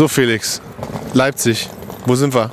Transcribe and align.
So, 0.00 0.08
Felix, 0.08 0.62
Leipzig, 1.12 1.68
wo 2.06 2.14
sind 2.14 2.32
wir? 2.32 2.50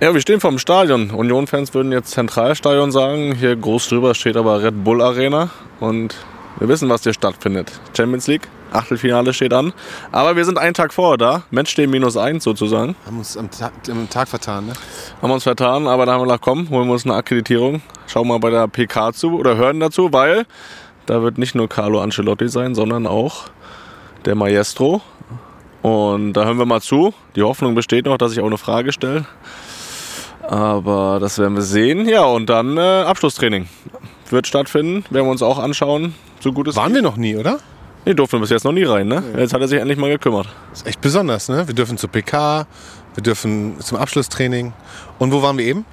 Ja, 0.00 0.12
wir 0.12 0.20
stehen 0.20 0.40
vor 0.40 0.50
dem 0.50 0.58
Stadion. 0.58 1.12
Union-Fans 1.12 1.72
würden 1.74 1.92
jetzt 1.92 2.10
Zentralstadion 2.10 2.90
sagen. 2.90 3.36
Hier 3.36 3.54
groß 3.54 3.86
drüber 3.86 4.16
steht 4.16 4.36
aber 4.36 4.60
Red 4.60 4.82
Bull 4.82 5.00
Arena. 5.00 5.50
Und 5.78 6.16
wir 6.58 6.66
wissen, 6.66 6.88
was 6.88 7.04
hier 7.04 7.14
stattfindet. 7.14 7.70
Champions 7.96 8.26
League, 8.26 8.48
Achtelfinale 8.72 9.32
steht 9.32 9.52
an. 9.52 9.72
Aber 10.10 10.34
wir 10.34 10.44
sind 10.44 10.58
einen 10.58 10.74
Tag 10.74 10.92
vorher 10.92 11.18
da. 11.18 11.42
Matchday 11.52 11.86
minus 11.86 12.16
eins 12.16 12.42
sozusagen. 12.42 12.96
Haben 13.06 13.18
uns 13.18 13.36
am 13.36 13.48
Tag, 13.52 13.72
am 13.88 14.10
Tag 14.10 14.26
vertan, 14.26 14.66
ne? 14.66 14.72
Haben 15.22 15.30
uns 15.30 15.44
vertan, 15.44 15.86
aber 15.86 16.04
da 16.04 16.14
haben 16.14 16.22
wir 16.22 16.24
gedacht, 16.24 16.42
komm, 16.42 16.68
holen 16.70 16.88
wir 16.88 16.94
uns 16.94 17.04
eine 17.04 17.14
Akkreditierung. 17.14 17.80
Schauen 18.08 18.26
mal 18.26 18.40
bei 18.40 18.50
der 18.50 18.66
PK 18.66 19.12
zu 19.12 19.38
oder 19.38 19.56
hören 19.56 19.78
dazu, 19.78 20.12
weil 20.12 20.46
da 21.06 21.22
wird 21.22 21.38
nicht 21.38 21.54
nur 21.54 21.68
Carlo 21.68 22.00
Ancelotti 22.00 22.48
sein, 22.48 22.74
sondern 22.74 23.06
auch 23.06 23.44
der 24.24 24.34
Maestro. 24.34 25.00
Und 25.82 26.34
da 26.34 26.44
hören 26.44 26.58
wir 26.58 26.66
mal 26.66 26.80
zu. 26.80 27.14
Die 27.36 27.42
Hoffnung 27.42 27.74
besteht 27.74 28.04
noch, 28.06 28.18
dass 28.18 28.32
ich 28.32 28.40
auch 28.40 28.46
eine 28.46 28.58
Frage 28.58 28.92
stelle. 28.92 29.24
Aber 30.42 31.18
das 31.20 31.38
werden 31.38 31.54
wir 31.54 31.62
sehen. 31.62 32.08
Ja, 32.08 32.24
und 32.24 32.50
dann 32.50 32.76
äh, 32.76 32.80
Abschlusstraining 32.80 33.68
wird 34.30 34.46
stattfinden. 34.46 35.04
Werden 35.10 35.26
wir 35.26 35.30
uns 35.30 35.42
auch 35.42 35.58
anschauen, 35.58 36.14
so 36.40 36.52
gut 36.52 36.68
es 36.68 36.76
Waren 36.76 36.88
geht. 36.88 36.96
wir 36.96 37.02
noch 37.02 37.16
nie, 37.16 37.36
oder? 37.36 37.58
Nee, 38.04 38.14
durften 38.14 38.36
wir 38.36 38.40
bis 38.40 38.50
jetzt 38.50 38.64
noch 38.64 38.72
nie 38.72 38.84
rein, 38.84 39.08
ne? 39.08 39.22
Jetzt 39.36 39.52
hat 39.52 39.60
er 39.60 39.68
sich 39.68 39.78
endlich 39.78 39.98
mal 39.98 40.08
gekümmert. 40.08 40.48
Das 40.70 40.80
ist 40.80 40.86
echt 40.86 41.00
besonders, 41.00 41.48
ne? 41.48 41.66
Wir 41.68 41.74
dürfen 41.74 41.98
zur 41.98 42.10
PK, 42.10 42.66
wir 43.14 43.22
dürfen 43.22 43.78
zum 43.80 43.98
Abschlusstraining. 43.98 44.72
Und 45.18 45.32
wo 45.32 45.42
waren 45.42 45.58
wir 45.58 45.66
eben? 45.66 45.84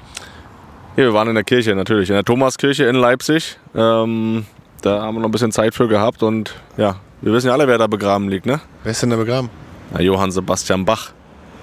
Ja, 0.96 1.04
wir 1.04 1.14
waren 1.14 1.28
in 1.28 1.36
der 1.36 1.44
Kirche 1.44 1.76
natürlich, 1.76 2.10
in 2.10 2.16
der 2.16 2.24
Thomaskirche 2.24 2.86
in 2.86 2.96
Leipzig. 2.96 3.58
Ähm, 3.76 4.46
da 4.82 5.02
haben 5.02 5.16
wir 5.16 5.20
noch 5.22 5.28
ein 5.28 5.32
bisschen 5.32 5.52
Zeit 5.52 5.76
für 5.76 5.88
gehabt 5.88 6.24
und 6.24 6.56
ja, 6.78 6.96
wir 7.22 7.34
wissen 7.34 7.48
ja 7.48 7.54
alle, 7.54 7.68
wer 7.68 7.78
da 7.78 7.88
begraben 7.88 8.30
liegt, 8.30 8.46
ne? 8.46 8.62
Wer 8.84 8.92
ist 8.94 9.02
denn 9.04 9.10
da 9.10 9.18
begraben? 9.18 9.50
Na, 9.92 10.02
Johann 10.02 10.32
Sebastian 10.32 10.86
Bach. 10.86 11.12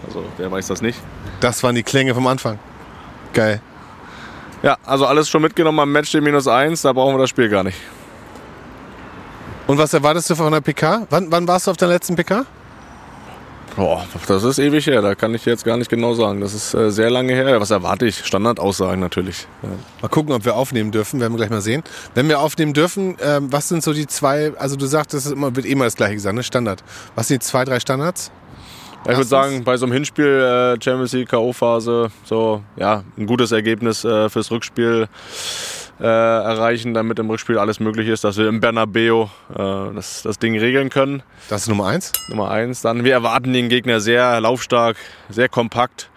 Also, 0.06 0.24
wer 0.36 0.50
weiß 0.50 0.68
das 0.68 0.82
nicht? 0.82 0.98
Das 1.40 1.62
waren 1.62 1.74
die 1.74 1.82
Klänge 1.82 2.14
vom 2.14 2.26
Anfang. 2.26 2.58
Geil. 3.32 3.60
Ja, 4.62 4.78
also 4.84 5.06
alles 5.06 5.28
schon 5.28 5.42
mitgenommen 5.42 5.78
am 5.80 5.92
Match 5.92 6.14
minus 6.14 6.48
eins, 6.48 6.82
da 6.82 6.92
brauchen 6.92 7.14
wir 7.14 7.20
das 7.20 7.30
Spiel 7.30 7.48
gar 7.48 7.64
nicht. 7.64 7.78
Und 9.66 9.78
was 9.78 9.92
erwartest 9.92 10.30
du 10.30 10.34
von 10.34 10.52
der 10.52 10.60
PK? 10.60 11.06
Wann, 11.10 11.30
wann 11.30 11.48
warst 11.48 11.66
du 11.66 11.70
auf 11.70 11.76
der 11.76 11.88
letzten 11.88 12.16
PK? 12.16 12.44
Boah, 13.76 14.06
das 14.28 14.44
ist 14.44 14.60
ewig 14.60 14.86
her, 14.86 15.02
da 15.02 15.16
kann 15.16 15.34
ich 15.34 15.44
jetzt 15.44 15.64
gar 15.64 15.76
nicht 15.76 15.90
genau 15.90 16.14
sagen. 16.14 16.40
Das 16.40 16.54
ist 16.54 16.74
äh, 16.74 16.92
sehr 16.92 17.10
lange 17.10 17.32
her. 17.32 17.60
Was 17.60 17.72
erwarte 17.72 18.06
ich? 18.06 18.24
Standardaussagen 18.24 19.00
natürlich. 19.00 19.48
Ja. 19.62 19.70
Mal 20.00 20.08
gucken, 20.08 20.32
ob 20.32 20.44
wir 20.44 20.54
aufnehmen 20.54 20.92
dürfen, 20.92 21.20
werden 21.20 21.32
wir 21.32 21.38
gleich 21.38 21.50
mal 21.50 21.60
sehen. 21.60 21.82
Wenn 22.14 22.28
wir 22.28 22.38
aufnehmen 22.38 22.72
dürfen, 22.72 23.16
ähm, 23.20 23.52
was 23.52 23.68
sind 23.68 23.82
so 23.82 23.92
die 23.92 24.06
zwei, 24.06 24.52
also 24.58 24.76
du 24.76 24.86
sagst, 24.86 25.12
es 25.14 25.28
wird 25.36 25.66
immer 25.66 25.86
das 25.86 25.96
gleiche 25.96 26.14
gesagt, 26.14 26.36
ne? 26.36 26.44
Standard. 26.44 26.84
Was 27.16 27.28
sind 27.28 27.42
die 27.42 27.46
zwei, 27.46 27.64
drei 27.64 27.80
Standards? 27.80 28.30
Ja, 29.04 29.10
ich 29.10 29.18
würde 29.18 29.28
sagen, 29.28 29.64
bei 29.64 29.76
so 29.76 29.86
einem 29.86 29.92
Hinspiel, 29.92 30.24
äh, 30.24 30.82
Champions 30.82 31.12
League, 31.12 31.28
K.O.-Phase, 31.28 32.10
so, 32.24 32.62
ja, 32.76 33.02
ein 33.18 33.26
gutes 33.26 33.52
Ergebnis 33.52 34.04
äh, 34.04 34.30
fürs 34.30 34.50
Rückspiel 34.50 35.08
äh, 36.00 36.04
erreichen, 36.04 36.94
damit 36.94 37.18
im 37.18 37.30
Rückspiel 37.30 37.58
alles 37.58 37.80
möglich 37.80 38.08
ist, 38.08 38.24
dass 38.24 38.36
wir 38.36 38.48
im 38.48 38.60
Bernabeu 38.60 39.24
äh, 39.24 39.56
das, 39.94 40.22
das 40.22 40.38
Ding 40.38 40.58
regeln 40.58 40.90
können. 40.90 41.22
Das 41.48 41.62
ist 41.62 41.68
Nummer 41.68 41.86
eins. 41.86 42.12
Nummer 42.28 42.50
eins. 42.50 42.82
Dann, 42.82 43.04
wir 43.04 43.12
erwarten 43.12 43.52
den 43.52 43.68
Gegner 43.68 44.00
sehr 44.00 44.40
laufstark, 44.40 44.96
sehr 45.28 45.48
kompakt 45.48 46.10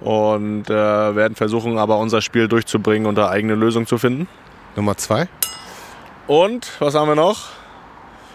und 0.00 0.68
äh, 0.68 0.74
werden 0.74 1.34
versuchen, 1.36 1.78
aber 1.78 1.98
unser 1.98 2.20
Spiel 2.20 2.48
durchzubringen 2.48 3.06
und 3.06 3.14
da 3.14 3.28
eigene 3.28 3.54
Lösung 3.54 3.86
zu 3.86 3.98
finden. 3.98 4.28
Nummer 4.74 4.96
zwei. 4.96 5.28
Und 6.26 6.70
was 6.78 6.94
haben 6.94 7.08
wir 7.08 7.14
noch? 7.14 7.50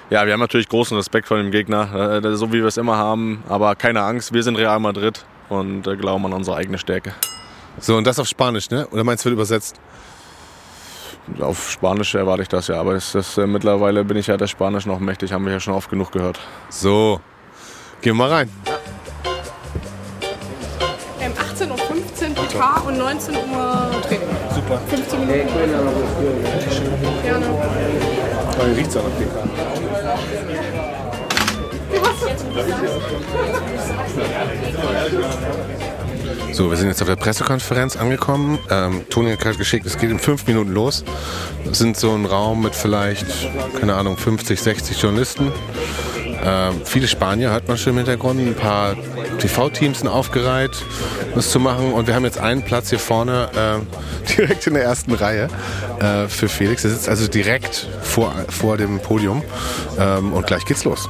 Ja, 0.10 0.26
wir 0.26 0.34
haben 0.34 0.40
natürlich 0.40 0.70
großen 0.70 0.96
Respekt 0.96 1.28
vor 1.28 1.38
dem 1.38 1.52
Gegner, 1.52 2.22
äh, 2.24 2.36
so 2.36 2.54
wie 2.54 2.60
wir 2.60 2.66
es 2.66 2.78
immer 2.78 2.96
haben. 2.96 3.44
Aber 3.50 3.76
keine 3.76 4.04
Angst, 4.04 4.34
wir 4.34 4.44
sind 4.44 4.56
Real 4.56 4.80
Madrid 4.80 5.26
und 5.50 5.86
äh, 5.86 5.98
glauben 5.98 6.26
an 6.26 6.34
unsere 6.34 6.56
eigene 6.56 6.78
Stärke. 6.78 7.14
So, 7.80 7.98
und 7.98 8.08
das 8.08 8.18
auf 8.18 8.28
Spanisch, 8.28 8.70
ne? 8.70 8.88
Oder 8.88 9.04
meinst 9.04 9.26
du, 9.26 9.30
wird 9.30 9.34
übersetzt? 9.34 9.80
Auf 11.40 11.72
Spanisch 11.72 12.16
erwarte 12.16 12.42
ich 12.44 12.48
das 12.48 12.68
ja, 12.68 12.80
aber 12.80 12.94
es 12.94 13.14
ist, 13.14 13.38
äh, 13.38 13.46
mittlerweile 13.46 14.04
bin 14.04 14.18
ich 14.18 14.28
ja 14.28 14.38
das 14.38 14.50
Spanisch 14.50 14.86
noch 14.86 15.00
mächtig, 15.00 15.34
haben 15.34 15.46
wir 15.46 15.52
ja 15.54 15.60
schon 15.60 15.74
oft 15.74 15.90
genug 15.90 16.12
gehört. 16.12 16.40
So. 16.70 17.20
Gehen 18.02 18.16
wir 18.16 18.26
mal 18.26 18.30
rein. 18.30 18.50
Ähm, 21.20 21.34
18.15 21.34 21.70
Uhr 21.70 21.78
PK 22.36 22.82
und 22.88 22.98
19 22.98 23.36
Uhr 23.36 23.92
Training. 24.04 24.28
Super. 24.54 24.80
15 24.88 25.20
Minuten. 25.20 25.48
Gerne. 27.24 27.46
Wie 28.66 28.72
riecht's 28.74 28.96
an 28.96 29.04
der 29.20 29.26
PK? 29.26 29.44
So, 36.58 36.72
wir 36.72 36.78
sind 36.78 36.88
jetzt 36.88 37.04
auf 37.04 37.08
der 37.08 37.18
Pressekonferenz 37.18 37.98
angekommen. 37.98 38.58
Ähm, 38.72 39.04
Toni 39.12 39.30
hat 39.30 39.40
gerade 39.42 39.60
geschickt, 39.60 39.86
es 39.86 39.96
geht 40.00 40.10
in 40.10 40.18
fünf 40.18 40.48
Minuten 40.48 40.72
los. 40.72 41.04
Es 41.72 41.78
sind 41.78 41.96
so 41.96 42.16
ein 42.16 42.26
Raum 42.26 42.64
mit 42.64 42.74
vielleicht, 42.74 43.28
keine 43.80 43.94
Ahnung, 43.94 44.18
50, 44.18 44.60
60 44.60 45.00
Journalisten. 45.00 45.52
Ähm, 46.44 46.82
viele 46.84 47.08
Spanier 47.08 47.52
hört 47.52 47.68
man 47.68 47.78
schon 47.78 47.92
im 47.92 47.98
Hintergrund. 47.98 48.40
Ein 48.40 48.56
paar 48.56 48.96
TV-Teams 49.38 50.00
sind 50.00 50.08
aufgereiht, 50.08 50.72
das 51.36 51.52
zu 51.52 51.60
machen. 51.60 51.94
Und 51.94 52.08
wir 52.08 52.16
haben 52.16 52.26
jetzt 52.26 52.40
einen 52.40 52.64
Platz 52.64 52.90
hier 52.90 52.98
vorne, 52.98 53.50
äh, 53.56 54.36
direkt 54.36 54.66
in 54.66 54.74
der 54.74 54.84
ersten 54.84 55.14
Reihe 55.14 55.50
äh, 56.00 56.28
für 56.28 56.50
Felix. 56.50 56.82
Der 56.82 56.90
sitzt 56.90 57.08
also 57.08 57.28
direkt 57.28 57.88
vor, 58.02 58.34
vor 58.50 58.78
dem 58.78 59.00
Podium. 59.00 59.44
Ähm, 60.00 60.34
und 60.34 60.48
gleich 60.48 60.66
geht's 60.66 60.86
los. 60.86 61.08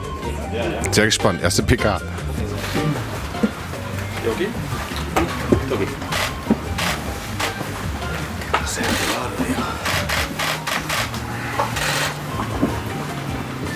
Sehr 0.91 1.06
gespannt. 1.06 1.41
Erste 1.41 1.64
PK. 1.64 2.02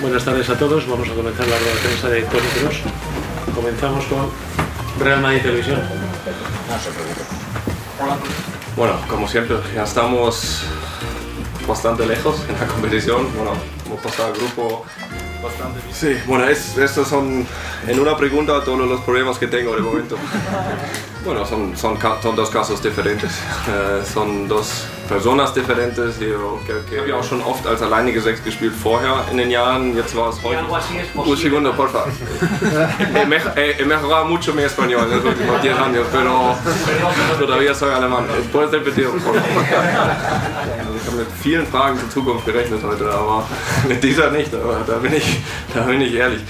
Buenas 0.02 0.26
tardes 0.26 0.50
a 0.50 0.58
todos. 0.58 0.88
Vamos 0.88 1.08
a 1.10 1.14
comenzar 1.14 1.48
la 1.48 1.58
rueda 1.58 1.74
de 1.74 1.80
prensa 1.80 2.10
de 2.10 2.22
Tony. 2.24 3.56
Comenzamos 3.56 4.06
con 4.06 4.30
Real 5.00 5.22
Madrid 5.22 5.42
Televisión. 5.42 5.80
Bueno, 8.76 8.94
como 9.08 9.28
siempre, 9.28 9.58
ya 9.76 9.84
estamos 9.84 10.64
bastante 11.68 12.06
lejos 12.06 12.44
en 12.50 12.60
la 12.60 12.68
competición. 12.68 13.28
Bueno, 13.36 13.54
hemos 13.86 14.00
pasado 14.02 14.34
al 14.34 14.40
grupo 14.40 14.86
bastante 15.44 15.80
bien. 15.82 15.96
Sí, 15.96 16.24
bueno, 16.28 16.48
es, 16.48 16.78
estos 16.78 17.08
son 17.08 17.46
en 17.88 18.00
una 18.00 18.18
pregunta 18.18 18.64
todos 18.64 18.80
los 18.80 19.02
problemas 19.02 19.38
que 19.38 19.48
tengo 19.48 19.76
de 19.76 19.82
momento. 19.82 20.18
Bueno, 21.24 21.46
son, 21.46 21.78
son, 21.78 21.98
son 22.22 22.36
dos 22.36 22.50
casos 22.50 22.82
diferentes. 22.82 23.32
Äh, 23.62 24.04
son 24.04 24.48
dos 24.48 24.86
personas 25.08 25.54
diferentes. 25.54 26.20
Yo 26.20 26.60
creo 26.66 26.84
que 26.86 26.98
habe 26.98 27.10
ja 27.10 27.16
auch 27.16 27.24
schon 27.24 27.42
oft 27.42 27.66
als 27.68 27.82
alleinige 27.82 28.22
Sechs 28.22 28.44
gespielt 28.44 28.74
vorher 28.74 29.24
in 29.32 29.38
den 29.38 29.52
Jahren. 29.52 29.96
Jetzt 29.96 30.16
war 30.16 30.30
es 30.30 30.42
heute. 30.42 30.60
Un 31.16 31.38
segundo, 31.38 31.74
por 31.74 31.90
favor. 31.90 32.12
he 33.56 33.86
mejorado 33.86 34.26
mucho 34.26 34.54
mi 34.54 34.64
español 34.64 35.04
en 35.04 35.18
los 35.18 35.26
últimos 35.26 35.62
10 35.62 35.78
años, 35.78 36.08
pero 36.12 36.56
todavía 37.40 37.74
soy 37.76 37.94
alemán. 37.94 38.26
Puedes 38.52 38.72
repetir, 38.72 39.08
por 39.10 39.20
favor. 39.20 39.42
Ich 41.02 41.08
habe 41.08 41.18
mit 41.18 41.28
vielen 41.42 41.66
Fragen 41.66 42.00
zur 42.00 42.10
Zukunft 42.10 42.46
gerechnet 42.46 42.82
heute, 42.84 43.10
aber 43.12 43.44
mit 43.88 44.04
dieser 44.04 44.30
nicht. 44.32 44.54
Aber 44.54 44.84
da 44.86 44.98
bin 44.98 45.14
ich, 45.14 45.40
da 45.74 45.82
bin 45.82 46.02
ich 46.02 46.14
ehrlich. 46.14 46.42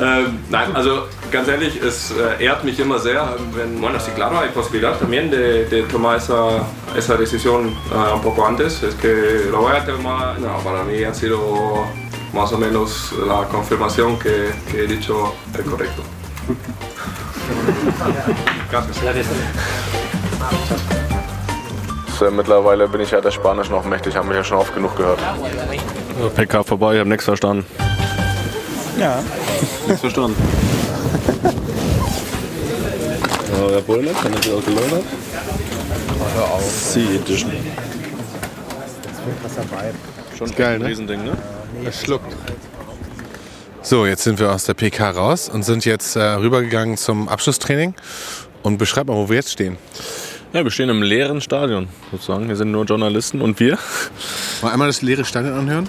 Ähm, 0.00 0.38
nein, 0.50 0.74
also 0.74 1.06
ganz 1.30 1.48
ehrlich, 1.48 1.80
es 1.80 2.12
äh, 2.12 2.44
ehrt 2.44 2.64
mich 2.64 2.78
immer 2.80 2.98
sehr, 2.98 3.36
wenn, 3.54 3.80
bueno, 3.80 3.98
sí, 4.00 4.10
claro, 4.12 4.38
hay 4.38 4.48
posibilidad 4.48 4.98
también 4.98 5.30
de, 5.30 5.66
de 5.66 5.82
tomar 5.82 6.16
esa, 6.16 6.66
esa 6.96 7.16
decisión 7.16 7.74
äh, 7.92 8.12
un 8.14 8.22
poco 8.22 8.46
antes. 8.46 8.82
Es 8.82 8.94
que 8.94 9.48
lo 9.50 9.62
voy 9.62 9.72
a 9.72 9.84
tomar, 9.84 10.38
no, 10.40 10.58
para 10.64 10.82
mí 10.84 11.04
ha 11.04 11.14
sido 11.14 11.84
más 12.32 12.52
o 12.52 12.58
menos 12.58 13.12
la 13.26 13.46
confirmación 13.48 14.18
que, 14.18 14.50
que 14.70 14.84
he 14.84 14.86
dicho 14.86 15.34
el 15.56 15.64
correcto. 15.64 16.02
Gracias. 18.70 19.00
Gracias. 19.02 19.26
Mittlerweile 22.30 22.86
bin 22.86 23.00
ich 23.00 23.10
ja 23.10 23.20
das 23.20 23.34
Spanisch 23.34 23.68
noch 23.68 23.84
mächtig, 23.84 24.14
haben 24.14 24.28
wir 24.28 24.36
ja 24.36 24.44
schon 24.44 24.58
oft 24.58 24.72
genug 24.74 24.96
gehört. 24.96 25.18
PK 26.36 26.62
vorbei, 26.62 26.94
ich 26.94 27.00
habe 27.00 27.08
nichts 27.08 27.24
verstanden. 27.24 27.66
Ja. 28.96 29.18
Nichts 29.86 30.00
verstanden. 30.00 30.36
Ja, 33.52 33.82
Wer 33.86 33.96
nicht? 33.98 34.22
Kann 34.22 34.32
ich 34.32 34.52
auch 34.52 34.64
gelohnt 34.64 35.04
Hör 36.34 36.50
auf. 36.50 36.70
Sea 36.70 37.10
Edition. 37.10 37.52
Schon 40.38 40.54
geil, 40.54 40.76
ein 40.76 40.82
ne? 40.82 40.88
Riesending, 40.88 41.24
ne? 41.24 41.36
Es 41.84 42.02
schluckt. 42.02 42.34
So, 43.82 44.06
jetzt 44.06 44.22
sind 44.22 44.38
wir 44.38 44.52
aus 44.52 44.64
der 44.64 44.74
PK 44.74 45.10
raus 45.10 45.48
und 45.48 45.64
sind 45.64 45.84
jetzt 45.84 46.16
äh, 46.16 46.22
rübergegangen 46.22 46.96
zum 46.96 47.28
Abschlusstraining. 47.28 47.94
Und 48.62 48.78
beschreib 48.78 49.08
mal, 49.08 49.16
wo 49.16 49.28
wir 49.28 49.36
jetzt 49.36 49.50
stehen. 49.50 49.76
Ja, 50.52 50.62
wir 50.62 50.70
stehen 50.70 50.88
im 50.88 51.02
leeren 51.02 51.40
Stadion 51.40 51.88
sozusagen. 52.12 52.46
Hier 52.46 52.56
sind 52.56 52.70
nur 52.70 52.84
Journalisten 52.84 53.40
und 53.40 53.58
wir. 53.58 53.78
Mal 54.62 54.72
einmal 54.72 54.86
das 54.86 55.02
leere 55.02 55.24
Stadion 55.24 55.54
anhören. 55.54 55.88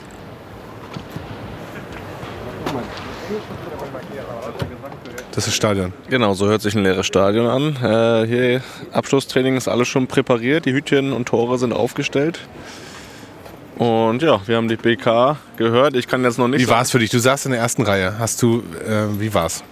Das 5.36 5.48
ist 5.48 5.56
Stadion. 5.56 5.94
Genau, 6.10 6.36
so 6.36 6.48
hört 6.48 6.62
sich 6.62 6.76
ein 6.76 6.84
leeres 6.84 7.08
Stadion 7.08 7.48
an. 7.48 7.76
Äh, 7.84 8.28
hier 8.28 8.62
Abschlusstraining 8.92 9.58
ist 9.58 9.68
alles 9.68 9.88
schon 9.88 10.06
präpariert. 10.06 10.66
Die 10.66 10.74
Hütchen 10.74 11.12
und 11.12 11.28
Tore 11.28 11.58
sind 11.58 11.74
aufgestellt. 11.74 12.40
Und 13.78 14.22
ja, 14.22 14.40
wir 14.46 14.58
haben 14.58 14.68
die 14.68 14.76
BK 14.76 15.38
gehört. 15.58 15.96
Ich 15.96 16.08
kann 16.08 16.24
jetzt 16.24 16.38
noch 16.38 16.48
nicht. 16.48 16.62
Wie 16.62 16.70
war 16.70 16.84
es 16.84 16.92
für 16.92 17.00
dich? 17.00 17.10
Du 17.10 17.18
saßt 17.18 17.48
in 17.48 17.52
der 17.52 17.62
ersten 17.62 17.82
Reihe. 17.82 18.20
Hast 18.20 18.44
du, 18.44 18.64
äh, 18.88 19.20
wie 19.20 19.34
war's? 19.34 19.64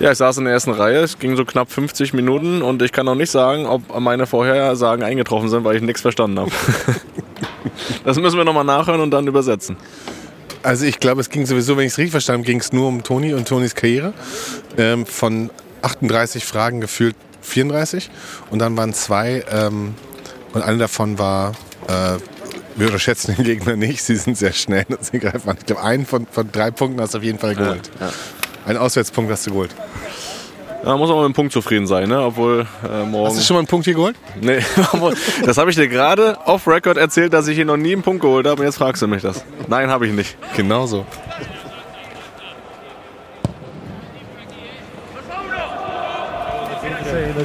Ja, 0.00 0.12
ich 0.12 0.18
saß 0.18 0.36
in 0.36 0.44
der 0.44 0.52
ersten 0.52 0.72
Reihe. 0.72 0.98
Es 0.98 1.18
ging 1.18 1.34
so 1.34 1.46
knapp 1.46 1.72
50 1.72 2.12
Minuten 2.12 2.60
und 2.60 2.82
ich 2.82 2.92
kann 2.92 3.06
noch 3.06 3.14
nicht 3.14 3.30
sagen, 3.30 3.64
ob 3.64 3.98
meine 3.98 4.26
Vorhersagen 4.26 5.02
eingetroffen 5.02 5.48
sind, 5.48 5.64
weil 5.64 5.76
ich 5.76 5.82
nichts 5.82 6.02
verstanden 6.02 6.40
habe. 6.40 6.50
das 8.04 8.18
müssen 8.18 8.36
wir 8.36 8.44
nochmal 8.44 8.64
nachhören 8.64 9.00
und 9.00 9.10
dann 9.10 9.26
übersetzen. 9.26 9.76
Also 10.62 10.84
ich 10.84 11.00
glaube, 11.00 11.20
es 11.20 11.30
ging 11.30 11.46
sowieso, 11.46 11.76
wenn 11.76 11.86
ich 11.86 11.92
es 11.92 11.98
richtig 11.98 12.12
verstanden 12.12 12.42
habe, 12.42 12.52
ging 12.52 12.60
es 12.60 12.72
nur 12.72 12.88
um 12.88 13.02
Toni 13.02 13.34
und 13.34 13.48
Tonis 13.48 13.74
Karriere. 13.74 14.12
Ähm, 14.76 15.06
von 15.06 15.50
38 15.82 16.44
Fragen 16.44 16.80
gefühlt 16.80 17.16
34. 17.42 18.10
Und 18.50 18.58
dann 18.58 18.76
waren 18.76 18.92
zwei, 18.92 19.44
ähm, 19.50 19.94
und 20.52 20.62
eine 20.62 20.78
davon 20.78 21.18
war, 21.18 21.52
äh, 21.88 22.18
wir 22.76 22.86
unterschätzen 22.86 23.34
den 23.36 23.44
Gegner 23.44 23.76
nicht, 23.76 24.02
sie 24.02 24.16
sind 24.16 24.36
sehr 24.36 24.52
schnell 24.52 24.86
und 24.88 25.04
sie 25.04 25.18
greifen 25.18 25.48
an. 25.48 25.56
Ich 25.58 25.66
glaube, 25.66 25.82
einen 25.82 26.06
von, 26.06 26.26
von 26.30 26.50
drei 26.50 26.70
Punkten 26.70 27.00
hast 27.00 27.14
du 27.14 27.18
auf 27.18 27.24
jeden 27.24 27.38
Fall 27.38 27.54
geholt. 27.54 27.90
Ja, 27.98 28.06
ja. 28.06 28.12
Einen 28.66 28.78
Auswärtspunkt 28.78 29.30
hast 29.30 29.46
du 29.46 29.50
geholt. 29.50 29.74
Da 30.82 30.96
muss 30.96 31.10
man 31.10 31.18
mit 31.18 31.26
dem 31.26 31.34
Punkt 31.34 31.52
zufrieden 31.52 31.86
sein, 31.86 32.08
ne? 32.08 32.22
Obwohl 32.22 32.66
äh, 32.82 33.04
morgen. 33.04 33.26
Hast 33.26 33.38
du 33.38 33.42
schon 33.42 33.54
mal 33.54 33.60
einen 33.60 33.66
Punkt 33.66 33.84
hier 33.84 33.94
geholt? 33.94 34.16
Nee, 34.40 34.60
das 35.44 35.58
habe 35.58 35.70
ich 35.70 35.76
dir 35.76 35.88
gerade 35.88 36.38
off 36.46 36.66
Record 36.66 36.96
erzählt, 36.96 37.34
dass 37.34 37.48
ich 37.48 37.56
hier 37.56 37.66
noch 37.66 37.76
nie 37.76 37.92
einen 37.92 38.02
Punkt 38.02 38.22
geholt 38.22 38.46
habe 38.46 38.62
und 38.62 38.66
jetzt 38.66 38.78
fragst 38.78 39.02
du 39.02 39.06
mich 39.06 39.22
das. 39.22 39.44
Nein, 39.68 39.90
habe 39.90 40.06
ich 40.06 40.12
nicht. 40.12 40.36
Genau 40.56 40.86
so. 40.86 41.04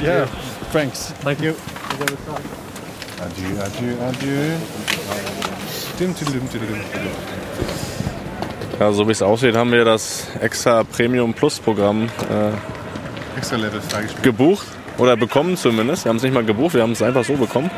Yeah, 0.02 0.26
thanks. 0.72 1.12
Thank 1.22 1.40
you. 1.40 1.54
Adieu, 3.20 3.62
adieu, 3.62 3.94
adieu. 4.08 4.56
Dim, 5.98 6.14
dim, 6.14 6.32
dim, 6.32 6.48
dim, 6.52 6.60
dim. 6.60 6.82
Ja, 8.78 8.92
so 8.92 9.08
wie 9.08 9.12
es 9.12 9.22
aussieht, 9.22 9.56
haben 9.56 9.72
wir 9.72 9.84
das 9.84 10.26
extra 10.40 10.84
Premium 10.84 11.32
Plus 11.32 11.58
Programm 11.58 12.04
äh, 12.04 12.75
Extra 13.36 13.56
Level 13.56 13.80
gebucht 14.22 14.66
oder 14.98 15.16
bekommen 15.16 15.56
zumindest. 15.56 16.04
Wir 16.04 16.10
haben 16.10 16.16
es 16.16 16.22
nicht 16.22 16.34
mal 16.34 16.44
gebucht, 16.44 16.74
wir 16.74 16.82
haben 16.82 16.92
es 16.92 17.02
einfach 17.02 17.24
so 17.24 17.34
bekommen. 17.34 17.70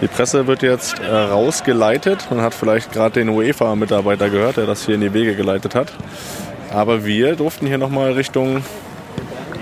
Die 0.00 0.08
Presse 0.08 0.46
wird 0.46 0.62
jetzt 0.62 0.98
äh, 0.98 1.06
rausgeleitet. 1.06 2.26
Man 2.30 2.40
hat 2.40 2.54
vielleicht 2.54 2.92
gerade 2.92 3.14
den 3.14 3.28
UEFA-Mitarbeiter 3.28 4.28
gehört, 4.28 4.56
der 4.56 4.66
das 4.66 4.84
hier 4.84 4.96
in 4.96 5.00
die 5.00 5.14
Wege 5.14 5.36
geleitet 5.36 5.74
hat. 5.74 5.92
Aber 6.70 7.04
wir 7.04 7.36
durften 7.36 7.66
hier 7.66 7.78
nochmal 7.78 8.12
Richtung 8.12 8.64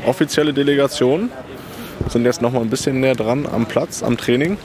offizielle 0.06 0.55
Delegation. 0.55 1.31
Sind 2.08 2.25
jetzt 2.25 2.41
nochmal 2.41 2.62
ein 2.62 2.70
bisschen 2.70 3.00
näher 3.00 3.15
dran 3.15 3.47
am 3.47 3.67
Platz, 3.67 4.03
am 4.03 4.17
Training, 4.17 4.56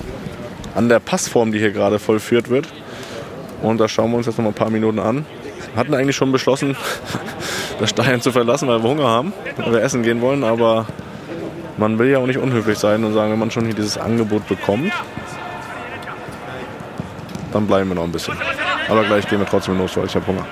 an 0.73 0.89
der 0.89 0.99
Passform, 0.99 1.51
die 1.51 1.59
hier 1.59 1.71
gerade 1.71 1.99
vollführt 1.99 2.49
wird. 2.49 2.67
Und 3.61 3.79
da 3.79 3.87
schauen 3.87 4.11
wir 4.11 4.17
uns 4.17 4.25
jetzt 4.27 4.37
nochmal 4.37 4.53
ein 4.53 4.55
paar 4.55 4.69
Minuten 4.69 4.99
an. 4.99 5.25
Hatten 5.75 5.93
eigentlich 5.93 6.15
schon 6.15 6.31
beschlossen, 6.31 6.75
das 7.79 7.89
Stadion 7.89 8.21
zu 8.21 8.31
verlassen, 8.31 8.67
weil 8.67 8.81
wir 8.81 8.89
Hunger 8.89 9.07
haben, 9.07 9.33
weil 9.57 9.73
wir 9.73 9.81
essen 9.81 10.03
gehen 10.03 10.21
wollen. 10.21 10.43
Aber 10.43 10.85
man 11.77 11.99
will 11.99 12.07
ja 12.07 12.19
auch 12.19 12.25
nicht 12.25 12.39
unhöflich 12.39 12.77
sein 12.77 13.03
und 13.03 13.13
sagen, 13.13 13.31
wenn 13.31 13.39
man 13.39 13.51
schon 13.51 13.65
hier 13.65 13.75
dieses 13.75 13.97
Angebot 13.97 14.47
bekommt, 14.47 14.91
dann 17.53 17.67
bleiben 17.67 17.89
wir 17.89 17.95
noch 17.95 18.03
ein 18.03 18.11
bisschen. 18.11 18.35
Aber 18.89 19.03
gleich 19.03 19.27
gehen 19.27 19.39
wir 19.39 19.47
trotzdem 19.47 19.77
los, 19.77 19.95
weil 19.97 20.05
ich 20.05 20.15
habe 20.15 20.25
Hunger. 20.27 20.45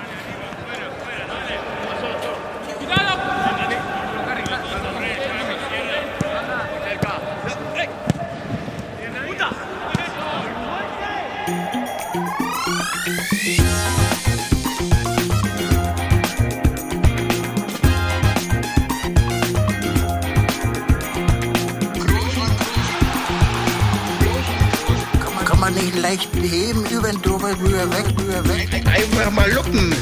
Leicht 26.08 26.30
beheben, 26.30 26.86
über 26.86 27.10
den 27.10 27.20
drüber, 27.20 27.50
rüber, 27.58 27.90
weg, 27.90 28.06
rüber, 28.16 28.48
weg. 28.48 28.68
Einfach 28.86 29.30
mal 29.32 29.50
luppen. 29.50 29.92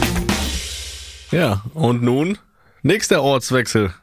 Ja, 1.31 1.63
und 1.73 2.03
nun 2.03 2.37
nächster 2.83 3.23
Ortswechsel. 3.23 3.95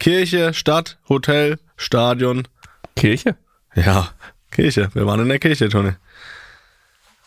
Kirche, 0.00 0.52
Stadt, 0.52 0.98
Hotel, 1.08 1.60
Stadion. 1.76 2.48
Kirche? 2.96 3.36
Ja, 3.76 4.08
Kirche. 4.50 4.90
Wir 4.94 5.06
waren 5.06 5.20
in 5.20 5.28
der 5.28 5.38
Kirche, 5.38 5.68
Toni. 5.68 5.92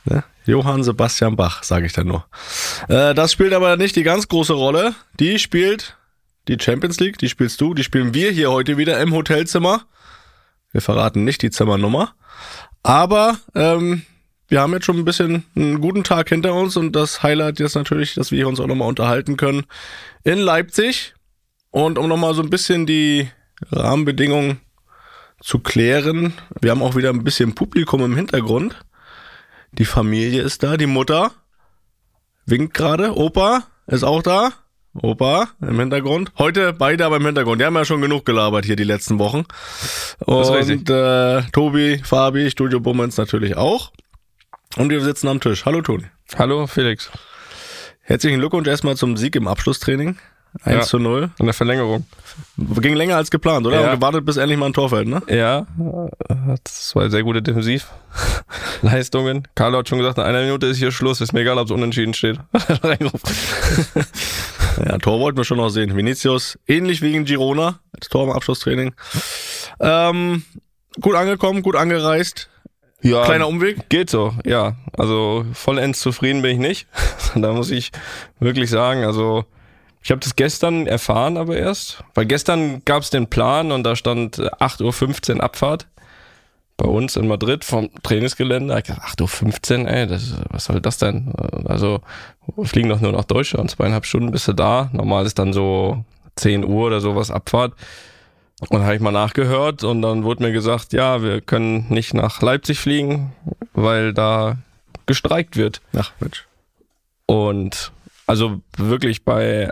Ne? 0.04 0.26
Johann 0.46 0.84
Sebastian 0.84 1.38
Bach, 1.38 1.64
sage 1.64 1.86
ich 1.86 1.94
dann 1.94 2.08
nur. 2.08 2.26
Äh, 2.90 3.16
das 3.16 3.32
spielt 3.32 3.54
aber 3.54 3.78
nicht 3.78 3.96
die 3.96 4.04
ganz 4.04 4.28
große 4.28 4.54
Rolle. 4.54 4.94
Die 5.22 5.40
spielt 5.40 5.96
die 6.50 6.58
Champions 6.60 7.00
League, 7.00 7.18
die 7.18 7.30
spielst 7.30 7.62
du, 7.62 7.74
die 7.74 7.84
spielen 7.86 8.14
wir 8.14 8.32
hier 8.32 8.52
heute 8.52 8.76
wieder 8.76 9.00
im 9.00 9.14
Hotelzimmer. 9.14 9.84
Wir 10.74 10.82
verraten 10.82 11.24
nicht 11.24 11.42
die 11.44 11.50
Zimmernummer. 11.50 12.14
Aber 12.84 13.38
ähm, 13.56 14.04
wir 14.48 14.62
haben 14.62 14.74
jetzt 14.74 14.86
schon 14.86 14.98
ein 14.98 15.06
bisschen 15.06 15.44
einen 15.56 15.82
guten 15.82 16.04
Tag 16.04 16.30
hinter 16.30 16.54
uns 16.54 16.78
und 16.78 16.96
das 16.96 17.22
Highlight 17.24 17.60
ist 17.60 17.76
natürlich, 17.76 18.14
dass 18.16 18.32
wir 18.32 18.48
uns 18.48 18.60
auch 18.60 18.68
nochmal 18.68 18.88
unterhalten 18.88 19.38
können 19.38 19.66
in 20.24 20.40
Leipzig. 20.40 21.14
Und 21.70 21.98
um 21.98 22.08
nochmal 22.08 22.34
so 22.34 22.42
ein 22.42 22.50
bisschen 22.50 22.86
die 22.86 23.30
Rahmenbedingungen 23.72 24.62
zu 25.42 25.60
klären, 25.60 26.34
wir 26.62 26.72
haben 26.72 26.82
auch 26.82 26.96
wieder 26.96 27.10
ein 27.10 27.24
bisschen 27.24 27.56
Publikum 27.56 28.04
im 28.04 28.16
Hintergrund. 28.16 28.76
Die 29.74 29.86
Familie 29.86 30.42
ist 30.42 30.64
da, 30.64 30.78
die 30.78 30.88
Mutter 30.88 31.32
winkt 32.46 32.74
gerade, 32.74 33.16
Opa 33.16 33.64
ist 33.86 34.04
auch 34.04 34.24
da. 34.24 34.54
Opa 35.00 35.50
im 35.62 35.80
Hintergrund. 35.80 36.32
Heute 36.40 36.74
beide 36.74 37.06
aber 37.06 37.18
im 37.18 37.26
Hintergrund. 37.26 37.62
Die 37.62 37.66
haben 37.66 37.76
ja 37.76 37.86
schon 37.86 38.02
genug 38.02 38.26
gelabert 38.26 38.66
hier 38.66 38.76
die 38.76 38.84
letzten 38.84 39.20
Wochen. 39.20 39.44
Und 40.26 40.90
äh, 40.90 41.44
Tobi, 41.52 42.02
Fabi, 42.04 42.50
Studio 42.50 42.80
Bummens 42.80 43.18
natürlich 43.18 43.56
auch. 43.58 43.92
Und 44.76 44.90
wir 44.90 45.02
sitzen 45.02 45.28
am 45.28 45.40
Tisch. 45.40 45.66
Hallo 45.66 45.82
Toni. 45.82 46.06
Hallo 46.38 46.68
Felix. 46.68 47.10
Herzlichen 48.02 48.40
Glückwunsch 48.40 48.68
erstmal 48.68 48.96
zum 48.96 49.18
Sieg 49.18 49.36
im 49.36 49.48
Abschlusstraining. 49.48 50.18
1 50.64 50.76
Ja. 50.76 50.82
zu 50.82 50.98
0. 51.00 51.30
In 51.40 51.46
der 51.46 51.54
Verlängerung. 51.54 52.06
Ging 52.58 52.96
länger 52.96 53.18
als 53.18 53.30
geplant, 53.30 53.68
oder? 53.68 53.80
Ja. 53.82 53.92
Und 53.92 53.96
gewartet, 54.00 54.26
bis 54.26 54.38
endlich 54.38 54.58
mal 54.58 54.68
ein 54.68 54.74
Tor 54.74 54.90
fällt, 54.90 55.08
ne? 55.08 55.22
Ja, 55.28 55.68
zwei 56.64 57.10
sehr 57.10 57.22
gute 57.24 57.42
Defensivleistungen. 57.44 59.48
Carlo 59.56 59.80
hat 59.80 59.90
schon 59.90 60.00
gesagt, 60.00 60.18
in 60.18 60.24
einer 60.24 60.42
Minute 60.42 60.66
ist 60.68 60.78
hier 60.78 60.92
Schluss. 60.92 61.22
Ist 61.22 61.34
mir 61.34 61.42
egal, 61.42 61.58
ob 61.58 61.66
es 61.66 61.72
unentschieden 61.72 62.14
steht. 62.14 62.40
Ja, 64.86 64.98
Tor 65.00 65.20
wollten 65.20 65.38
wir 65.38 65.44
schon 65.44 65.58
noch 65.58 65.70
sehen. 65.70 65.96
Vinicius, 65.98 66.60
ähnlich 66.68 67.02
wie 67.02 67.12
gegen 67.12 67.26
Girona, 67.26 67.80
als 67.94 68.10
Tor 68.10 68.26
im 68.26 68.32
Abschlusstraining. 68.32 68.94
Ähm, 69.80 70.44
gut 71.02 71.16
angekommen, 71.16 71.64
gut 71.64 71.76
angereist. 71.76 72.48
Ja, 73.02 73.24
Kleiner 73.26 73.48
Umweg. 73.48 73.90
Geht 73.90 74.10
so, 74.10 74.34
ja. 74.46 74.76
Also 74.98 75.46
vollends 75.54 76.00
zufrieden 76.00 76.42
bin 76.42 76.52
ich 76.52 76.60
nicht. 76.60 76.88
da 77.36 77.54
muss 77.54 77.72
ich 77.72 77.92
wirklich 78.40 78.70
sagen, 78.70 79.04
also 79.04 79.46
ich 80.02 80.12
habe 80.12 80.20
das 80.20 80.36
gestern 80.36 80.88
erfahren 80.88 81.38
aber 81.38 81.58
erst, 81.58 82.04
weil 82.14 82.26
gestern 82.26 82.82
gab 82.86 83.04
es 83.04 83.10
den 83.10 83.28
Plan 83.28 83.72
und 83.72 83.84
da 83.84 83.96
stand 83.96 84.40
äh, 84.40 84.48
8.15 84.60 85.36
Uhr 85.36 85.44
Abfahrt 85.44 85.88
bei 86.78 86.88
uns 86.88 87.16
in 87.16 87.28
Madrid 87.28 87.66
vom 87.66 87.90
Trainingsgelände. 88.04 88.78
Ich 88.78 88.84
dachte, 88.86 89.24
8.15 89.24 89.82
Uhr, 89.82 89.88
ey, 89.90 90.08
das, 90.08 90.36
was 90.50 90.66
soll 90.66 90.80
das 90.80 90.98
denn? 90.98 91.34
Also 91.66 92.02
wir 92.56 92.66
fliegen 92.66 92.90
doch 92.90 93.02
nur 93.02 93.12
nach 93.12 93.26
Deutschland, 93.26 93.72
zweieinhalb 93.72 94.06
Stunden 94.06 94.32
bist 94.32 94.48
du 94.48 94.54
da. 94.54 94.90
Normal 94.94 95.26
ist 95.26 95.40
dann 95.40 95.54
so 95.54 96.06
10 96.36 96.64
Uhr 96.64 96.88
oder 96.88 97.02
sowas 97.02 97.32
Abfahrt. 97.32 97.74
Und 98.70 98.84
habe 98.84 98.96
ich 98.96 99.02
mal 99.02 99.12
nachgehört 99.12 99.84
und 99.84 100.02
dann 100.02 100.24
wurde 100.24 100.44
mir 100.44 100.52
gesagt, 100.52 100.92
ja, 100.92 101.22
wir 101.22 101.42
können 101.42 101.86
nicht 101.90 102.16
nach 102.16 102.42
Leipzig 102.42 102.80
fliegen, 102.80 103.34
weil 103.74 104.14
da 104.14 104.58
gestreikt 105.06 105.58
wird. 105.58 105.82
Ach, 105.96 106.12
Mensch. 106.20 106.48
Und 107.28 107.92
also 108.26 108.62
wirklich 108.76 109.24
bei, 109.24 109.72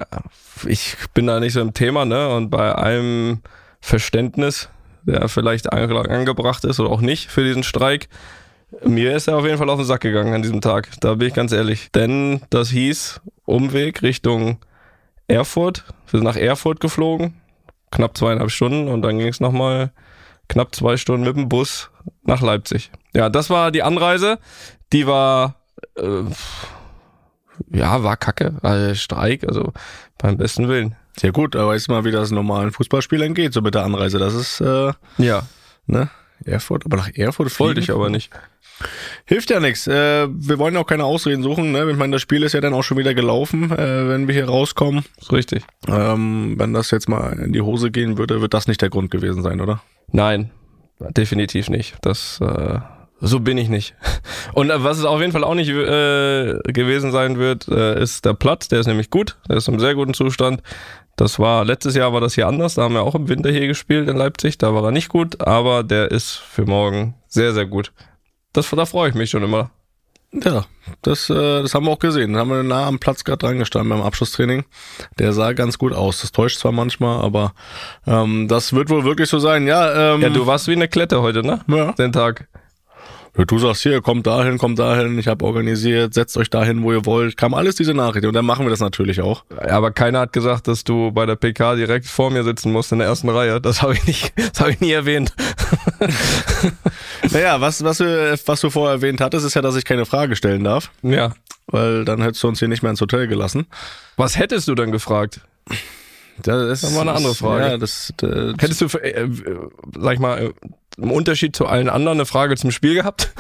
ich 0.65 0.95
bin 1.13 1.27
da 1.27 1.39
nicht 1.39 1.53
so 1.53 1.61
im 1.61 1.73
Thema, 1.73 2.05
ne? 2.05 2.29
Und 2.29 2.49
bei 2.51 2.73
allem 2.73 3.41
Verständnis, 3.81 4.69
der 5.03 5.29
vielleicht 5.29 5.73
ange- 5.73 6.07
angebracht 6.07 6.63
ist 6.63 6.79
oder 6.79 6.89
auch 6.89 7.01
nicht 7.01 7.29
für 7.31 7.43
diesen 7.43 7.63
Streik, 7.63 8.07
mir 8.83 9.15
ist 9.15 9.27
er 9.27 9.37
auf 9.37 9.45
jeden 9.45 9.57
Fall 9.57 9.69
auf 9.69 9.79
den 9.79 9.85
Sack 9.85 10.01
gegangen 10.01 10.33
an 10.33 10.41
diesem 10.41 10.61
Tag. 10.61 10.89
Da 10.99 11.15
bin 11.15 11.27
ich 11.27 11.33
ganz 11.33 11.51
ehrlich. 11.51 11.91
Denn 11.93 12.41
das 12.49 12.69
hieß 12.69 13.21
Umweg 13.45 14.01
Richtung 14.03 14.57
Erfurt. 15.27 15.85
Wir 16.09 16.19
sind 16.19 16.25
nach 16.25 16.35
Erfurt 16.35 16.79
geflogen, 16.79 17.35
knapp 17.95 18.17
zweieinhalb 18.17 18.51
Stunden 18.51 18.87
und 18.87 19.01
dann 19.01 19.17
ging 19.17 19.27
es 19.27 19.39
nochmal 19.39 19.91
knapp 20.47 20.75
zwei 20.75 20.97
Stunden 20.97 21.25
mit 21.25 21.35
dem 21.35 21.49
Bus 21.49 21.89
nach 22.23 22.41
Leipzig. 22.41 22.91
Ja, 23.13 23.29
das 23.29 23.49
war 23.49 23.71
die 23.71 23.83
Anreise. 23.83 24.37
Die 24.93 25.07
war 25.07 25.55
äh, 25.97 26.23
ja, 27.71 28.03
war 28.03 28.17
kacke, 28.17 28.55
also 28.61 28.95
Streik, 28.95 29.47
also 29.47 29.73
beim 30.17 30.37
besten 30.37 30.67
Willen. 30.67 30.95
Sehr 31.17 31.31
gut, 31.31 31.55
da 31.55 31.65
weißt 31.65 31.87
du 31.87 31.93
mal, 31.93 32.03
wie 32.03 32.11
das 32.11 32.31
normalen 32.31 32.71
Fußballspielern 32.71 33.33
geht, 33.33 33.53
so 33.53 33.61
mit 33.61 33.73
der 33.75 33.83
Anreise. 33.83 34.19
Das 34.19 34.33
ist, 34.33 34.59
äh, 34.59 34.91
Ja, 35.17 35.43
ne, 35.85 36.09
Erfurt, 36.43 36.85
aber 36.85 36.97
nach 36.97 37.09
Erfurt 37.13 37.57
wollte 37.59 37.79
ich 37.79 37.91
aber 37.91 38.09
nicht. 38.09 38.31
Hilft 39.25 39.49
ja 39.49 39.59
nichts. 39.59 39.87
Äh, 39.87 40.27
wir 40.29 40.59
wollen 40.59 40.75
auch 40.77 40.85
keine 40.85 41.05
Ausreden 41.05 41.43
suchen. 41.43 41.71
Ne? 41.71 41.89
Ich 41.89 41.97
meine, 41.97 42.13
das 42.13 42.21
Spiel 42.21 42.43
ist 42.43 42.53
ja 42.53 42.61
dann 42.61 42.73
auch 42.73 42.83
schon 42.83 42.97
wieder 42.97 43.13
gelaufen, 43.13 43.71
äh, 43.71 44.09
wenn 44.09 44.27
wir 44.27 44.35
hier 44.35 44.47
rauskommen. 44.47 45.05
Ist 45.19 45.31
richtig. 45.31 45.63
Ähm, 45.87 46.55
wenn 46.57 46.73
das 46.73 46.91
jetzt 46.91 47.09
mal 47.09 47.33
in 47.39 47.53
die 47.53 47.61
Hose 47.61 47.91
gehen 47.91 48.17
würde, 48.17 48.41
wird 48.41 48.53
das 48.53 48.67
nicht 48.67 48.81
der 48.81 48.89
Grund 48.89 49.11
gewesen 49.11 49.43
sein, 49.43 49.61
oder? 49.61 49.81
Nein, 50.11 50.51
definitiv 50.99 51.69
nicht. 51.69 51.95
Das 52.01 52.39
äh, 52.41 52.79
so 53.21 53.39
bin 53.39 53.57
ich 53.57 53.69
nicht. 53.69 53.95
Und 54.53 54.69
äh, 54.69 54.83
was 54.83 54.99
es 54.99 55.05
auf 55.05 55.19
jeden 55.21 55.31
Fall 55.31 55.43
auch 55.43 55.55
nicht 55.55 55.69
äh, 55.69 56.59
gewesen 56.71 57.11
sein 57.11 57.37
wird, 57.39 57.67
äh, 57.67 58.01
ist 58.01 58.25
der 58.25 58.33
Platz. 58.33 58.67
Der 58.67 58.79
ist 58.79 58.87
nämlich 58.87 59.09
gut. 59.09 59.37
Der 59.49 59.57
ist 59.57 59.67
im 59.67 59.79
sehr 59.79 59.95
guten 59.95 60.13
Zustand. 60.13 60.61
Das 61.15 61.39
war 61.39 61.63
letztes 61.63 61.95
Jahr 61.95 62.11
war 62.11 62.19
das 62.19 62.35
hier 62.35 62.47
anders. 62.47 62.75
Da 62.75 62.83
haben 62.83 62.93
wir 62.93 63.03
auch 63.03 63.15
im 63.15 63.29
Winter 63.29 63.49
hier 63.49 63.67
gespielt 63.67 64.09
in 64.09 64.17
Leipzig. 64.17 64.57
Da 64.57 64.73
war 64.73 64.83
er 64.83 64.91
nicht 64.91 65.09
gut, 65.09 65.41
aber 65.41 65.83
der 65.83 66.11
ist 66.11 66.33
für 66.35 66.65
morgen 66.65 67.15
sehr 67.27 67.53
sehr 67.53 67.65
gut. 67.65 67.93
Das 68.55 68.69
da 68.69 68.85
freue 68.85 69.09
ich 69.09 69.15
mich 69.15 69.29
schon 69.29 69.43
immer. 69.43 69.71
Ja, 70.43 70.65
das, 71.01 71.29
äh, 71.29 71.61
das 71.61 71.73
haben 71.73 71.85
wir 71.85 71.91
auch 71.91 71.99
gesehen. 71.99 72.33
Da 72.33 72.39
haben 72.39 72.49
wir 72.49 72.63
nah 72.63 72.87
am 72.87 72.99
Platz 72.99 73.23
gerade 73.23 73.37
dran 73.37 73.57
gestanden 73.57 73.89
beim 73.89 74.01
Abschlusstraining. 74.01 74.65
Der 75.17 75.31
sah 75.33 75.53
ganz 75.53 75.77
gut 75.77 75.93
aus. 75.93 76.21
Das 76.21 76.31
täuscht 76.31 76.59
zwar 76.59 76.71
manchmal, 76.71 77.23
aber 77.23 77.53
ähm, 78.05 78.47
das 78.47 78.73
wird 78.73 78.89
wohl 78.89 79.05
wirklich 79.05 79.29
so 79.29 79.39
sein. 79.39 79.65
Ja, 79.67 80.13
ähm, 80.15 80.21
Ja, 80.21 80.29
du 80.29 80.45
warst 80.45 80.67
wie 80.67 80.73
eine 80.73 80.87
Klette 80.87 81.21
heute, 81.21 81.41
ne? 81.41 81.61
Ja. 81.67 81.93
Den 81.93 82.11
Tag. 82.11 82.47
Du 83.37 83.59
sagst 83.59 83.83
hier, 83.83 84.01
kommt 84.01 84.25
dahin, 84.27 84.57
kommt 84.57 84.79
dahin, 84.79 85.19
ich 85.19 85.27
habe 85.27 85.43
organisiert, 85.43 86.13
setzt 86.13 86.37
euch 86.37 86.49
dahin, 86.49 86.83
wo 86.83 86.93
ihr 86.93 87.05
wollt. 87.05 87.35
Kam 87.35 87.53
alles 87.53 87.75
diese 87.75 87.93
Nachricht 87.93 88.25
und 88.25 88.33
dann 88.33 88.45
machen 88.45 88.65
wir 88.65 88.69
das 88.69 88.79
natürlich 88.79 89.21
auch. 89.21 89.43
Aber 89.57 89.91
keiner 89.91 90.21
hat 90.21 90.31
gesagt, 90.31 90.69
dass 90.69 90.85
du 90.85 91.11
bei 91.11 91.25
der 91.25 91.35
PK 91.35 91.75
direkt 91.75 92.05
vor 92.05 92.31
mir 92.31 92.45
sitzen 92.45 92.71
musst 92.71 92.93
in 92.93 92.99
der 92.99 93.07
ersten 93.09 93.27
Reihe. 93.29 93.59
Das 93.59 93.81
habe 93.81 93.93
ich 93.93 94.05
nicht, 94.07 94.33
das 94.51 94.61
habe 94.61 94.71
ich 94.71 94.79
nie 94.79 94.91
erwähnt. 94.91 95.33
Naja, 97.31 97.59
was, 97.59 97.83
was, 97.83 97.99
wir, 97.99 98.37
was 98.45 98.61
du 98.61 98.69
vorher 98.69 98.95
erwähnt 98.95 99.19
hattest, 99.19 99.45
ist 99.45 99.53
ja, 99.53 99.61
dass 99.61 99.75
ich 99.75 99.83
keine 99.85 100.05
Frage 100.05 100.35
stellen 100.37 100.63
darf, 100.63 100.91
Ja. 101.01 101.33
weil 101.67 102.05
dann 102.05 102.21
hättest 102.21 102.41
du 102.43 102.47
uns 102.47 102.59
hier 102.59 102.67
nicht 102.69 102.83
mehr 102.83 102.89
ins 102.91 103.01
Hotel 103.01 103.27
gelassen. 103.27 103.65
Was 104.15 104.37
hättest 104.37 104.67
du 104.69 104.75
dann 104.75 104.91
gefragt? 104.91 105.41
Das 106.41 106.83
ist 106.83 106.93
war 106.95 107.01
eine 107.01 107.13
andere 107.13 107.33
Frage. 107.33 107.65
Ja, 107.65 107.77
das, 107.77 108.13
das 108.17 108.55
Hättest 108.59 108.81
du, 108.81 108.85
äh, 108.97 109.23
äh, 109.23 109.29
sag 109.97 110.13
ich 110.13 110.19
mal, 110.19 110.37
äh, 110.41 110.53
im 110.97 111.11
Unterschied 111.11 111.55
zu 111.55 111.65
allen 111.65 111.89
anderen 111.89 112.17
eine 112.17 112.25
Frage 112.25 112.55
zum 112.55 112.71
Spiel 112.71 112.95
gehabt? 112.95 113.31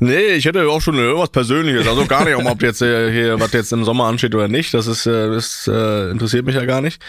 Nee, 0.00 0.34
ich 0.34 0.44
hätte 0.44 0.68
auch 0.68 0.80
schon 0.80 0.96
irgendwas 0.96 1.30
Persönliches. 1.30 1.86
Also 1.86 2.06
gar 2.06 2.24
nicht, 2.24 2.36
um, 2.36 2.46
ob 2.46 2.62
jetzt 2.62 2.82
äh, 2.82 3.10
hier, 3.10 3.40
was 3.40 3.52
jetzt 3.52 3.72
im 3.72 3.84
Sommer 3.84 4.04
ansteht 4.04 4.34
oder 4.34 4.48
nicht. 4.48 4.74
Das 4.74 4.86
ist, 4.86 5.06
äh, 5.06 5.30
das 5.30 5.68
äh, 5.72 6.10
interessiert 6.10 6.44
mich 6.44 6.54
ja 6.54 6.64
gar 6.64 6.80
nicht. 6.80 7.00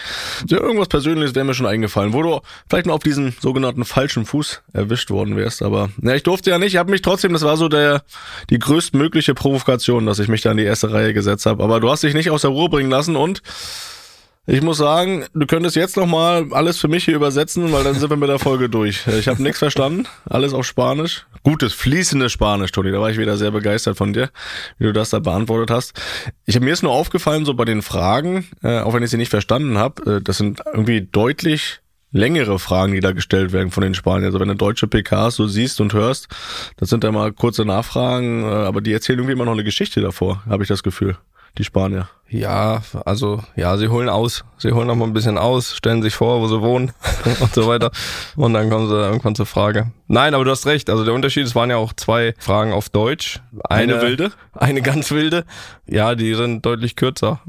Ja, 0.46 0.58
irgendwas 0.58 0.88
Persönliches 0.88 1.34
wäre 1.34 1.44
mir 1.44 1.54
schon 1.54 1.66
eingefallen, 1.66 2.12
wo 2.12 2.22
du 2.22 2.40
vielleicht 2.68 2.86
mal 2.86 2.94
auf 2.94 3.02
diesen 3.02 3.34
sogenannten 3.40 3.84
falschen 3.84 4.26
Fuß 4.26 4.62
erwischt 4.72 5.10
worden 5.10 5.36
wärst. 5.36 5.62
Aber 5.62 5.90
na, 6.00 6.14
ich 6.14 6.22
durfte 6.22 6.50
ja 6.50 6.58
nicht. 6.58 6.74
Ich 6.74 6.78
habe 6.78 6.90
mich 6.90 7.02
trotzdem, 7.02 7.32
das 7.32 7.42
war 7.42 7.56
so 7.56 7.68
der 7.68 8.02
die 8.50 8.58
größtmögliche 8.58 9.34
Provokation, 9.34 10.06
dass 10.06 10.18
ich 10.18 10.28
mich 10.28 10.42
da 10.42 10.52
in 10.52 10.56
die 10.56 10.64
erste 10.64 10.92
Reihe 10.92 11.14
gesetzt 11.14 11.46
habe. 11.46 11.62
Aber 11.62 11.80
du 11.80 11.90
hast 11.90 12.02
dich 12.02 12.14
nicht 12.14 12.30
aus 12.30 12.42
der 12.42 12.50
Ruhe 12.50 12.68
bringen 12.68 12.90
lassen 12.90 13.16
und 13.16 13.42
ich 14.50 14.62
muss 14.62 14.78
sagen, 14.78 15.26
du 15.34 15.46
könntest 15.46 15.76
jetzt 15.76 15.98
noch 15.98 16.06
mal 16.06 16.46
alles 16.52 16.78
für 16.78 16.88
mich 16.88 17.04
hier 17.04 17.16
übersetzen, 17.16 17.70
weil 17.70 17.84
dann 17.84 17.96
sind 17.96 18.08
wir 18.08 18.16
mit 18.16 18.30
der 18.30 18.38
Folge 18.38 18.70
durch. 18.70 19.06
Ich 19.06 19.28
habe 19.28 19.42
nichts 19.42 19.58
verstanden, 19.58 20.06
alles 20.24 20.54
auf 20.54 20.64
Spanisch. 20.64 21.26
Gutes, 21.42 21.74
fließendes 21.74 22.32
Spanisch, 22.32 22.72
Toni. 22.72 22.90
Da 22.90 22.98
war 22.98 23.10
ich 23.10 23.18
wieder 23.18 23.36
sehr 23.36 23.50
begeistert 23.50 23.98
von 23.98 24.14
dir, 24.14 24.30
wie 24.78 24.84
du 24.84 24.94
das 24.94 25.10
da 25.10 25.18
beantwortet 25.18 25.70
hast. 25.70 26.00
Ich 26.46 26.54
habe 26.54 26.64
mir 26.64 26.72
ist 26.72 26.82
nur 26.82 26.92
aufgefallen, 26.92 27.44
so 27.44 27.52
bei 27.52 27.66
den 27.66 27.82
Fragen, 27.82 28.46
äh, 28.62 28.78
auch 28.78 28.94
wenn 28.94 29.02
ich 29.02 29.10
sie 29.10 29.18
nicht 29.18 29.28
verstanden 29.28 29.76
habe, 29.76 30.16
äh, 30.16 30.22
das 30.22 30.38
sind 30.38 30.62
irgendwie 30.72 31.02
deutlich 31.02 31.80
längere 32.10 32.58
Fragen, 32.58 32.94
die 32.94 33.00
da 33.00 33.12
gestellt 33.12 33.52
werden 33.52 33.70
von 33.70 33.82
den 33.82 33.94
Spaniern. 33.94 34.24
Also 34.24 34.40
wenn 34.40 34.48
du 34.48 34.54
deutsche 34.54 34.86
PKs 34.86 35.36
so 35.36 35.46
siehst 35.46 35.78
und 35.82 35.92
hörst, 35.92 36.26
das 36.78 36.88
sind 36.88 37.04
ja 37.04 37.12
mal 37.12 37.32
kurze 37.34 37.66
Nachfragen, 37.66 38.44
äh, 38.44 38.46
aber 38.46 38.80
die 38.80 38.94
erzählen 38.94 39.18
irgendwie 39.18 39.34
immer 39.34 39.44
noch 39.44 39.52
eine 39.52 39.64
Geschichte 39.64 40.00
davor, 40.00 40.42
habe 40.48 40.62
ich 40.62 40.70
das 40.70 40.82
Gefühl. 40.82 41.18
Die 41.56 41.64
Spanier. 41.64 42.08
Ja, 42.30 42.82
also, 43.06 43.42
ja, 43.56 43.78
sie 43.78 43.88
holen 43.88 44.10
aus. 44.10 44.44
Sie 44.58 44.72
holen 44.72 44.86
noch 44.86 44.96
mal 44.96 45.06
ein 45.06 45.14
bisschen 45.14 45.38
aus, 45.38 45.74
stellen 45.74 46.02
sich 46.02 46.14
vor, 46.14 46.42
wo 46.42 46.48
sie 46.48 46.60
wohnen 46.60 46.92
und 47.40 47.54
so 47.54 47.66
weiter. 47.66 47.90
Und 48.36 48.52
dann 48.52 48.68
kommen 48.68 48.88
sie 48.88 48.94
irgendwann 48.94 49.34
zur 49.34 49.46
Frage. 49.46 49.92
Nein, 50.08 50.34
aber 50.34 50.44
du 50.44 50.50
hast 50.50 50.66
recht. 50.66 50.90
Also 50.90 51.04
der 51.04 51.14
Unterschied, 51.14 51.46
es 51.46 51.54
waren 51.54 51.70
ja 51.70 51.76
auch 51.76 51.94
zwei 51.94 52.34
Fragen 52.38 52.72
auf 52.72 52.90
Deutsch. 52.90 53.40
Eine 53.64 54.02
wilde? 54.02 54.32
Eine 54.52 54.82
ganz 54.82 55.10
wilde. 55.10 55.44
Ja, 55.86 56.14
die 56.14 56.34
sind 56.34 56.66
deutlich 56.66 56.96
kürzer 56.96 57.40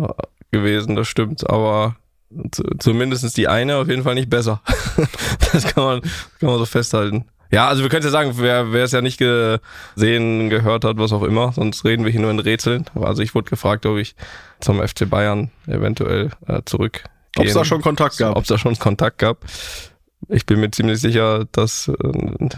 gewesen, 0.51 0.95
das 0.95 1.09
stimmt. 1.09 1.49
Aber 1.49 1.97
zu, 2.51 2.63
zumindest 2.79 3.35
die 3.37 3.47
eine 3.47 3.77
auf 3.77 3.89
jeden 3.89 4.03
Fall 4.03 4.15
nicht 4.15 4.29
besser. 4.29 4.61
das 5.51 5.65
kann 5.65 5.83
man, 5.83 6.01
kann 6.01 6.49
man 6.49 6.57
so 6.57 6.65
festhalten. 6.65 7.25
Ja, 7.51 7.67
also 7.67 7.81
wir 7.81 7.89
können 7.89 8.03
ja 8.03 8.11
sagen, 8.11 8.33
wer, 8.35 8.71
wer 8.71 8.83
es 8.83 8.91
ja 8.91 9.01
nicht 9.01 9.17
gesehen, 9.17 10.49
gehört 10.49 10.85
hat, 10.85 10.97
was 10.97 11.11
auch 11.11 11.23
immer, 11.23 11.51
sonst 11.53 11.83
reden 11.83 12.05
wir 12.05 12.11
hier 12.11 12.21
nur 12.21 12.31
in 12.31 12.39
Rätseln. 12.39 12.85
Also 12.95 13.23
ich 13.23 13.33
wurde 13.33 13.49
gefragt, 13.49 13.85
ob 13.85 13.97
ich 13.97 14.15
zum 14.59 14.85
FC 14.85 15.09
Bayern 15.09 15.49
eventuell 15.67 16.29
äh, 16.47 16.61
zurück. 16.65 17.03
Ob 17.37 17.45
es 17.45 17.53
da 17.53 17.65
schon 17.65 17.81
Kontakt 17.81 18.17
gab. 18.17 18.35
Ob 18.35 18.43
es 18.43 18.49
da 18.49 18.57
schon 18.57 18.77
Kontakt 18.77 19.17
gab. 19.17 19.45
Ich 20.27 20.45
bin 20.45 20.59
mir 20.59 20.69
ziemlich 20.69 20.99
sicher, 20.99 21.45
dass 21.51 21.87
äh, 21.87 22.49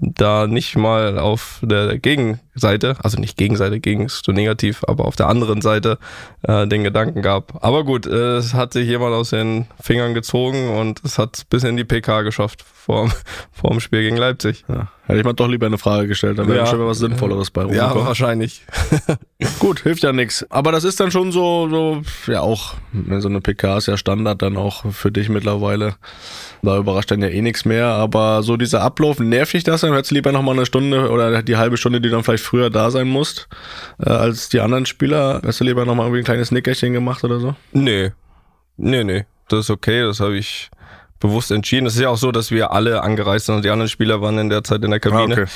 da 0.00 0.46
nicht 0.46 0.76
mal 0.76 1.18
auf 1.18 1.60
der 1.62 1.98
Gegenseite, 1.98 2.96
also 3.02 3.18
nicht 3.18 3.36
Gegenseite, 3.36 3.80
gegen 3.80 4.06
ist 4.06 4.24
so 4.24 4.32
negativ, 4.32 4.84
aber 4.86 5.06
auf 5.06 5.16
der 5.16 5.28
anderen 5.28 5.60
Seite 5.60 5.98
äh, 6.42 6.66
den 6.66 6.84
Gedanken 6.84 7.22
gab. 7.22 7.64
Aber 7.64 7.84
gut, 7.84 8.06
äh, 8.06 8.36
es 8.36 8.54
hat 8.54 8.74
sich 8.74 8.86
jemand 8.86 9.14
aus 9.14 9.30
den 9.30 9.66
Fingern 9.80 10.14
gezogen 10.14 10.76
und 10.76 11.02
es 11.04 11.18
hat 11.18 11.46
bis 11.50 11.64
in 11.64 11.76
die 11.76 11.84
PK 11.84 12.22
geschafft 12.22 12.64
vor 12.88 13.70
dem 13.70 13.80
Spiel 13.80 14.00
gegen 14.02 14.16
Leipzig. 14.16 14.64
Ja. 14.68 14.88
Hätte 15.04 15.18
ich 15.20 15.24
mal 15.24 15.32
doch 15.32 15.48
lieber 15.48 15.66
eine 15.66 15.78
Frage 15.78 16.06
gestellt, 16.08 16.38
da 16.38 16.46
wäre 16.46 16.58
Ja. 16.58 16.66
schon 16.66 16.78
mal 16.78 16.86
was 16.86 16.98
Sinnvolleres 16.98 17.50
bei 17.50 17.62
Ja, 17.62 17.66
rumgekommen. 17.84 18.06
wahrscheinlich. 18.06 18.62
Gut, 19.58 19.80
hilft 19.80 20.02
ja 20.02 20.12
nix. 20.12 20.44
Aber 20.50 20.72
das 20.72 20.84
ist 20.84 20.98
dann 21.00 21.10
schon 21.10 21.32
so, 21.32 21.68
so, 21.68 22.02
ja 22.30 22.40
auch, 22.40 22.74
ne, 22.92 23.20
so 23.20 23.28
eine 23.28 23.40
PK 23.40 23.78
ist 23.78 23.86
ja 23.88 23.96
Standard 23.96 24.42
dann 24.42 24.56
auch 24.56 24.90
für 24.92 25.10
dich 25.12 25.28
mittlerweile. 25.28 25.96
Da 26.62 26.76
überrascht 26.76 27.10
dann 27.10 27.22
ja 27.22 27.28
eh 27.28 27.40
nichts 27.42 27.64
mehr. 27.64 27.86
Aber 27.86 28.42
so 28.42 28.56
dieser 28.56 28.82
Ablauf, 28.82 29.18
nervt 29.20 29.52
dich 29.54 29.64
das 29.64 29.82
dann? 29.82 29.92
Hättest 29.92 30.10
du 30.10 30.14
lieber 30.16 30.32
noch 30.32 30.42
mal 30.42 30.52
eine 30.52 30.66
Stunde 30.66 31.10
oder 31.10 31.42
die 31.42 31.56
halbe 31.56 31.76
Stunde, 31.76 32.00
die 32.00 32.10
dann 32.10 32.24
vielleicht 32.24 32.44
früher 32.44 32.68
da 32.70 32.90
sein 32.90 33.08
musst, 33.08 33.48
äh, 34.04 34.10
als 34.10 34.48
die 34.48 34.60
anderen 34.60 34.84
Spieler? 34.86 35.36
Hättest 35.36 35.60
du 35.60 35.64
lieber 35.64 35.84
noch 35.84 35.94
mal 35.94 36.04
irgendwie 36.04 36.20
ein 36.20 36.24
kleines 36.24 36.50
Nickerchen 36.50 36.92
gemacht 36.92 37.22
oder 37.24 37.38
so? 37.40 37.54
Nee. 37.72 38.12
Nee, 38.76 39.04
nee. 39.04 39.24
Das 39.48 39.60
ist 39.60 39.70
okay, 39.70 40.02
das 40.02 40.20
habe 40.20 40.36
ich 40.36 40.70
bewusst 41.20 41.50
entschieden. 41.50 41.86
Es 41.86 41.94
ist 41.94 42.00
ja 42.02 42.08
auch 42.10 42.16
so, 42.16 42.32
dass 42.32 42.50
wir 42.50 42.72
alle 42.72 43.02
angereist 43.02 43.46
sind 43.46 43.56
und 43.56 43.64
die 43.64 43.70
anderen 43.70 43.88
Spieler 43.88 44.20
waren 44.20 44.38
in 44.38 44.48
der 44.48 44.64
Zeit 44.64 44.84
in 44.84 44.90
der 44.90 45.00
Kabine. 45.00 45.46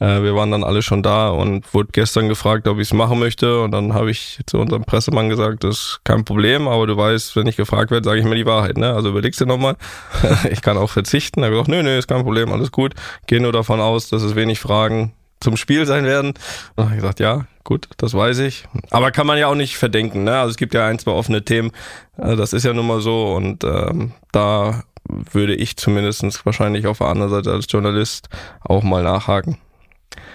Äh, 0.00 0.22
wir 0.22 0.34
waren 0.34 0.50
dann 0.50 0.64
alle 0.64 0.82
schon 0.82 1.02
da 1.02 1.28
und 1.28 1.72
wurde 1.72 1.90
gestern 1.92 2.28
gefragt, 2.28 2.66
ob 2.68 2.78
ich 2.78 2.88
es 2.88 2.92
machen 2.92 3.18
möchte. 3.18 3.60
Und 3.60 3.70
dann 3.70 3.94
habe 3.94 4.10
ich 4.10 4.40
zu 4.46 4.58
unserem 4.58 4.84
Pressemann 4.84 5.28
gesagt, 5.28 5.64
das 5.64 5.76
ist 5.76 6.00
kein 6.04 6.24
Problem, 6.24 6.68
aber 6.68 6.86
du 6.86 6.96
weißt, 6.96 7.36
wenn 7.36 7.46
ich 7.46 7.56
gefragt 7.56 7.90
werde, 7.90 8.04
sage 8.08 8.20
ich 8.20 8.26
mir 8.26 8.34
die 8.34 8.46
Wahrheit. 8.46 8.76
Ne? 8.76 8.92
Also 8.92 9.10
überlegst 9.10 9.40
dir 9.40 9.46
nochmal. 9.46 9.76
ich 10.50 10.62
kann 10.62 10.76
auch 10.76 10.90
verzichten. 10.90 11.40
Er 11.40 11.46
hat 11.46 11.52
gesagt, 11.52 11.68
nö, 11.68 11.82
nö, 11.82 11.96
ist 11.96 12.08
kein 12.08 12.22
Problem, 12.22 12.52
alles 12.52 12.72
gut. 12.72 12.94
Geh 13.26 13.40
nur 13.40 13.52
davon 13.52 13.80
aus, 13.80 14.08
dass 14.08 14.22
es 14.22 14.34
wenig 14.34 14.60
Fragen 14.60 15.12
zum 15.40 15.56
Spiel 15.56 15.86
sein 15.86 16.04
werden. 16.04 16.28
Und 16.30 16.38
dann 16.76 16.86
habe 16.86 16.96
ich 16.96 17.00
gesagt, 17.02 17.20
ja, 17.20 17.46
gut, 17.64 17.88
das 17.98 18.14
weiß 18.14 18.38
ich. 18.40 18.64
Aber 18.90 19.10
kann 19.10 19.26
man 19.26 19.38
ja 19.38 19.46
auch 19.46 19.54
nicht 19.54 19.76
verdenken. 19.76 20.24
Ne? 20.24 20.36
Also 20.38 20.50
es 20.50 20.56
gibt 20.56 20.74
ja 20.74 20.86
ein, 20.86 20.98
zwei 20.98 21.12
offene 21.12 21.44
Themen. 21.44 21.70
Äh, 22.16 22.34
Das 22.36 22.52
ist 22.52 22.64
ja 22.64 22.72
nun 22.72 22.86
mal 22.86 23.00
so. 23.00 23.32
Und 23.34 23.62
ähm, 23.62 24.12
da 24.32 24.82
würde 25.08 25.54
ich 25.54 25.76
zumindest 25.76 26.46
wahrscheinlich 26.46 26.86
auf 26.86 26.98
der 26.98 27.08
anderen 27.08 27.30
Seite 27.30 27.52
als 27.52 27.66
Journalist 27.68 28.28
auch 28.60 28.82
mal 28.82 29.02
nachhaken. 29.02 29.58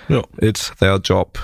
Ja. 0.08 0.22
It's 0.38 0.74
their 0.80 0.98
job. 0.98 1.40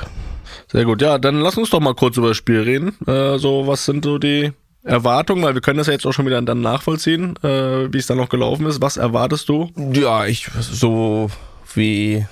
Sehr 0.71 0.85
gut. 0.85 1.01
Ja, 1.01 1.17
dann 1.17 1.41
lass 1.41 1.57
uns 1.57 1.69
doch 1.69 1.79
mal 1.79 1.95
kurz 1.95 2.17
über 2.17 2.29
das 2.29 2.37
Spiel 2.37 2.61
reden. 2.61 2.95
Äh, 3.07 3.37
so, 3.37 3.67
was 3.67 3.85
sind 3.85 4.03
so 4.03 4.17
die 4.17 4.51
Erwartungen? 4.83 5.43
Weil 5.43 5.53
wir 5.53 5.61
können 5.61 5.77
das 5.77 5.87
ja 5.87 5.93
jetzt 5.93 6.05
auch 6.05 6.13
schon 6.13 6.25
wieder 6.25 6.41
dann 6.41 6.61
nachvollziehen, 6.61 7.35
äh, 7.43 7.91
wie 7.93 7.97
es 7.97 8.07
dann 8.07 8.17
noch 8.17 8.29
gelaufen 8.29 8.65
ist. 8.65 8.81
Was 8.81 8.97
erwartest 8.97 9.49
du? 9.49 9.71
Ja, 9.93 10.25
ich 10.25 10.49
so 10.59 11.29
wie 11.73 12.25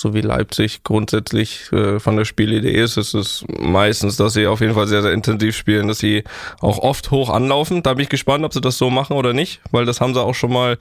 so 0.00 0.14
wie 0.14 0.20
Leipzig 0.20 0.82
grundsätzlich 0.84 1.70
äh, 1.72 1.98
von 1.98 2.16
der 2.16 2.24
Spielidee 2.24 2.72
ist, 2.72 2.96
ist 2.96 3.14
es 3.14 3.44
meistens, 3.58 4.16
dass 4.16 4.34
sie 4.34 4.46
auf 4.46 4.60
jeden 4.60 4.74
Fall 4.74 4.86
sehr, 4.86 5.02
sehr 5.02 5.12
intensiv 5.12 5.56
spielen, 5.56 5.88
dass 5.88 5.98
sie 5.98 6.24
auch 6.60 6.78
oft 6.78 7.10
hoch 7.10 7.30
anlaufen. 7.30 7.82
Da 7.82 7.94
bin 7.94 8.02
ich 8.02 8.08
gespannt, 8.08 8.44
ob 8.44 8.52
sie 8.52 8.60
das 8.60 8.78
so 8.78 8.90
machen 8.90 9.16
oder 9.16 9.32
nicht, 9.32 9.60
weil 9.70 9.84
das 9.84 10.00
haben 10.00 10.14
sie 10.14 10.22
auch 10.22 10.34
schon 10.34 10.52
mal 10.52 10.78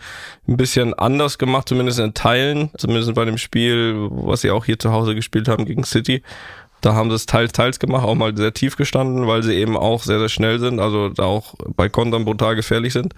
ein 0.47 0.57
bisschen 0.57 0.93
anders 0.93 1.37
gemacht, 1.37 1.69
zumindest 1.69 1.99
in 1.99 2.13
Teilen, 2.13 2.69
zumindest 2.77 3.13
bei 3.13 3.25
dem 3.25 3.37
Spiel, 3.37 3.95
was 4.09 4.41
sie 4.41 4.51
auch 4.51 4.65
hier 4.65 4.79
zu 4.79 4.91
Hause 4.91 5.15
gespielt 5.15 5.47
haben 5.47 5.65
gegen 5.65 5.83
City. 5.83 6.21
Da 6.81 6.93
haben 6.93 7.09
sie 7.09 7.15
es 7.15 7.25
teils, 7.25 7.51
teils 7.51 7.79
gemacht, 7.79 8.05
auch 8.05 8.13
mal 8.13 8.35
sehr 8.37 8.53
tief 8.53 8.75
gestanden, 8.75 9.25
weil 9.25 9.41
sie 9.41 9.55
eben 9.55 9.75
auch 9.75 10.03
sehr, 10.03 10.19
sehr 10.19 10.29
schnell 10.29 10.59
sind, 10.59 10.79
also 10.79 11.09
da 11.09 11.23
auch 11.23 11.55
bei 11.75 11.89
Kontern 11.89 12.25
brutal 12.25 12.55
gefährlich 12.55 12.93
sind. 12.93 13.13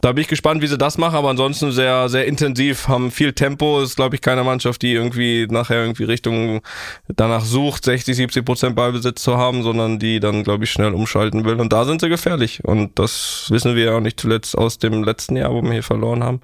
Da 0.00 0.12
bin 0.12 0.22
ich 0.22 0.28
gespannt, 0.28 0.62
wie 0.62 0.66
sie 0.66 0.78
das 0.78 0.98
machen, 0.98 1.16
aber 1.16 1.30
ansonsten 1.30 1.72
sehr, 1.72 2.08
sehr 2.08 2.26
intensiv, 2.26 2.88
haben 2.88 3.10
viel 3.10 3.32
Tempo. 3.32 3.80
Ist, 3.80 3.96
glaube 3.96 4.14
ich, 4.14 4.20
keine 4.20 4.44
Mannschaft, 4.44 4.82
die 4.82 4.92
irgendwie 4.92 5.46
nachher 5.50 5.80
irgendwie 5.80 6.04
Richtung 6.04 6.60
danach 7.08 7.44
sucht, 7.44 7.84
60, 7.84 8.16
70 8.16 8.44
Prozent 8.44 8.76
Ballbesitz 8.76 9.22
zu 9.22 9.36
haben, 9.36 9.62
sondern 9.62 9.98
die 9.98 10.20
dann, 10.20 10.44
glaube 10.44 10.64
ich, 10.64 10.70
schnell 10.70 10.94
umschalten 10.94 11.44
will. 11.44 11.60
Und 11.60 11.72
da 11.72 11.84
sind 11.84 12.00
sie 12.00 12.08
gefährlich. 12.08 12.64
Und 12.64 12.98
das 12.98 13.46
wissen 13.50 13.74
wir 13.74 13.84
ja 13.84 13.96
auch 13.96 14.00
nicht 14.00 14.20
zuletzt 14.20 14.56
aus 14.56 14.78
dem 14.78 15.02
letzten 15.02 15.36
Jahr, 15.36 15.52
wo 15.52 15.62
wir 15.62 15.72
hier 15.72 15.82
verloren 15.82 16.22
haben. 16.22 16.40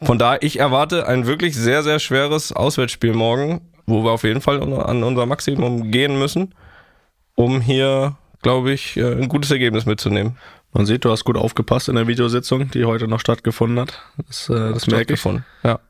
Von 0.00 0.18
daher, 0.18 0.42
ich 0.42 0.60
erwarte 0.60 1.08
ein 1.08 1.26
wirklich 1.26 1.56
sehr, 1.56 1.82
sehr 1.82 1.98
schweres 1.98 2.52
Auswärtsspiel 2.52 3.14
morgen, 3.14 3.60
wo 3.86 4.04
wir 4.04 4.12
auf 4.12 4.22
jeden 4.22 4.40
Fall 4.40 4.62
an 4.62 5.02
unser 5.02 5.26
Maximum 5.26 5.90
gehen 5.90 6.18
müssen, 6.18 6.54
um 7.34 7.60
hier, 7.60 8.16
glaube 8.42 8.72
ich, 8.72 8.96
äh, 8.96 9.12
ein 9.12 9.28
gutes 9.28 9.50
Ergebnis 9.50 9.86
mitzunehmen. 9.86 10.36
Man 10.72 10.86
sieht, 10.86 11.04
du 11.04 11.10
hast 11.10 11.24
gut 11.24 11.36
aufgepasst 11.36 11.88
in 11.88 11.94
der 11.96 12.06
Videositzung, 12.06 12.70
die 12.70 12.84
heute 12.84 13.08
noch 13.08 13.20
stattgefunden 13.20 13.80
hat. 13.80 14.02
Das, 14.26 14.48
äh, 14.50 14.72
das 14.72 14.86
merke 14.86 15.14
ich. 15.14 15.24
Ja. 15.64 15.80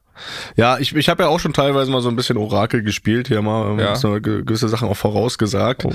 Ja, 0.56 0.78
ich, 0.78 0.94
ich 0.96 1.08
habe 1.08 1.22
ja 1.24 1.28
auch 1.28 1.38
schon 1.38 1.52
teilweise 1.52 1.90
mal 1.92 2.00
so 2.02 2.08
ein 2.08 2.16
bisschen 2.16 2.36
Orakel 2.36 2.82
gespielt 2.82 3.28
hier 3.28 3.40
mal, 3.40 3.78
Ja. 3.78 3.94
so 3.94 4.20
gewisse 4.20 4.68
Sachen 4.68 4.88
auch 4.88 4.96
vorausgesagt. 4.96 5.84
Oh, 5.84 5.92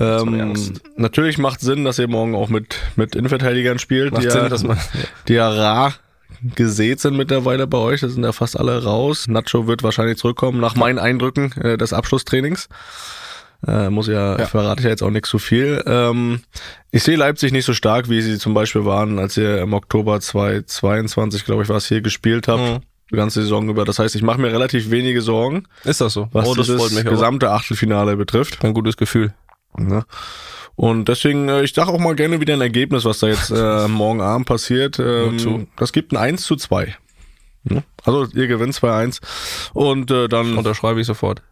ähm, 0.00 0.54
natürlich 0.96 1.36
macht 1.36 1.60
Sinn, 1.60 1.84
dass 1.84 1.98
ihr 1.98 2.08
morgen 2.08 2.34
auch 2.34 2.48
mit 2.48 2.76
mit 2.96 3.14
Innenverteidigern 3.14 3.78
spielt, 3.78 4.12
Macht 4.12 4.24
die, 4.24 4.30
Sinn, 4.30 4.42
ja, 4.44 4.48
dass 4.48 4.64
man- 4.64 4.78
die 5.28 5.34
ja 5.34 5.48
rar 5.50 5.92
gesät 6.56 7.00
sind 7.00 7.16
mittlerweile 7.16 7.66
bei 7.66 7.78
euch. 7.78 8.00
Da 8.00 8.08
sind 8.08 8.24
ja 8.24 8.32
fast 8.32 8.58
alle 8.58 8.82
raus. 8.82 9.26
Nacho 9.28 9.66
wird 9.66 9.82
wahrscheinlich 9.82 10.18
zurückkommen 10.18 10.60
nach 10.60 10.74
meinen 10.74 10.98
Eindrücken 10.98 11.52
äh, 11.60 11.76
des 11.78 11.92
Abschlusstrainings. 11.92 12.68
Äh, 13.66 13.90
muss 13.90 14.06
ja, 14.08 14.38
Ja. 14.38 14.46
verrate 14.46 14.80
ich 14.80 14.84
ja 14.84 14.90
jetzt 14.90 15.02
auch 15.02 15.10
nicht 15.10 15.26
so 15.26 15.38
viel. 15.38 15.82
Ähm, 15.86 16.40
ich 16.90 17.02
sehe 17.02 17.16
Leipzig 17.16 17.52
nicht 17.52 17.64
so 17.64 17.72
stark, 17.74 18.08
wie 18.08 18.20
sie 18.20 18.38
zum 18.38 18.54
Beispiel 18.54 18.84
waren, 18.84 19.18
als 19.18 19.36
ihr 19.36 19.60
im 19.60 19.72
Oktober 19.72 20.20
2022, 20.20 21.44
glaube 21.44 21.62
ich, 21.62 21.68
war 21.68 21.76
es 21.76 21.86
hier 21.88 22.00
gespielt 22.00 22.48
habt. 22.48 22.60
Mhm. 22.60 22.78
Die 23.12 23.16
ganze 23.16 23.42
Saison 23.42 23.68
über. 23.68 23.84
Das 23.84 23.98
heißt, 23.98 24.14
ich 24.16 24.22
mache 24.22 24.40
mir 24.40 24.50
relativ 24.52 24.90
wenige 24.90 25.20
Sorgen, 25.20 25.64
Ist 25.84 26.00
das 26.00 26.14
so? 26.14 26.28
was 26.32 26.46
oh, 26.48 26.54
das 26.54 26.66
dieses 26.66 26.80
freut 26.80 26.92
mich. 26.92 27.00
aber. 27.02 27.10
gesamte 27.10 27.50
Achtelfinale 27.50 28.16
betrifft. 28.16 28.64
Ein 28.64 28.72
gutes 28.74 28.96
Gefühl. 28.96 29.34
Ne? 29.76 30.04
Und 30.76 31.08
deswegen, 31.08 31.48
äh, 31.48 31.62
ich 31.62 31.74
sage 31.74 31.90
auch 31.92 31.98
mal 31.98 32.14
gerne 32.16 32.40
wieder 32.40 32.54
ein 32.54 32.60
Ergebnis, 32.60 33.04
was 33.04 33.18
da 33.20 33.28
jetzt 33.28 33.50
äh, 33.50 33.88
morgen 33.88 34.20
Abend 34.20 34.46
passiert. 34.46 34.96
Zu. 34.96 35.02
Ähm, 35.02 35.66
das 35.76 35.92
gibt 35.92 36.12
ein 36.12 36.16
1 36.16 36.42
zu 36.44 36.56
2. 36.56 36.96
Ne? 37.64 37.82
Also 38.04 38.26
ihr 38.34 38.46
gewinnt 38.46 38.74
2-1 38.74 39.20
und 39.74 40.10
äh, 40.10 40.28
dann 40.28 40.56
Unterschreibe 40.58 41.00
ich 41.00 41.06
sofort. 41.06 41.42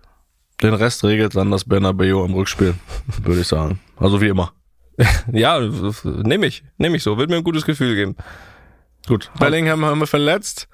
Den 0.63 0.75
Rest 0.75 1.05
regelt 1.05 1.35
dann 1.37 1.51
das 1.51 1.65
Bernabeu 1.65 2.25
im 2.25 2.35
Rückspiel, 2.35 2.75
würde 3.23 3.41
ich 3.41 3.49
sagen. 3.49 3.81
Also 3.99 4.21
wie 4.21 4.29
immer. 4.29 4.53
Ja, 5.33 5.59
nehme 6.05 6.47
ich. 6.47 6.65
Nehme 6.77 6.97
ich 6.97 7.03
so. 7.03 7.17
Wird 7.17 7.31
mir 7.31 7.37
ein 7.37 7.45
gutes 7.45 7.65
Gefühl 7.65 7.95
geben. 7.95 8.17
Gut. 9.09 9.31
Bellingham 9.39 9.85
haben 9.85 9.99
wir 9.99 10.07
verletzt. 10.07 10.69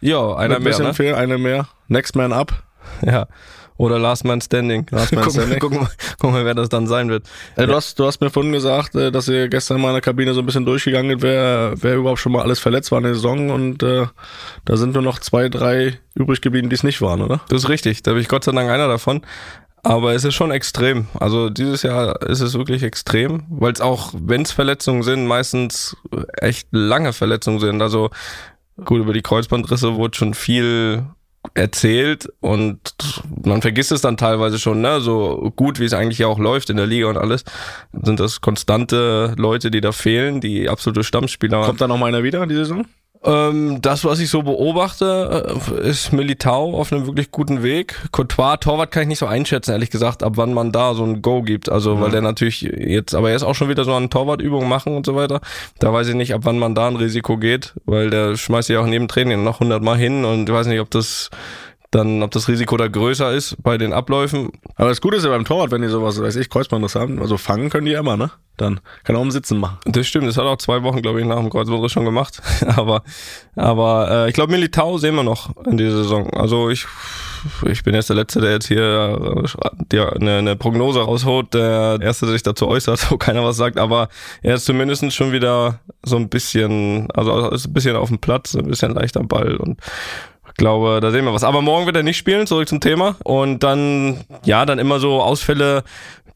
Ja, 0.00 0.34
einer 0.34 0.56
Ein 0.56 0.62
mehr, 0.62 0.70
bisschen 0.72 0.86
ne? 0.86 0.94
fehl, 0.94 1.14
einer 1.14 1.38
mehr. 1.38 1.68
Next 1.86 2.16
man 2.16 2.32
up. 2.32 2.64
Ja. 3.02 3.28
Oder 3.76 3.98
Last 3.98 4.24
Man 4.24 4.40
Standing. 4.40 4.86
Last 4.90 5.12
Man 5.12 5.24
gucken, 5.24 5.40
Standing. 5.40 5.58
Gucken, 5.60 5.80
wir- 5.80 5.88
gucken 6.20 6.36
wir, 6.36 6.44
wer 6.44 6.54
das 6.54 6.68
dann 6.68 6.86
sein 6.86 7.08
wird. 7.08 7.26
Äh, 7.56 7.66
du, 7.66 7.74
hast, 7.74 7.98
du 7.98 8.06
hast 8.06 8.20
mir 8.20 8.30
vorhin 8.30 8.52
gesagt, 8.52 8.94
äh, 8.94 9.10
dass 9.10 9.28
ihr 9.28 9.48
gestern 9.48 9.80
mal 9.80 9.88
in 9.88 9.94
der 9.94 10.00
Kabine 10.02 10.34
so 10.34 10.40
ein 10.40 10.46
bisschen 10.46 10.64
durchgegangen 10.64 11.10
seid, 11.12 11.22
wer, 11.22 11.74
wer 11.76 11.94
überhaupt 11.96 12.20
schon 12.20 12.32
mal 12.32 12.42
alles 12.42 12.58
verletzt 12.60 12.90
war 12.92 12.98
in 12.98 13.04
der 13.04 13.14
Saison 13.14 13.50
und 13.50 13.82
äh, 13.82 14.06
da 14.64 14.76
sind 14.76 14.94
nur 14.94 15.02
noch 15.02 15.18
zwei, 15.18 15.48
drei 15.48 15.98
übrig 16.14 16.40
geblieben, 16.40 16.68
die 16.68 16.74
es 16.74 16.84
nicht 16.84 17.00
waren, 17.02 17.22
oder? 17.22 17.40
Das 17.48 17.64
ist 17.64 17.68
richtig. 17.68 18.02
Da 18.02 18.12
bin 18.12 18.20
ich 18.20 18.28
Gott 18.28 18.44
sei 18.44 18.52
Dank 18.52 18.70
einer 18.70 18.88
davon. 18.88 19.22
Aber 19.84 20.14
es 20.14 20.22
ist 20.22 20.34
schon 20.34 20.52
extrem. 20.52 21.08
Also 21.18 21.50
dieses 21.50 21.82
Jahr 21.82 22.22
ist 22.22 22.40
es 22.40 22.54
wirklich 22.54 22.84
extrem, 22.84 23.42
weil 23.48 23.72
es 23.72 23.80
auch, 23.80 24.12
wenn 24.16 24.42
es 24.42 24.52
Verletzungen 24.52 25.02
sind, 25.02 25.26
meistens 25.26 25.96
echt 26.40 26.68
lange 26.70 27.12
Verletzungen 27.12 27.58
sind. 27.58 27.82
Also 27.82 28.10
gut, 28.84 29.00
über 29.00 29.12
die 29.12 29.22
Kreuzbandrisse 29.22 29.96
wurde 29.96 30.16
schon 30.16 30.34
viel 30.34 31.04
erzählt 31.54 32.32
und 32.40 32.94
man 33.44 33.62
vergisst 33.62 33.92
es 33.92 34.00
dann 34.00 34.16
teilweise 34.16 34.58
schon, 34.58 34.80
ne? 34.80 35.00
So 35.00 35.52
gut 35.56 35.80
wie 35.80 35.84
es 35.84 35.92
eigentlich 35.92 36.18
ja 36.18 36.26
auch 36.26 36.38
läuft 36.38 36.70
in 36.70 36.76
der 36.76 36.86
Liga 36.86 37.08
und 37.08 37.16
alles, 37.16 37.44
sind 37.92 38.20
das 38.20 38.40
konstante 38.40 39.34
Leute, 39.36 39.70
die 39.70 39.80
da 39.80 39.92
fehlen, 39.92 40.40
die 40.40 40.68
absolute 40.68 41.04
Stammspieler. 41.04 41.64
Kommt 41.64 41.80
da 41.80 41.88
noch 41.88 41.98
mal 41.98 42.06
einer 42.06 42.22
wieder 42.22 42.46
die 42.46 42.54
Saison? 42.54 42.86
Ähm, 43.24 43.80
das, 43.80 44.04
was 44.04 44.18
ich 44.18 44.30
so 44.30 44.42
beobachte, 44.42 45.46
äh, 45.80 45.88
ist 45.88 46.12
Militao 46.12 46.76
auf 46.78 46.92
einem 46.92 47.06
wirklich 47.06 47.30
guten 47.30 47.62
Weg. 47.62 47.94
Courtois, 48.10 48.56
Torwart 48.56 48.90
kann 48.90 49.02
ich 49.02 49.08
nicht 49.08 49.18
so 49.18 49.26
einschätzen, 49.26 49.70
ehrlich 49.70 49.90
gesagt, 49.90 50.24
ab 50.24 50.32
wann 50.36 50.52
man 50.52 50.72
da 50.72 50.94
so 50.94 51.04
ein 51.04 51.22
Go 51.22 51.42
gibt. 51.42 51.68
Also, 51.68 52.00
weil 52.00 52.10
der 52.10 52.20
natürlich 52.20 52.62
jetzt, 52.62 53.14
aber 53.14 53.30
er 53.30 53.36
ist 53.36 53.44
auch 53.44 53.54
schon 53.54 53.68
wieder 53.68 53.84
so 53.84 53.94
an 53.94 54.10
Torwartübungen 54.10 54.68
machen 54.68 54.96
und 54.96 55.06
so 55.06 55.14
weiter. 55.14 55.40
Da 55.78 55.92
weiß 55.92 56.08
ich 56.08 56.14
nicht, 56.14 56.34
ab 56.34 56.40
wann 56.44 56.58
man 56.58 56.74
da 56.74 56.88
ein 56.88 56.96
Risiko 56.96 57.36
geht, 57.36 57.74
weil 57.84 58.10
der 58.10 58.36
schmeißt 58.36 58.68
ja 58.70 58.80
auch 58.80 58.86
neben 58.86 59.06
Training 59.06 59.44
noch 59.44 59.60
100 59.60 59.82
Mal 59.82 59.96
hin 59.96 60.24
und 60.24 60.48
ich 60.48 60.54
weiß 60.54 60.66
nicht, 60.66 60.80
ob 60.80 60.90
das 60.90 61.30
dann, 61.92 62.22
ob 62.22 62.30
das 62.30 62.48
Risiko 62.48 62.76
da 62.76 62.88
größer 62.88 63.32
ist 63.32 63.62
bei 63.62 63.78
den 63.78 63.92
Abläufen. 63.92 64.50
Aber 64.76 64.88
das 64.88 65.00
Gute 65.00 65.18
ist 65.18 65.24
ja 65.24 65.30
beim 65.30 65.44
Torwart, 65.44 65.70
wenn 65.70 65.82
die 65.82 65.88
sowas, 65.88 66.20
weiß 66.20 66.36
ich, 66.36 66.48
Kreuzbandriss 66.48 66.94
haben, 66.94 67.20
also 67.20 67.36
fangen 67.36 67.70
können 67.70 67.86
die 67.86 67.92
immer, 67.92 68.16
ne? 68.16 68.30
Dann 68.56 68.80
kann 69.04 69.14
er 69.14 69.20
auch 69.20 69.24
im 69.24 69.30
Sitzen 69.30 69.58
machen. 69.58 69.78
Das 69.84 70.06
stimmt, 70.06 70.26
das 70.26 70.36
hat 70.36 70.44
auch 70.44 70.56
zwei 70.56 70.82
Wochen, 70.82 71.02
glaube 71.02 71.20
ich, 71.20 71.26
nach 71.26 71.38
dem 71.38 71.50
Kreuzbandriss 71.50 71.92
schon 71.92 72.04
gemacht. 72.04 72.42
aber 72.76 73.02
aber 73.56 74.10
äh, 74.10 74.28
ich 74.28 74.34
glaube, 74.34 74.52
Militao 74.52 74.98
sehen 74.98 75.14
wir 75.14 75.22
noch 75.22 75.54
in 75.66 75.76
dieser 75.76 75.98
Saison. 75.98 76.30
Also 76.30 76.70
ich 76.70 76.86
ich 77.66 77.82
bin 77.82 77.94
jetzt 77.94 78.08
der 78.08 78.16
Letzte, 78.16 78.40
der 78.40 78.52
jetzt 78.52 78.68
hier 78.68 79.44
äh, 79.92 80.00
eine, 80.14 80.38
eine 80.38 80.56
Prognose 80.56 81.00
raushaut, 81.00 81.54
der 81.54 81.98
Erste, 82.00 82.26
der 82.26 82.34
sich 82.34 82.42
dazu 82.42 82.68
äußert, 82.68 83.10
wo 83.10 83.16
keiner 83.16 83.44
was 83.44 83.56
sagt, 83.56 83.78
aber 83.78 84.08
er 84.42 84.54
ist 84.54 84.64
zumindest 84.64 85.12
schon 85.12 85.32
wieder 85.32 85.80
so 86.02 86.16
ein 86.16 86.28
bisschen, 86.28 87.10
also 87.12 87.50
ist 87.50 87.66
ein 87.66 87.72
bisschen 87.72 87.96
auf 87.96 88.08
dem 88.08 88.18
Platz, 88.18 88.54
ein 88.54 88.66
bisschen 88.66 88.94
leicht 88.94 89.16
am 89.16 89.28
Ball 89.28 89.56
und 89.56 89.80
glaube, 90.54 91.00
da 91.00 91.10
sehen 91.10 91.24
wir 91.24 91.32
was. 91.32 91.44
Aber 91.44 91.62
morgen 91.62 91.86
wird 91.86 91.96
er 91.96 92.02
nicht 92.02 92.16
spielen, 92.16 92.46
zurück 92.46 92.68
zum 92.68 92.80
Thema. 92.80 93.16
Und 93.24 93.62
dann, 93.62 94.24
ja, 94.44 94.66
dann 94.66 94.78
immer 94.78 95.00
so 95.00 95.22
Ausfälle, 95.22 95.84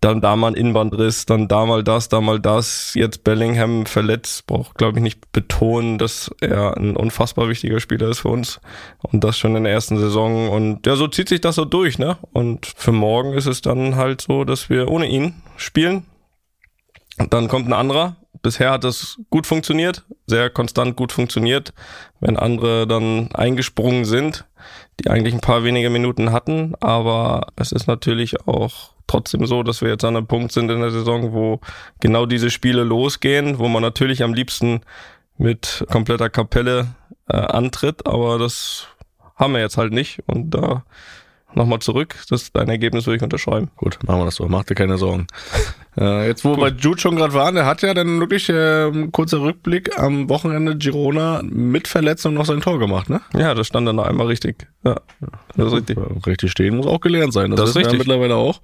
dann 0.01 0.21
da 0.21 0.37
mal 0.37 0.49
ein 0.49 0.55
Innenbandriss, 0.55 1.27
dann 1.27 1.49
da 1.49 1.65
mal 1.65 1.83
das, 1.83 2.09
da 2.09 2.21
mal 2.21 2.39
das. 2.41 2.95
Jetzt 2.95 3.25
Bellingham 3.25 3.87
verletzt, 3.87 4.47
braucht, 4.47 4.77
glaube 4.77 4.99
ich, 4.99 5.03
nicht 5.03 5.33
betonen, 5.33 5.99
dass 5.99 6.31
er 6.41 6.77
ein 6.77 6.97
unfassbar 6.97 7.49
wichtiger 7.49 7.81
Spieler 7.81 8.09
ist 8.09 8.21
für 8.21 8.29
uns. 8.29 8.61
Und 9.03 9.25
das 9.25 9.39
schon 9.39 9.57
in 9.57 9.65
der 9.65 9.73
ersten 9.73 9.99
Saison. 9.99 10.51
Und 10.51 10.87
ja, 10.87 10.97
so 10.97 11.09
zieht 11.09 11.29
sich 11.29 11.41
das 11.41 11.57
so 11.57 11.65
durch, 11.65 11.99
ne? 11.99 12.19
Und 12.33 12.67
für 12.77 12.93
morgen 12.93 13.33
ist 13.33 13.47
es 13.47 13.63
dann 13.63 13.97
halt 13.97 14.21
so, 14.21 14.45
dass 14.45 14.71
wir 14.71 14.91
ohne 14.91 15.07
ihn 15.07 15.35
spielen. 15.57 16.05
Und 17.19 17.33
dann 17.33 17.49
kommt 17.49 17.67
ein 17.67 17.73
anderer. 17.73 18.17
Bisher 18.47 18.71
hat 18.71 18.85
es 18.85 19.19
gut 19.29 19.45
funktioniert, 19.45 20.05
sehr 20.29 20.51
konstant 20.51 20.95
gut 20.95 21.11
funktioniert. 21.11 21.75
Wenn 22.21 22.37
andere 22.37 22.87
dann 22.87 23.35
eingesprungen 23.35 24.05
sind, 24.05 24.45
die 25.01 25.11
eigentlich 25.11 25.35
ein 25.35 25.41
paar 25.41 25.65
wenige 25.65 25.91
Minuten 25.91 26.31
hatten, 26.31 26.77
aber 26.79 27.49
es 27.57 27.73
ist 27.73 27.89
natürlich 27.89 28.47
auch 28.47 28.93
trotzdem 29.09 29.47
so, 29.47 29.65
dass 29.65 29.83
wir 29.83 29.89
jetzt 29.89 30.05
an 30.05 30.17
einem 30.17 30.29
Punkt 30.29 30.53
sind 30.53 30.71
in 30.71 30.79
der 30.79 30.93
Saison, 30.93 31.33
wo 31.33 31.59
genau 31.99 32.25
diese 32.25 32.51
Spiele 32.51 32.85
losgehen, 32.85 33.59
wo 33.59 33.67
man 33.67 33.83
natürlich 33.83 34.23
am 34.23 34.33
liebsten 34.33 34.83
mit 35.39 35.85
kompletter 35.91 36.31
Kapelle 36.31 36.95
äh, 37.29 37.37
antritt, 37.37 38.07
aber 38.07 38.39
das 38.39 38.87
haben 39.35 39.55
wir 39.55 39.61
jetzt 39.61 39.77
halt 39.77 39.93
nicht 39.93 40.21
und 40.29 40.51
da 40.53 40.85
nochmal 41.57 41.81
zurück, 41.81 42.16
das 42.31 42.53
dein 42.53 42.69
Ergebnis 42.69 43.07
würde 43.07 43.16
ich 43.16 43.23
unterschreiben. 43.23 43.71
Gut, 43.77 43.99
machen 44.07 44.21
wir 44.21 44.25
das 44.27 44.37
so. 44.37 44.47
Mach 44.47 44.64
dir 44.64 44.75
keine 44.75 44.99
Sorgen. 44.99 45.27
äh, 45.99 46.27
jetzt, 46.29 46.45
wo 46.45 46.51
wir 46.57 46.57
bei 46.57 46.69
Jude 46.69 47.01
schon 47.01 47.16
gerade 47.16 47.35
waren, 47.35 47.55
der 47.55 47.66
hat 47.66 47.83
ja 47.83 47.95
dann 47.95 48.21
wirklich, 48.21 48.49
äh, 48.49 49.09
kurzer 49.11 49.40
Rückblick, 49.40 49.99
am 49.99 50.29
Wochenende 50.29 50.77
Girona 50.77 51.40
mit 51.42 51.88
Verletzung 51.88 52.35
noch 52.35 52.47
sein 52.47 52.61
Tor 52.61 52.79
gemacht, 52.79 53.11
ne? 53.11 53.21
Ja, 53.35 53.55
das 53.55 53.66
stand 53.66 53.88
dann 53.88 53.99
einmal 53.99 54.27
richtig. 54.27 54.69
Ja, 54.85 55.01
das 55.57 55.69
ist 55.69 55.73
richtig. 55.73 55.97
Ja, 55.97 56.05
richtig 56.27 56.51
stehen 56.53 56.77
muss 56.77 56.87
auch 56.87 57.01
gelernt 57.01 57.33
sein. 57.33 57.51
Das, 57.51 57.61
Das 57.61 57.71
ist 57.71 57.77
richtig. 57.77 57.99
mittlerweile 57.99 58.37
auch. 58.37 58.61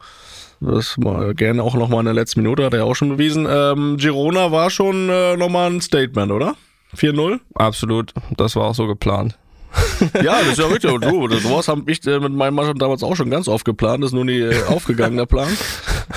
Das 0.61 0.97
mal 0.97 1.35
gerne 1.35 1.63
auch 1.63 1.75
nochmal 1.75 2.01
in 2.01 2.05
der 2.05 2.15
letzten 2.15 2.43
Minute, 2.43 2.65
hat 2.65 2.73
er 2.73 2.81
ja 2.81 2.85
auch 2.85 2.95
schon 2.95 3.09
bewiesen. 3.09 3.49
Ähm, 3.51 3.97
Girona 3.97 4.53
war 4.53 4.71
schon 4.71 5.09
äh, 5.09 5.37
nochmal 5.37 5.71
ein 5.71 5.81
Statement, 5.81 6.31
oder? 6.31 6.55
4-0? 6.97 7.41
Absolut. 7.55 8.13
Das 8.37 8.55
war 8.55 8.67
auch 8.67 8.75
so 8.75 8.87
geplant. 8.87 9.39
Ja, 10.23 10.41
das 10.41 10.53
ist 10.53 10.59
ja 10.59 10.67
richtig. 10.67 10.91
Und 10.91 11.05
du, 11.05 11.29
sowas 11.39 11.69
habe 11.69 11.91
ich 11.91 12.05
äh, 12.07 12.19
mit 12.19 12.33
meinem 12.33 12.55
Mannschaft 12.55 12.81
damals 12.83 13.03
auch 13.03 13.15
schon 13.15 13.31
ganz 13.31 13.49
oft 13.49 13.65
geplant. 13.65 14.03
Das 14.03 14.11
ist 14.11 14.15
nur 14.15 14.25
nie 14.25 14.41
äh, 14.41 14.65
aufgegangen, 14.65 15.17
der 15.17 15.27
Plan. 15.27 15.49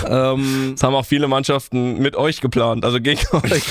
Ähm, 0.08 0.72
Das 0.74 0.84
haben 0.84 0.96
auch 0.96 1.06
viele 1.06 1.28
Mannschaften 1.28 2.00
mit 2.02 2.16
euch 2.16 2.42
geplant, 2.42 2.84
also 2.86 3.00
gegen 3.00 3.20
euch. 3.44 3.64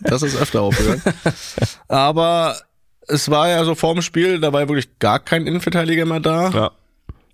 das 0.00 0.22
ist 0.22 0.40
öfter 0.40 0.62
aufgegangen. 0.62 1.02
Aber 1.88 2.56
es 3.06 3.30
war 3.30 3.48
ja 3.48 3.64
so 3.64 3.74
vor 3.74 3.94
dem 3.94 4.02
Spiel, 4.02 4.40
da 4.40 4.52
war 4.52 4.62
ja 4.62 4.68
wirklich 4.68 4.98
gar 4.98 5.18
kein 5.18 5.46
Innenverteidiger 5.46 6.06
mehr 6.06 6.20
da. 6.20 6.48
Ja, 6.50 6.70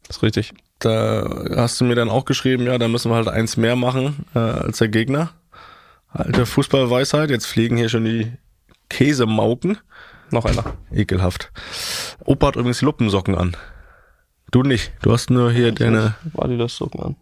das 0.07 0.17
ist 0.19 0.23
richtig. 0.23 0.53
Da 0.79 1.27
hast 1.57 1.81
du 1.81 1.85
mir 1.85 1.95
dann 1.95 2.11
auch 2.11 2.25
geschrieben, 2.25 2.67
ja, 2.67 2.77
da 2.79 2.89
müssen 2.89 3.11
wir 3.11 3.17
halt 3.17 3.29
eins 3.29 3.57
mehr 3.57 3.77
machen 3.77 4.27
äh, 4.35 4.39
als 4.39 4.79
der 4.79 4.89
Gegner. 4.89 5.31
Alte 6.13 6.47
Fußballweisheit, 6.47 7.31
jetzt 7.31 7.47
fliegen 7.47 7.77
hier 7.77 7.89
schon 7.89 8.05
die 8.05 8.33
Käsemauken. 8.89 9.79
Noch 10.31 10.45
einer. 10.45 10.65
Ekelhaft. 10.93 11.53
Opa 12.25 12.49
hat 12.49 12.57
übrigens 12.57 12.83
Luppensocken 12.83 13.35
an. 13.35 13.57
Du 14.51 14.63
nicht. 14.63 14.93
Du 15.03 15.13
hast 15.13 15.31
nur 15.31 15.53
hier 15.53 15.73
deine. 15.73 16.15
War 16.33 16.49
die 16.49 16.59
das 16.59 16.77
so 16.77 16.87
an? 16.99 17.17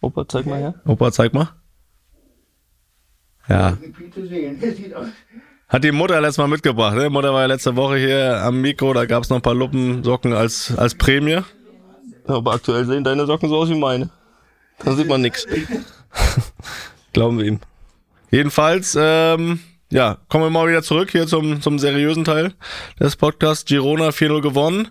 Opa, 0.00 0.26
zeig 0.26 0.46
mal 0.46 0.58
her. 0.58 0.74
Opa, 0.84 1.12
zeig 1.12 1.32
mal. 1.32 1.50
Ja. 3.48 3.76
Es. 4.60 4.76
Hat 5.68 5.84
die 5.84 5.92
Mutter 5.92 6.20
letztes 6.20 6.38
Mal 6.38 6.48
mitgebracht, 6.48 6.96
ne? 6.96 7.08
Mutter 7.08 7.32
war 7.32 7.40
ja 7.40 7.46
letzte 7.46 7.74
Woche 7.76 7.96
hier 7.96 8.42
am 8.42 8.60
Mikro, 8.60 8.92
da 8.92 9.06
gab's 9.06 9.30
noch 9.30 9.36
ein 9.38 9.42
paar 9.42 9.54
Luppensocken 9.54 10.34
als, 10.34 10.76
als 10.76 10.94
Prämie. 10.94 11.40
Aber 12.26 12.52
aktuell 12.52 12.84
sehen 12.84 13.04
deine 13.04 13.26
Socken 13.26 13.48
so 13.48 13.56
aus 13.56 13.70
wie 13.70 13.78
meine. 13.78 14.10
Da 14.84 14.92
sieht 14.92 15.08
man 15.08 15.22
nix. 15.22 15.46
Glauben 17.12 17.38
wir 17.38 17.46
ihm. 17.46 17.60
Jedenfalls, 18.30 18.96
ähm, 19.00 19.60
ja, 19.92 20.16
kommen 20.30 20.44
wir 20.44 20.50
mal 20.50 20.68
wieder 20.68 20.82
zurück 20.82 21.10
hier 21.10 21.26
zum, 21.26 21.60
zum 21.60 21.78
seriösen 21.78 22.24
Teil 22.24 22.54
des 22.98 23.16
Podcasts. 23.16 23.66
Girona 23.66 24.08
4-0 24.08 24.40
gewonnen. 24.40 24.88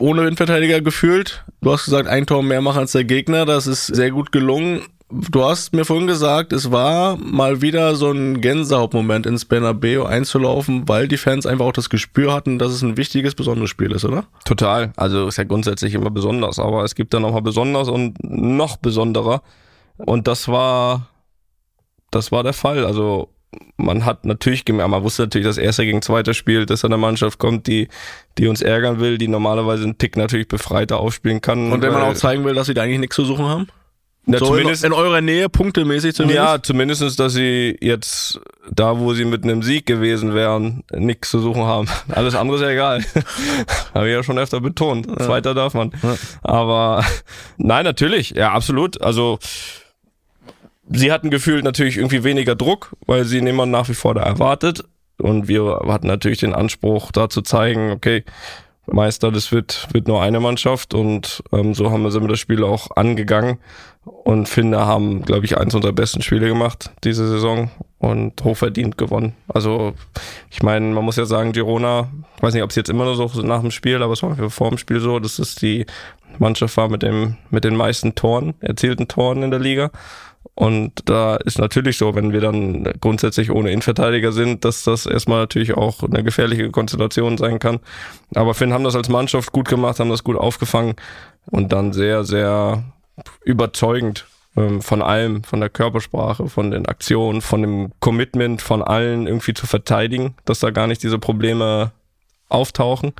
Ohne 0.00 0.24
Windverteidiger 0.24 0.80
gefühlt. 0.80 1.44
Du 1.62 1.72
hast 1.72 1.86
gesagt, 1.86 2.08
ein 2.08 2.26
Tor 2.26 2.44
mehr 2.44 2.60
machen 2.60 2.78
als 2.78 2.92
der 2.92 3.04
Gegner. 3.04 3.44
Das 3.44 3.66
ist 3.66 3.86
sehr 3.86 4.12
gut 4.12 4.30
gelungen. 4.30 4.82
Du 5.10 5.42
hast 5.42 5.72
mir 5.72 5.84
vorhin 5.84 6.06
gesagt, 6.06 6.52
es 6.52 6.70
war 6.70 7.16
mal 7.16 7.60
wieder 7.60 7.96
so 7.96 8.12
ein 8.12 8.40
Gänsehautmoment 8.40 9.26
ins 9.26 9.44
Bernabeu 9.44 10.04
einzulaufen, 10.04 10.88
weil 10.88 11.08
die 11.08 11.16
Fans 11.16 11.46
einfach 11.46 11.64
auch 11.64 11.72
das 11.72 11.90
Gespür 11.90 12.32
hatten, 12.32 12.60
dass 12.60 12.70
es 12.70 12.82
ein 12.82 12.96
wichtiges, 12.96 13.34
besonderes 13.34 13.70
Spiel 13.70 13.90
ist, 13.90 14.04
oder? 14.04 14.26
Total. 14.44 14.92
Also 14.94 15.26
ist 15.26 15.38
ja 15.38 15.44
grundsätzlich 15.44 15.94
immer 15.94 16.10
besonders, 16.10 16.60
aber 16.60 16.84
es 16.84 16.94
gibt 16.94 17.12
dann 17.12 17.22
nochmal 17.22 17.42
besonders 17.42 17.88
und 17.88 18.22
noch 18.22 18.76
besonderer. 18.76 19.42
Und 19.96 20.28
das 20.28 20.46
war, 20.46 21.09
das 22.10 22.32
war 22.32 22.42
der 22.42 22.52
Fall. 22.52 22.84
Also 22.84 23.28
man 23.76 24.04
hat 24.04 24.24
natürlich 24.24 24.64
gemerkt, 24.64 24.90
man 24.90 25.02
wusste 25.02 25.22
natürlich, 25.22 25.46
dass 25.46 25.58
erster 25.58 25.84
gegen 25.84 26.02
zweiter 26.02 26.34
spielt, 26.34 26.70
dass 26.70 26.82
da 26.82 26.88
eine 26.88 26.96
Mannschaft 26.96 27.38
kommt, 27.38 27.66
die, 27.66 27.88
die 28.38 28.46
uns 28.46 28.62
ärgern 28.62 29.00
will, 29.00 29.18
die 29.18 29.28
normalerweise 29.28 29.84
einen 29.84 29.98
Tick 29.98 30.16
natürlich 30.16 30.48
befreiter 30.48 31.00
aufspielen 31.00 31.40
kann. 31.40 31.72
Und 31.72 31.82
wenn 31.82 31.92
man 31.92 32.02
auch 32.02 32.14
zeigen 32.14 32.44
will, 32.44 32.54
dass 32.54 32.66
sie 32.68 32.74
da 32.74 32.82
eigentlich 32.82 33.00
nichts 33.00 33.16
zu 33.16 33.24
suchen 33.24 33.46
haben? 33.46 33.66
Ja, 34.26 34.38
so 34.38 34.46
zumindest- 34.46 34.84
in, 34.84 34.92
in 34.92 34.98
eurer 34.98 35.20
Nähe, 35.20 35.48
punktemäßig 35.48 36.14
zumindest? 36.14 36.36
Ja, 36.36 36.62
zumindestens, 36.62 37.16
dass 37.16 37.32
sie 37.32 37.76
jetzt 37.80 38.38
da, 38.70 38.98
wo 38.98 39.14
sie 39.14 39.24
mit 39.24 39.42
einem 39.44 39.62
Sieg 39.62 39.86
gewesen 39.86 40.34
wären, 40.34 40.84
nichts 40.94 41.30
zu 41.30 41.40
suchen 41.40 41.62
haben. 41.62 41.88
Alles 42.08 42.34
andere 42.34 42.58
ist 42.58 42.62
ja 42.62 42.68
egal. 42.70 43.04
Habe 43.94 44.08
ich 44.08 44.12
ja 44.14 44.22
schon 44.22 44.38
öfter 44.38 44.60
betont. 44.60 45.08
Zweiter 45.20 45.54
darf 45.54 45.74
man. 45.74 45.90
Aber 46.42 47.04
nein, 47.56 47.84
natürlich, 47.84 48.30
ja, 48.30 48.52
absolut. 48.52 49.00
Also 49.00 49.38
sie 50.90 51.12
hatten 51.12 51.30
gefühlt 51.30 51.64
natürlich 51.64 51.96
irgendwie 51.96 52.24
weniger 52.24 52.54
Druck, 52.54 52.94
weil 53.06 53.24
sie 53.24 53.40
niemand 53.40 53.72
nach 53.72 53.88
wie 53.88 53.94
vor 53.94 54.14
da 54.14 54.22
erwartet. 54.22 54.84
Und 55.18 55.48
wir 55.48 55.80
hatten 55.86 56.06
natürlich 56.06 56.38
den 56.38 56.54
Anspruch, 56.54 57.12
da 57.12 57.28
zu 57.28 57.42
zeigen, 57.42 57.90
okay, 57.90 58.24
Meister, 58.86 59.30
das 59.30 59.52
wird, 59.52 59.88
wird 59.92 60.08
nur 60.08 60.22
eine 60.22 60.40
Mannschaft 60.40 60.94
und 60.94 61.42
ähm, 61.52 61.74
so 61.74 61.90
haben 61.90 62.02
wir 62.02 62.10
sind 62.10 62.24
wir 62.24 62.28
das 62.28 62.40
Spiel 62.40 62.64
auch 62.64 62.96
angegangen 62.96 63.58
und 64.04 64.48
finde 64.48 64.78
haben, 64.86 65.22
glaube 65.22 65.44
ich, 65.44 65.58
eins 65.58 65.74
unserer 65.74 65.92
besten 65.92 66.22
Spiele 66.22 66.48
gemacht 66.48 66.90
diese 67.04 67.28
Saison 67.28 67.70
und 67.98 68.42
hochverdient 68.42 68.98
gewonnen. 68.98 69.34
Also 69.46 69.94
ich 70.50 70.62
meine, 70.62 70.86
man 70.86 71.04
muss 71.04 71.16
ja 71.16 71.26
sagen, 71.26 71.52
Girona, 71.52 72.10
ich 72.36 72.42
weiß 72.42 72.54
nicht, 72.54 72.62
ob 72.62 72.70
es 72.70 72.76
jetzt 72.76 72.90
immer 72.90 73.04
noch 73.04 73.14
so 73.14 73.42
nach 73.42 73.60
dem 73.60 73.70
Spiel, 73.70 74.02
aber 74.02 74.14
es 74.14 74.22
war 74.22 74.50
vor 74.50 74.70
dem 74.70 74.78
Spiel 74.78 75.00
so, 75.00 75.18
dass 75.20 75.38
es 75.38 75.54
die 75.54 75.86
Mannschaft 76.38 76.76
war 76.76 76.88
mit 76.88 77.02
dem 77.02 77.36
mit 77.50 77.64
den 77.64 77.76
meisten 77.76 78.14
Toren, 78.14 78.54
erzielten 78.60 79.08
Toren 79.08 79.42
in 79.42 79.50
der 79.50 79.60
Liga. 79.60 79.90
Und 80.54 81.08
da 81.08 81.36
ist 81.36 81.58
natürlich 81.58 81.96
so, 81.96 82.14
wenn 82.14 82.32
wir 82.32 82.40
dann 82.40 82.84
grundsätzlich 83.00 83.50
ohne 83.50 83.70
Innenverteidiger 83.70 84.32
sind, 84.32 84.64
dass 84.64 84.84
das 84.84 85.06
erstmal 85.06 85.40
natürlich 85.40 85.74
auch 85.74 86.02
eine 86.02 86.22
gefährliche 86.22 86.70
Konstellation 86.70 87.38
sein 87.38 87.58
kann. 87.58 87.80
Aber 88.34 88.54
Finn 88.54 88.72
haben 88.72 88.84
das 88.84 88.96
als 88.96 89.08
Mannschaft 89.08 89.52
gut 89.52 89.68
gemacht, 89.68 90.00
haben 90.00 90.10
das 90.10 90.24
gut 90.24 90.36
aufgefangen 90.36 90.96
und 91.46 91.72
dann 91.72 91.92
sehr, 91.92 92.24
sehr 92.24 92.84
überzeugend 93.44 94.26
ähm, 94.56 94.82
von 94.82 95.02
allem, 95.02 95.44
von 95.44 95.60
der 95.60 95.70
Körpersprache, 95.70 96.48
von 96.48 96.70
den 96.70 96.86
Aktionen, 96.86 97.40
von 97.40 97.62
dem 97.62 97.92
Commitment 98.00 98.60
von 98.60 98.82
allen 98.82 99.26
irgendwie 99.26 99.54
zu 99.54 99.66
verteidigen, 99.66 100.34
dass 100.44 100.60
da 100.60 100.70
gar 100.70 100.86
nicht 100.86 101.02
diese 101.02 101.18
Probleme 101.18 101.92
auftauchen 102.48 103.12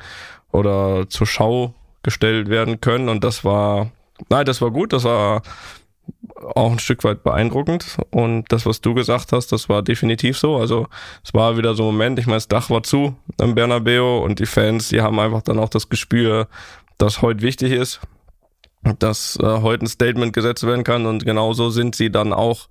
oder 0.52 1.08
zur 1.08 1.26
Schau 1.26 1.74
gestellt 2.02 2.48
werden 2.48 2.80
können. 2.80 3.08
Und 3.08 3.24
das 3.24 3.44
war, 3.44 3.90
nein, 4.28 4.44
das 4.44 4.60
war 4.60 4.70
gut, 4.70 4.92
das 4.92 5.04
war 5.04 5.42
auch 6.42 6.72
ein 6.72 6.78
Stück 6.78 7.04
weit 7.04 7.22
beeindruckend. 7.22 7.98
Und 8.10 8.44
das, 8.50 8.66
was 8.66 8.80
du 8.80 8.94
gesagt 8.94 9.32
hast, 9.32 9.52
das 9.52 9.68
war 9.68 9.82
definitiv 9.82 10.38
so. 10.38 10.56
Also 10.56 10.86
es 11.24 11.34
war 11.34 11.56
wieder 11.56 11.74
so 11.74 11.84
ein 11.84 11.86
Moment, 11.86 12.18
ich 12.18 12.26
meine, 12.26 12.36
das 12.36 12.48
Dach 12.48 12.70
war 12.70 12.82
zu 12.82 13.14
im 13.40 13.54
Bernabeu 13.54 14.18
und 14.18 14.38
die 14.38 14.46
Fans, 14.46 14.88
die 14.88 15.00
haben 15.00 15.18
einfach 15.20 15.42
dann 15.42 15.58
auch 15.58 15.68
das 15.68 15.88
Gespür, 15.88 16.48
dass 16.98 17.22
heute 17.22 17.42
wichtig 17.42 17.72
ist, 17.72 18.00
dass 18.98 19.38
äh, 19.42 19.60
heute 19.60 19.84
ein 19.84 19.88
Statement 19.88 20.32
gesetzt 20.32 20.66
werden 20.66 20.84
kann 20.84 21.06
und 21.06 21.24
genauso 21.24 21.70
sind 21.70 21.94
sie 21.94 22.10
dann 22.10 22.32
auch 22.32 22.68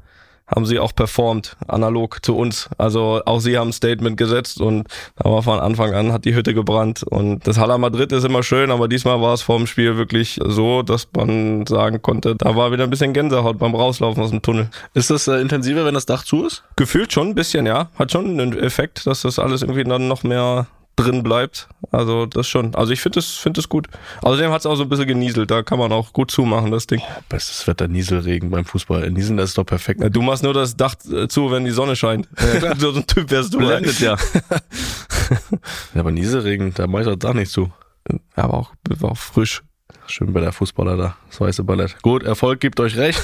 haben 0.54 0.66
sie 0.66 0.80
auch 0.80 0.94
performt, 0.94 1.56
analog 1.68 2.24
zu 2.26 2.36
uns. 2.36 2.70
Also 2.78 3.22
auch 3.26 3.40
sie 3.40 3.58
haben 3.58 3.70
ein 3.70 3.74
Statement 3.74 4.18
gesetzt 4.18 4.62
und 4.62 4.88
da 5.16 5.30
war 5.30 5.44
von 5.44 5.60
Anfang 5.60 5.94
an 5.94 6.12
hat 6.12 6.26
die 6.26 6.36
Hütte 6.36 6.54
gebrannt. 6.54 7.04
Und 7.04 7.46
das 7.48 7.58
Hala 7.58 7.78
Madrid 7.78 8.12
ist 8.12 8.24
immer 8.24 8.44
schön, 8.44 8.72
aber 8.72 8.88
diesmal 8.88 9.22
war 9.22 9.34
es 9.34 9.42
vor 9.42 9.58
dem 9.58 9.68
Spiel 9.68 9.98
wirklich 9.98 10.40
so, 10.44 10.82
dass 10.82 11.08
man 11.16 11.66
sagen 11.68 12.02
konnte, 12.02 12.36
da 12.36 12.56
war 12.56 12.72
wieder 12.72 12.84
ein 12.84 12.90
bisschen 12.90 13.14
Gänsehaut 13.14 13.60
beim 13.60 13.76
Rauslaufen 13.76 14.24
aus 14.24 14.32
dem 14.32 14.42
Tunnel. 14.42 14.70
Ist 14.94 15.10
das 15.10 15.28
äh, 15.28 15.40
intensiver, 15.40 15.86
wenn 15.86 15.94
das 15.94 16.06
Dach 16.06 16.24
zu 16.24 16.46
ist? 16.46 16.64
Gefühlt 16.76 17.14
schon 17.14 17.30
ein 17.30 17.36
bisschen, 17.36 17.66
ja. 17.66 17.90
Hat 17.98 18.12
schon 18.12 18.26
einen 18.26 18.58
Effekt, 18.58 19.06
dass 19.06 19.22
das 19.22 19.40
alles 19.40 19.62
irgendwie 19.62 19.84
dann 19.84 20.08
noch 20.08 20.24
mehr 20.24 20.68
drin 21.00 21.24
bleibt. 21.24 21.68
Also 21.92 22.26
das 22.26 22.48
schon. 22.48 22.76
Also 22.76 22.92
ich 22.92 23.02
finde 23.02 23.18
das, 23.18 23.32
finde 23.32 23.60
das 23.60 23.70
gut. 23.70 23.88
Außerdem 24.22 24.52
hat 24.52 24.60
es 24.60 24.66
auch 24.66 24.76
so 24.76 24.84
ein 24.84 24.90
bisschen 24.90 25.08
genieselt. 25.08 25.50
Da 25.50 25.64
kann 25.64 25.80
man 25.80 25.92
auch 25.92 26.14
gut 26.14 26.32
zumachen, 26.32 26.72
das 26.72 26.88
Ding. 26.88 27.02
Bestes 27.30 27.66
Wetter, 27.68 27.88
Nieselregen 27.88 28.50
beim 28.50 28.66
Fußball. 28.66 29.10
Nieseln, 29.12 29.38
das 29.38 29.50
ist 29.50 29.58
doch 29.58 29.66
perfekt. 29.66 30.02
Ja, 30.02 30.10
Du 30.10 30.22
machst 30.22 30.44
nur 30.44 30.54
das 30.54 30.76
Dach 30.76 30.96
äh, 31.12 31.28
zu, 31.28 31.52
wenn 31.52 31.66
die 31.66 31.72
Sonne 31.72 31.96
scheint. 31.96 32.28
so 32.78 32.92
ein 32.92 33.08
Typ 33.08 33.32
wärst 33.32 33.54
du. 33.54 33.60
Blendet 33.60 34.00
ja. 34.00 34.16
ja, 35.94 36.00
aber 36.00 36.12
Nieselregen, 36.12 36.74
da 36.74 36.88
mache 36.88 37.04
ich 37.04 37.08
das 37.08 37.20
Dach 37.20 37.34
nicht 37.34 37.52
zu. 37.52 37.72
Ja, 38.10 38.44
aber 38.44 38.56
auch, 38.56 38.72
war 39.00 39.12
auch 39.12 39.18
frisch. 39.18 39.64
Schön 40.08 40.34
bei 40.34 40.40
der 40.40 40.52
Fußballer 40.52 40.98
da, 40.98 41.18
das 41.28 41.40
weiße 41.40 41.64
Ballett. 41.64 42.02
Gut, 42.02 42.24
Erfolg 42.24 42.60
gibt 42.60 42.80
euch 42.80 42.98
recht. 42.98 43.22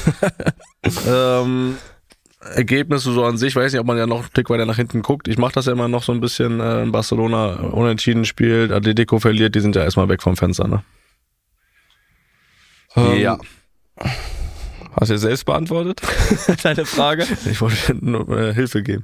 ähm, 1.07 1.77
Ergebnisse 2.53 3.11
so 3.13 3.25
an 3.25 3.37
sich, 3.37 3.55
weiß 3.55 3.71
nicht, 3.71 3.79
ob 3.79 3.87
man 3.87 3.97
ja 3.97 4.05
noch 4.07 4.19
einen 4.21 4.33
Tick 4.33 4.49
weiter 4.49 4.65
nach 4.65 4.75
hinten 4.75 5.01
guckt. 5.01 5.27
Ich 5.27 5.37
mache 5.37 5.53
das 5.53 5.65
ja 5.65 5.71
immer 5.73 5.87
noch 5.87 6.03
so 6.03 6.11
ein 6.11 6.21
bisschen 6.21 6.59
äh, 6.59 6.83
in 6.83 6.91
Barcelona 6.91 7.55
unentschieden 7.55 8.25
spielt, 8.25 8.71
Atletico 8.71 9.19
verliert, 9.19 9.55
die 9.55 9.59
sind 9.61 9.75
ja 9.75 9.83
erstmal 9.83 10.09
weg 10.09 10.21
vom 10.21 10.35
Fenster, 10.37 10.67
ne? 10.67 10.83
Ähm, 12.95 13.19
Ja. 13.19 13.37
Hast 14.99 15.11
du 15.11 15.17
selbst 15.17 15.45
beantwortet? 15.45 16.01
Deine 16.63 16.85
Frage? 16.85 17.25
Ich 17.51 17.59
wollte 17.59 17.93
nur 17.99 18.29
äh, 18.29 18.53
Hilfe 18.53 18.81
geben. 18.81 19.03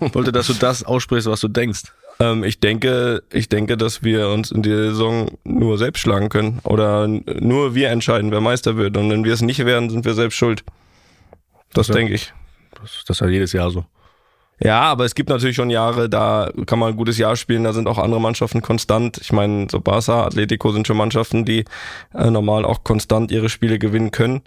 Ich 0.00 0.14
wollte, 0.14 0.30
dass 0.30 0.46
du 0.46 0.54
das 0.54 0.84
aussprichst, 0.84 1.28
was 1.28 1.40
du 1.40 1.48
denkst. 1.48 1.82
Ähm, 2.20 2.44
ich 2.44 2.60
denke, 2.60 3.22
ich 3.32 3.48
denke, 3.48 3.76
dass 3.76 4.04
wir 4.04 4.28
uns 4.28 4.52
in 4.52 4.62
der 4.62 4.90
Saison 4.90 5.28
nur 5.42 5.76
selbst 5.76 6.00
schlagen 6.00 6.28
können. 6.28 6.60
Oder 6.62 7.08
nur 7.08 7.74
wir 7.74 7.90
entscheiden, 7.90 8.30
wer 8.30 8.40
Meister 8.40 8.76
wird. 8.76 8.96
Und 8.96 9.10
wenn 9.10 9.24
wir 9.24 9.32
es 9.32 9.42
nicht 9.42 9.64
werden, 9.64 9.90
sind 9.90 10.04
wir 10.04 10.14
selbst 10.14 10.36
schuld. 10.36 10.62
Das 11.74 11.88
Ja. 11.88 11.94
denke 11.94 12.14
ich. 12.14 12.32
Das, 12.80 13.04
das 13.06 13.16
ist 13.16 13.20
ja 13.20 13.28
jedes 13.28 13.52
Jahr 13.52 13.70
so. 13.70 13.84
Ja, 14.60 14.80
aber 14.80 15.04
es 15.04 15.14
gibt 15.14 15.28
natürlich 15.28 15.54
schon 15.54 15.70
Jahre, 15.70 16.08
da 16.08 16.50
kann 16.66 16.80
man 16.80 16.90
ein 16.90 16.96
gutes 16.96 17.16
Jahr 17.16 17.36
spielen, 17.36 17.62
da 17.62 17.72
sind 17.72 17.86
auch 17.86 17.98
andere 17.98 18.20
Mannschaften 18.20 18.60
konstant. 18.60 19.18
Ich 19.18 19.32
meine, 19.32 19.68
so 19.70 19.78
Barca, 19.78 20.24
Atletico 20.24 20.72
sind 20.72 20.86
schon 20.86 20.96
Mannschaften, 20.96 21.44
die 21.44 21.64
äh, 22.12 22.30
normal 22.30 22.64
auch 22.64 22.82
konstant 22.82 23.30
ihre 23.30 23.48
Spiele 23.48 23.78
gewinnen 23.78 24.10
können. 24.10 24.42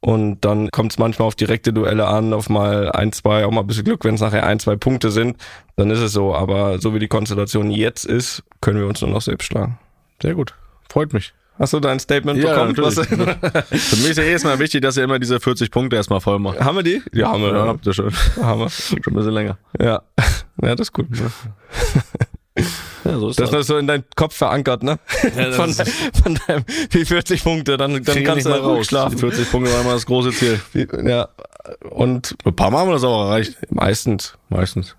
Und 0.00 0.44
dann 0.44 0.70
kommt 0.70 0.92
es 0.92 0.98
manchmal 0.98 1.28
auf 1.28 1.34
direkte 1.34 1.72
Duelle 1.72 2.06
an, 2.06 2.32
auf 2.32 2.48
mal 2.48 2.90
ein, 2.92 3.12
zwei, 3.12 3.44
auch 3.44 3.50
mal 3.50 3.62
ein 3.62 3.66
bisschen 3.66 3.84
Glück, 3.84 4.04
wenn 4.04 4.14
es 4.14 4.20
nachher 4.20 4.46
ein, 4.46 4.60
zwei 4.60 4.76
Punkte 4.76 5.10
sind, 5.10 5.36
dann 5.76 5.90
ist 5.90 6.00
es 6.00 6.12
so. 6.12 6.34
Aber 6.34 6.78
so 6.78 6.94
wie 6.94 6.98
die 6.98 7.08
Konstellation 7.08 7.70
jetzt 7.70 8.04
ist, 8.04 8.44
können 8.60 8.78
wir 8.78 8.86
uns 8.86 9.00
nur 9.00 9.10
noch 9.10 9.20
selbst 9.20 9.46
schlagen. 9.46 9.78
Sehr 10.22 10.34
gut. 10.34 10.54
Freut 10.88 11.12
mich. 11.12 11.34
Hast 11.60 11.74
du 11.74 11.80
dein 11.80 12.00
Statement 12.00 12.42
Ja, 12.42 12.64
bekommen? 12.64 12.74
natürlich. 12.74 13.06
Für 13.82 13.96
mich 13.96 14.08
ist 14.10 14.16
ja 14.16 14.24
jedes 14.24 14.44
Mal 14.44 14.58
wichtig, 14.58 14.80
dass 14.80 14.96
ihr 14.96 15.04
immer 15.04 15.18
diese 15.18 15.38
40 15.38 15.70
Punkte 15.70 15.96
erstmal 15.96 16.20
voll 16.22 16.38
macht. 16.38 16.58
haben 16.58 16.76
wir 16.76 16.82
die? 16.82 17.02
Ja, 17.12 17.28
haben 17.32 17.42
wir. 17.42 17.52
Ja, 17.54 17.66
habt 17.66 17.86
ihr 17.86 17.92
schon. 17.92 18.10
haben 18.40 18.60
wir. 18.60 18.70
Schon 18.70 18.98
ein 19.06 19.14
bisschen 19.14 19.32
länger. 19.32 19.58
Ja. 19.78 20.02
ja, 20.62 20.74
das 20.74 20.88
ist 20.88 20.92
gut. 20.94 21.06
Ja, 23.04 23.18
so 23.18 23.28
ist 23.30 23.38
Das 23.40 23.52
ist 23.52 23.66
so 23.68 23.76
in 23.78 23.86
deinem 23.86 24.04
Kopf 24.16 24.34
verankert, 24.34 24.82
ne? 24.82 24.98
das 25.36 25.56
von, 25.56 25.72
von 25.72 26.38
deinem, 26.46 26.64
wie 26.90 27.04
40 27.04 27.44
Punkte, 27.44 27.76
dann, 27.76 28.02
dann 28.02 28.24
kannst 28.24 28.46
du 28.46 28.50
ruhig 28.50 28.86
schlafen. 28.86 29.18
40 29.18 29.50
Punkte 29.50 29.72
war 29.72 29.82
immer 29.82 29.92
das 29.92 30.04
große 30.06 30.30
Ziel. 30.32 30.60
Ja, 31.04 31.28
und 31.90 32.36
Ein 32.44 32.56
paar 32.56 32.70
Mal 32.70 32.80
haben 32.80 32.88
wir 32.88 32.94
das 32.94 33.04
auch 33.04 33.26
erreicht. 33.26 33.56
meistens. 33.70 34.34
Meistens. 34.48 34.96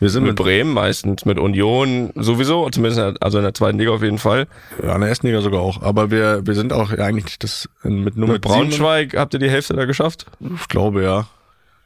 Wir 0.00 0.10
sind 0.10 0.24
Mit 0.24 0.32
mit, 0.32 0.36
Bremen, 0.44 0.72
meistens 0.74 1.24
mit 1.24 1.38
Union 1.38 2.10
sowieso, 2.14 2.68
zumindest 2.70 2.98
in 3.00 3.14
der- 3.14 3.22
also 3.22 3.38
in 3.38 3.44
der 3.44 3.54
zweiten 3.54 3.78
Liga 3.78 3.90
auf 3.92 4.02
jeden 4.02 4.18
Fall. 4.18 4.46
ja, 4.82 4.94
in 4.94 5.00
der 5.00 5.08
ersten 5.08 5.26
Liga 5.26 5.40
sogar 5.40 5.60
auch. 5.60 5.82
Aber 5.82 6.10
wir, 6.10 6.46
wir 6.46 6.54
sind 6.54 6.72
auch 6.72 6.90
eigentlich 6.92 7.38
das 7.38 7.68
mit 7.82 8.16
nur 8.16 8.28
Mit 8.28 8.34
mit, 8.34 8.42
Braunschweig 8.42 9.16
habt 9.16 9.32
ihr 9.34 9.40
die 9.40 9.50
Hälfte 9.50 9.74
da 9.74 9.84
geschafft. 9.86 10.26
sieben- 10.40 10.56
Ich 10.60 10.68
glaube, 10.68 11.02
ja. 11.02 11.26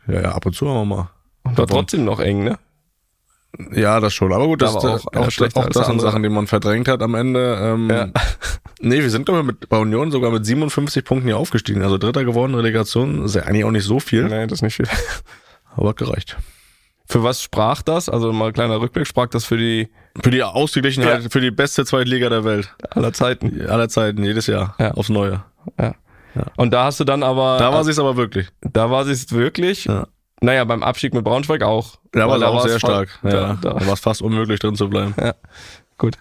Ja, 0.08 0.20
ja, 0.22 0.32
ab 0.32 0.46
und 0.46 0.54
zu 0.54 0.68
haben 0.68 0.88
wir 0.88 0.96
mal. 0.96 1.10
War 1.44 1.66
trotzdem 1.66 2.04
noch 2.04 2.18
eng, 2.20 2.44
ne? 2.44 2.58
Ja, 3.72 4.00
das 4.00 4.12
schon. 4.12 4.32
Aber 4.32 4.46
gut, 4.46 4.60
das, 4.60 4.76
Aber 4.76 4.94
auch, 4.96 5.06
auch 5.06 5.16
auch, 5.26 5.30
schlechter 5.30 5.60
auch 5.60 5.68
das 5.70 5.86
sind. 5.86 6.00
Sachen, 6.00 6.22
die 6.22 6.28
man 6.28 6.46
verdrängt 6.46 6.88
hat 6.88 7.00
am 7.02 7.14
Ende. 7.14 7.58
Ähm, 7.60 7.88
Ja. 7.90 8.08
Nee, 8.78 9.00
wir 9.00 9.08
sind, 9.08 9.24
glaube 9.24 9.40
ich, 9.40 9.46
mit, 9.46 9.68
bei 9.70 9.78
Union 9.78 10.10
sogar 10.10 10.30
mit 10.30 10.44
57 10.44 11.02
Punkten 11.02 11.28
hier 11.28 11.38
aufgestiegen. 11.38 11.82
Also 11.82 11.96
Dritter 11.96 12.24
geworden, 12.26 12.54
Relegation. 12.54 13.24
Ist 13.24 13.34
ja 13.34 13.44
eigentlich 13.44 13.64
auch 13.64 13.70
nicht 13.70 13.84
so 13.86 14.00
viel, 14.00 14.24
Nee, 14.24 14.46
das 14.46 14.58
ist 14.58 14.62
nicht 14.62 14.74
viel. 14.76 14.86
aber 15.74 15.88
hat 15.90 15.96
gereicht. 15.96 16.36
Für 17.08 17.22
was 17.22 17.40
sprach 17.42 17.82
das? 17.82 18.08
Also 18.08 18.32
mal 18.32 18.48
ein 18.48 18.52
kleiner 18.52 18.80
Rückblick, 18.80 19.06
sprach 19.06 19.26
das 19.28 19.44
für 19.44 19.56
die 19.56 19.88
Für 20.22 20.30
die 20.30 20.42
Ausgeglichenheit, 20.42 21.22
Ja. 21.24 21.28
für 21.28 21.40
die 21.40 21.50
beste 21.50 21.84
Zweitliga 21.84 22.28
der 22.28 22.44
Welt. 22.44 22.74
aller 22.90 23.12
Zeiten? 23.12 23.66
Aller 23.68 23.88
Zeiten, 23.88 24.24
jedes 24.24 24.46
Jahr. 24.46 24.74
Ja. 24.78 24.92
Aufs 24.92 25.08
Neue. 25.08 25.44
Und 26.56 26.72
da 26.72 26.84
hast 26.84 27.00
du 27.00 27.04
dann 27.04 27.22
aber, 27.22 27.58
Da 27.58 27.72
war 27.72 27.84
sie 27.84 27.90
es 27.92 27.98
aber 27.98 28.16
wirklich. 28.16 28.48
da 28.60 28.90
war 28.90 29.04
sie 29.04 29.12
es 29.12 29.30
wirklich. 29.32 29.84
Ja. 29.86 30.06
Naja, 30.42 30.64
beim 30.64 30.82
Abstieg 30.82 31.14
mit 31.14 31.24
Braunschweig 31.24 31.62
auch. 31.62 31.96
Da 32.12 32.28
war 32.28 32.38
sie 32.38 32.46
auch 32.46 32.66
sehr 32.66 32.78
stark. 32.78 33.08
Ja, 33.22 33.30
Da, 33.30 33.58
da, 33.60 33.72
da, 33.74 33.86
war 33.86 33.94
es 33.94 34.00
fast 34.00 34.20
unmöglich 34.20 34.58
drin 34.60 34.74
zu 34.74 34.88
bleiben. 34.90 35.14
gut. 35.98 36.18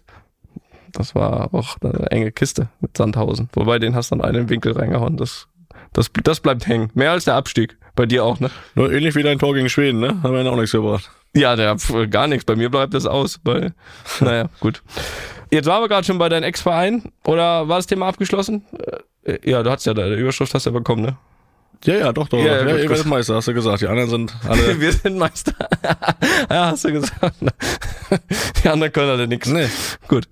Das 0.94 1.14
war 1.16 1.54
auch 1.54 1.76
eine 1.82 2.10
enge 2.12 2.32
Kiste 2.32 2.70
mit 2.80 2.96
Sandhausen. 2.96 3.50
Wobei 3.54 3.80
den 3.80 3.96
hast 3.96 4.12
du 4.12 4.16
dann 4.16 4.24
einen 4.26 4.48
Winkel 4.50 4.72
reingehauen. 4.72 5.18
Das, 5.18 5.48
das, 5.96 6.12
das 6.24 6.40
bleibt 6.40 6.68
hängen. 6.68 6.92
Mehr 6.94 7.12
als 7.12 7.26
der 7.26 7.34
Abstieg. 7.36 7.78
Bei 7.96 8.06
dir 8.06 8.24
auch, 8.26 8.40
ne? 8.42 8.52
Nur 8.76 8.92
ähnlich 8.92 9.16
wie 9.16 9.24
dein 9.24 9.40
Tor 9.40 9.54
gegen 9.54 9.70
Schweden, 9.70 10.00
ne? 10.02 10.22
Haben 10.22 10.34
wir 10.34 10.42
ja 10.44 10.52
auch 10.52 10.56
nichts 10.58 10.74
gebracht. 10.74 11.10
Ja, 11.34 11.56
der 11.56 11.78
gar 12.10 12.28
nichts. 12.28 12.44
Bei 12.46 12.56
mir 12.56 12.70
bleibt 12.70 12.94
das 12.94 13.06
aus. 13.06 13.40
Weil, 13.46 13.74
naja, 14.20 14.50
gut. 14.60 14.84
Jetzt 15.50 15.66
waren 15.68 15.82
wir 15.82 15.88
gerade 15.88 16.06
schon 16.06 16.18
bei 16.18 16.28
deinem 16.28 16.44
Ex-Verein. 16.44 17.12
Oder 17.26 17.68
war 17.70 17.78
das 17.78 17.88
Thema 17.88 18.08
abgeschlossen? 18.08 18.66
Äh, 19.24 19.40
Ja, 19.50 19.64
du 19.64 19.72
hast 19.72 19.86
ja 19.86 19.94
deine 19.94 20.16
Überschrift 20.16 20.54
hast 20.54 20.66
du 20.66 20.72
ja 20.72 20.78
bekommen, 20.78 21.04
ne? 21.04 21.18
Ja, 21.86 21.96
ja, 21.96 22.14
doch, 22.14 22.28
doch. 22.28 22.38
Ja, 22.40 22.46
Ja, 22.46 22.68
ja, 22.68 22.78
ihr 22.78 22.90
werdet 22.90 23.06
Meister, 23.06 23.36
hast 23.36 23.48
du 23.48 23.54
gesagt. 23.54 23.82
Die 23.82 23.88
anderen 23.88 24.10
sind 24.10 24.36
alle. 24.48 24.80
Wir 24.80 24.92
sind 24.92 25.18
Meister. 25.18 25.54
ja, 26.50 26.66
hast 26.72 26.84
du 26.86 26.92
gesagt. 26.92 27.36
Die 28.64 28.68
anderen 28.70 28.92
können 28.92 29.10
alle 29.12 29.28
nichts. 29.28 29.48
nee. 29.50 29.68
Gut. 30.08 30.28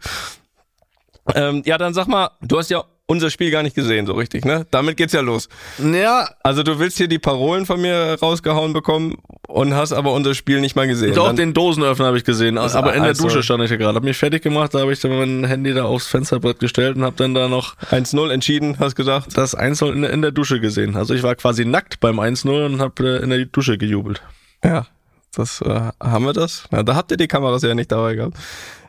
Ähm, 1.36 1.62
ja, 1.66 1.78
dann 1.78 1.94
sag 1.94 2.08
mal, 2.08 2.32
du 2.42 2.58
hast 2.58 2.70
ja 2.70 2.84
unser 3.06 3.30
Spiel 3.30 3.52
gar 3.52 3.64
nicht 3.64 3.76
gesehen, 3.76 4.06
so 4.08 4.14
richtig, 4.14 4.46
ne? 4.46 4.66
Damit 4.72 4.96
geht's 4.96 5.12
ja 5.14 5.20
los. 5.22 5.50
Ja, 5.78 6.30
Also 6.42 6.64
du 6.64 6.80
willst 6.80 6.98
hier 6.98 7.08
die 7.10 7.20
Parolen 7.20 7.66
von 7.66 7.82
mir 7.82 8.18
rausgehauen 8.22 8.72
bekommen 8.72 9.16
und 9.48 9.74
hast 9.74 9.92
aber 9.92 10.14
unser 10.14 10.34
Spiel 10.34 10.62
nicht 10.62 10.76
mal 10.78 10.88
gesehen. 10.88 11.14
doch, 11.14 11.28
Dann- 11.28 11.36
den 11.36 11.54
Dosenöffner 11.54 12.06
habe 12.06 12.18
ich 12.18 12.24
gesehen. 12.24 12.58
Aber 12.58 12.94
in 12.94 13.02
der 13.02 13.10
also- 13.10 13.24
Dusche 13.26 13.44
stand 13.44 13.62
ich 13.64 13.72
ja 13.72 13.76
gerade. 13.76 13.96
Hab 13.98 14.04
mich 14.04 14.18
fertig 14.18 14.42
gemacht, 14.42 14.74
da 14.74 14.80
habe 14.80 14.94
ich 14.94 15.02
dann 15.02 15.18
mein 15.18 15.44
Handy 15.46 15.74
da 15.74 15.84
aufs 15.84 16.08
Fensterbrett 16.08 16.60
gestellt 16.60 16.96
und 16.96 17.04
habe 17.04 17.16
dann 17.18 17.34
da 17.34 17.48
noch 17.50 17.76
1-0 17.92 18.32
entschieden, 18.32 18.78
hast 18.80 18.96
gesagt. 18.96 19.38
das 19.38 19.54
1-0 19.54 19.92
in, 19.94 20.02
der- 20.04 20.12
in 20.12 20.22
der 20.22 20.32
Dusche 20.32 20.60
gesehen. 20.62 20.96
Also 20.96 21.14
ich 21.14 21.24
war 21.24 21.36
quasi 21.36 21.66
nackt 21.66 22.00
beim 22.00 22.20
1-0 22.20 22.66
und 22.66 22.80
habe 22.80 23.20
äh, 23.20 23.24
in 23.24 23.30
der 23.32 23.46
Dusche 23.46 23.78
gejubelt. 23.78 24.22
Ja, 24.64 24.88
das 25.36 25.62
äh, 25.62 25.90
haben 26.02 26.24
wir 26.26 26.34
das. 26.34 26.64
Ja, 26.72 26.84
da 26.84 26.96
habt 26.96 27.12
ihr 27.12 27.18
die 27.18 27.28
Kameras 27.28 27.64
ja 27.64 27.76
nicht 27.76 27.92
dabei 27.92 28.16
gehabt. 28.16 28.38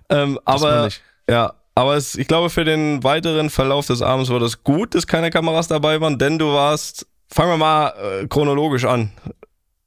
Ähm, 0.09 0.39
aber 0.45 0.89
ja, 1.29 1.53
aber 1.75 1.97
es, 1.97 2.15
ich 2.15 2.29
glaube, 2.29 2.51
für 2.51 2.65
den 2.65 3.03
weiteren 3.03 3.51
Verlauf 3.51 3.87
des 3.87 4.01
Abends 4.01 4.31
war 4.31 4.39
das 4.39 4.63
gut, 4.63 4.95
dass 4.95 5.07
keine 5.07 5.31
Kameras 5.31 5.69
dabei 5.69 6.01
waren, 6.01 6.19
denn 6.19 6.39
du 6.39 6.53
warst, 6.53 7.07
fangen 7.29 7.51
wir 7.51 7.57
mal 7.57 7.89
äh, 8.23 8.27
chronologisch 8.29 8.85
an. 8.85 9.11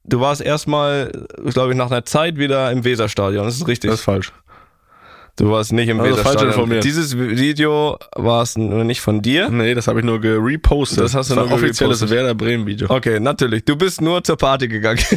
Du 0.04 0.20
warst 0.20 0.40
erstmal, 0.40 1.12
glaube 1.44 1.72
ich, 1.72 1.76
nach 1.76 1.90
einer 1.90 2.04
Zeit 2.04 2.38
wieder 2.38 2.70
im 2.72 2.84
Weserstadion. 2.84 3.44
Das 3.44 3.56
ist 3.56 3.66
richtig. 3.66 3.90
Das 3.90 4.00
ist 4.00 4.04
falsch. 4.04 4.32
Du 5.38 5.50
warst 5.50 5.72
nicht 5.72 5.88
im 5.88 5.98
Also 6.00 6.14
falsch 6.16 6.26
Weserstadion. 6.26 6.52
informiert. 6.52 6.84
Dieses 6.84 7.16
Video 7.16 7.98
war 8.14 8.42
es 8.42 8.56
nur 8.58 8.84
nicht 8.84 9.00
von 9.00 9.22
dir. 9.22 9.48
Nee, 9.48 9.74
das 9.74 9.88
habe 9.88 10.00
ich 10.00 10.04
nur 10.04 10.20
gerepostet. 10.20 11.04
Das 11.04 11.14
hast 11.14 11.30
du 11.30 11.36
war 11.36 11.44
nur 11.44 11.52
ein 11.52 11.58
offizielles. 11.64 12.08
Werder 12.10 12.34
Bremen 12.34 12.66
Video. 12.66 12.88
Okay, 12.90 13.18
natürlich. 13.20 13.64
Du 13.64 13.76
bist 13.76 14.00
nur 14.00 14.22
zur 14.22 14.36
Party 14.36 14.68
gegangen. 14.68 15.00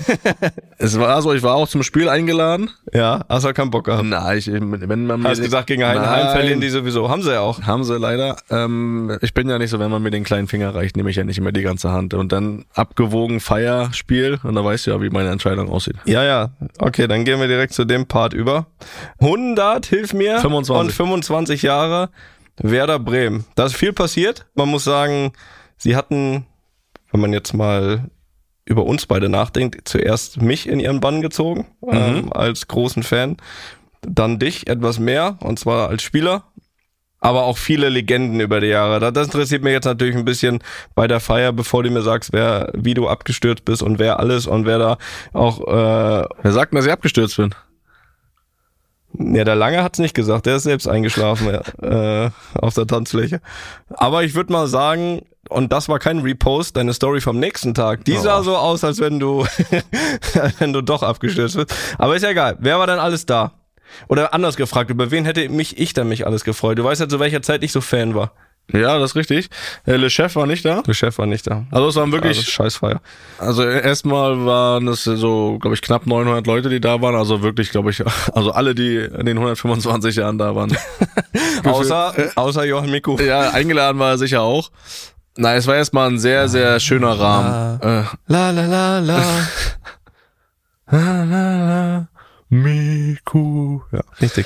Es 0.83 0.97
war 0.99 1.21
so, 1.21 1.31
ich 1.31 1.43
war 1.43 1.53
auch 1.53 1.67
zum 1.67 1.83
Spiel 1.83 2.09
eingeladen. 2.09 2.71
ja, 2.91 3.23
hast 3.29 3.45
du 3.45 3.53
keinen 3.53 3.69
Bock 3.69 3.85
gehabt. 3.85 4.03
Nein, 4.03 4.37
ich, 4.39 4.47
wenn 4.51 5.05
man 5.05 5.21
mir 5.21 5.29
Hast 5.29 5.39
gesagt, 5.43 5.67
gegen 5.67 5.85
Heidenheim 5.85 6.31
verlieren 6.31 6.59
die 6.59 6.69
sowieso. 6.69 7.07
Haben 7.07 7.21
sie 7.21 7.33
ja 7.33 7.41
auch. 7.41 7.61
Haben 7.61 7.83
sie 7.83 7.99
leider. 7.99 8.35
Ähm, 8.49 9.15
ich 9.21 9.35
bin 9.35 9.47
ja 9.47 9.59
nicht 9.59 9.69
so, 9.69 9.77
wenn 9.77 9.91
man 9.91 10.01
mir 10.01 10.09
den 10.09 10.23
kleinen 10.23 10.47
Finger 10.47 10.73
reicht, 10.73 10.97
nehme 10.97 11.11
ich 11.11 11.17
ja 11.17 11.23
nicht 11.23 11.37
immer 11.37 11.51
die 11.51 11.61
ganze 11.61 11.91
Hand. 11.91 12.15
Und 12.15 12.31
dann 12.31 12.65
abgewogen 12.73 13.39
Feierspiel 13.39 14.39
und 14.43 14.55
da 14.55 14.65
weißt 14.65 14.87
du 14.87 14.91
ja, 14.91 15.01
wie 15.03 15.11
meine 15.11 15.29
Entscheidung 15.29 15.69
aussieht. 15.69 15.97
Ja, 16.05 16.23
ja. 16.23 16.49
Okay, 16.79 17.07
dann 17.07 17.25
gehen 17.25 17.39
wir 17.39 17.47
direkt 17.47 17.73
zu 17.73 17.85
dem 17.85 18.07
Part 18.07 18.33
über. 18.33 18.65
100, 19.19 19.85
hilf 20.11 20.13
mir. 20.13 20.39
25. 20.39 20.79
Und 20.87 20.91
25 20.91 21.61
Jahre 21.63 22.09
Werder 22.57 22.99
Bremen. 22.99 23.45
Da 23.55 23.65
ist 23.65 23.75
viel 23.75 23.93
passiert. 23.93 24.45
Man 24.55 24.69
muss 24.69 24.83
sagen, 24.83 25.33
sie 25.77 25.95
hatten, 25.95 26.45
wenn 27.11 27.21
man 27.21 27.33
jetzt 27.33 27.53
mal 27.53 28.09
über 28.65 28.85
uns 28.85 29.05
beide 29.05 29.27
nachdenkt, 29.29 29.87
zuerst 29.87 30.41
mich 30.41 30.67
in 30.67 30.79
ihren 30.79 30.99
Bann 30.99 31.21
gezogen, 31.21 31.67
ähm, 31.89 32.31
als 32.31 32.67
großen 32.67 33.03
Fan. 33.03 33.37
Dann 34.01 34.39
dich 34.39 34.67
etwas 34.67 34.99
mehr, 34.99 35.37
und 35.41 35.59
zwar 35.59 35.89
als 35.89 36.03
Spieler. 36.03 36.43
Aber 37.23 37.43
auch 37.43 37.57
viele 37.59 37.89
Legenden 37.89 38.39
über 38.39 38.59
die 38.61 38.67
Jahre. 38.67 38.99
Da- 38.99 39.11
Das 39.11 39.27
interessiert 39.27 39.63
mich 39.63 39.73
jetzt 39.73 39.85
natürlich 39.85 40.15
ein 40.15 40.25
bisschen 40.25 40.59
bei 40.95 41.07
der 41.07 41.19
Feier, 41.19 41.51
bevor 41.53 41.83
du 41.83 41.91
mir 41.91 42.01
sagst, 42.01 42.33
wer, 42.33 42.71
wie 42.75 42.95
du 42.95 43.07
abgestürzt 43.07 43.63
bist 43.63 43.83
und 43.83 43.99
wer 43.99 44.19
alles 44.19 44.47
und 44.47 44.65
wer 44.65 44.79
da 44.79 44.97
auch 45.33 45.59
äh, 45.67 46.25
Wer 46.41 46.51
sagt 46.51 46.73
dass 46.73 46.85
ich 46.87 46.91
abgestürzt 46.91 47.37
bin? 47.37 47.53
Ja, 49.17 49.43
der 49.43 49.55
Lange 49.55 49.83
hat's 49.83 49.99
nicht 49.99 50.13
gesagt, 50.13 50.45
der 50.45 50.57
ist 50.57 50.63
selbst 50.63 50.87
eingeschlafen 50.87 51.49
äh, 51.81 52.29
auf 52.53 52.73
der 52.73 52.87
Tanzfläche. 52.87 53.41
Aber 53.89 54.23
ich 54.23 54.35
würde 54.35 54.53
mal 54.53 54.67
sagen, 54.67 55.23
und 55.49 55.71
das 55.73 55.89
war 55.89 55.99
kein 55.99 56.19
Repost, 56.19 56.77
deine 56.77 56.93
Story 56.93 57.19
vom 57.19 57.39
nächsten 57.39 57.73
Tag, 57.73 58.05
die 58.05 58.17
sah 58.17 58.41
so 58.43 58.55
aus, 58.55 58.83
als 58.83 58.99
wenn 58.99 59.19
du, 59.19 59.45
wenn 60.59 60.73
du 60.73 60.81
doch 60.81 61.03
abgestürzt 61.03 61.57
bist. 61.57 61.75
Aber 61.97 62.15
ist 62.15 62.21
ja 62.21 62.29
egal. 62.29 62.57
Wer 62.59 62.79
war 62.79 62.87
denn 62.87 62.99
alles 62.99 63.25
da? 63.25 63.53
Oder 64.07 64.33
anders 64.33 64.55
gefragt, 64.55 64.89
über 64.89 65.11
wen 65.11 65.25
hätte 65.25 65.49
mich 65.49 65.77
ich 65.77 65.93
dann 65.93 66.07
mich 66.07 66.25
alles 66.25 66.43
gefreut? 66.45 66.79
Du 66.79 66.83
weißt 66.83 67.01
ja, 67.01 67.09
zu 67.09 67.19
welcher 67.19 67.41
Zeit 67.41 67.63
ich 67.63 67.71
so 67.73 67.81
Fan 67.81 68.15
war. 68.15 68.31
Ja, 68.73 68.99
das 68.99 69.11
ist 69.11 69.15
richtig. 69.15 69.49
Äh, 69.85 69.97
Le 69.97 70.09
Chef 70.09 70.35
war 70.35 70.45
nicht 70.47 70.63
da. 70.65 70.81
Der 70.81 70.93
Chef 70.93 71.17
war 71.17 71.25
nicht 71.25 71.45
da. 71.47 71.65
Also 71.71 71.87
es 71.89 71.95
waren 71.95 72.11
Wirklich 72.11 72.37
wirklich, 72.37 72.53
Scheißfeier. 72.53 73.01
also 73.37 73.63
erstmal 73.63 74.45
waren 74.45 74.87
es 74.87 75.03
so, 75.03 75.57
glaube 75.59 75.75
ich, 75.75 75.81
knapp 75.81 76.05
900 76.07 76.47
Leute, 76.47 76.69
die 76.69 76.79
da 76.79 77.01
waren. 77.01 77.15
Also 77.15 77.41
wirklich, 77.41 77.71
glaube 77.71 77.89
ich, 77.91 78.03
also 78.33 78.51
alle, 78.51 78.73
die 78.75 78.95
in 78.97 79.25
den 79.25 79.37
125 79.37 80.15
Jahren 80.15 80.37
da 80.37 80.55
waren. 80.55 80.75
Außer, 81.63 82.13
außer 82.35 82.65
Johann 82.65 82.89
Miku. 82.91 83.17
ja, 83.21 83.49
eingeladen 83.51 83.99
war 83.99 84.11
er 84.11 84.17
sicher 84.17 84.41
auch. 84.41 84.71
Nein, 85.37 85.57
es 85.57 85.67
war 85.67 85.75
erstmal 85.75 86.09
ein 86.09 86.19
sehr, 86.19 86.49
sehr 86.49 86.79
schöner 86.79 87.17
Rahmen. 87.19 87.79
Äh, 87.81 88.03
La 88.27 88.49
la 88.51 88.99
la 88.99 88.99
la. 90.91 92.07
Miku. 92.49 93.81
Ja. 93.91 94.01
Richtig. 94.21 94.45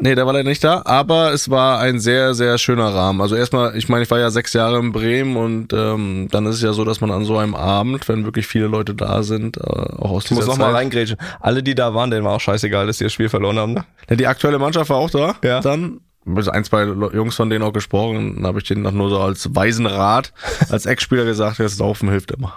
Nee, 0.00 0.14
der 0.14 0.26
war 0.26 0.32
leider 0.32 0.48
nicht 0.48 0.62
da, 0.62 0.82
aber 0.84 1.32
es 1.32 1.50
war 1.50 1.80
ein 1.80 1.98
sehr, 2.00 2.34
sehr 2.34 2.56
schöner 2.58 2.94
Rahmen. 2.94 3.20
Also 3.20 3.34
erstmal, 3.34 3.76
ich 3.76 3.88
meine, 3.88 4.04
ich 4.04 4.10
war 4.10 4.18
ja 4.18 4.30
sechs 4.30 4.52
Jahre 4.52 4.78
in 4.78 4.92
Bremen 4.92 5.36
und 5.36 5.72
ähm, 5.72 6.28
dann 6.30 6.46
ist 6.46 6.56
es 6.56 6.62
ja 6.62 6.72
so, 6.72 6.84
dass 6.84 7.00
man 7.00 7.10
an 7.10 7.24
so 7.24 7.36
einem 7.38 7.54
Abend, 7.54 8.08
wenn 8.08 8.24
wirklich 8.24 8.46
viele 8.46 8.66
Leute 8.68 8.94
da 8.94 9.22
sind, 9.22 9.56
äh, 9.56 9.60
auch 9.60 10.10
aus 10.10 10.24
Ich 10.26 10.30
muss 10.30 10.40
dieser 10.40 10.52
noch 10.52 10.58
mal 10.58 10.66
Zeit- 10.66 10.74
reingrätschen. 10.76 11.16
Alle, 11.40 11.62
die 11.62 11.74
da 11.74 11.94
waren, 11.94 12.10
denen 12.10 12.24
war 12.24 12.32
auch 12.36 12.40
scheißegal, 12.40 12.86
dass 12.86 12.98
die 12.98 13.04
das 13.04 13.12
Spiel 13.12 13.28
verloren 13.28 13.58
haben. 13.58 13.72
Ne? 13.74 13.84
Ja, 14.08 14.16
die 14.16 14.26
aktuelle 14.26 14.58
Mannschaft 14.58 14.88
war 14.90 14.98
auch 14.98 15.10
da. 15.10 15.34
Ja. 15.42 15.60
Dann 15.60 16.00
mit 16.24 16.48
ein, 16.48 16.62
zwei 16.64 16.84
Jungs 16.84 17.34
von 17.36 17.50
denen 17.50 17.64
auch 17.64 17.72
gesprochen. 17.72 18.36
Dann 18.36 18.46
habe 18.46 18.58
ich 18.60 18.64
denen 18.68 18.82
noch 18.82 18.92
nur 18.92 19.08
so 19.10 19.18
als 19.18 19.54
weisen 19.54 19.86
Rat, 19.86 20.32
als 20.70 20.86
Ex-Spieler 20.86 21.24
gesagt, 21.24 21.58
das 21.58 21.78
Laufen 21.78 22.08
hilft 22.10 22.30
immer. 22.30 22.52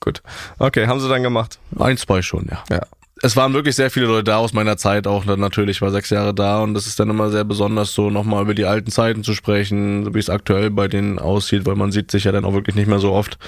Gut. 0.00 0.22
Okay, 0.58 0.86
haben 0.86 0.98
sie 1.00 1.08
dann 1.08 1.22
gemacht. 1.22 1.58
Ein, 1.78 1.98
zwei 1.98 2.22
schon, 2.22 2.46
ja. 2.50 2.64
Ja. 2.70 2.80
Es 3.22 3.36
waren 3.36 3.52
wirklich 3.52 3.76
sehr 3.76 3.90
viele 3.90 4.06
Leute 4.06 4.24
da 4.24 4.36
aus 4.38 4.52
meiner 4.54 4.76
Zeit 4.78 5.06
auch. 5.06 5.24
Natürlich 5.26 5.76
ich 5.76 5.82
war 5.82 5.90
sechs 5.90 6.08
Jahre 6.10 6.32
da 6.32 6.62
und 6.62 6.72
das 6.74 6.86
ist 6.86 6.98
dann 6.98 7.10
immer 7.10 7.30
sehr 7.30 7.44
besonders, 7.44 7.92
so 7.92 8.08
nochmal 8.08 8.42
über 8.42 8.54
die 8.54 8.64
alten 8.64 8.90
Zeiten 8.90 9.22
zu 9.24 9.34
sprechen, 9.34 10.04
so 10.04 10.14
wie 10.14 10.18
es 10.18 10.30
aktuell 10.30 10.70
bei 10.70 10.88
denen 10.88 11.18
aussieht, 11.18 11.66
weil 11.66 11.74
man 11.76 11.92
sieht 11.92 12.10
sich 12.10 12.24
ja 12.24 12.32
dann 12.32 12.46
auch 12.46 12.54
wirklich 12.54 12.76
nicht 12.76 12.88
mehr 12.88 12.98
so 12.98 13.12
oft. 13.12 13.38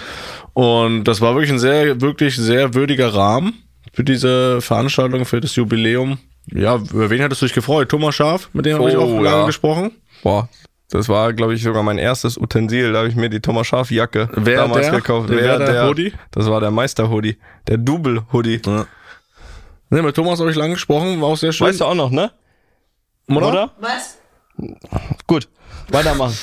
Und 0.52 1.04
das 1.04 1.20
war 1.22 1.34
wirklich 1.34 1.52
ein 1.52 1.58
sehr, 1.58 2.00
wirklich 2.02 2.36
sehr 2.36 2.74
würdiger 2.74 3.14
Rahmen 3.14 3.54
für 3.94 4.04
diese 4.04 4.60
Veranstaltung, 4.60 5.24
für 5.24 5.40
das 5.40 5.56
Jubiläum. 5.56 6.18
Ja, 6.52 6.76
über 6.76 7.08
wen 7.08 7.22
hattest 7.22 7.40
du 7.40 7.46
dich 7.46 7.54
gefreut? 7.54 7.88
Thomas 7.88 8.14
Schaf, 8.14 8.50
mit 8.52 8.66
dem 8.66 8.78
habe 8.78 8.90
ich 8.90 8.96
Oh, 8.96 9.02
auch 9.02 9.20
lange 9.22 9.40
ja. 9.40 9.46
gesprochen. 9.46 9.92
Boah, 10.22 10.48
das 10.90 11.08
war, 11.08 11.32
glaube 11.32 11.54
ich, 11.54 11.62
sogar 11.62 11.82
mein 11.82 11.96
erstes 11.98 12.36
Utensil. 12.36 12.92
Da 12.92 12.98
habe 12.98 13.08
ich 13.08 13.16
mir 13.16 13.30
die 13.30 13.40
Thomas 13.40 13.68
Schaf 13.68 13.90
Jacke 13.90 14.28
Wer 14.34 14.58
damals 14.58 14.86
der? 14.88 14.96
gekauft. 14.96 15.30
Der 15.30 15.36
Wer 15.38 15.58
Werder 15.60 15.88
Hoodie? 15.88 16.12
Das 16.30 16.46
war 16.50 16.60
der 16.60 16.70
Meister 16.70 17.08
Hoodie. 17.10 17.38
Der 17.68 17.78
Double 17.78 18.22
Hoodie. 18.32 18.60
Ja. 18.66 18.86
Ne, 19.92 20.00
mit 20.00 20.16
Thomas 20.16 20.40
habe 20.40 20.50
ich 20.50 20.56
lange 20.56 20.72
gesprochen, 20.72 21.20
war 21.20 21.28
auch 21.28 21.36
sehr 21.36 21.52
schön. 21.52 21.66
Weißt 21.66 21.82
du 21.82 21.84
auch 21.84 21.94
noch, 21.94 22.10
ne? 22.10 22.30
Oder? 23.28 23.72
Was? 23.78 24.16
Gut. 25.26 25.50
Weitermachen. 25.90 26.34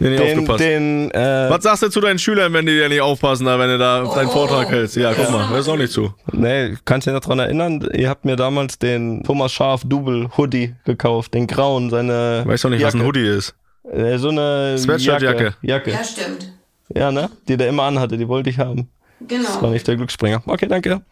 Ja, 0.00 0.08
nicht 0.10 0.20
den, 0.20 0.38
aufgepasst. 0.38 0.60
den, 0.60 1.10
äh, 1.12 1.46
Was 1.48 1.62
sagst 1.62 1.84
du 1.84 1.88
zu 1.88 2.00
deinen 2.00 2.18
Schülern, 2.18 2.52
wenn 2.52 2.66
die 2.66 2.72
dir 2.72 2.88
nicht 2.88 3.00
aufpassen, 3.00 3.46
da, 3.46 3.56
wenn 3.60 3.68
du 3.68 3.78
da 3.78 4.02
deinen 4.12 4.28
Vortrag 4.30 4.68
hältst? 4.68 4.96
Ja, 4.96 5.14
guck 5.14 5.30
mal, 5.30 5.48
hörst 5.50 5.68
auch 5.68 5.76
nicht 5.76 5.92
zu. 5.92 6.14
nee, 6.32 6.74
kannst 6.84 7.06
du 7.06 7.12
dich 7.12 7.20
noch 7.20 7.24
dran 7.24 7.38
erinnern? 7.38 7.88
Ihr 7.94 8.08
habt 8.08 8.24
mir 8.24 8.34
damals 8.34 8.80
den 8.80 9.22
Thomas 9.22 9.52
Schaf 9.52 9.82
Double 9.84 10.28
Hoodie 10.36 10.74
gekauft, 10.84 11.32
den 11.32 11.46
grauen, 11.46 11.90
seine. 11.90 12.42
Weißt 12.44 12.64
doch 12.64 12.70
nicht, 12.70 12.82
was 12.82 12.94
ein 12.94 12.98
Jacke. 12.98 13.06
Hoodie 13.06 13.26
ist. 13.28 13.54
Äh, 13.84 14.18
so 14.18 14.30
eine 14.30 14.76
Sweatshirt-Jacke. 14.78 15.54
Jacke. 15.62 15.92
Ja, 15.92 16.02
stimmt. 16.02 16.52
Ja, 16.92 17.12
ne? 17.12 17.30
Die 17.46 17.56
der 17.56 17.68
immer 17.68 17.84
anhatte, 17.84 18.16
die 18.16 18.26
wollte 18.26 18.50
ich 18.50 18.58
haben. 18.58 18.88
Das 19.20 19.44
war 19.46 19.54
Genau. 19.60 19.70
nicht 19.70 19.86
der 19.88 19.96
Glücksspringer. 19.96 20.42
Okay, 20.46 20.66
danke. 20.68 21.02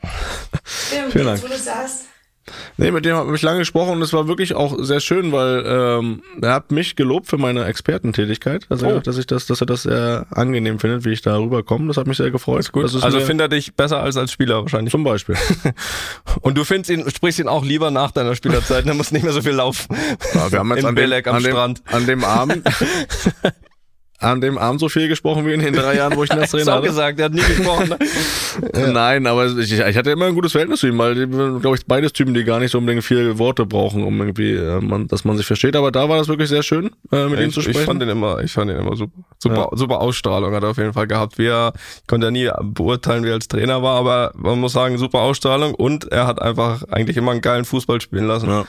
Stimmt, 0.65 1.13
Vielen 1.13 1.25
Dank. 1.27 1.43
wo 1.43 1.47
du 1.49 1.57
sagst. 1.57 2.07
Nee, 2.77 2.91
mit 2.91 3.07
dem 3.07 3.17
habe 3.17 3.35
ich 3.35 3.41
lange 3.41 3.61
gesprochen 3.61 3.93
und 3.93 4.03
es 4.03 4.13
war 4.13 4.29
wirklich 4.29 4.55
auch 4.55 4.77
sehr 4.79 5.01
schön, 5.01 5.33
weil 5.33 5.65
ähm, 5.67 6.23
er 6.43 6.53
hat 6.53 6.71
mich 6.73 6.95
gelobt 6.95 7.27
für 7.27 7.39
meine 7.39 7.65
Expertentätigkeit. 7.65 8.67
Also, 8.69 8.87
Oh. 8.87 8.99
dass 9.01 9.17
ich 9.17 9.27
das, 9.27 9.47
dass 9.47 9.63
er 9.63 9.67
das 9.67 9.85
sehr 9.85 10.27
angenehm 10.31 10.79
findet, 10.79 11.07
wie 11.07 11.13
ich 11.13 11.23
da 11.23 11.39
rüberkomme. 11.39 11.89
Das 11.89 11.97
hat 11.97 12.07
mich 12.07 12.19
sehr 12.19 12.31
gefreut. 12.31 12.71
Gut. 12.71 12.85
Das 12.85 12.93
ist 12.93 13.03
Also 13.03 13.19
findet 13.21 13.47
er 13.47 13.49
dich 13.57 13.75
besser 13.75 14.03
als 14.03 14.19
als 14.19 14.31
Spieler 14.31 14.61
wahrscheinlich. 14.61 14.91
zum 14.93 15.05
Beispiel. 15.05 15.37
Und 16.43 16.59
du 16.59 16.65
findest 16.65 16.91
ihn, 16.91 17.09
sprichst 17.11 17.39
ihn 17.39 17.49
auch 17.49 17.65
lieber 17.65 17.91
nach 17.91 18.11
deiner 18.11 18.35
Spielerzeit, 18.35 18.87
dann 18.87 18.99
musst 18.99 19.13
nicht 19.13 19.23
mehr 19.23 19.33
so 19.33 19.41
viel 19.41 19.53
laufen. 19.53 19.97
Ja, 20.35 20.53
wir 20.53 20.59
haben 20.59 20.69
jetzt 20.73 20.81
Im 20.81 20.87
an 20.89 20.97
dem, 20.97 21.13
am 21.25 21.35
an 21.37 21.43
dem, 21.43 21.51
Strand. 21.51 21.83
An 21.87 22.07
dem 22.07 22.25
Abend. 22.25 22.63
An 24.21 24.41
dem 24.41 24.59
Abend 24.59 24.81
so 24.81 24.89
viel 24.89 25.09
gesprochen 25.09 25.45
wie 25.45 25.53
in 25.53 25.61
den 25.61 25.75
drei 25.75 25.97
Jahren, 25.97 26.17
wo 26.17 26.23
ich 26.23 26.31
ihn 26.33 26.39
als 26.39 26.53
Trainer 26.53 26.75
hatte. 26.75 26.87
gesagt, 26.87 27.19
er 27.19 27.27
hat 27.27 27.33
nie 27.33 27.43
gesprochen. 27.43 27.89
Ne? 27.91 28.93
Nein, 28.93 29.27
aber 29.27 29.47
ich, 29.47 29.73
ich 29.73 29.97
hatte 29.97 30.11
immer 30.13 30.27
ein 30.27 30.35
gutes 30.35 30.53
Verhältnis 30.53 30.81
zu 30.81 30.87
ihm, 30.87 30.97
weil, 30.99 31.27
glaube 31.27 31.77
ich, 31.77 31.85
beides 31.85 32.13
Typen, 32.13 32.33
die 32.33 32.45
gar 32.45 32.61
nicht 32.61 32.71
so 32.71 32.79
unbedingt 32.79 33.05
viele 33.05 33.39
Worte 33.39 33.67
brauchen, 33.67 34.05
um 34.05 34.19
irgendwie, 34.21 34.53
äh, 34.55 34.81
man, 34.81 35.09
dass 35.09 35.25
man 35.25 35.37
sich 35.37 35.45
versteht. 35.47 35.75
Aber 35.77 35.91
da 35.91 36.09
war 36.09 36.17
das 36.17 36.29
wirklich 36.29 36.49
sehr 36.49 36.63
schön, 36.63 36.91
äh, 37.13 37.27
mit 37.27 37.41
ihm 37.41 37.51
zu 37.51 37.61
Ich, 37.61 37.67
ich 37.67 37.73
sprechen. 37.73 37.87
fand 37.87 38.03
ihn 38.03 38.09
immer, 38.09 38.39
ich 38.41 38.53
fand 38.53 38.71
ihn 38.71 38.79
immer 38.79 38.97
super. 38.97 39.13
Super, 39.39 39.69
super 39.73 40.01
Ausstrahlung 40.01 40.55
hat 40.55 40.63
er 40.63 40.71
auf 40.71 40.79
jeden 40.79 40.95
Fall 40.95 41.07
gehabt. 41.07 41.37
Wie 41.37 41.47
er, 41.47 41.73
ich 42.01 42.07
konnte 42.07 42.29
ja 42.29 42.31
nie 42.31 42.49
beurteilen, 42.63 43.25
wie 43.25 43.29
er 43.29 43.35
als 43.35 43.49
Trainer 43.49 43.83
war, 43.83 43.99
aber 43.99 44.33
man 44.37 44.59
muss 44.59 44.73
sagen, 44.73 44.97
super 44.97 45.19
Ausstrahlung 45.21 45.75
und 45.75 46.11
er 46.11 46.27
hat 46.27 46.41
einfach 46.41 46.85
eigentlich 46.85 47.17
immer 47.19 47.33
einen 47.33 47.43
geilen 47.43 47.65
Fußball 47.67 48.01
spielen 48.01 48.27
lassen. 48.27 48.49
Ja. 48.49 48.65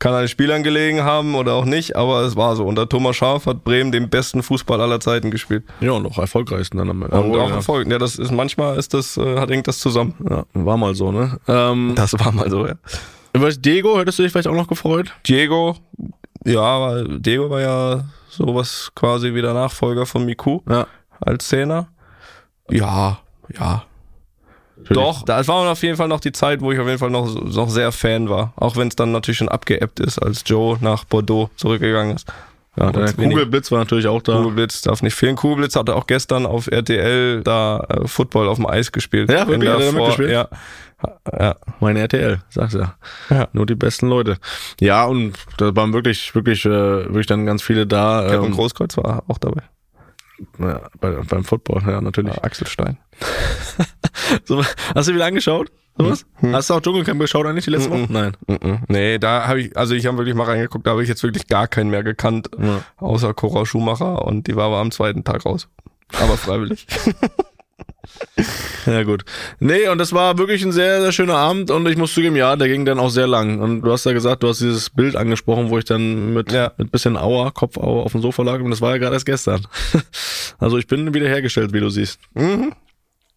Kann 0.00 0.14
an 0.14 0.20
den 0.22 0.28
Spielern 0.28 0.62
gelegen 0.62 1.02
haben 1.02 1.34
oder 1.34 1.54
auch 1.54 1.64
nicht, 1.64 1.96
aber 1.96 2.20
es 2.20 2.36
war 2.36 2.54
so. 2.54 2.64
Unter 2.64 2.88
Thomas 2.88 3.16
Schaaf 3.16 3.46
hat 3.46 3.64
Bremen 3.64 3.90
den 3.90 4.08
besten 4.08 4.44
Fußball 4.44 4.80
aller 4.80 5.00
Zeiten 5.00 5.30
gespielt. 5.32 5.64
ja, 5.80 5.90
und 5.90 6.06
auch 6.06 6.18
erfolgreichsten 6.18 6.78
dann 6.78 6.90
am 6.90 7.02
Ende. 7.02 7.20
Und 7.20 7.36
auch 7.36 7.48
ja. 7.48 7.56
Erfolg. 7.56 7.90
Ja, 7.90 7.98
das 7.98 8.16
ist 8.16 8.30
manchmal 8.30 8.76
ist 8.78 8.94
das, 8.94 9.16
äh, 9.16 9.38
hat 9.40 9.50
das 9.66 9.78
zusammen. 9.80 10.14
Ja, 10.30 10.44
war 10.54 10.76
mal 10.76 10.94
so, 10.94 11.10
ne? 11.10 11.38
Ähm, 11.48 11.92
Das 11.96 12.12
war 12.18 12.30
mal 12.30 12.48
so, 12.48 12.66
ja. 12.66 12.74
über 13.32 13.50
Diego 13.50 13.98
hättest 13.98 14.18
du 14.20 14.22
dich 14.22 14.30
vielleicht 14.30 14.46
auch 14.46 14.54
noch 14.54 14.68
gefreut? 14.68 15.12
Diego, 15.26 15.74
ja, 16.44 16.80
weil 16.80 17.18
Diego 17.18 17.50
war 17.50 17.60
ja 17.60 18.04
sowas 18.28 18.92
quasi 18.94 19.34
wie 19.34 19.42
der 19.42 19.54
Nachfolger 19.54 20.06
von 20.06 20.24
Miku 20.24 20.60
Ja. 20.70 20.86
als 21.20 21.48
Zehner. 21.48 21.88
Ja, 22.70 23.18
ja. 23.58 23.84
Doch, 24.94 25.24
das 25.24 25.48
war 25.48 25.70
auf 25.70 25.82
jeden 25.82 25.96
Fall 25.96 26.08
noch 26.08 26.20
die 26.20 26.32
Zeit, 26.32 26.60
wo 26.60 26.72
ich 26.72 26.78
auf 26.78 26.86
jeden 26.86 26.98
Fall 26.98 27.10
noch, 27.10 27.34
noch 27.34 27.68
sehr 27.68 27.92
Fan 27.92 28.28
war. 28.28 28.52
Auch 28.56 28.76
wenn 28.76 28.88
es 28.88 28.96
dann 28.96 29.12
natürlich 29.12 29.38
schon 29.38 29.48
abgeebbt 29.48 30.00
ist, 30.00 30.18
als 30.18 30.42
Joe 30.46 30.78
nach 30.80 31.04
Bordeaux 31.04 31.50
zurückgegangen 31.56 32.16
ist. 32.16 32.26
Ja, 32.78 32.92
der 32.92 33.02
Und 33.02 33.16
Kugelblitz 33.16 33.72
war 33.72 33.78
natürlich 33.78 34.06
auch 34.06 34.22
da. 34.22 34.36
Kugelblitz 34.36 34.82
darf 34.82 35.02
nicht 35.02 35.14
fehlen. 35.14 35.36
Kugelblitz 35.36 35.74
hatte 35.74 35.96
auch 35.96 36.06
gestern 36.06 36.46
auf 36.46 36.68
RTL 36.68 37.42
da 37.42 37.80
äh, 37.88 38.06
Football 38.06 38.48
auf 38.48 38.56
dem 38.56 38.66
Eis 38.66 38.92
gespielt. 38.92 39.30
Ja, 39.30 39.48
wirklich? 39.48 39.70
Hat 39.70 39.80
er 39.80 39.92
mitgespielt? 39.92 40.30
Ja. 40.30 40.48
ja. 41.36 41.56
Meine 41.80 42.00
RTL, 42.00 42.40
sag's 42.50 42.74
ja. 42.74 42.94
Ja. 43.30 43.48
Nur 43.52 43.66
die 43.66 43.74
besten 43.74 44.08
Leute. 44.08 44.36
Ja, 44.80 45.06
und 45.06 45.34
da 45.56 45.74
waren 45.74 45.92
wirklich, 45.92 46.34
wirklich, 46.34 46.64
äh, 46.66 46.70
wirklich 46.70 47.26
dann 47.26 47.46
ganz 47.46 47.62
viele 47.62 47.86
da. 47.86 48.26
Kevin 48.28 48.46
ähm, 48.46 48.52
Großkreuz 48.52 48.96
war 48.96 49.24
auch 49.26 49.38
dabei. 49.38 49.62
Ja, 50.58 50.80
bei, 51.00 51.10
beim 51.10 51.44
Football, 51.44 51.82
ja, 51.86 52.00
natürlich. 52.00 52.34
Ja, 52.34 52.42
Axel 52.44 52.66
Stein. 52.66 52.98
So, 54.44 54.62
hast 54.94 55.08
du 55.08 55.14
wieder 55.14 55.24
angeschaut? 55.26 55.70
Sowas? 55.96 56.26
Hast 56.42 56.68
du 56.70 56.74
auch 56.74 56.80
Dschungelcamp 56.80 57.18
geschaut 57.20 57.46
eigentlich 57.46 57.64
die 57.64 57.70
letzte 57.70 57.90
Woche? 57.90 58.06
Nein. 58.10 58.36
Mhm. 58.46 58.80
Nee, 58.88 59.18
da 59.18 59.46
habe 59.48 59.60
ich, 59.62 59.76
also 59.76 59.94
ich 59.94 60.06
habe 60.06 60.18
wirklich 60.18 60.34
mal 60.34 60.44
reingeguckt, 60.44 60.86
da 60.86 60.90
habe 60.90 61.02
ich 61.02 61.08
jetzt 61.08 61.22
wirklich 61.22 61.46
gar 61.46 61.66
keinen 61.66 61.88
mehr 61.90 62.02
gekannt, 62.02 62.50
Ja. 62.58 62.82
außer 62.98 63.32
Cora 63.32 63.64
Schumacher 63.64 64.24
und 64.26 64.46
die 64.46 64.54
war 64.56 64.66
aber 64.66 64.78
am 64.78 64.90
zweiten 64.90 65.24
Tag 65.24 65.46
raus. 65.46 65.68
Aber 66.20 66.36
freiwillig. 66.36 66.86
Ja, 68.86 69.02
gut. 69.02 69.24
Nee, 69.60 69.88
und 69.88 69.98
das 69.98 70.12
war 70.14 70.38
wirklich 70.38 70.62
ein 70.64 70.72
sehr, 70.72 71.02
sehr 71.02 71.12
schöner 71.12 71.36
Abend 71.36 71.70
und 71.70 71.86
ich 71.88 71.96
muss 71.98 72.14
zugeben, 72.14 72.36
ja, 72.36 72.56
der 72.56 72.68
ging 72.68 72.86
dann 72.86 72.98
auch 72.98 73.10
sehr 73.10 73.26
lang. 73.26 73.60
Und 73.60 73.82
du 73.82 73.92
hast 73.92 74.06
ja 74.06 74.12
gesagt, 74.12 74.42
du 74.42 74.48
hast 74.48 74.60
dieses 74.60 74.88
Bild 74.88 75.14
angesprochen, 75.14 75.68
wo 75.68 75.76
ich 75.78 75.84
dann 75.84 76.32
mit, 76.32 76.50
Ja. 76.52 76.72
mit 76.78 76.90
bisschen 76.90 77.16
Auer, 77.18 77.52
Kopfauer 77.52 78.04
auf 78.04 78.12
dem 78.12 78.22
Sofa 78.22 78.42
lag 78.42 78.60
und 78.60 78.70
das 78.70 78.80
war 78.80 78.92
ja 78.92 78.98
gerade 78.98 79.14
erst 79.14 79.26
gestern. 79.26 79.66
Also 80.58 80.78
ich 80.78 80.86
bin 80.86 81.12
wieder 81.14 81.28
hergestellt, 81.28 81.72
wie 81.72 81.80
du 81.80 81.88
siehst. 81.90 82.18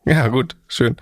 ja, 0.06 0.28
gut, 0.30 0.56
schön. 0.68 0.96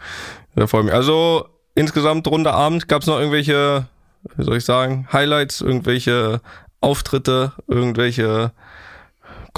Da 0.55 0.67
freue 0.67 0.81
ich 0.81 0.85
mich. 0.87 0.93
Also 0.95 1.47
insgesamt 1.75 2.27
runder 2.27 2.53
Abend, 2.53 2.87
gab 2.87 3.01
es 3.03 3.07
noch 3.07 3.19
irgendwelche, 3.19 3.87
wie 4.35 4.43
soll 4.43 4.57
ich 4.57 4.65
sagen, 4.65 5.07
Highlights, 5.13 5.61
irgendwelche 5.61 6.41
Auftritte, 6.81 7.53
irgendwelche 7.67 8.51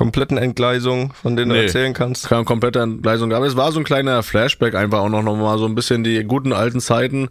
kompletten 0.01 0.37
Entgleisungen, 0.39 1.11
von 1.13 1.35
denen 1.35 1.51
Nee. 1.51 1.57
du 1.57 1.63
erzählen 1.63 1.93
kannst. 1.93 2.27
Keine 2.27 2.43
komplette 2.43 2.79
Entgleisung. 2.79 3.31
Aber 3.33 3.45
es 3.45 3.55
war 3.55 3.71
so 3.71 3.79
ein 3.79 3.83
kleiner 3.83 4.23
Flashback 4.23 4.73
einfach 4.73 4.99
auch 4.99 5.09
noch, 5.09 5.21
noch 5.21 5.35
mal 5.35 5.59
so 5.59 5.65
ein 5.65 5.75
bisschen 5.75 6.03
die 6.03 6.23
guten 6.23 6.53
alten 6.53 6.79
Zeiten. 6.79 7.29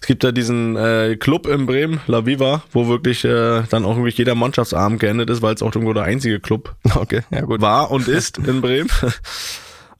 Es 0.00 0.06
gibt 0.06 0.22
ja 0.22 0.30
diesen 0.30 0.76
äh, 0.76 1.16
Club 1.18 1.46
in 1.46 1.64
Bremen, 1.64 2.00
La 2.06 2.26
Viva, 2.26 2.62
wo 2.72 2.88
wirklich 2.88 3.24
äh, 3.24 3.62
dann 3.70 3.86
auch 3.86 3.96
wirklich 3.96 4.18
jeder 4.18 4.34
Mannschaftsabend 4.34 5.00
geendet 5.00 5.30
ist, 5.30 5.40
weil 5.40 5.54
es 5.54 5.62
auch 5.62 5.74
irgendwo 5.74 5.94
der 5.94 6.02
einzige 6.04 6.40
Club 6.40 6.74
Okay, 6.94 7.22
ja 7.30 7.40
gut. 7.40 7.62
war 7.62 7.90
und 7.90 8.06
ist 8.06 8.36
in 8.38 8.60
Bremen. 8.60 8.90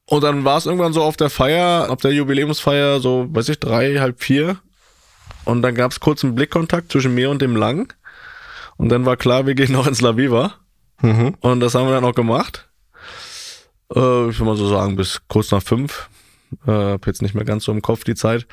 Und 0.07 0.25
dann 0.25 0.45
war 0.45 0.59
es 0.59 0.67
irgendwann 0.67 0.93
so 0.93 1.03
auf 1.03 1.17
der 1.17 1.31
Feier, 1.31 1.87
auf 1.89 2.01
der 2.01 2.13
Jubiläumsfeier, 2.13 2.99
so, 2.99 3.29
weiß 3.31 3.49
ich, 3.49 3.61
drei, 3.61 3.95
halb 4.01 4.21
vier. 4.21 4.57
Und 5.45 5.63
dann 5.63 5.77
gab 5.77 5.93
es 5.93 6.01
kurz 6.01 6.25
einen 6.25 6.35
Blickkontakt 6.35 6.91
zwischen 6.91 7.15
mir 7.15 7.31
und 7.31 7.41
dem 7.41 7.55
Lang. 7.55 7.95
Und 8.77 8.89
dann 8.89 9.07
war 9.07 9.17
klar, 9.17 9.47
wir 9.47 9.55
gehen 9.55 9.71
noch 9.71 9.87
ins 9.87 10.01
La 10.01 10.17
Viva. 10.17 10.55
Mhm. 11.03 11.35
Und 11.41 11.61
das 11.61 11.75
haben 11.75 11.87
wir 11.87 11.95
dann 11.95 12.05
auch 12.05 12.15
gemacht. 12.15 12.69
Äh, 13.95 14.29
ich 14.29 14.39
will 14.39 14.47
mal 14.47 14.57
so 14.57 14.69
sagen, 14.69 14.97
bis 14.97 15.21
kurz 15.29 15.51
nach 15.51 15.63
fünf. 15.63 16.09
Äh, 16.67 16.71
hab 16.71 17.07
jetzt 17.07 17.23
nicht 17.23 17.35
mehr 17.35 17.45
ganz 17.45 17.65
so 17.65 17.73
im 17.73 17.83
Kopf 17.83 18.05
die 18.05 18.15
Zeit. 18.15 18.47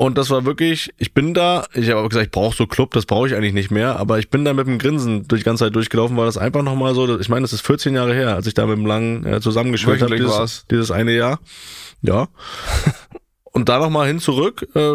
Und 0.00 0.16
das 0.16 0.30
war 0.30 0.46
wirklich, 0.46 0.94
ich 0.96 1.12
bin 1.12 1.34
da, 1.34 1.66
ich 1.74 1.90
habe 1.90 2.00
auch 2.00 2.08
gesagt, 2.08 2.24
ich 2.24 2.32
brauche 2.32 2.56
so 2.56 2.66
Club, 2.66 2.92
das 2.92 3.04
brauche 3.04 3.26
ich 3.26 3.34
eigentlich 3.34 3.52
nicht 3.52 3.70
mehr, 3.70 3.96
aber 3.96 4.18
ich 4.18 4.30
bin 4.30 4.46
da 4.46 4.54
mit 4.54 4.66
dem 4.66 4.78
Grinsen 4.78 5.28
durch 5.28 5.42
die 5.42 5.44
ganze 5.44 5.66
Zeit 5.66 5.76
durchgelaufen, 5.76 6.16
weil 6.16 6.24
das 6.24 6.38
einfach 6.38 6.62
nochmal 6.62 6.94
so, 6.94 7.20
ich 7.20 7.28
meine, 7.28 7.42
das 7.42 7.52
ist 7.52 7.66
14 7.66 7.94
Jahre 7.94 8.14
her, 8.14 8.34
als 8.34 8.46
ich 8.46 8.54
da 8.54 8.64
mit 8.64 8.78
dem 8.78 8.86
Langen 8.86 9.26
äh, 9.26 9.42
zusammengespielt 9.42 10.00
habe, 10.00 10.16
dieses, 10.16 10.32
war's. 10.32 10.64
dieses 10.70 10.90
eine 10.90 11.12
Jahr. 11.12 11.38
Ja. 12.00 12.28
Und 13.52 13.68
da 13.68 13.78
nochmal 13.78 14.06
hin 14.06 14.20
zurück, 14.20 14.66
äh, 14.74 14.94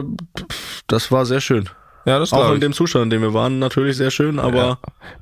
das 0.87 1.11
war 1.11 1.27
sehr 1.27 1.39
schön. 1.39 1.69
Ja, 2.05 2.19
das 2.19 2.33
Auch 2.33 2.49
in 2.49 2.55
ich. 2.55 2.59
dem 2.61 2.73
Zustand, 2.73 3.05
in 3.05 3.09
dem 3.09 3.21
wir 3.21 3.33
waren, 3.33 3.57
natürlich 3.59 3.97
sehr 3.97 4.11
schön, 4.11 4.37
aber 4.39 4.57
Ja. 4.57 4.77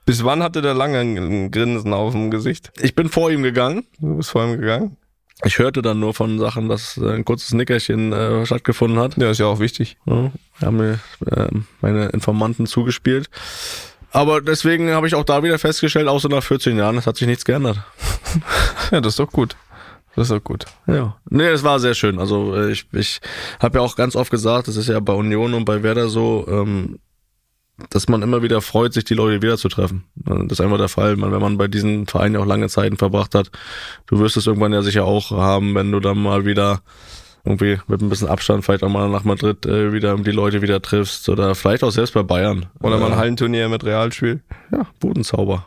Bis 0.06 0.24
wann 0.24 0.44
hatte 0.44 0.62
der 0.62 0.74
lange 0.74 1.00
ein- 1.00 1.18
ein 1.18 1.52
Grinsen 1.52 1.94
auf 1.94 2.12
dem 2.14 2.30
Gesicht? 2.30 2.72
ich 2.82 2.94
bin 2.96 3.10
vor 3.10 3.32
ihm 3.32 3.42
gegangen. 3.44 3.86
Du 4.00 4.18
bist 4.18 4.32
vor 4.32 4.44
ihm 4.46 4.60
gegangen? 4.60 4.98
Ich 5.46 5.60
hörte 5.60 5.82
dann 5.82 6.00
nur 6.00 6.14
von 6.14 6.40
Sachen, 6.40 6.70
dass 6.70 6.98
äh, 6.98 7.10
ein 7.16 7.26
kurzes 7.26 7.54
Nickerchen 7.54 8.14
äh, 8.14 8.46
stattgefunden 8.46 9.00
hat. 9.00 9.18
Ja, 9.18 9.30
ist 9.32 9.40
ja 9.40 9.46
auch 9.48 9.60
wichtig. 9.60 9.98
Ja, 10.06 10.32
haben 10.62 10.78
mir 10.78 11.00
äh, 11.26 11.48
meine 11.82 12.08
Informanten 12.10 12.66
zugespielt. 12.68 13.30
Aber 14.12 14.42
deswegen 14.42 14.92
habe 14.92 15.08
ich 15.08 15.16
auch 15.16 15.24
da 15.24 15.42
wieder 15.42 15.58
festgestellt, 15.58 16.08
außer 16.08 16.30
nach 16.30 16.44
14 16.44 16.78
Jahren, 16.78 16.98
es 16.98 17.08
hat 17.08 17.18
sich 17.18 17.28
nichts 17.28 17.46
geändert. 17.46 17.80
Ja, 18.92 19.02
das 19.02 19.14
ist 19.14 19.20
doch 19.20 19.32
gut. 19.32 19.56
Das 20.16 20.30
ist 20.30 20.32
doch 20.32 20.44
gut. 20.44 20.66
Ja. 20.88 21.18
Nee, 21.30 21.48
es 21.48 21.64
war 21.64 21.80
sehr 21.80 21.96
schön. 21.96 22.20
Also 22.20 22.56
äh, 22.56 22.72
ich, 22.72 22.86
ich 22.92 23.20
habe 23.60 23.80
ja 23.80 23.84
auch 23.84 23.96
ganz 23.96 24.16
oft 24.16 24.30
gesagt, 24.32 24.68
das 24.68 24.76
ist 24.76 24.88
ja 24.88 25.00
bei 25.00 25.14
Union 25.14 25.54
und 25.54 25.66
bei 25.66 25.82
Werder 25.82 26.08
so, 26.08 26.46
ähm, 26.48 27.00
dass 27.90 28.08
man 28.08 28.22
immer 28.22 28.44
wieder 28.44 28.62
freut, 28.62 28.94
sich 28.94 29.06
die 29.06 29.16
Leute 29.16 29.42
wiederzutreffen. 29.42 30.04
Äh, 30.28 30.46
Das 30.48 30.60
ist 30.60 30.62
einfach 30.62 30.78
der 30.78 30.90
Fall. 30.90 31.20
Wenn 31.20 31.42
man 31.42 31.58
bei 31.58 31.68
diesen 31.68 32.06
Vereinen 32.06 32.36
ja 32.36 32.42
auch 32.42 32.46
lange 32.46 32.70
Zeiten 32.70 32.98
verbracht 32.98 33.34
hat, 33.34 33.50
du 34.06 34.20
wirst 34.20 34.38
es 34.38 34.46
irgendwann 34.46 34.74
ja 34.74 34.84
sicher 34.84 35.06
auch 35.06 35.32
haben, 35.32 35.74
wenn 35.74 35.92
du 35.92 36.00
dann 36.00 36.22
mal 36.22 36.46
wieder 36.46 36.82
irgendwie 37.46 37.80
mit 37.88 38.02
ein 38.02 38.10
bisschen 38.10 38.30
Abstand 38.30 38.64
vielleicht 38.64 38.84
auch 38.84 38.90
mal 38.90 39.10
nach 39.10 39.26
Madrid 39.26 39.66
äh, 39.66 39.92
wieder 39.92 40.16
die 40.18 40.32
Leute 40.32 40.62
wieder 40.62 40.82
triffst 40.82 41.28
oder 41.28 41.56
vielleicht 41.56 41.84
auch 41.84 41.92
selbst 41.92 42.14
bei 42.14 42.24
Bayern. 42.24 42.68
Oder 42.82 42.98
mal 43.00 43.08
ein 43.08 43.14
äh, 43.14 43.18
Hallenturnier 43.18 43.68
mit 43.68 43.84
Realspiel. 43.84 44.42
ja, 44.72 44.86
Bodenzauber. 45.00 45.66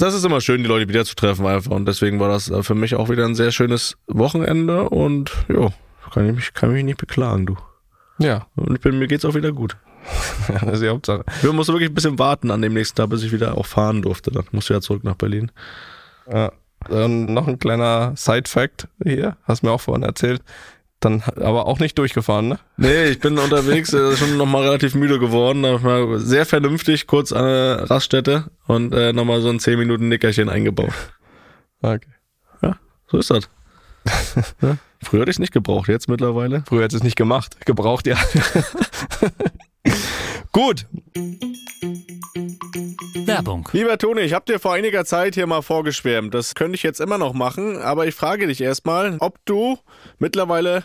Das 0.00 0.14
ist 0.14 0.24
immer 0.24 0.40
schön, 0.40 0.62
die 0.62 0.68
Leute 0.68 0.88
wiederzutreffen 0.88 1.46
einfach. 1.46 1.70
Und 1.70 1.86
deswegen 1.86 2.20
war 2.20 2.30
das 2.30 2.50
äh, 2.50 2.62
für 2.62 2.74
mich 2.74 2.94
auch 2.94 3.10
wieder 3.10 3.26
ein 3.26 3.34
sehr 3.34 3.52
schönes 3.52 3.98
Wochenende 4.06 4.88
und 4.88 5.30
ja, 5.48 5.70
kann 6.12 6.26
ich 6.26 6.34
mich, 6.34 6.54
kann 6.54 6.72
mich 6.72 6.84
nicht 6.84 6.96
beklagen, 6.98 7.44
du. 7.44 7.56
Ja, 8.18 8.46
Und 8.56 8.74
ich 8.74 8.80
bin, 8.80 8.98
mir 8.98 9.08
geht's 9.08 9.26
auch 9.26 9.34
wieder 9.34 9.52
gut. 9.52 9.76
das 10.48 10.74
ist 10.74 10.82
die 10.82 10.88
Hauptsache. 10.88 11.24
Wir 11.42 11.52
mussten 11.52 11.74
wirklich 11.74 11.90
ein 11.90 11.94
bisschen 11.94 12.18
warten 12.18 12.50
an 12.50 12.62
dem 12.62 12.72
nächsten 12.72 12.96
Tag, 12.96 13.10
bis 13.10 13.22
ich 13.22 13.32
wieder 13.32 13.58
auch 13.58 13.66
fahren 13.66 14.00
durfte. 14.00 14.30
Dann 14.30 14.44
musste 14.52 14.72
ich 14.72 14.76
ja 14.76 14.80
zurück 14.80 15.04
nach 15.04 15.16
Berlin. 15.16 15.52
Ja. 16.30 16.50
Dann 16.88 17.26
noch 17.26 17.46
ein 17.46 17.58
kleiner 17.58 18.14
Side-Fact 18.16 18.88
hier, 19.04 19.36
hast 19.44 19.62
mir 19.62 19.70
auch 19.70 19.82
vorhin 19.82 20.02
erzählt. 20.02 20.42
Dann 21.00 21.22
aber 21.22 21.66
auch 21.66 21.78
nicht 21.78 21.96
durchgefahren, 21.96 22.48
ne? 22.48 22.58
Nee, 22.76 23.06
ich 23.06 23.20
bin 23.20 23.38
unterwegs, 23.38 23.94
äh, 23.94 24.16
schon 24.16 24.36
nochmal 24.36 24.64
relativ 24.64 24.94
müde 24.94 25.18
geworden. 25.18 25.64
Ich 25.64 25.80
mal 25.80 26.18
sehr 26.18 26.44
vernünftig 26.44 27.06
kurz 27.06 27.32
an 27.32 27.44
der 27.44 27.90
Raststätte 27.90 28.50
und 28.66 28.94
äh, 28.94 29.14
nochmal 29.14 29.40
so 29.40 29.48
ein 29.48 29.60
10 29.60 29.78
Minuten 29.78 30.08
Nickerchen 30.08 30.48
eingebaut. 30.48 30.92
Okay. 31.82 32.10
So 33.10 33.18
ist 33.18 33.30
das. 33.30 33.48
ja? 34.62 34.76
Früher 35.02 35.22
hatte 35.22 35.30
ich 35.30 35.36
es 35.36 35.40
nicht 35.40 35.52
gebraucht, 35.52 35.88
jetzt 35.88 36.08
mittlerweile. 36.08 36.62
Früher 36.66 36.84
hätte 36.84 36.96
es 36.96 37.02
nicht 37.02 37.16
gemacht. 37.16 37.56
Gebraucht, 37.66 38.06
ja. 38.06 38.16
Gut. 40.52 40.86
Werbung. 43.34 43.68
Lieber 43.72 43.98
Toni, 43.98 44.20
ich 44.20 44.32
habe 44.34 44.44
dir 44.46 44.58
vor 44.58 44.72
einiger 44.74 45.04
Zeit 45.04 45.34
hier 45.34 45.46
mal 45.46 45.62
vorgeschwärmt. 45.62 46.34
Das 46.34 46.54
könnte 46.54 46.76
ich 46.76 46.82
jetzt 46.82 47.00
immer 47.00 47.18
noch 47.18 47.32
machen, 47.32 47.78
aber 47.78 48.06
ich 48.06 48.14
frage 48.14 48.46
dich 48.46 48.60
erstmal, 48.60 49.16
ob 49.20 49.38
du 49.44 49.78
mittlerweile 50.18 50.84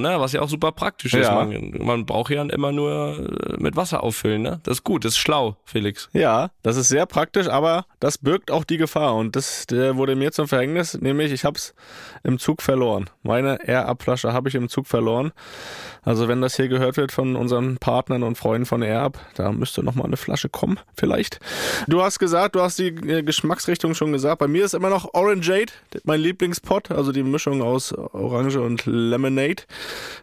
ne? 0.00 0.20
Was 0.20 0.32
ja 0.32 0.40
auch 0.40 0.48
super 0.48 0.72
praktisch 0.72 1.14
ist. 1.14 1.26
Ja. 1.26 1.44
Man, 1.44 1.74
man 1.78 2.06
braucht 2.06 2.30
ja 2.30 2.42
immer 2.42 2.72
nur 2.72 3.18
äh, 3.18 3.56
mit 3.58 3.76
Wasser 3.76 4.02
auffüllen, 4.02 4.42
ne? 4.42 4.60
Das 4.64 4.78
ist 4.78 4.84
gut, 4.84 5.04
das 5.04 5.12
ist 5.12 5.18
schlau, 5.18 5.56
Felix. 5.64 6.08
Ja, 6.12 6.50
das 6.62 6.76
ist 6.76 6.88
sehr 6.88 7.06
praktisch, 7.06 7.48
aber 7.48 7.86
das 8.00 8.18
birgt 8.18 8.50
auch 8.50 8.64
die 8.64 8.76
Gefahr 8.76 9.14
und 9.14 9.36
das 9.36 9.66
wurde 9.70 10.16
mir 10.16 10.32
zum 10.32 10.48
Verhängnis, 10.48 11.00
nämlich 11.00 11.32
ich 11.32 11.44
habe 11.44 11.56
es 11.56 11.74
im 12.22 12.38
Zug 12.38 12.62
verloren. 12.62 13.10
Meine 13.22 13.58
Air-Up-Flasche 13.66 14.32
habe 14.32 14.48
ich 14.48 14.54
im 14.54 14.68
Zug 14.68 14.86
verloren. 14.86 15.32
Also 16.04 16.26
wenn 16.26 16.40
das 16.40 16.56
hier 16.56 16.68
gehört 16.68 16.96
wird 16.96 17.12
von 17.12 17.36
unseren 17.36 17.76
Partnern 17.78 18.24
und 18.24 18.36
Freunden 18.36 18.66
von 18.66 18.82
Air-Up, 18.82 19.20
da 19.34 19.52
müsste 19.52 19.84
noch 19.84 19.94
mal 19.94 20.04
eine 20.04 20.16
Flasche 20.16 20.48
kommen, 20.48 20.80
vielleicht. 20.94 21.38
Du 21.86 22.02
hast 22.02 22.18
gesagt, 22.18 22.56
du 22.56 22.60
hast 22.60 22.78
die 22.78 22.88
äh, 22.88 23.22
Geschmacksrichtung 23.22 23.94
schon 23.94 24.12
gesagt. 24.12 24.40
Bei 24.40 24.48
mir 24.48 24.64
ist 24.64 24.74
immer 24.74 24.90
noch 24.90 25.14
Orangeade, 25.14 25.72
mein 26.04 26.20
Lieblingspot, 26.20 26.90
also 26.90 27.12
die 27.12 27.22
Mischung 27.22 27.62
aus 27.62 27.92
Orange 27.92 28.60
und 28.60 28.84
Lemonade. 28.86 29.62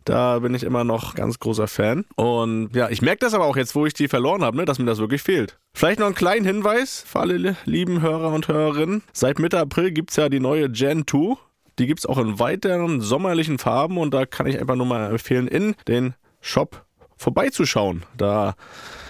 Da 0.05 0.39
bin 0.39 0.53
ich 0.55 0.64
immer 0.64 0.84
noch 0.84 1.16
ganz 1.16 1.39
großer 1.39 1.68
Fan. 1.68 2.05
Und 2.16 2.76
ja, 2.76 2.89
ich 2.89 3.01
merke 3.01 3.20
das 3.20 3.34
aber 3.34 3.45
auch 3.45 3.57
jetzt, 3.57 3.76
wo 3.76 3.86
ich 3.86 3.93
die 3.93 4.07
verloren 4.07 4.43
habe, 4.43 4.57
ne, 4.57 4.66
dass 4.66 4.80
mir 4.80 4.86
das 4.86 4.99
wirklich 4.99 5.22
fehlt. 5.22 5.60
Vielleicht 5.74 5.99
noch 5.99 6.07
einen 6.07 6.16
kleinen 6.16 6.45
Hinweis 6.45 7.03
für 7.05 7.20
alle 7.20 7.38
li- 7.38 7.55
lieben 7.66 8.01
Hörer 8.01 8.32
und 8.34 8.47
Hörerinnen. 8.47 9.03
Seit 9.14 9.39
Mitte 9.39 9.60
April 9.60 9.91
gibt's 9.91 10.16
ja 10.16 10.30
die 10.30 10.39
neue 10.39 10.70
Gen 10.70 11.05
2. 11.07 11.36
Die 11.78 11.88
gibt's 11.88 12.05
auch 12.05 12.18
in 12.18 12.39
weiteren 12.39 13.01
sommerlichen 13.01 13.57
Farben 13.60 13.97
und 13.97 14.14
da 14.14 14.26
kann 14.26 14.47
ich 14.47 14.60
einfach 14.60 14.76
nur 14.76 14.86
mal 14.86 15.12
empfehlen, 15.12 15.47
in 15.47 15.76
den 15.88 16.14
Shop 16.41 16.84
vorbeizuschauen. 17.18 18.03
Da 18.18 18.55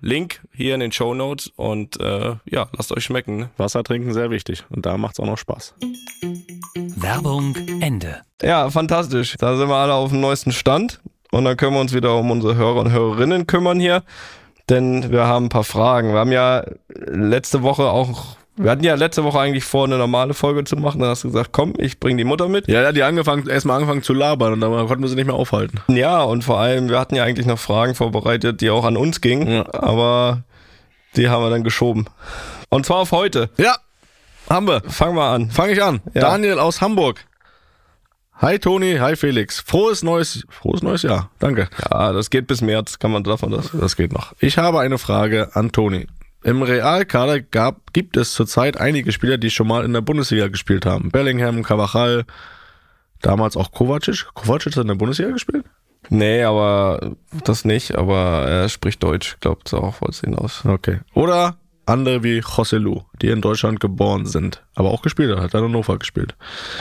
Link 0.00 0.40
hier 0.52 0.74
in 0.74 0.80
den 0.80 0.92
Show 0.92 1.14
Notes 1.14 1.52
und 1.56 2.00
äh, 2.00 2.36
ja, 2.44 2.68
lasst 2.76 2.92
euch 2.92 3.04
schmecken. 3.04 3.36
Ne? 3.38 3.50
Wasser 3.56 3.82
trinken 3.84 4.12
sehr 4.12 4.30
wichtig 4.30 4.64
und 4.70 4.86
da 4.86 4.96
macht's 4.96 5.20
auch 5.20 5.26
noch 5.26 5.38
Spaß. 5.38 5.74
Werbung 6.96 7.56
Ende. 7.80 8.22
Ja, 8.42 8.70
fantastisch. 8.70 9.36
Da 9.38 9.56
sind 9.56 9.68
wir 9.68 9.76
alle 9.76 9.94
auf 9.94 10.10
dem 10.10 10.20
neuesten 10.20 10.52
Stand. 10.52 11.00
Und 11.30 11.44
dann 11.44 11.56
können 11.56 11.74
wir 11.74 11.80
uns 11.80 11.94
wieder 11.94 12.16
um 12.16 12.30
unsere 12.30 12.56
Hörer 12.56 12.80
und 12.80 12.90
Hörerinnen 12.90 13.46
kümmern 13.46 13.78
hier. 13.78 14.02
Denn 14.68 15.10
wir 15.10 15.26
haben 15.26 15.46
ein 15.46 15.50
paar 15.50 15.64
Fragen. 15.64 16.12
Wir 16.12 16.20
haben 16.20 16.32
ja 16.32 16.64
letzte 16.88 17.62
Woche 17.62 17.90
auch, 17.90 18.36
wir 18.62 18.70
hatten 18.70 18.84
ja 18.84 18.94
letzte 18.94 19.24
Woche 19.24 19.40
eigentlich 19.40 19.64
vor, 19.64 19.84
eine 19.84 19.96
normale 19.96 20.34
Folge 20.34 20.64
zu 20.64 20.76
machen. 20.76 21.00
Dann 21.00 21.10
hast 21.10 21.24
du 21.24 21.28
gesagt, 21.28 21.50
komm, 21.52 21.74
ich 21.78 21.98
bring 21.98 22.16
die 22.16 22.24
Mutter 22.24 22.48
mit. 22.48 22.68
Ja, 22.68 22.82
ja, 22.82 22.92
die 22.92 23.02
angefangen, 23.02 23.48
erstmal 23.48 23.76
angefangen 23.76 24.02
zu 24.02 24.12
labern 24.12 24.52
und 24.52 24.60
dann 24.60 24.70
konnten 24.86 25.02
wir 25.02 25.08
sie 25.08 25.16
nicht 25.16 25.26
mehr 25.26 25.34
aufhalten. 25.34 25.80
Ja, 25.88 26.22
und 26.22 26.44
vor 26.44 26.58
allem, 26.58 26.88
wir 26.88 26.98
hatten 26.98 27.14
ja 27.14 27.24
eigentlich 27.24 27.46
noch 27.46 27.58
Fragen 27.58 27.94
vorbereitet, 27.94 28.60
die 28.60 28.70
auch 28.70 28.84
an 28.84 28.96
uns 28.96 29.20
gingen. 29.20 29.48
Ja. 29.48 29.74
Aber 29.74 30.42
die 31.16 31.28
haben 31.28 31.42
wir 31.42 31.50
dann 31.50 31.64
geschoben. 31.64 32.06
Und 32.68 32.86
zwar 32.86 32.98
auf 32.98 33.12
heute. 33.12 33.50
Ja, 33.56 33.76
haben 34.48 34.68
wir. 34.68 34.82
Fangen 34.82 35.16
wir 35.16 35.24
an. 35.24 35.50
Fange 35.50 35.72
ich 35.72 35.82
an. 35.82 36.00
Ja. 36.14 36.22
Daniel 36.22 36.58
aus 36.58 36.80
Hamburg. 36.80 37.24
Hi 38.40 38.58
Toni, 38.58 38.96
hi 38.96 39.16
Felix. 39.16 39.60
Frohes 39.60 40.02
neues, 40.02 40.44
frohes 40.48 40.82
neues 40.82 41.02
Jahr. 41.02 41.30
Danke. 41.40 41.68
Ja, 41.90 42.12
das 42.12 42.30
geht 42.30 42.46
bis 42.46 42.62
März, 42.62 42.98
kann 42.98 43.10
man 43.10 43.22
davon 43.22 43.50
das. 43.50 43.70
Das 43.72 43.96
geht 43.96 44.12
noch. 44.12 44.32
Ich 44.38 44.56
habe 44.56 44.80
eine 44.80 44.96
Frage 44.96 45.50
an 45.54 45.72
Toni. 45.72 46.06
Im 46.42 46.62
Realkader 46.62 47.40
gab, 47.40 47.92
gibt 47.92 48.16
es 48.16 48.32
zurzeit 48.32 48.78
einige 48.78 49.12
Spieler, 49.12 49.36
die 49.36 49.50
schon 49.50 49.68
mal 49.68 49.84
in 49.84 49.92
der 49.92 50.00
Bundesliga 50.00 50.48
gespielt 50.48 50.86
haben. 50.86 51.10
Bellingham, 51.10 51.62
Cavachal, 51.62 52.24
damals 53.20 53.56
auch 53.56 53.72
Kovacic. 53.72 54.26
Kovacic 54.34 54.76
hat 54.76 54.82
in 54.82 54.88
der 54.88 54.94
Bundesliga 54.94 55.30
gespielt? 55.30 55.66
Nee, 56.08 56.42
aber 56.42 57.14
das 57.44 57.64
nicht, 57.66 57.94
aber 57.94 58.46
er 58.48 58.68
spricht 58.70 59.02
Deutsch, 59.02 59.36
glaubt 59.40 59.72
auch, 59.74 60.00
wollt's 60.00 60.20
hinaus. 60.20 60.64
Okay. 60.64 61.00
Oder 61.12 61.58
andere 61.90 62.22
wie 62.22 62.40
José 62.40 62.78
Lu, 62.78 63.02
die 63.20 63.28
in 63.28 63.40
Deutschland 63.42 63.80
geboren 63.80 64.24
sind, 64.26 64.62
aber 64.74 64.90
auch 64.90 65.02
gespielt 65.02 65.30
hat, 65.36 65.42
hat 65.42 65.54
in 65.54 65.64
Hannover 65.64 65.98
gespielt. 65.98 66.34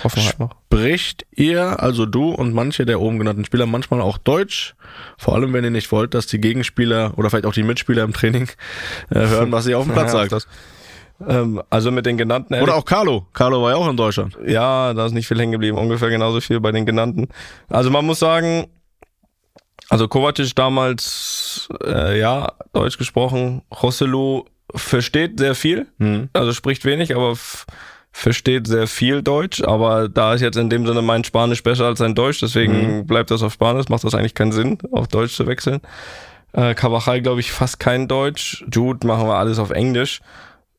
Hoffenheim 0.04 0.34
noch. 0.40 0.56
Spricht 0.72 1.26
ihr, 1.32 1.82
also 1.82 2.06
du 2.06 2.30
und 2.30 2.54
manche 2.54 2.86
der 2.86 3.02
oben 3.02 3.20
genannten 3.20 3.44
Spieler, 3.46 3.66
manchmal 3.66 4.02
auch 4.02 4.18
Deutsch? 4.18 4.76
Vor 5.18 5.36
allem, 5.36 5.52
wenn 5.54 5.64
ihr 5.64 5.72
nicht 5.72 5.92
wollt, 5.92 6.14
dass 6.14 6.28
die 6.28 6.40
Gegenspieler 6.40 7.14
oder 7.18 7.30
vielleicht 7.30 7.46
auch 7.46 7.54
die 7.54 7.64
Mitspieler 7.64 8.04
im 8.04 8.14
Training 8.14 8.48
äh, 9.10 9.16
hören, 9.28 9.52
was 9.52 9.68
ihr 9.68 9.78
auf 9.78 9.86
dem 9.86 9.94
Platz 9.94 10.12
sagt. 10.14 10.32
das- 10.32 10.48
Ähm, 11.28 11.62
also 11.70 11.92
mit 11.92 12.06
den 12.06 12.18
genannten. 12.18 12.54
Oder 12.62 12.76
auch 12.76 12.86
Carlo. 12.86 13.28
Carlo 13.34 13.62
war 13.62 13.72
ja 13.72 13.76
auch 13.76 13.90
in 13.90 13.98
Deutschland. 13.98 14.38
Ja, 14.48 14.94
da 14.94 15.06
ist 15.06 15.12
nicht 15.12 15.28
viel 15.28 15.38
hängen 15.38 15.52
geblieben. 15.52 15.78
Ungefähr 15.78 16.10
genauso 16.10 16.40
viel 16.40 16.62
bei 16.62 16.72
den 16.72 16.86
genannten. 16.86 17.28
Also 17.68 17.90
man 17.90 18.06
muss 18.06 18.20
sagen, 18.20 18.68
also 19.90 20.08
Kovacic 20.08 20.56
damals, 20.56 21.68
äh, 21.84 22.18
ja, 22.20 22.54
Deutsch 22.74 22.98
gesprochen. 22.98 23.64
Rosselu 23.84 24.46
versteht 24.76 25.40
sehr 25.40 25.56
viel. 25.56 25.88
Mhm. 25.98 26.30
Also 26.34 26.54
spricht 26.54 26.86
wenig, 26.86 27.16
aber 27.16 27.36
versteht 28.12 28.68
sehr 28.68 28.88
viel 28.88 29.22
Deutsch. 29.22 29.62
Aber 29.64 30.10
da 30.10 30.34
ist 30.34 30.42
jetzt 30.42 30.58
in 30.58 30.70
dem 30.70 30.86
Sinne 30.86 31.02
mein 31.02 31.24
Spanisch 31.24 31.64
besser 31.64 31.86
als 31.86 32.00
sein 32.00 32.16
Deutsch. 32.16 32.40
Deswegen 32.40 33.06
bleibt 33.06 33.32
das 33.32 33.44
auf 33.44 33.54
Spanisch. 33.54 33.90
Macht 33.90 34.04
das 34.04 34.16
eigentlich 34.16 34.36
keinen 34.36 34.52
Sinn, 34.52 34.78
auf 34.92 35.08
Deutsch 35.08 35.36
zu 35.36 35.48
wechseln. 35.48 35.82
Äh, 36.54 36.74
Cavachal, 36.74 37.22
glaube 37.22 37.40
ich, 37.40 37.52
fast 37.52 37.80
kein 37.80 38.08
Deutsch. 38.08 38.66
Jude 38.72 39.06
machen 39.06 39.28
wir 39.28 39.36
alles 39.36 39.60
auf 39.60 39.70
Englisch. 39.70 40.22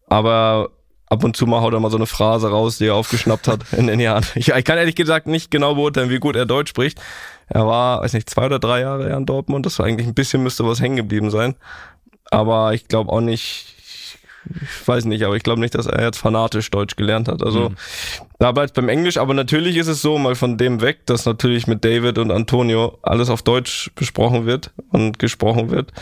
Aber 0.08 0.70
ab 1.06 1.24
und 1.24 1.36
zu 1.36 1.46
mal 1.46 1.60
haut 1.60 1.72
er 1.72 1.80
mal 1.80 1.90
so 1.90 1.96
eine 1.96 2.06
Phrase 2.06 2.50
raus, 2.50 2.78
die 2.78 2.86
er 2.86 2.94
aufgeschnappt 2.94 3.48
hat 3.48 3.72
in 3.72 3.86
den 3.86 4.00
Jahren. 4.00 4.24
Ich, 4.34 4.48
ich 4.48 4.64
kann 4.64 4.78
ehrlich 4.78 4.96
gesagt 4.96 5.26
nicht 5.26 5.50
genau 5.50 5.74
beurteilen, 5.74 6.10
wie 6.10 6.18
gut 6.18 6.36
er 6.36 6.46
Deutsch 6.46 6.70
spricht. 6.70 7.00
Er 7.48 7.66
war, 7.66 8.02
weiß 8.02 8.12
nicht, 8.12 8.30
zwei 8.30 8.46
oder 8.46 8.58
drei 8.58 8.80
Jahre 8.80 9.08
ja 9.08 9.16
in 9.16 9.26
Dortmund. 9.26 9.66
Das 9.66 9.78
war 9.78 9.86
eigentlich 9.86 10.06
ein 10.06 10.14
bisschen 10.14 10.42
müsste 10.42 10.64
was 10.66 10.80
hängen 10.80 10.96
geblieben 10.96 11.30
sein. 11.30 11.56
Aber 12.30 12.74
ich 12.74 12.86
glaube 12.86 13.10
auch 13.10 13.20
nicht, 13.20 13.74
ich 14.48 14.88
weiß 14.88 15.04
nicht, 15.04 15.24
aber 15.24 15.36
ich 15.36 15.42
glaube 15.42 15.60
nicht, 15.60 15.74
dass 15.74 15.86
er 15.86 16.02
jetzt 16.02 16.18
fanatisch 16.18 16.70
Deutsch 16.70 16.96
gelernt 16.96 17.28
hat. 17.28 17.42
Also 17.42 17.72
da 18.38 18.52
bleibt 18.52 18.74
beim 18.74 18.88
Englisch. 18.88 19.18
Aber 19.18 19.34
natürlich 19.34 19.76
ist 19.76 19.86
es 19.86 20.00
so, 20.00 20.18
mal 20.18 20.34
von 20.34 20.56
dem 20.56 20.80
weg, 20.80 21.06
dass 21.06 21.26
natürlich 21.26 21.66
mit 21.66 21.84
David 21.84 22.18
und 22.18 22.30
Antonio 22.30 22.98
alles 23.02 23.28
auf 23.30 23.42
Deutsch 23.42 23.90
besprochen 23.94 24.46
wird 24.46 24.70
und 24.90 25.18
gesprochen 25.18 25.70
wird. 25.70 25.92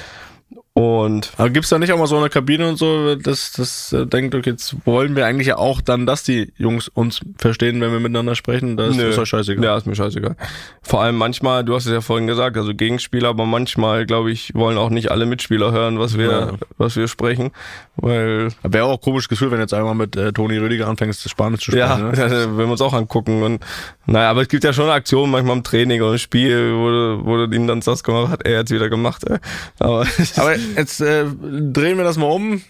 Und 0.78 1.32
Aber 1.38 1.50
gibt's 1.50 1.70
da 1.70 1.78
nicht 1.80 1.92
auch 1.92 1.98
mal 1.98 2.06
so 2.06 2.16
eine 2.18 2.28
Kabine 2.28 2.68
und 2.68 2.76
so, 2.76 3.16
dass 3.16 3.50
das 3.50 3.92
äh, 3.92 4.06
denkt, 4.06 4.36
okay, 4.36 4.50
jetzt 4.50 4.76
wollen 4.86 5.16
wir 5.16 5.26
eigentlich 5.26 5.48
ja 5.48 5.56
auch 5.56 5.80
dann, 5.80 6.06
dass 6.06 6.22
die 6.22 6.52
Jungs 6.56 6.86
uns 6.86 7.20
verstehen, 7.36 7.80
wenn 7.80 7.90
wir 7.90 7.98
miteinander 7.98 8.36
sprechen? 8.36 8.76
Das 8.76 8.94
Nö. 8.94 9.08
ist 9.08 9.18
euch 9.18 9.28
scheißegal. 9.28 9.64
Ja, 9.64 9.76
ist 9.76 9.86
mir 9.88 9.96
scheißegal. 9.96 10.36
Vor 10.82 11.02
allem 11.02 11.16
manchmal, 11.16 11.64
du 11.64 11.74
hast 11.74 11.86
es 11.86 11.92
ja 11.92 12.00
vorhin 12.00 12.28
gesagt, 12.28 12.56
also 12.56 12.74
Gegenspieler, 12.74 13.30
aber 13.30 13.44
manchmal, 13.44 14.06
glaube 14.06 14.30
ich, 14.30 14.54
wollen 14.54 14.78
auch 14.78 14.90
nicht 14.90 15.10
alle 15.10 15.26
Mitspieler 15.26 15.72
hören, 15.72 15.98
was 15.98 16.16
wir, 16.16 16.30
Ja. 16.30 16.52
was 16.76 16.94
wir 16.94 17.08
sprechen, 17.08 17.50
weil 17.96 18.50
Wäre 18.62 18.84
auch 18.84 19.00
komisch 19.00 19.26
Gefühl, 19.28 19.50
wenn 19.50 19.58
jetzt 19.58 19.74
einmal 19.74 19.96
mit 19.96 20.14
äh, 20.14 20.32
Toni 20.32 20.58
Rüdiger 20.58 20.86
anfängst, 20.86 21.28
Spanisch 21.28 21.60
zu 21.64 21.72
sprechen. 21.72 21.88
ja, 21.88 21.98
ne? 21.98 22.12
das 22.14 22.30
werden 22.30 22.56
wir 22.56 22.66
uns 22.68 22.80
auch 22.80 22.92
angucken 22.94 23.42
und 23.42 23.64
naja, 24.06 24.30
aber 24.30 24.42
es 24.42 24.48
gibt 24.48 24.62
ja 24.62 24.72
schon 24.72 24.88
Aktionen 24.88 25.32
manchmal 25.32 25.56
im 25.56 25.64
Training 25.64 26.00
oder 26.02 26.12
im 26.12 26.18
Spiel, 26.18 26.72
wo 26.76 26.88
du, 26.88 27.20
wo 27.24 27.36
du 27.46 27.54
ihm 27.54 27.66
dann 27.66 27.82
sagst, 27.82 28.06
was 28.06 28.28
hat 28.30 28.46
er 28.46 28.52
jetzt 28.60 28.70
wieder 28.70 28.88
gemacht, 28.88 29.24
ey. 29.28 29.38
aber, 29.80 30.06
Aber 30.36 30.54
jetzt 30.76 31.00
äh, 31.00 31.24
drehen 31.24 31.96
wir 31.98 32.04
das 32.04 32.16
mal 32.16 32.26
um. 32.30 32.62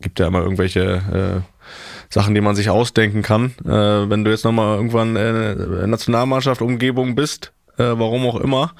Gibt 0.00 0.20
ja 0.20 0.28
immer 0.28 0.42
irgendwelche 0.42 1.42
äh, 1.42 2.12
Sachen, 2.12 2.34
die 2.34 2.40
man 2.40 2.54
sich 2.56 2.70
ausdenken 2.70 3.22
kann. 3.22 3.52
Äh, 3.64 4.08
wenn 4.10 4.24
du 4.24 4.30
jetzt 4.30 4.44
nochmal 4.44 4.76
irgendwann 4.76 5.16
äh, 5.16 5.86
Nationalmannschaft, 5.86 6.62
Umgebung 6.62 7.14
bist, 7.16 7.52
äh, 7.78 7.84
warum 7.96 8.26
auch 8.26 8.40
immer, 8.40 8.72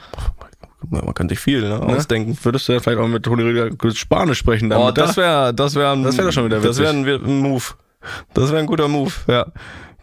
man 0.88 1.12
kann 1.14 1.28
sich 1.28 1.40
viel 1.40 1.60
ne, 1.62 1.70
ne? 1.70 1.80
ausdenken. 1.82 2.38
würdest 2.42 2.68
du 2.68 2.72
ja 2.72 2.80
vielleicht 2.80 2.98
auch 3.00 3.08
mit 3.08 3.24
Toni 3.24 3.42
Rüdiger 3.42 3.90
Spanisch 3.94 4.38
sprechen. 4.38 4.70
Dann 4.70 4.80
Oh, 4.80 4.90
das 4.92 5.16
da. 5.16 5.22
wäre, 5.22 5.54
das 5.54 5.74
wäre, 5.74 6.00
Das 6.02 6.16
wär 6.16 6.24
doch 6.26 6.32
schon 6.32 6.44
wieder 6.44 6.60
Das 6.60 6.78
witzig. 6.78 7.04
wäre 7.04 7.18
ein, 7.18 7.24
ein 7.24 7.38
Move. 7.40 7.64
Das 8.32 8.50
wäre 8.50 8.60
ein 8.60 8.66
guter 8.66 8.86
Move, 8.86 9.12
ja. 9.26 9.46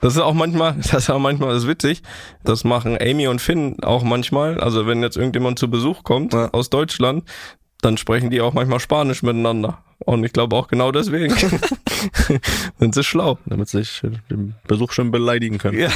Das 0.01 0.16
ist 0.16 0.22
auch 0.22 0.34
manchmal, 0.34 0.74
das 0.78 0.93
ist 0.93 1.09
auch 1.09 1.18
manchmal 1.20 1.53
das 1.53 1.63
ist 1.63 1.70
witzig. 1.70 2.03
Das 2.43 2.66
machen 2.66 2.97
Amy 3.01 3.28
und 3.30 3.39
Finn 3.39 3.78
auch 3.84 4.03
manchmal. 4.03 4.59
Also 4.59 4.86
wenn 4.86 5.01
jetzt 5.01 5.16
irgendjemand 5.16 5.57
zu 5.59 5.70
Besuch 5.72 6.03
kommt 6.03 6.34
Ja. 6.34 6.49
aus 6.51 6.70
Deutschland, 6.70 7.24
dann 7.82 7.97
sprechen 7.97 8.30
die 8.30 8.41
auch 8.41 8.53
manchmal 8.53 8.80
Spanisch 8.80 9.23
miteinander. 9.23 9.80
Und 9.99 10.23
ich 10.23 10.34
glaube 10.34 10.55
auch 10.55 10.67
genau 10.67 10.91
deswegen. 10.91 11.36
Sind 12.80 12.95
sie 12.95 13.03
schlau. 13.03 13.38
damit 13.45 13.69
sie 13.69 13.80
sich 13.80 14.01
den 14.30 14.55
Besuch 14.67 14.91
schon 14.91 15.11
beleidigen 15.11 15.57
können. 15.57 15.80
Ja. 15.80 15.89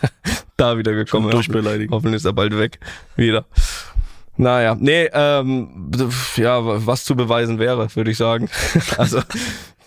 da 0.56 0.78
wieder 0.78 0.92
gekommen. 0.92 1.24
Schon 1.24 1.32
durchbeleidigen. 1.32 1.94
Hoffentlich 1.94 2.16
ist 2.16 2.24
er 2.24 2.32
bald 2.32 2.56
weg. 2.58 2.78
Wieder. 3.16 3.44
Naja, 4.38 4.74
nee, 4.78 5.10
ähm, 5.12 5.90
ja, 6.36 6.58
was 6.86 7.04
zu 7.04 7.14
beweisen 7.14 7.58
wäre, 7.58 7.94
würde 7.94 8.10
ich 8.10 8.16
sagen. 8.16 8.48
Also, 8.96 9.20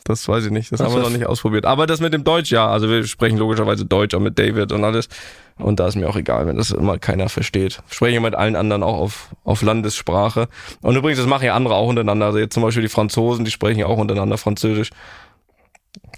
das 0.06 0.28
weiß 0.28 0.46
ich 0.46 0.52
nicht. 0.52 0.72
Das 0.72 0.80
haben 0.80 0.94
wir 0.94 1.02
noch 1.02 1.10
nicht 1.10 1.26
ausprobiert. 1.26 1.66
Aber 1.66 1.88
das 1.88 2.00
mit 2.00 2.14
dem 2.14 2.24
Deutsch, 2.24 2.52
ja. 2.52 2.68
Also 2.68 2.88
wir 2.90 3.06
sprechen 3.06 3.38
logischerweise 3.38 3.86
Deutsch 3.86 4.14
auch 4.14 4.20
mit 4.20 4.38
David 4.38 4.72
und 4.72 4.84
alles. 4.84 5.10
Und 5.58 5.80
da 5.80 5.88
ist 5.88 5.96
mir 5.96 6.08
auch 6.08 6.16
egal, 6.16 6.46
wenn 6.46 6.58
das 6.58 6.70
immer 6.70 7.00
keiner 7.00 7.28
versteht. 7.28 7.82
Spreche 7.90 8.20
mit 8.20 8.36
allen 8.36 8.56
anderen 8.56 8.84
auch 8.84 9.00
auf, 9.00 9.30
auf 9.44 9.64
Landessprache. 9.64 10.48
Und 10.82 10.96
übrigens, 10.96 11.18
das 11.18 11.28
machen 11.28 11.46
ja 11.46 11.56
andere 11.56 11.74
auch 11.74 11.88
untereinander. 11.88 12.28
Also 12.28 12.38
jetzt 12.38 12.54
zum 12.54 12.62
Beispiel 12.62 12.84
die 12.84 12.90
Franzosen, 12.90 13.46
die 13.46 13.52
sprechen 13.52 13.80
ja 13.80 13.88
auch 13.88 13.98
untereinander 13.98 14.38
Französisch. 14.38 14.92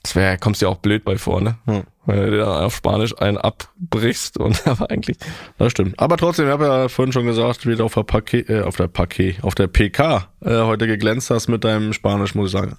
Das 0.03 0.15
wäre, 0.15 0.37
kommst 0.37 0.61
dir 0.61 0.67
auch 0.69 0.77
blöd 0.77 1.05
bei 1.05 1.17
vor, 1.17 1.39
ne? 1.39 1.57
Hm. 1.65 1.83
Wenn 2.05 2.17
du 2.17 2.31
dir 2.31 2.37
dann 2.39 2.63
auf 2.63 2.75
Spanisch 2.75 3.17
einen 3.17 3.37
abbrichst 3.37 4.37
und 4.37 4.67
aber 4.67 4.89
eigentlich. 4.91 5.17
Das 5.57 5.71
stimmt. 5.71 5.97
Aber 5.97 6.17
trotzdem, 6.17 6.47
ich 6.47 6.51
habe 6.51 6.65
ja 6.65 6.89
vorhin 6.89 7.13
schon 7.13 7.25
gesagt, 7.25 7.65
wie 7.65 7.75
du 7.75 7.85
auf 7.85 7.93
der 7.93 8.03
Paket, 8.03 8.49
äh, 8.49 8.61
auf 8.61 8.75
der 8.75 8.87
Paket, 8.87 9.43
auf 9.43 9.55
der 9.55 9.67
PK 9.67 10.27
äh, 10.43 10.61
heute 10.61 10.87
geglänzt 10.87 11.29
hast 11.29 11.47
mit 11.47 11.63
deinem 11.63 11.93
Spanisch, 11.93 12.35
muss 12.35 12.47
ich 12.47 12.51
sagen. 12.51 12.77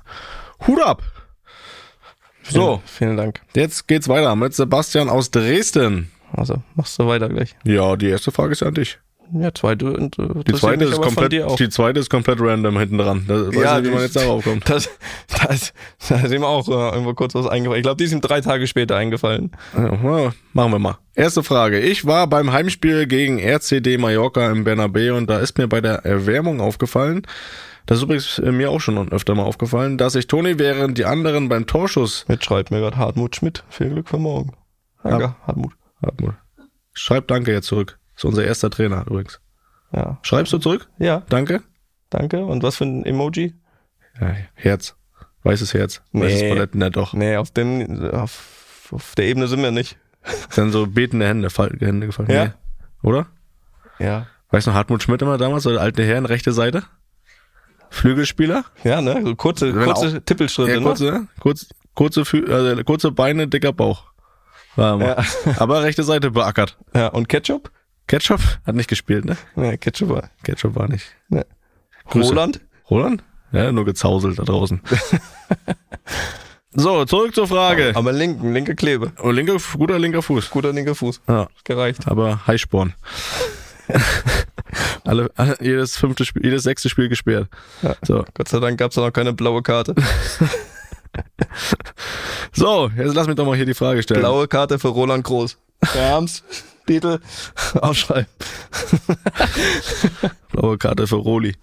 Hut 0.66 0.82
ab! 0.82 1.02
So, 2.42 2.80
Vielen 2.86 3.16
Dank. 3.16 3.40
jetzt 3.54 3.88
geht's 3.88 4.08
weiter 4.08 4.34
mit 4.34 4.54
Sebastian 4.54 5.10
aus 5.10 5.30
Dresden. 5.30 6.10
Also, 6.32 6.62
machst 6.74 6.98
du 6.98 7.06
weiter 7.06 7.28
gleich. 7.28 7.54
Ja, 7.64 7.94
die 7.96 8.08
erste 8.08 8.32
Frage 8.32 8.52
ist 8.52 8.60
ja 8.60 8.68
an 8.68 8.74
dich. 8.74 8.98
Ja, 9.30 9.52
zweite 9.52 9.92
und 9.92 10.18
äh, 10.18 10.42
Die 10.46 10.54
zweite, 10.54 10.86
ist 10.86 10.98
komplett, 11.02 11.32
die 11.60 11.68
zweite 11.68 12.00
ist 12.00 12.08
komplett 12.08 12.40
random 12.40 12.78
hinten 12.78 12.96
dran. 12.96 13.24
Da 13.28 13.48
weiß 13.48 13.54
Ja, 13.62 13.78
nicht, 13.78 13.90
wie 13.90 13.94
man 13.94 14.02
jetzt 14.02 14.16
darauf 14.16 14.42
kommt. 14.42 14.64
Das, 14.70 14.88
das, 15.28 15.74
da 16.08 16.20
ist 16.20 16.32
ihm 16.32 16.44
auch 16.44 16.66
äh, 16.68 16.94
irgendwo 16.94 17.12
kurz 17.12 17.34
was 17.34 17.46
eingefallen. 17.46 17.78
Ich 17.80 17.82
glaube, 17.82 17.98
die 17.98 18.04
ist 18.04 18.12
ihm 18.12 18.22
drei 18.22 18.40
Tage 18.40 18.66
später 18.66 18.96
eingefallen. 18.96 19.50
Ja, 19.76 20.32
machen 20.54 20.72
wir 20.72 20.78
mal. 20.78 20.96
Erste 21.14 21.42
Frage. 21.42 21.78
Ich 21.78 22.06
war 22.06 22.26
beim 22.26 22.52
Heimspiel 22.52 23.06
gegen 23.06 23.38
RCD 23.38 23.98
Mallorca 23.98 24.50
im 24.50 24.64
Bernabeu 24.64 25.14
und 25.14 25.28
da 25.28 25.38
ist 25.40 25.58
mir 25.58 25.68
bei 25.68 25.82
der 25.82 26.06
Erwärmung 26.06 26.62
aufgefallen, 26.62 27.22
das 27.88 27.98
ist 27.98 28.04
übrigens 28.04 28.38
äh, 28.38 28.52
mir 28.52 28.70
auch 28.70 28.80
schon 28.80 29.10
öfter 29.10 29.34
mal 29.34 29.42
aufgefallen, 29.44 29.96
dass 29.98 30.14
ich 30.14 30.26
Toni 30.26 30.58
während 30.58 30.98
die 30.98 31.04
anderen 31.06 31.48
beim 31.48 31.66
Torschuss 31.66 32.24
Jetzt 32.28 32.44
schreibt 32.44 32.70
mir 32.70 32.80
gerade 32.80 32.96
Hartmut 32.98 33.34
Schmidt. 33.34 33.64
Viel 33.70 33.88
Glück 33.90 34.08
für 34.08 34.18
morgen. 34.18 34.52
Danke, 35.02 35.34
Hartmut. 35.46 35.72
Hartmut. 36.02 36.34
Schreib 36.92 37.26
Danke 37.28 37.52
jetzt 37.52 37.66
zurück. 37.66 37.98
ist 38.14 38.24
unser 38.24 38.44
erster 38.44 38.68
Trainer 38.70 39.04
übrigens. 39.06 39.40
Ja. 39.92 40.18
Schreibst 40.22 40.52
du 40.52 40.58
zurück? 40.58 40.88
Ja, 40.98 41.22
Danke? 41.30 41.62
danke. 42.10 42.44
Und 42.44 42.62
was 42.62 42.76
für 42.76 42.84
ein 42.84 43.04
Emoji? 43.06 43.54
Ja, 44.20 44.34
Herz. 44.54 44.94
Weißes 45.44 45.72
Herz. 45.72 46.02
Weißes 46.12 46.42
Nee. 46.42 46.48
Paletten, 46.50 46.80
ja 46.82 46.90
doch. 46.90 47.14
Nee, 47.14 47.36
auf 47.36 47.50
dem, 47.52 48.10
auf, 48.10 48.88
auf 48.92 49.14
der 49.14 49.24
Ebene 49.26 49.46
sind 49.46 49.62
wir 49.62 49.70
nicht. 49.70 49.96
Dann 50.56 50.72
so 50.72 50.86
betende 50.86 51.26
Hände, 51.26 51.48
Fall- 51.48 51.76
Hände 51.80 52.06
gefallen. 52.06 52.30
Ja. 52.30 52.44
Nee. 52.46 52.50
Oder? 53.02 53.28
Ja. 53.98 54.26
Weißt 54.50 54.66
du 54.66 54.70
noch 54.72 54.76
Hartmut 54.76 55.02
Schmidt 55.02 55.22
immer 55.22 55.38
damals, 55.38 55.62
so 55.62 55.70
der 55.70 55.80
alte 55.80 56.02
Herren, 56.04 56.26
rechte 56.26 56.52
Seite? 56.52 56.82
Flügelspieler? 57.90 58.64
Ja, 58.84 59.00
ne? 59.00 59.34
Kurze, 59.36 59.74
Wenn 59.74 59.84
kurze 59.84 60.22
Tippelschritte, 60.24 60.72
Ja, 60.72 60.78
ne? 60.80 60.84
kurze, 60.84 61.26
kurz, 61.40 61.66
kurze, 61.94 62.22
also 62.50 62.84
kurze 62.84 63.10
Beine, 63.12 63.48
dicker 63.48 63.72
Bauch. 63.72 64.04
Ja. 64.76 65.16
Aber 65.56 65.82
rechte 65.82 66.04
Seite 66.04 66.30
beackert. 66.30 66.76
Ja, 66.94 67.08
und 67.08 67.28
Ketchup? 67.28 67.70
Ketchup 68.06 68.40
hat 68.64 68.74
nicht 68.74 68.88
gespielt, 68.88 69.24
ne? 69.24 69.36
Nee, 69.56 69.76
Ketchup 69.76 70.08
war. 70.10 70.30
Ketchup 70.44 70.76
war 70.76 70.88
nicht. 70.88 71.04
Nee. 71.28 71.42
Roland? 72.14 72.60
Roland? 72.90 73.22
Ja, 73.52 73.72
nur 73.72 73.84
gezauselt 73.84 74.38
da 74.38 74.44
draußen. 74.44 74.80
so, 76.72 77.04
zurück 77.06 77.34
zur 77.34 77.48
Frage. 77.48 77.92
Aber 77.94 78.12
linken, 78.12 78.52
linke 78.52 78.74
Klebe. 78.74 79.12
Oh, 79.22 79.30
linker, 79.30 79.56
guter 79.76 79.98
linker 79.98 80.22
Fuß. 80.22 80.50
Guter 80.50 80.72
linker 80.72 80.94
Fuß. 80.94 81.20
Ja, 81.28 81.48
Gereicht. 81.64 82.06
aber 82.06 82.46
Heißsporn. 82.46 82.94
alle, 85.04 85.30
alle, 85.36 85.56
jedes 85.60 85.96
fünfte 85.96 86.24
Spiel, 86.24 86.44
jedes 86.44 86.62
sechste 86.62 86.88
Spiel 86.88 87.08
gesperrt. 87.08 87.48
Ja. 87.82 87.94
So. 88.02 88.24
Gott 88.34 88.48
sei 88.48 88.60
Dank 88.60 88.78
gab's 88.78 88.94
da 88.94 89.02
noch 89.02 89.12
keine 89.12 89.32
blaue 89.32 89.62
Karte. 89.62 89.94
so, 92.52 92.90
jetzt 92.96 93.14
lass 93.14 93.26
mich 93.26 93.36
doch 93.36 93.46
mal 93.46 93.56
hier 93.56 93.66
die 93.66 93.74
Frage 93.74 94.02
stellen. 94.02 94.20
Blaue 94.20 94.48
Karte 94.48 94.78
für 94.78 94.88
Roland 94.88 95.24
Groß. 95.24 95.58
Rams, 95.94 96.42
Titel, 96.86 97.20
aufschreiben. 97.80 98.26
Blaue 100.52 100.78
Karte 100.78 101.06
für 101.06 101.16
Roli. 101.16 101.54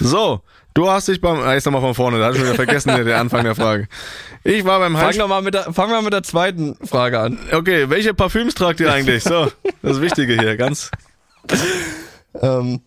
So, 0.00 0.42
du 0.74 0.90
hast 0.90 1.08
dich 1.08 1.20
beim, 1.20 1.40
ah, 1.40 1.54
jetzt 1.54 1.64
nochmal 1.64 1.80
von 1.80 1.94
vorne, 1.94 2.18
da 2.18 2.26
hatte 2.26 2.36
ich 2.36 2.40
schon 2.40 2.48
wieder 2.48 2.64
vergessen, 2.64 3.04
der 3.04 3.20
Anfang 3.20 3.44
der 3.44 3.54
Frage. 3.54 3.88
Ich 4.44 4.64
war 4.64 4.80
beim 4.80 4.92
Fangen 4.92 5.06
Heimspiel. 5.06 5.24
wir 5.24 5.28
mal 5.28 5.42
mit 5.42 5.54
der, 5.54 5.72
fangen 5.72 5.92
wir 5.92 6.02
mit 6.02 6.12
der 6.12 6.22
zweiten 6.22 6.76
Frage 6.84 7.20
an. 7.20 7.38
Okay, 7.52 7.88
welche 7.90 8.12
Parfüms 8.12 8.54
tragt 8.54 8.80
ihr 8.80 8.92
eigentlich? 8.92 9.22
So, 9.22 9.50
das 9.82 10.00
Wichtige 10.00 10.34
hier, 10.34 10.56
ganz. 10.56 10.90
Ähm, 12.40 12.80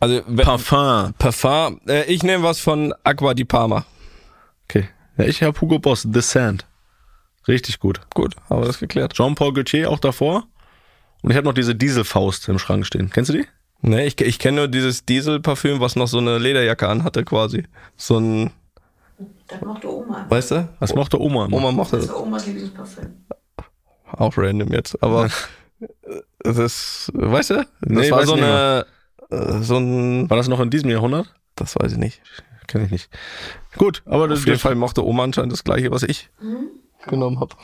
Also 0.00 0.22
wenn- 0.26 0.44
Parfum. 0.46 1.12
Parfum. 1.18 1.80
Äh, 1.86 2.04
ich 2.04 2.22
nehme 2.22 2.42
was 2.42 2.58
von 2.60 2.94
Aqua 3.04 3.34
di 3.34 3.44
Parma. 3.44 3.84
Okay. 4.64 4.88
Ja, 5.18 5.24
ich 5.24 5.42
habe 5.42 5.60
Hugo 5.60 5.78
Boss, 5.78 6.06
The 6.10 6.20
Sand. 6.20 6.66
Richtig 7.48 7.78
gut. 7.78 8.00
Gut, 8.14 8.34
haben 8.50 8.60
wir 8.62 8.66
das 8.66 8.78
geklärt. 8.78 9.14
Jean-Paul 9.14 9.52
Gaultier 9.54 9.90
auch 9.90 9.98
davor. 10.00 10.44
Und 11.22 11.30
ich 11.30 11.36
habe 11.36 11.46
noch 11.46 11.54
diese 11.54 11.74
Dieselfaust 11.74 12.48
im 12.48 12.58
Schrank 12.58 12.86
stehen. 12.86 13.10
Kennst 13.10 13.28
du 13.28 13.34
die? 13.34 13.46
Nee, 13.82 14.06
ich, 14.06 14.20
ich 14.20 14.38
kenne 14.38 14.56
nur 14.56 14.68
dieses 14.68 15.04
Dieselparfüm, 15.04 15.78
was 15.80 15.96
noch 15.96 16.08
so 16.08 16.18
eine 16.18 16.38
Lederjacke 16.38 16.88
anhatte 16.88 17.24
quasi. 17.24 17.64
So 17.96 18.18
ein, 18.18 18.50
Das 19.48 19.60
mochte 19.60 19.88
Oma. 19.92 20.26
weißt 20.28 20.50
du? 20.52 20.68
Was 20.80 20.94
mochte 20.94 21.20
Oma? 21.20 21.44
immer? 21.46 21.56
Oma 21.58 21.72
mochte 21.72 21.96
Das 21.96 22.06
das. 22.06 22.14
war 22.14 22.22
Omas 22.22 22.46
Lieblingsparfüm. 22.46 23.24
Auch 24.12 24.36
random 24.36 24.72
jetzt, 24.72 25.00
aber 25.02 25.28
das 26.42 27.10
weißt 27.14 27.50
du? 27.50 27.54
Das 27.54 27.66
Nee, 27.80 28.10
war 28.10 28.18
weiß 28.20 28.26
so 28.28 28.34
eine, 28.34 28.86
äh, 29.30 29.62
so 29.62 29.76
ein, 29.78 30.28
War 30.30 30.36
das 30.36 30.48
noch 30.48 30.60
in 30.60 30.70
diesem 30.70 30.90
Jahrhundert? 30.90 31.32
das 31.56 31.74
weiß 31.76 31.92
ich 31.92 31.98
nicht. 31.98 32.20
Kenn 32.66 32.84
ich 32.84 32.90
nicht. 32.90 33.08
Gut, 33.76 34.02
aber 34.06 34.28
das 34.28 34.40
Auf 34.40 34.46
jeden 34.46 34.58
Fall 34.58 34.74
mochte 34.74 35.04
Oma 35.04 35.24
anscheinend 35.24 35.52
das 35.52 35.64
gleiche, 35.64 35.90
was 35.90 36.02
ich 36.02 36.28
genommen 37.06 37.40
habe. 37.40 37.54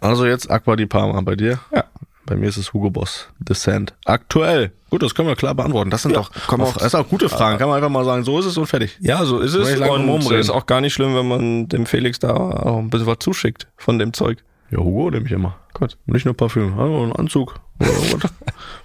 Also 0.00 0.26
jetzt 0.26 0.50
Aqua 0.50 0.76
di 0.76 0.86
Parma 0.86 1.20
bei 1.22 1.34
dir? 1.36 1.58
Ja. 1.74 1.84
Bei 2.26 2.34
mir 2.36 2.48
ist 2.48 2.56
es 2.56 2.72
Hugo 2.72 2.90
Boss, 2.90 3.28
The 3.46 3.54
Sand. 3.54 3.94
Aktuell. 4.04 4.72
Gut, 4.90 5.02
das 5.02 5.14
können 5.14 5.28
wir 5.28 5.36
klar 5.36 5.54
beantworten. 5.54 5.90
Das 5.90 6.02
sind 6.02 6.16
doch, 6.16 6.30
komm 6.48 6.60
auch, 6.60 6.76
das 6.76 6.90
sind 6.90 7.00
auch 7.00 7.08
gute 7.08 7.28
Fragen. 7.28 7.56
Kann 7.58 7.68
man 7.68 7.76
einfach 7.76 7.88
mal 7.88 8.04
sagen, 8.04 8.24
so 8.24 8.38
ist 8.40 8.46
es 8.46 8.58
und 8.58 8.66
fertig. 8.66 8.98
Ja, 9.00 9.24
so 9.24 9.38
ist 9.38 9.54
es. 9.54 9.78
Und 9.80 10.08
rumreden. 10.08 10.40
es 10.40 10.46
ist 10.46 10.50
auch 10.50 10.66
gar 10.66 10.80
nicht 10.80 10.92
schlimm, 10.92 11.14
wenn 11.14 11.28
man 11.28 11.68
dem 11.68 11.86
Felix 11.86 12.18
da 12.18 12.34
auch 12.34 12.78
ein 12.78 12.90
bisschen 12.90 13.06
was 13.06 13.18
zuschickt 13.20 13.68
von 13.76 13.98
dem 13.98 14.12
Zeug. 14.12 14.42
Ja, 14.70 14.78
Hugo 14.78 15.10
nehme 15.10 15.26
ich 15.26 15.32
immer. 15.32 15.56
Gut. 15.74 15.96
Nicht 16.06 16.24
nur 16.24 16.34
Parfüm, 16.34 16.78
also 16.78 17.04
ein 17.04 17.12
Anzug. 17.12 17.54
Ja, 17.80 17.88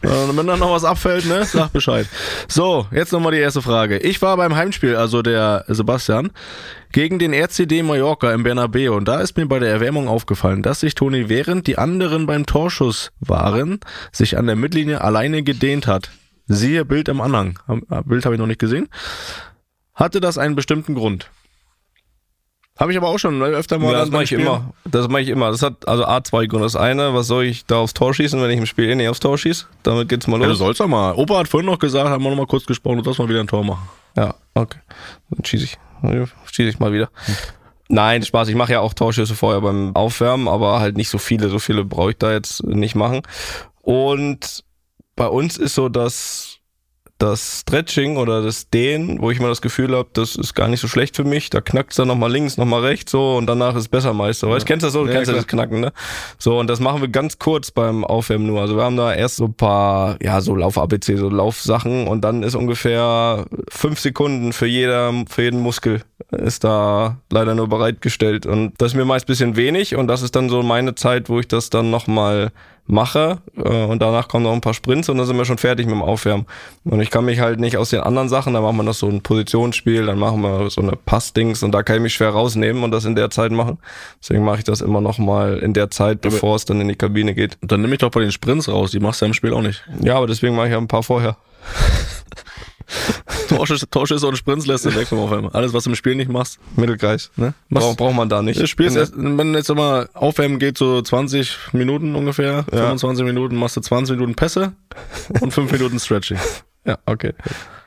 Wenn 0.35 0.47
dann 0.47 0.59
noch 0.59 0.71
was 0.71 0.83
abfällt, 0.83 1.25
ne, 1.25 1.45
sag 1.45 1.71
Bescheid. 1.71 2.07
So, 2.47 2.87
jetzt 2.91 3.13
nochmal 3.13 3.31
die 3.31 3.39
erste 3.39 3.61
Frage. 3.61 3.97
Ich 3.97 4.21
war 4.21 4.35
beim 4.37 4.55
Heimspiel, 4.55 4.95
also 4.95 5.21
der 5.21 5.63
Sebastian, 5.67 6.31
gegen 6.91 7.17
den 7.19 7.33
RCD 7.33 7.83
Mallorca 7.83 8.33
im 8.33 8.43
Bernabeu 8.43 8.93
und 8.93 9.07
da 9.07 9.21
ist 9.21 9.37
mir 9.37 9.45
bei 9.45 9.59
der 9.59 9.69
Erwärmung 9.69 10.07
aufgefallen, 10.07 10.61
dass 10.61 10.81
sich 10.81 10.95
Toni 10.95 11.29
während 11.29 11.67
die 11.67 11.77
anderen 11.77 12.25
beim 12.25 12.45
Torschuss 12.45 13.11
waren, 13.19 13.79
sich 14.11 14.37
an 14.37 14.47
der 14.47 14.55
Mittellinie 14.55 15.01
alleine 15.01 15.43
gedehnt 15.43 15.87
hat. 15.87 16.11
Siehe 16.47 16.83
Bild 16.83 17.07
im 17.07 17.21
Anhang. 17.21 17.59
Ah, 17.89 18.01
Bild 18.01 18.25
habe 18.25 18.35
ich 18.35 18.39
noch 18.39 18.47
nicht 18.47 18.59
gesehen. 18.59 18.89
Hatte 19.93 20.19
das 20.19 20.37
einen 20.37 20.55
bestimmten 20.55 20.95
Grund? 20.95 21.29
Habe 22.79 22.91
ich 22.91 22.97
aber 22.97 23.09
auch 23.09 23.19
schon 23.19 23.37
ne, 23.37 23.45
öfter 23.45 23.77
mal. 23.79 23.91
Ja, 23.91 23.99
das 23.99 24.09
mache 24.11 24.23
ich 24.23 24.31
immer. 24.31 24.73
Das 24.85 25.07
mache 25.07 25.21
ich 25.21 25.27
immer. 25.29 25.51
Das 25.51 25.61
hat 25.61 25.87
also 25.87 26.05
A 26.05 26.23
zwei 26.23 26.45
Gründe. 26.47 26.65
Das 26.65 26.75
eine, 26.75 27.13
was 27.13 27.27
soll 27.27 27.43
ich 27.43 27.65
da 27.65 27.77
aufs 27.77 27.93
Tor 27.93 28.13
schießen, 28.13 28.41
wenn 28.41 28.49
ich 28.49 28.57
im 28.57 28.65
Spiel 28.65 28.89
eh 28.89 28.95
nicht 28.95 29.09
aufs 29.09 29.19
Tor 29.19 29.37
schieße? 29.37 29.65
Damit 29.83 30.09
geht's 30.09 30.25
mal 30.27 30.37
Ja, 30.39 30.45
du 30.45 30.49
los. 30.51 30.59
sollst 30.59 30.79
doch 30.79 30.87
mal. 30.87 31.13
Opa 31.13 31.39
hat 31.39 31.47
vorhin 31.47 31.69
noch 31.69 31.79
gesagt, 31.79 32.09
haben 32.09 32.23
wir 32.23 32.29
noch 32.29 32.37
mal 32.37 32.47
kurz 32.47 32.65
gesprochen, 32.65 32.97
du 32.97 33.03
sollst 33.03 33.19
mal 33.19 33.29
wieder 33.29 33.41
ein 33.41 33.47
Tor 33.47 33.63
machen. 33.63 33.87
Ja, 34.17 34.35
okay. 34.55 34.79
Dann 35.29 35.45
schieße 35.45 35.65
ich. 35.65 35.77
Schieße 36.51 36.69
ich 36.69 36.79
mal 36.79 36.91
wieder. 36.93 37.09
Nein, 37.89 38.23
Spaß. 38.23 38.47
Ich 38.47 38.55
mache 38.55 38.71
ja 38.71 38.79
auch 38.79 38.93
Torschüsse 38.93 39.35
vorher 39.35 39.61
beim 39.61 39.95
Aufwärmen, 39.95 40.47
aber 40.47 40.79
halt 40.79 40.97
nicht 40.97 41.09
so 41.09 41.17
viele. 41.17 41.49
So 41.49 41.59
viele 41.59 41.83
brauche 41.85 42.11
ich 42.11 42.17
da 42.17 42.31
jetzt 42.31 42.63
nicht 42.63 42.95
machen. 42.95 43.21
Und 43.81 44.63
bei 45.15 45.27
uns 45.27 45.57
ist 45.57 45.75
so, 45.75 45.89
dass 45.89 46.57
das 47.21 47.61
Stretching 47.61 48.17
oder 48.17 48.41
das 48.41 48.69
Dehnen, 48.69 49.21
wo 49.21 49.29
ich 49.29 49.39
mal 49.39 49.49
das 49.49 49.61
Gefühl 49.61 49.95
habe, 49.95 50.09
das 50.13 50.35
ist 50.35 50.55
gar 50.55 50.67
nicht 50.67 50.79
so 50.79 50.87
schlecht 50.87 51.15
für 51.15 51.23
mich. 51.23 51.49
Da 51.49 51.61
knackt 51.61 51.91
es 51.91 51.97
dann 51.97 52.07
nochmal 52.07 52.31
links, 52.31 52.57
nochmal 52.57 52.81
rechts 52.81 53.11
so 53.11 53.37
und 53.37 53.45
danach 53.45 53.75
ist 53.75 53.81
es 53.81 53.87
besser 53.87 54.13
meist. 54.13 54.41
Weißt, 54.43 54.65
kennst 54.65 54.83
du 54.83 54.87
das 54.87 54.93
so? 54.93 55.03
Du 55.03 55.09
Ja, 55.09 55.15
kennst 55.15 55.29
ja 55.29 55.35
das 55.35 55.47
Knacken, 55.47 55.79
ne? 55.81 55.93
So, 56.39 56.59
und 56.59 56.67
das 56.67 56.79
machen 56.79 57.01
wir 57.01 57.09
ganz 57.09 57.37
kurz 57.37 57.69
beim 57.69 58.03
Aufwärmen 58.03 58.47
nur. 58.47 58.61
Also 58.61 58.75
wir 58.75 58.83
haben 58.83 58.97
da 58.97 59.13
erst 59.13 59.35
so 59.35 59.45
ein 59.45 59.53
paar, 59.53 60.17
ja, 60.21 60.41
so 60.41 60.55
Lauf-ABC, 60.55 61.15
so 61.17 61.29
Laufsachen 61.29 62.07
und 62.07 62.21
dann 62.21 62.41
ist 62.41 62.55
ungefähr 62.55 63.45
fünf 63.69 63.99
Sekunden 63.99 64.51
für 64.51 64.67
jeder, 64.67 65.13
für 65.29 65.43
jeden 65.43 65.59
Muskel 65.59 66.01
ist 66.31 66.63
da 66.63 67.17
leider 67.29 67.53
nur 67.55 67.67
bereitgestellt. 67.67 68.45
Und 68.45 68.73
das 68.79 68.91
ist 68.93 68.97
mir 68.97 69.05
meist 69.05 69.25
ein 69.25 69.27
bisschen 69.27 69.55
wenig 69.55 69.95
und 69.95 70.07
das 70.07 70.21
ist 70.21 70.35
dann 70.35 70.49
so 70.49 70.63
meine 70.63 70.95
Zeit, 70.95 71.29
wo 71.29 71.39
ich 71.39 71.47
das 71.47 71.69
dann 71.69 71.91
nochmal 71.91 72.51
mache 72.91 73.39
äh, 73.57 73.85
und 73.85 74.01
danach 74.01 74.27
kommen 74.27 74.43
noch 74.43 74.53
ein 74.53 74.61
paar 74.61 74.73
Sprints 74.73 75.09
und 75.09 75.17
dann 75.17 75.25
sind 75.25 75.37
wir 75.37 75.45
schon 75.45 75.57
fertig 75.57 75.85
mit 75.85 75.95
dem 75.95 76.01
Aufwärmen. 76.01 76.45
Und 76.83 77.01
ich 77.01 77.09
kann 77.09 77.25
mich 77.25 77.39
halt 77.39 77.59
nicht 77.59 77.77
aus 77.77 77.89
den 77.89 78.01
anderen 78.01 78.29
Sachen, 78.29 78.53
da 78.53 78.61
machen 78.61 78.77
wir 78.77 78.83
noch 78.83 78.93
so 78.93 79.07
ein 79.07 79.21
Positionsspiel, 79.21 80.05
dann 80.05 80.19
machen 80.19 80.41
wir 80.41 80.69
so 80.69 80.81
eine 80.81 80.91
Passdings 80.91 81.63
und 81.63 81.71
da 81.71 81.83
kann 81.83 81.95
ich 81.97 82.01
mich 82.03 82.13
schwer 82.13 82.29
rausnehmen 82.29 82.83
und 82.83 82.91
das 82.91 83.05
in 83.05 83.15
der 83.15 83.29
Zeit 83.29 83.51
machen. 83.51 83.79
Deswegen 84.21 84.43
mache 84.43 84.59
ich 84.59 84.63
das 84.63 84.81
immer 84.81 85.01
nochmal 85.01 85.59
in 85.59 85.73
der 85.73 85.89
Zeit, 85.89 86.21
bevor 86.21 86.55
es 86.55 86.65
dann 86.65 86.81
in 86.81 86.89
die 86.89 86.95
Kabine 86.95 87.33
geht. 87.33 87.57
Und 87.61 87.71
dann 87.71 87.81
nehme 87.81 87.93
ich 87.93 87.99
doch 87.99 88.11
bei 88.11 88.21
den 88.21 88.31
Sprints 88.31 88.69
raus, 88.69 88.91
die 88.91 88.99
machst 88.99 89.21
du 89.21 89.25
ja 89.25 89.27
im 89.27 89.33
Spiel 89.33 89.53
auch 89.53 89.61
nicht. 89.61 89.83
Ja, 90.01 90.17
aber 90.17 90.27
deswegen 90.27 90.55
mache 90.55 90.67
ich 90.67 90.73
ja 90.73 90.77
ein 90.77 90.87
paar 90.87 91.03
vorher. 91.03 91.37
Torschüsse, 93.55 93.89
Torschüsse 93.89 94.27
und 94.27 94.37
Sprints 94.37 94.65
lässt 94.65 94.85
du 94.85 94.95
weg 94.95 95.07
vom 95.07 95.19
Aufwärmen. 95.19 95.53
Alles, 95.53 95.73
was 95.73 95.83
du 95.83 95.89
im 95.89 95.95
Spiel 95.95 96.15
nicht 96.15 96.29
machst. 96.29 96.59
Mittelkreis. 96.75 97.31
Ne? 97.35 97.53
Braucht, 97.69 97.97
braucht 97.97 98.15
man 98.15 98.29
da 98.29 98.41
nicht. 98.41 98.59
Das 98.59 98.69
Spiel 98.69 98.87
ist 98.87 99.13
wenn 99.15 99.53
jetzt 99.53 99.69
immer 99.69 100.07
Aufwärmen 100.13 100.59
geht, 100.59 100.77
so 100.77 101.01
20 101.01 101.73
Minuten 101.73 102.15
ungefähr, 102.15 102.63
25 102.69 103.25
Minuten, 103.25 103.55
machst 103.55 103.77
du 103.77 103.81
20 103.81 104.15
Minuten 104.15 104.35
Pässe 104.35 104.73
und 105.41 105.53
5 105.53 105.71
Minuten 105.71 105.99
Stretching. 105.99 106.37
Ja, 106.85 106.97
okay. 107.05 107.33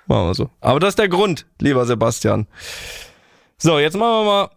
Machen 0.07 0.27
wir 0.27 0.35
so. 0.35 0.51
Aber 0.61 0.81
das 0.81 0.91
ist 0.91 0.99
der 0.99 1.09
Grund, 1.09 1.47
lieber 1.61 1.87
Sebastian. 1.87 2.47
So, 3.57 3.79
jetzt 3.79 3.97
machen 3.97 4.11
wir 4.11 4.25
mal. 4.25 4.51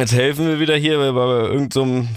Jetzt 0.00 0.12
helfen 0.12 0.46
wir 0.46 0.60
wieder 0.60 0.76
hier 0.76 0.98
bei, 0.98 1.10
bei 1.10 1.48
irgendeinem. 1.48 2.08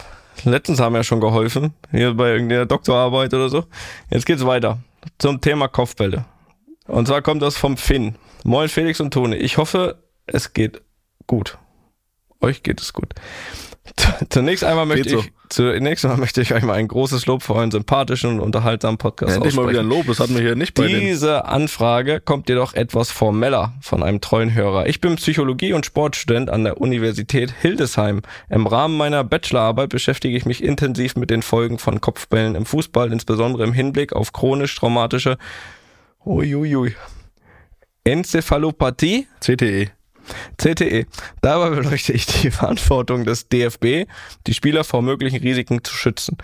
Letztens 0.46 0.80
haben 0.80 0.94
wir 0.94 1.00
ja 1.00 1.04
schon 1.04 1.22
geholfen. 1.22 1.74
Hier 1.92 2.14
bei 2.14 2.34
irgendeiner 2.34 2.66
Doktorarbeit 2.66 3.34
oder 3.34 3.50
so. 3.50 3.66
Jetzt 4.12 4.26
geht's 4.26 4.46
weiter. 4.46 4.80
Zum 5.18 5.42
Thema 5.42 5.68
Kopfbälle. 5.68 6.26
Und 6.88 7.08
zwar 7.08 7.22
kommt 7.22 7.42
das 7.42 7.58
vom 7.58 7.78
Finn. 7.78 8.16
Moin 8.44 8.68
Felix 8.70 9.00
und 9.00 9.14
Toni. 9.14 9.38
Ich 9.38 9.58
hoffe, 9.58 10.04
es 10.28 10.54
geht 10.54 10.82
gut. 11.28 11.58
Euch 12.42 12.62
geht 12.64 12.82
es 12.82 12.94
gut. 12.94 13.14
Zunächst 14.30 14.64
einmal 14.64 14.86
möchte 14.86 15.10
so. 15.10 15.20
ich, 15.20 15.32
zunächst 15.50 16.06
einmal 16.06 16.18
möchte 16.18 16.42
ich 16.42 16.54
euch 16.54 16.64
mal 16.64 16.74
ein 16.74 16.88
großes 16.88 17.26
Lob 17.26 17.44
für 17.44 17.54
euren 17.56 17.70
sympathischen 17.70 18.32
und 18.32 18.40
unterhaltsamen 18.40 18.98
Podcast 18.98 19.36
Endlich 19.36 19.56
mal 19.56 19.68
wieder 19.68 19.82
ein 19.82 19.88
aussprechen. 19.88 20.00
Lob, 20.00 20.08
das 20.08 20.20
hatten 20.20 20.36
wir 20.36 20.42
hier 20.42 20.56
nicht 20.56 20.74
bei. 20.74 20.88
Diese 20.88 21.46
Anfrage 21.46 22.22
kommt 22.22 22.48
jedoch 22.48 22.74
etwas 22.74 23.12
formeller 23.12 23.74
von 23.82 24.02
einem 24.02 24.22
treuen 24.22 24.54
Hörer. 24.54 24.88
Ich 24.88 25.02
bin 25.02 25.18
Psychologie- 25.18 25.74
und 25.74 25.86
Sportstudent 25.86 26.50
an 26.50 26.64
der 26.64 26.80
Universität 26.80 27.54
Hildesheim. 27.62 28.22
Im 28.50 28.68
Rahmen 28.68 28.98
meiner 28.98 29.24
Bachelorarbeit 29.24 29.90
beschäftige 29.90 30.36
ich 30.38 30.46
mich 30.46 30.64
intensiv 30.64 31.16
mit 31.16 31.30
den 31.30 31.42
Folgen 31.42 31.78
von 31.78 32.00
Kopfbällen 32.00 32.56
im 32.56 32.66
Fußball, 32.66 33.12
insbesondere 33.12 33.64
im 33.66 33.74
Hinblick 33.74 34.14
auf 34.14 34.32
chronisch 34.32 34.76
traumatische 34.76 35.38
Uiuiui. 36.26 36.96
Enzephalopathie 38.06 39.28
CTE. 39.40 39.92
CTE. 40.58 41.06
Dabei 41.42 41.70
beleuchte 41.72 42.14
ich 42.14 42.26
die 42.26 42.52
Verantwortung 42.52 43.26
des 43.26 43.50
DFB, 43.50 44.08
die 44.48 44.54
Spieler 44.54 44.84
vor 44.84 45.02
möglichen 45.02 45.40
Risiken 45.40 45.84
zu 45.84 45.94
schützen. 45.94 46.38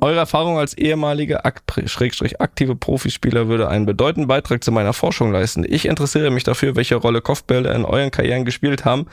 Eure 0.00 0.18
Erfahrung 0.18 0.58
als 0.58 0.74
ehemalige 0.74 1.44
aktive 1.44 2.76
Profispieler 2.76 3.46
würde 3.46 3.68
einen 3.68 3.86
bedeutenden 3.86 4.26
Beitrag 4.26 4.64
zu 4.64 4.72
meiner 4.72 4.92
Forschung 4.92 5.30
leisten. 5.32 5.64
Ich 5.66 5.86
interessiere 5.86 6.30
mich 6.30 6.42
dafür, 6.42 6.74
welche 6.74 6.96
Rolle 6.96 7.20
Kopfbälle 7.20 7.72
in 7.72 7.84
euren 7.84 8.10
Karrieren 8.10 8.44
gespielt 8.44 8.84
haben, 8.84 9.06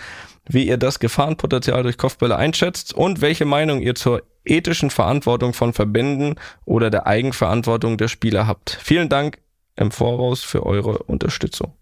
wie 0.50 0.68
ihr 0.68 0.78
das 0.78 1.00
Gefahrenpotenzial 1.00 1.84
durch 1.84 1.98
Kopfbälle 1.98 2.36
einschätzt 2.36 2.94
und 2.94 3.22
welche 3.22 3.46
Meinung 3.46 3.80
ihr 3.82 3.94
zur 3.94 4.24
ethischen 4.44 4.90
Verantwortung 4.90 5.54
von 5.54 5.72
Verbänden 5.72 6.36
oder 6.66 6.90
der 6.90 7.06
Eigenverantwortung 7.06 7.98
der 7.98 8.08
Spieler 8.08 8.48
habt. 8.48 8.78
Vielen 8.82 9.08
Dank 9.08 9.38
im 9.76 9.92
Voraus 9.92 10.44
für 10.44 10.66
eure 10.66 11.00
Unterstützung. 11.04 11.74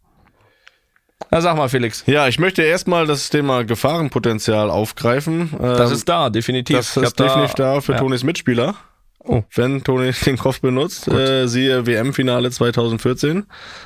Na 1.32 1.42
sag 1.42 1.58
mal, 1.58 1.70
Felix. 1.70 2.04
Ja, 2.08 2.28
ich 2.28 2.40
möchte 2.40 2.64
erstmal 2.64 3.06
das 3.06 3.30
Thema 3.30 3.64
Gefahrenpotenzial 3.64 4.70
aufgreifen. 4.70 5.50
Das 5.60 5.90
Ähm, 5.90 5.96
ist 5.96 6.10
da, 6.10 6.30
definitiv. 6.30 6.78
Das 6.78 6.96
ist 6.98 7.20
definitiv 7.20 7.54
da 7.56 7.82
für 7.82 7.92
ja. 7.94 8.00
Tonis 8.00 8.24
Mitspieler. 8.24 8.76
Oh. 9.20 9.44
Wenn 9.54 9.84
Toni 9.84 10.12
den 10.26 10.38
Kopf 10.38 10.62
benutzt, 10.62 11.08
äh, 11.10 11.46
siehe 11.48 11.86
WM-Finale 11.86 12.50
2014. 12.50 13.46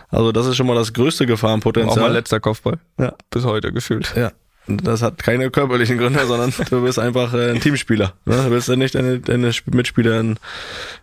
Also 0.10 0.32
das 0.32 0.46
ist 0.46 0.56
schon 0.56 0.68
mal 0.68 0.76
das 0.76 0.94
größte 0.94 1.24
Auch 1.24 1.28
mein 1.28 1.34
Gefahrenpotenzial. 1.34 2.14
letzter 2.14 2.40
Kopfball. 2.40 2.78
Ja. 3.00 3.14
Bis 3.32 3.44
heute 3.44 3.74
gefühlt. 3.74 4.14
Ja. 4.16 4.32
Das 4.68 5.02
hat 5.02 5.22
keine 5.22 5.52
körperlichen 5.52 5.98
Gründe, 5.98 6.26
sondern 6.26 6.54
du 6.70 6.84
bist 6.84 7.00
einfach 7.00 7.34
äh, 7.34 7.52
ein 7.52 7.60
Teamspieler. 7.60 8.14
Ne? 8.26 8.36
Du 8.46 8.52
willst 8.52 8.70
ja 8.70 8.76
nicht 8.76 8.96
deine, 8.96 9.20
deine 9.20 9.50
Sp- 9.52 9.76
Mitspieler 9.76 10.20
in, 10.20 10.38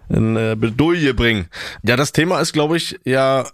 in 0.09 0.37
äh, 0.37 0.57
Bedouille 0.59 1.13
bringen. 1.15 1.47
Ja, 1.83 1.97
das 1.97 2.13
Thema 2.13 2.41
ist, 2.41 2.53
glaube 2.53 2.77
ich, 2.77 2.99
ja 3.05 3.45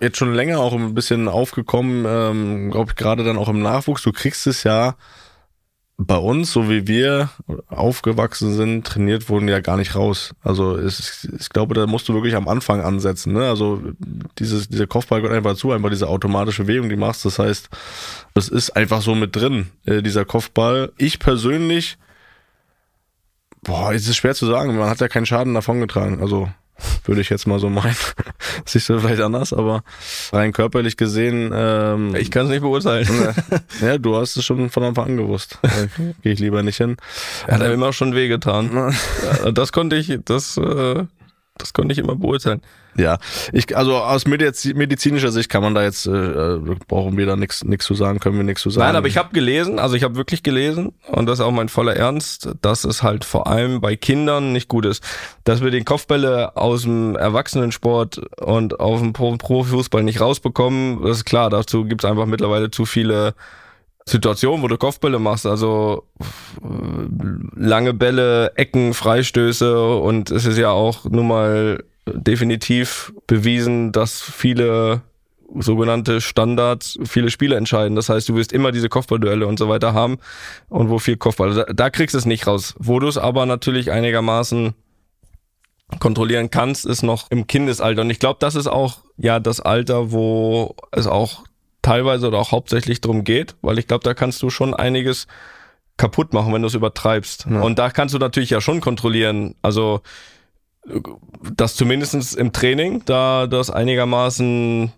jetzt 0.00 0.18
schon 0.18 0.34
länger 0.34 0.58
auch 0.58 0.74
ein 0.74 0.94
bisschen 0.94 1.28
aufgekommen, 1.28 2.04
ähm, 2.06 2.70
glaube 2.70 2.90
ich, 2.90 2.96
gerade 2.96 3.24
dann 3.24 3.38
auch 3.38 3.48
im 3.48 3.62
Nachwuchs. 3.62 4.02
Du 4.02 4.12
kriegst 4.12 4.46
es 4.46 4.62
ja 4.64 4.96
bei 5.98 6.16
uns, 6.18 6.52
so 6.52 6.68
wie 6.68 6.86
wir 6.86 7.30
aufgewachsen 7.68 8.52
sind, 8.54 8.86
trainiert 8.86 9.30
wurden 9.30 9.48
ja 9.48 9.60
gar 9.60 9.78
nicht 9.78 9.94
raus. 9.94 10.34
Also 10.42 10.76
es, 10.76 11.26
ich 11.38 11.48
glaube, 11.48 11.74
da 11.74 11.86
musst 11.86 12.08
du 12.08 12.14
wirklich 12.14 12.34
am 12.36 12.48
Anfang 12.48 12.82
ansetzen. 12.82 13.32
Ne? 13.32 13.48
Also 13.48 13.82
dieses, 14.38 14.68
dieser 14.68 14.86
Kopfball 14.86 15.22
gehört 15.22 15.36
einfach 15.36 15.56
zu, 15.56 15.72
einfach 15.72 15.88
diese 15.88 16.08
automatische 16.08 16.64
Bewegung, 16.64 16.90
die 16.90 16.96
machst. 16.96 17.24
Das 17.24 17.38
heißt, 17.38 17.70
das 18.34 18.48
ist 18.48 18.76
einfach 18.76 19.00
so 19.00 19.14
mit 19.14 19.34
drin, 19.34 19.68
äh, 19.86 20.02
dieser 20.02 20.26
Kopfball. 20.26 20.92
Ich 20.98 21.18
persönlich, 21.18 21.96
boah, 23.62 23.94
es 23.94 24.06
ist 24.06 24.16
schwer 24.16 24.34
zu 24.34 24.46
sagen, 24.46 24.76
man 24.76 24.90
hat 24.90 25.00
ja 25.00 25.08
keinen 25.08 25.26
Schaden 25.26 25.54
davongetragen. 25.54 26.20
Also 26.20 26.50
würde 27.04 27.20
ich 27.20 27.30
jetzt 27.30 27.46
mal 27.46 27.58
so 27.58 27.68
meinen. 27.70 27.96
Siehst 28.64 28.88
du 28.88 28.98
vielleicht 28.98 29.20
anders, 29.22 29.52
aber 29.52 29.82
rein 30.32 30.52
körperlich 30.52 30.96
gesehen. 30.96 31.52
Ähm, 31.54 32.14
Ich 32.16 32.30
kann 32.30 32.46
es 32.46 32.50
nicht 32.50 32.62
beurteilen. 32.62 33.08
ja, 33.80 33.98
du 33.98 34.16
hast 34.16 34.36
es 34.36 34.44
schon 34.44 34.70
von 34.70 34.82
Anfang 34.82 35.06
an 35.06 35.16
gewusst. 35.16 35.58
Gehe 36.22 36.32
ich 36.32 36.40
lieber 36.40 36.62
nicht 36.62 36.76
hin. 36.76 36.96
Hat 37.48 37.60
er 37.60 37.72
immer 37.72 37.92
schon 37.92 38.14
wehgetan. 38.14 38.94
Das 39.52 39.72
konnte 39.72 39.96
ich, 39.96 40.18
das, 40.24 40.56
äh, 40.56 41.04
das 41.58 41.72
konnte 41.72 41.92
ich 41.92 41.98
immer 41.98 42.16
beurteilen. 42.16 42.60
Ja, 42.96 43.18
ich, 43.52 43.76
also 43.76 43.96
aus 43.96 44.24
mediz- 44.26 44.74
medizinischer 44.74 45.30
Sicht 45.30 45.50
kann 45.50 45.62
man 45.62 45.74
da 45.74 45.82
jetzt, 45.82 46.06
äh, 46.06 46.10
äh, 46.10 46.76
brauchen 46.88 47.16
wir 47.18 47.26
da 47.26 47.36
nichts 47.36 47.62
zu 47.80 47.94
sagen, 47.94 48.20
können 48.20 48.36
wir 48.36 48.44
nichts 48.44 48.62
zu 48.62 48.70
sagen. 48.70 48.86
Nein, 48.86 48.96
aber 48.96 49.06
ich 49.06 49.18
habe 49.18 49.34
gelesen, 49.34 49.78
also 49.78 49.96
ich 49.96 50.02
habe 50.02 50.16
wirklich 50.16 50.42
gelesen 50.42 50.92
und 51.08 51.26
das 51.26 51.38
ist 51.38 51.44
auch 51.44 51.50
mein 51.50 51.68
voller 51.68 51.94
Ernst, 51.94 52.48
dass 52.62 52.84
es 52.84 53.02
halt 53.02 53.24
vor 53.24 53.46
allem 53.48 53.80
bei 53.80 53.96
Kindern 53.96 54.52
nicht 54.52 54.68
gut 54.68 54.86
ist, 54.86 55.02
dass 55.44 55.62
wir 55.62 55.70
den 55.70 55.84
Kopfbälle 55.84 56.56
aus 56.56 56.82
dem 56.82 57.16
Erwachsenensport 57.16 58.20
und 58.40 58.80
auf 58.80 59.00
dem 59.00 59.12
Pro 59.12 59.36
Profifußball 59.36 60.02
nicht 60.02 60.20
rausbekommen. 60.20 61.02
Das 61.02 61.18
ist 61.18 61.24
klar, 61.26 61.50
dazu 61.50 61.84
gibt's 61.84 62.04
einfach 62.04 62.26
mittlerweile 62.26 62.70
zu 62.70 62.86
viele 62.86 63.34
Situationen, 64.08 64.62
wo 64.62 64.68
du 64.68 64.78
Kopfbälle 64.78 65.18
machst, 65.18 65.46
also 65.46 66.04
äh, 66.62 66.66
lange 67.56 67.92
Bälle, 67.92 68.52
Ecken, 68.56 68.94
Freistöße 68.94 69.96
und 69.96 70.30
es 70.30 70.44
ist 70.46 70.58
ja 70.58 70.70
auch 70.70 71.04
nun 71.04 71.26
mal 71.26 71.84
definitiv 72.06 73.12
bewiesen, 73.26 73.90
dass 73.90 74.20
viele 74.22 75.02
sogenannte 75.58 76.20
Standards 76.20 76.98
viele 77.04 77.30
Spiele 77.30 77.56
entscheiden. 77.56 77.96
Das 77.96 78.08
heißt, 78.08 78.28
du 78.28 78.36
wirst 78.36 78.52
immer 78.52 78.72
diese 78.72 78.88
Kopfballduelle 78.88 79.46
und 79.46 79.58
so 79.58 79.68
weiter 79.68 79.92
haben 79.92 80.18
und 80.68 80.88
wo 80.88 80.98
viel 80.98 81.16
Kopfball. 81.16 81.54
Da, 81.54 81.64
da 81.64 81.90
kriegst 81.90 82.14
du 82.14 82.18
es 82.18 82.26
nicht 82.26 82.46
raus. 82.46 82.74
Wo 82.78 82.98
du 83.00 83.08
es 83.08 83.18
aber 83.18 83.46
natürlich 83.46 83.90
einigermaßen 83.90 84.74
kontrollieren 86.00 86.50
kannst, 86.50 86.84
ist 86.84 87.02
noch 87.02 87.30
im 87.30 87.46
Kindesalter. 87.46 88.02
Und 88.02 88.10
ich 88.10 88.18
glaube, 88.18 88.38
das 88.40 88.54
ist 88.54 88.66
auch 88.66 88.98
ja 89.16 89.40
das 89.40 89.60
Alter, 89.60 90.10
wo 90.10 90.74
es 90.92 91.06
auch 91.06 91.44
teilweise 91.86 92.26
oder 92.26 92.38
auch 92.38 92.50
hauptsächlich 92.50 93.00
drum 93.00 93.22
geht, 93.22 93.54
weil 93.62 93.78
ich 93.78 93.86
glaube, 93.86 94.02
da 94.02 94.12
kannst 94.12 94.42
du 94.42 94.50
schon 94.50 94.74
einiges 94.74 95.28
kaputt 95.96 96.32
machen, 96.32 96.52
wenn 96.52 96.62
du 96.62 96.68
es 96.68 96.74
übertreibst. 96.74 97.46
Ja. 97.48 97.60
Und 97.60 97.78
da 97.78 97.90
kannst 97.90 98.12
du 98.12 98.18
natürlich 98.18 98.50
ja 98.50 98.60
schon 98.60 98.80
kontrollieren. 98.80 99.54
Also 99.62 100.00
das 101.54 101.76
zumindestens 101.76 102.34
im 102.34 102.52
Training, 102.52 103.02
da 103.06 103.46
das 103.46 103.70
einigermaßen 103.70 104.92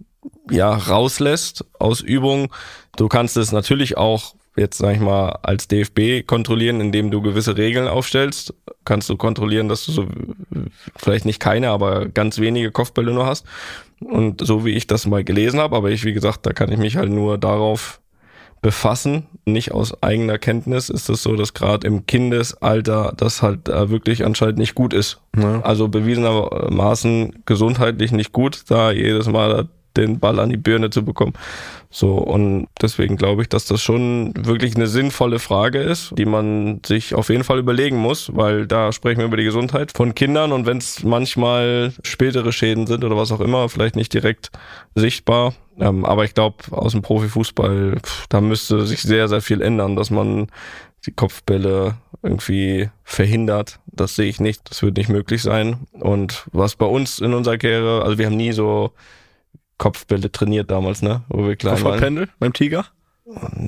ja 0.50 0.74
rauslässt 0.74 1.66
aus 1.78 2.00
Übung. 2.00 2.52
Du 2.96 3.08
kannst 3.08 3.36
es 3.36 3.52
natürlich 3.52 3.98
auch 3.98 4.34
jetzt 4.56 4.78
sag 4.78 4.94
ich 4.94 5.00
mal 5.00 5.38
als 5.42 5.68
DFB 5.68 6.26
kontrollieren, 6.26 6.80
indem 6.80 7.10
du 7.10 7.22
gewisse 7.22 7.56
Regeln 7.56 7.86
aufstellst. 7.86 8.54
Kannst 8.84 9.08
du 9.08 9.16
kontrollieren, 9.16 9.68
dass 9.68 9.84
du 9.86 9.92
so 9.92 10.06
vielleicht 10.96 11.26
nicht 11.26 11.38
keine, 11.38 11.70
aber 11.70 12.08
ganz 12.08 12.38
wenige 12.38 12.72
Kopfbälle 12.72 13.12
nur 13.12 13.26
hast. 13.26 13.46
Und 14.00 14.46
so 14.46 14.64
wie 14.64 14.72
ich 14.72 14.86
das 14.86 15.06
mal 15.06 15.24
gelesen 15.24 15.60
habe, 15.60 15.76
aber 15.76 15.90
ich 15.90 16.04
wie 16.04 16.12
gesagt, 16.12 16.46
da 16.46 16.52
kann 16.52 16.70
ich 16.70 16.78
mich 16.78 16.96
halt 16.96 17.10
nur 17.10 17.38
darauf 17.38 18.00
befassen, 18.60 19.26
nicht 19.44 19.72
aus 19.72 20.02
eigener 20.02 20.38
Kenntnis, 20.38 20.88
ist 20.88 21.08
es 21.08 21.22
so, 21.22 21.36
dass 21.36 21.54
gerade 21.54 21.86
im 21.86 22.06
Kindesalter 22.06 23.12
das 23.16 23.42
halt 23.42 23.68
äh, 23.68 23.90
wirklich 23.90 24.24
anscheinend 24.24 24.58
nicht 24.58 24.74
gut 24.74 24.92
ist. 24.92 25.20
Ja. 25.36 25.60
Also 25.60 25.88
bewiesenermaßen 25.88 27.42
gesundheitlich 27.46 28.12
nicht 28.12 28.32
gut, 28.32 28.64
da 28.68 28.90
jedes 28.90 29.28
Mal 29.28 29.68
den 29.98 30.18
Ball 30.18 30.38
an 30.38 30.50
die 30.50 30.56
Birne 30.56 30.90
zu 30.90 31.04
bekommen. 31.04 31.34
So, 31.90 32.16
und 32.18 32.68
deswegen 32.82 33.16
glaube 33.16 33.42
ich, 33.42 33.48
dass 33.48 33.64
das 33.64 33.82
schon 33.82 34.32
wirklich 34.36 34.76
eine 34.76 34.86
sinnvolle 34.86 35.38
Frage 35.38 35.78
ist, 35.78 36.12
die 36.18 36.26
man 36.26 36.80
sich 36.84 37.14
auf 37.14 37.30
jeden 37.30 37.44
Fall 37.44 37.58
überlegen 37.58 37.96
muss, 37.96 38.30
weil 38.34 38.66
da 38.66 38.92
sprechen 38.92 39.18
wir 39.18 39.26
über 39.26 39.38
die 39.38 39.44
Gesundheit 39.44 39.92
von 39.96 40.14
Kindern 40.14 40.52
und 40.52 40.66
wenn 40.66 40.78
es 40.78 41.02
manchmal 41.02 41.92
spätere 42.02 42.52
Schäden 42.52 42.86
sind 42.86 43.04
oder 43.04 43.16
was 43.16 43.32
auch 43.32 43.40
immer, 43.40 43.68
vielleicht 43.68 43.96
nicht 43.96 44.12
direkt 44.12 44.50
sichtbar. 44.94 45.54
Ähm, 45.80 46.04
aber 46.04 46.24
ich 46.24 46.34
glaube, 46.34 46.56
aus 46.70 46.92
dem 46.92 47.02
Profifußball, 47.02 47.96
pff, 48.02 48.26
da 48.28 48.40
müsste 48.40 48.84
sich 48.84 49.00
sehr, 49.00 49.28
sehr 49.28 49.40
viel 49.40 49.62
ändern, 49.62 49.96
dass 49.96 50.10
man 50.10 50.48
die 51.06 51.12
Kopfbälle 51.12 51.96
irgendwie 52.22 52.90
verhindert. 53.04 53.78
Das 53.86 54.16
sehe 54.16 54.28
ich 54.28 54.40
nicht. 54.40 54.68
Das 54.70 54.82
wird 54.82 54.96
nicht 54.96 55.08
möglich 55.08 55.42
sein. 55.42 55.86
Und 55.92 56.46
was 56.52 56.76
bei 56.76 56.86
uns 56.86 57.20
in 57.20 57.34
unserer 57.34 57.58
Karriere, 57.58 58.02
also 58.02 58.18
wir 58.18 58.26
haben 58.26 58.36
nie 58.36 58.52
so 58.52 58.92
Kopfbälle 59.78 60.30
trainiert 60.30 60.70
damals, 60.70 61.02
ne? 61.02 61.22
Wo 61.28 61.46
wir 61.46 61.56
klein. 61.56 61.74
Kopfballpendel 61.74 62.28
beim 62.38 62.52
Tiger? 62.52 62.86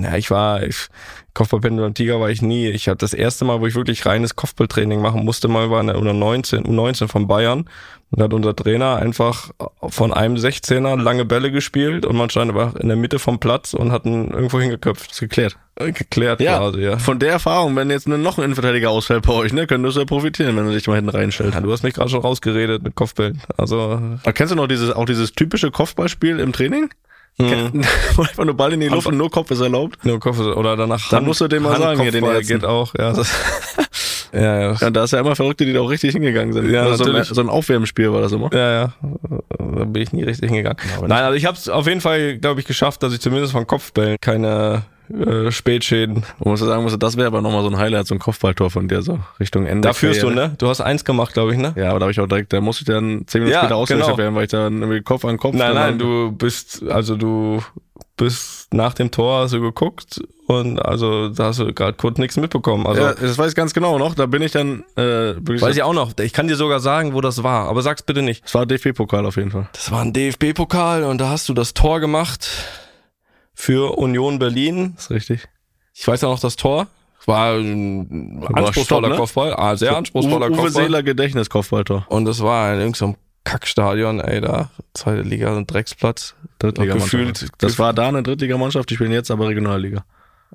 Ja, 0.01 0.15
ich 0.15 0.31
war, 0.31 0.63
ich, 0.63 0.87
Kopfballpendel 1.33 1.85
beim 1.85 1.93
Tiger 1.93 2.19
war 2.19 2.29
ich 2.29 2.41
nie. 2.41 2.67
Ich 2.69 2.87
hatte 2.87 2.97
das 2.99 3.13
erste 3.13 3.45
Mal, 3.45 3.61
wo 3.61 3.67
ich 3.67 3.75
wirklich 3.75 4.05
reines 4.05 4.35
Kopfballtraining 4.35 5.01
machen 5.01 5.23
musste, 5.23 5.47
mal 5.47 5.69
war 5.69 5.81
in 5.81 5.87
der 5.87 5.97
U19, 5.97 6.65
U19 6.65 7.07
von 7.07 7.27
Bayern. 7.27 7.69
Und 8.09 8.19
da 8.19 8.25
hat 8.25 8.33
unser 8.33 8.53
Trainer 8.55 8.97
einfach 8.97 9.51
von 9.87 10.11
einem 10.11 10.35
16er 10.35 11.01
lange 11.01 11.23
Bälle 11.23 11.49
gespielt 11.51 12.05
und 12.05 12.17
man 12.17 12.29
stand 12.29 12.51
einfach 12.51 12.75
in 12.75 12.89
der 12.89 12.97
Mitte 12.97 13.19
vom 13.19 13.39
Platz 13.39 13.73
und 13.73 13.93
hat 13.93 14.05
ihn 14.05 14.31
irgendwo 14.31 14.59
hingeköpft. 14.59 15.11
Ist 15.11 15.21
geklärt. 15.21 15.57
Äh, 15.75 15.93
Geklärt 15.93 16.41
Ja, 16.41 16.57
quasi, 16.57 16.81
ja. 16.81 16.97
von 16.97 17.19
der 17.19 17.31
Erfahrung, 17.31 17.75
wenn 17.77 17.89
jetzt 17.89 18.09
noch 18.09 18.37
ein 18.37 18.43
Innenverteidiger 18.43 18.89
ausfällt 18.89 19.25
bei 19.25 19.33
euch, 19.33 19.53
ne, 19.53 19.65
könntest 19.65 19.95
du 19.95 20.01
ja 20.01 20.05
profitieren, 20.05 20.57
wenn 20.57 20.65
du 20.65 20.73
dich 20.73 20.87
mal 20.87 20.95
hinten 20.95 21.11
reinstellst. 21.11 21.53
ja. 21.53 21.61
Du 21.61 21.71
hast 21.71 21.83
mich 21.83 21.93
gerade 21.93 22.09
schon 22.09 22.19
rausgeredet 22.19 22.83
mit 22.83 22.95
Kopfbällen. 22.95 23.41
Also, 23.55 24.01
Aber 24.23 24.33
kennst 24.33 24.51
du 24.51 24.57
noch 24.57 24.67
dieses, 24.67 24.91
auch 24.91 25.05
dieses 25.05 25.31
typische 25.31 25.71
Kopfballspiel 25.71 26.39
im 26.39 26.51
Training? 26.51 26.89
Hm, 27.39 27.83
Wo 28.15 28.21
einfach 28.23 28.45
nur 28.45 28.55
Ball 28.55 28.73
in 28.73 28.79
die 28.81 28.87
Luft 28.87 29.07
und 29.07 29.17
nur 29.17 29.29
Kopf 29.31 29.51
ist 29.51 29.61
erlaubt. 29.61 30.03
nur 30.05 30.19
Kopf 30.19 30.39
oder 30.39 30.75
danach 30.75 31.09
Dann 31.09 31.25
musst 31.25 31.41
du 31.41 31.47
dem 31.47 31.63
mal 31.63 31.77
sagen, 31.77 32.01
hier, 32.01 32.11
den 32.11 32.23
Ärzten. 32.23 32.47
geht 32.59 32.65
auch, 32.65 32.93
ja. 32.97 33.13
Das, 33.13 33.31
ja, 34.33 34.59
ja. 34.59 34.73
Ja, 34.73 34.89
da 34.89 35.03
ist 35.03 35.11
ja 35.11 35.19
immer 35.19 35.35
Verrückte, 35.35 35.65
die 35.65 35.73
da 35.73 35.79
auch 35.81 35.89
richtig 35.89 36.11
hingegangen 36.13 36.53
sind. 36.53 36.69
Ja, 36.69 36.85
Oder 36.85 36.97
so, 36.97 37.11
ein, 37.11 37.23
so 37.23 37.41
ein 37.41 37.49
Aufwärmspiel 37.49 38.11
war 38.11 38.21
das 38.21 38.31
immer. 38.31 38.49
Ja, 38.53 38.71
ja. 38.71 38.93
Da 39.57 39.85
bin 39.85 40.01
ich 40.03 40.13
nie 40.13 40.23
richtig 40.23 40.49
hingegangen. 40.49 40.77
Nein, 41.01 41.23
also 41.23 41.35
ich 41.35 41.45
habe 41.45 41.57
es 41.57 41.69
auf 41.69 41.87
jeden 41.87 42.01
Fall, 42.01 42.37
glaube 42.37 42.59
ich, 42.59 42.65
geschafft, 42.67 43.01
dass 43.03 43.13
ich 43.13 43.21
zumindest 43.21 43.53
von 43.53 43.65
Kopfbällen 43.65 44.17
keine 44.21 44.83
äh, 45.13 45.51
Spätschäden. 45.51 46.23
Man 46.43 46.55
so 46.57 46.65
sagen 46.65 46.83
muss, 46.83 46.97
das 46.97 47.17
wäre 47.17 47.27
aber 47.27 47.41
nochmal 47.41 47.63
so 47.63 47.69
ein 47.69 47.77
Highlight, 47.77 48.07
so 48.07 48.15
ein 48.15 48.19
Kopfballtor 48.19 48.69
von 48.69 48.87
dir, 48.87 49.01
so 49.01 49.19
Richtung 49.39 49.65
Ende. 49.65 49.87
Da 49.87 49.93
führst 49.93 50.23
du, 50.23 50.29
ne? 50.29 50.55
Du 50.57 50.67
hast 50.67 50.81
eins 50.81 51.05
gemacht, 51.05 51.33
glaube 51.33 51.53
ich, 51.53 51.59
ne? 51.59 51.73
Ja, 51.75 51.89
aber 51.89 51.99
da 51.99 52.03
habe 52.05 52.11
ich 52.11 52.19
auch 52.19 52.27
direkt, 52.27 52.53
da 52.53 52.61
musste 52.61 52.83
ich 52.83 52.87
dann 52.87 53.23
zehn 53.27 53.41
Minuten 53.41 53.53
Ja, 53.53 53.59
später 53.61 53.75
ausgewechselt 53.75 54.07
genau. 54.07 54.17
werden, 54.17 54.35
weil 54.35 54.43
ich 54.43 54.51
dann 54.51 54.81
irgendwie 54.81 55.01
Kopf 55.01 55.25
an 55.25 55.37
Kopf. 55.37 55.55
Nein, 55.55 55.73
nein, 55.73 55.99
du 55.99 56.31
bist, 56.31 56.83
also 56.89 57.15
du 57.15 57.61
bist 58.17 58.73
nach 58.73 58.93
dem 58.93 59.09
Tor 59.09 59.41
hast 59.41 59.53
du 59.53 59.61
geguckt 59.61 60.21
und 60.45 60.79
also 60.79 61.29
da 61.29 61.45
hast 61.45 61.59
du 61.59 61.73
gerade 61.73 61.93
kurz 61.93 62.17
nichts 62.19 62.37
mitbekommen. 62.37 62.85
Also 62.85 63.01
ja, 63.01 63.13
das 63.13 63.37
weiß 63.37 63.49
ich 63.49 63.55
ganz 63.55 63.73
genau 63.73 63.97
noch. 63.97 64.13
Da 64.13 64.27
bin 64.27 64.41
ich 64.41 64.51
dann, 64.51 64.83
äh, 64.95 65.35
wirklich. 65.37 65.61
weiß 65.61 65.75
ich 65.75 65.81
auch 65.81 65.93
noch. 65.93 66.11
Ich 66.19 66.31
kann 66.33 66.47
dir 66.47 66.55
sogar 66.55 66.79
sagen, 66.79 67.13
wo 67.13 67.21
das 67.21 67.41
war, 67.41 67.67
aber 67.67 67.81
sag's 67.81 68.03
bitte 68.03 68.21
nicht. 68.21 68.43
Das 68.43 68.53
war 68.53 68.65
DFB-Pokal 68.65 69.25
auf 69.25 69.37
jeden 69.37 69.51
Fall. 69.51 69.69
Das 69.73 69.91
war 69.91 70.01
ein 70.01 70.13
DFB-Pokal 70.13 71.03
und 71.03 71.19
da 71.19 71.29
hast 71.29 71.49
du 71.49 71.53
das 71.53 71.73
Tor 71.73 71.99
gemacht 71.99 72.47
für 73.61 73.97
Union 73.97 74.39
Berlin. 74.39 74.93
Das 74.95 75.05
ist 75.05 75.11
richtig. 75.11 75.47
Ich 75.93 76.07
weiß 76.07 76.21
ja 76.21 76.29
noch 76.29 76.39
das 76.39 76.55
Tor. 76.55 76.87
War 77.27 77.53
ein 77.57 78.41
War 78.41 78.57
anspruchsvoller 78.57 79.01
Stopp, 79.07 79.11
ne? 79.11 79.15
Kopfball. 79.17 79.53
Ah, 79.55 79.75
sehr 79.75 79.95
anspruchsvoller 79.95 80.47
Uwe 80.47 80.55
Kopfball. 80.55 80.71
Seeler 80.85 81.03
Gedächtnis-Kopfballtor. 81.03 82.05
Und 82.09 82.27
es 82.27 82.41
war 82.41 82.73
in 82.73 82.79
irgendeinem 82.79 83.15
Kackstadion, 83.43 84.19
ey, 84.19 84.41
da, 84.41 84.71
zweite 84.95 85.21
Liga, 85.21 85.55
ein 85.55 85.67
Drecksplatz. 85.67 86.33
Drittligamannschaft. 86.57 87.11
Gefühlt- 87.11 87.49
Das 87.59 87.77
war 87.77 87.93
da 87.93 88.07
eine 88.07 88.23
Drittligamannschaft, 88.23 88.89
die 88.89 88.95
spielen 88.95 89.11
jetzt 89.11 89.29
aber 89.29 89.47
Regionalliga. 89.49 90.03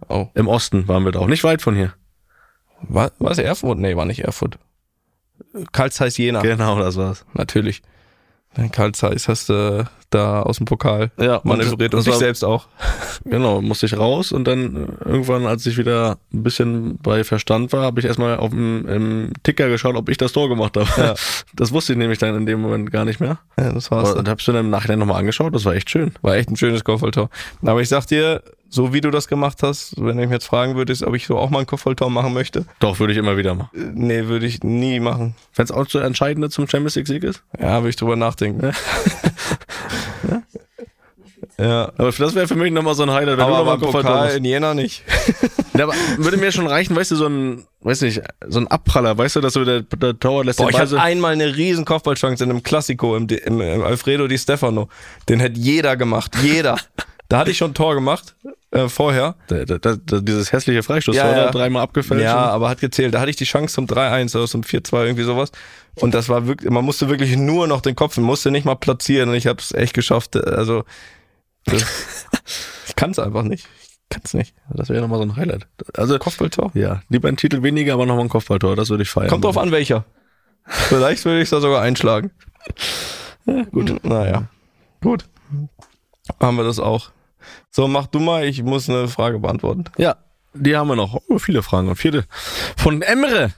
Oh. 0.08 0.26
Im 0.34 0.48
Osten 0.48 0.88
waren 0.88 1.04
wir 1.04 1.12
da 1.12 1.20
auch. 1.20 1.28
Nicht 1.28 1.44
weit 1.44 1.62
von 1.62 1.76
hier. 1.76 1.92
War, 2.80 3.12
war 3.20 3.30
es 3.30 3.38
Erfurt? 3.38 3.78
Nee, 3.78 3.96
war 3.96 4.04
nicht 4.04 4.24
Erfurt. 4.24 4.58
Karl 5.72 5.92
Zeiss 5.92 6.16
Jena, 6.18 6.40
Genau, 6.42 6.78
das 6.80 6.96
war's. 6.96 7.24
natürlich. 7.34 7.82
Den 8.56 8.72
Karl 8.72 8.92
Zeiss 8.92 9.28
hast 9.28 9.48
du 9.48 9.86
da 10.10 10.42
aus 10.42 10.58
dem 10.58 10.66
Pokal 10.66 11.10
Ja, 11.18 11.40
manövriert 11.44 11.92
und 11.94 11.98
das 11.98 12.04
dich 12.04 12.14
selbst 12.14 12.44
auch. 12.44 12.68
Genau, 13.24 13.60
musste 13.60 13.86
ich 13.86 13.96
raus 13.96 14.32
und 14.32 14.44
dann 14.44 14.76
äh, 15.04 15.08
irgendwann, 15.08 15.46
als 15.46 15.66
ich 15.66 15.76
wieder 15.76 16.18
ein 16.32 16.42
bisschen 16.42 16.98
bei 16.98 17.24
Verstand 17.24 17.72
war, 17.72 17.82
habe 17.82 18.00
ich 18.00 18.06
erstmal 18.06 18.36
auf 18.36 18.50
dem 18.50 18.86
im 18.88 19.32
Ticker 19.42 19.68
geschaut, 19.68 19.96
ob 19.96 20.08
ich 20.08 20.16
das 20.16 20.32
Tor 20.32 20.48
gemacht 20.48 20.76
habe. 20.76 20.88
Ja. 20.96 21.14
Das 21.54 21.72
wusste 21.72 21.92
ich 21.94 21.98
nämlich 21.98 22.18
dann 22.18 22.34
in 22.34 22.46
dem 22.46 22.60
Moment 22.60 22.90
gar 22.92 23.04
nicht 23.04 23.18
mehr. 23.18 23.38
Ja, 23.58 23.72
das 23.72 23.90
war's. 23.90 24.10
Aber, 24.10 24.18
und 24.18 24.28
hab's 24.28 24.44
du 24.44 24.52
dann 24.52 24.66
im 24.66 24.70
Nachhinein 24.70 24.98
nochmal 24.98 25.18
angeschaut, 25.18 25.54
das 25.54 25.64
war 25.64 25.74
echt 25.74 25.88
schön. 25.88 26.12
War 26.22 26.36
echt 26.36 26.50
ein 26.50 26.56
schönes 26.56 26.84
Kopfballtor. 26.84 27.30
Aber 27.62 27.80
ich 27.80 27.88
sag 27.88 28.06
dir, 28.06 28.42
so 28.76 28.92
wie 28.92 29.00
du 29.00 29.10
das 29.10 29.26
gemacht 29.26 29.62
hast, 29.62 29.94
wenn 29.96 30.16
du 30.18 30.22
mich 30.22 30.30
jetzt 30.30 30.46
fragen 30.46 30.76
würdest, 30.76 31.02
ob 31.02 31.14
ich 31.16 31.26
so 31.26 31.38
auch 31.38 31.48
mal 31.50 31.60
ein 31.60 31.66
Kopfballtor 31.66 32.10
machen 32.10 32.34
möchte, 32.34 32.66
Doch, 32.78 33.00
würde 33.00 33.14
ich 33.14 33.18
immer 33.18 33.36
wieder 33.38 33.54
machen. 33.54 33.70
äh, 33.74 33.90
nee, 33.94 34.26
würde 34.26 34.44
ich 34.46 34.62
nie 34.62 35.00
machen. 35.00 35.34
Wenn 35.54 35.64
es 35.64 35.70
auch 35.72 35.88
so 35.88 35.98
entscheidende 35.98 36.50
zum 36.50 36.68
Champions 36.68 36.94
League 36.94 37.08
Sieg 37.08 37.24
ist. 37.24 37.42
Ja, 37.58 37.78
würde 37.80 37.88
ich 37.88 37.96
drüber 37.96 38.16
nachdenken. 38.16 38.70
ja. 41.58 41.90
Aber 41.96 42.12
das 42.12 42.34
wäre 42.34 42.46
für 42.46 42.54
mich 42.54 42.70
nochmal 42.70 42.94
so 42.94 43.02
ein 43.04 43.10
Highlight, 43.10 43.38
wenn 43.38 43.44
Aber 43.46 43.52
du 43.52 43.64
nochmal 43.64 43.78
Pokal 43.78 44.24
machst. 44.24 44.36
in 44.36 44.44
Jena 44.44 44.74
nicht. 44.74 45.02
Ja, 45.76 45.84
aber 45.84 45.92
würde 46.16 46.38
mir 46.38 46.52
schon 46.52 46.66
reichen, 46.66 46.96
weißt 46.96 47.10
du, 47.10 47.16
so 47.16 47.26
ein, 47.26 47.66
weiß 47.82 48.00
nicht, 48.00 48.22
so 48.48 48.60
ein 48.60 48.66
Abpraller, 48.66 49.18
weißt 49.18 49.36
du, 49.36 49.42
dass 49.42 49.52
du 49.52 49.64
der, 49.66 49.82
der 49.82 50.18
Torwart 50.18 50.46
lässt 50.46 50.56
Boah, 50.58 50.64
den 50.64 50.70
ich 50.70 50.72
Ball 50.76 50.80
hatte 50.80 50.90
so. 50.92 50.96
einmal 50.96 51.34
eine 51.34 51.54
riesen 51.54 51.84
Kopfballchance 51.84 52.42
in 52.42 52.48
einem 52.48 52.62
Klassiko 52.62 53.14
im, 53.14 53.28
im, 53.28 53.60
im 53.60 53.82
Alfredo 53.82 54.26
Di 54.26 54.38
Stefano. 54.38 54.88
Den 55.28 55.38
hätte 55.38 55.60
jeder 55.60 55.98
gemacht. 55.98 56.32
Jeder. 56.42 56.76
Da 57.28 57.38
hatte 57.38 57.50
ich 57.50 57.58
schon 57.58 57.72
ein 57.72 57.74
Tor 57.74 57.94
gemacht 57.94 58.36
äh, 58.70 58.88
vorher. 58.88 59.36
Da, 59.48 59.64
da, 59.64 59.78
da, 59.78 60.20
dieses 60.20 60.52
hässliche 60.52 60.82
Freistoß 60.82 61.16
Ja, 61.16 61.30
ja, 61.36 61.50
dreimal 61.50 61.82
abgefälscht. 61.82 62.24
Ja, 62.24 62.36
aber 62.36 62.68
hat 62.68 62.80
gezählt. 62.80 63.14
Da 63.14 63.20
hatte 63.20 63.30
ich 63.30 63.36
die 63.36 63.44
Chance 63.44 63.74
zum 63.74 63.86
3-1 63.86 64.36
oder 64.36 64.46
zum 64.46 64.62
4-2, 64.62 65.04
irgendwie 65.04 65.24
sowas. 65.24 65.50
Und 65.96 66.14
das 66.14 66.28
war 66.28 66.46
wirklich, 66.46 66.70
man 66.70 66.84
musste 66.84 67.08
wirklich 67.08 67.36
nur 67.36 67.66
noch 67.66 67.80
den 67.80 67.96
Kopf, 67.96 68.16
man 68.16 68.26
musste 68.26 68.50
nicht 68.50 68.64
mal 68.64 68.74
platzieren 68.74 69.30
und 69.30 69.34
ich 69.34 69.46
habe 69.46 69.60
es 69.60 69.72
echt 69.72 69.94
geschafft. 69.94 70.36
Also, 70.36 70.84
das, 71.64 71.84
ich 72.86 72.96
kann 72.96 73.10
es 73.10 73.18
einfach 73.18 73.42
nicht. 73.42 73.66
Ich 73.82 74.08
kann 74.10 74.22
es 74.24 74.34
nicht. 74.34 74.54
Das 74.70 74.88
wäre 74.88 75.00
nochmal 75.00 75.18
so 75.18 75.24
ein 75.24 75.36
Highlight. 75.36 75.66
Also, 75.94 76.18
Kopfballtor. 76.18 76.70
ja, 76.74 77.02
lieber 77.08 77.28
ein 77.28 77.36
Titel 77.36 77.62
weniger, 77.62 77.94
aber 77.94 78.06
nochmal 78.06 78.24
ein 78.26 78.28
Kopfballtor. 78.28 78.76
Das 78.76 78.90
würde 78.90 79.02
ich 79.02 79.10
feiern. 79.10 79.30
Kommt 79.30 79.44
drauf 79.44 79.58
an, 79.58 79.72
welcher. 79.72 80.04
Vielleicht 80.64 81.24
würde 81.24 81.40
ich 81.40 81.50
da 81.50 81.60
sogar 81.60 81.82
einschlagen. 81.82 82.30
Ja, 83.48 83.62
gut, 83.62 84.04
naja. 84.04 84.48
Gut. 85.00 85.24
Haben 86.40 86.56
wir 86.56 86.64
das 86.64 86.80
auch. 86.80 87.12
So, 87.70 87.88
mach 87.88 88.06
du 88.06 88.20
mal, 88.20 88.44
ich 88.44 88.62
muss 88.62 88.88
eine 88.88 89.08
Frage 89.08 89.38
beantworten. 89.38 89.84
Ja, 89.96 90.16
die 90.54 90.76
haben 90.76 90.88
wir 90.88 90.96
noch. 90.96 91.20
Oh, 91.28 91.38
viele 91.38 91.62
Fragen. 91.62 91.88
Und 91.88 91.96
vierte 91.96 92.24
von 92.76 93.02
Emre 93.02 93.52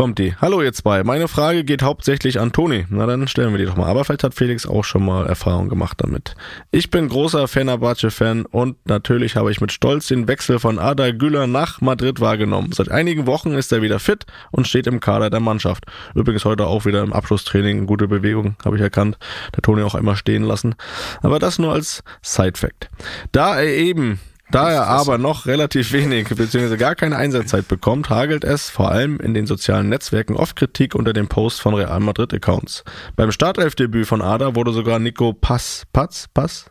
kommt 0.00 0.18
die. 0.18 0.34
Hallo 0.40 0.62
ihr 0.62 0.72
zwei. 0.72 1.04
Meine 1.04 1.28
Frage 1.28 1.62
geht 1.62 1.82
hauptsächlich 1.82 2.40
an 2.40 2.52
Toni. 2.52 2.86
Na 2.88 3.04
dann 3.04 3.28
stellen 3.28 3.50
wir 3.50 3.58
die 3.58 3.66
doch 3.66 3.76
mal. 3.76 3.86
Aber 3.86 4.02
vielleicht 4.02 4.24
hat 4.24 4.32
Felix 4.32 4.66
auch 4.66 4.82
schon 4.82 5.04
mal 5.04 5.26
Erfahrung 5.26 5.68
gemacht 5.68 5.98
damit. 6.00 6.36
Ich 6.70 6.88
bin 6.88 7.06
großer 7.10 7.46
Fenerbahce-Fan 7.46 8.46
und 8.46 8.78
natürlich 8.86 9.36
habe 9.36 9.50
ich 9.50 9.60
mit 9.60 9.72
Stolz 9.72 10.06
den 10.06 10.26
Wechsel 10.26 10.58
von 10.58 10.78
Ada 10.78 11.10
Güler 11.10 11.46
nach 11.46 11.82
Madrid 11.82 12.18
wahrgenommen. 12.18 12.72
Seit 12.72 12.90
einigen 12.90 13.26
Wochen 13.26 13.52
ist 13.52 13.72
er 13.72 13.82
wieder 13.82 13.98
fit 13.98 14.24
und 14.50 14.66
steht 14.66 14.86
im 14.86 15.00
Kader 15.00 15.28
der 15.28 15.40
Mannschaft. 15.40 15.84
Übrigens 16.14 16.46
heute 16.46 16.66
auch 16.66 16.86
wieder 16.86 17.02
im 17.02 17.12
Abschlusstraining. 17.12 17.84
Gute 17.84 18.08
Bewegung, 18.08 18.56
habe 18.64 18.76
ich 18.76 18.82
erkannt. 18.82 19.18
Der 19.54 19.60
Toni 19.60 19.82
auch 19.82 19.94
einmal 19.94 20.16
stehen 20.16 20.44
lassen. 20.44 20.76
Aber 21.20 21.38
das 21.38 21.58
nur 21.58 21.74
als 21.74 22.02
Side-Fact. 22.22 22.88
Da 23.32 23.60
er 23.60 23.76
eben 23.76 24.18
da 24.50 24.70
er 24.70 24.86
aber 24.86 25.18
noch 25.18 25.46
relativ 25.46 25.92
wenig 25.92 26.28
bzw. 26.28 26.76
gar 26.76 26.94
keine 26.94 27.16
Einsatzzeit 27.16 27.68
bekommt, 27.68 28.10
hagelt 28.10 28.44
es 28.44 28.68
vor 28.68 28.90
allem 28.90 29.20
in 29.20 29.34
den 29.34 29.46
sozialen 29.46 29.88
Netzwerken 29.88 30.34
oft 30.34 30.56
Kritik 30.56 30.94
unter 30.94 31.12
dem 31.12 31.28
Post 31.28 31.60
von 31.60 31.74
Real 31.74 32.00
Madrid 32.00 32.34
Accounts. 32.34 32.84
Beim 33.16 33.32
Startelfdebüt 33.32 34.06
von 34.06 34.22
Ada 34.22 34.54
wurde 34.56 34.72
sogar 34.72 34.98
Nico 34.98 35.32
Pass, 35.32 35.84
Patz, 35.92 36.26
Pass, 36.34 36.70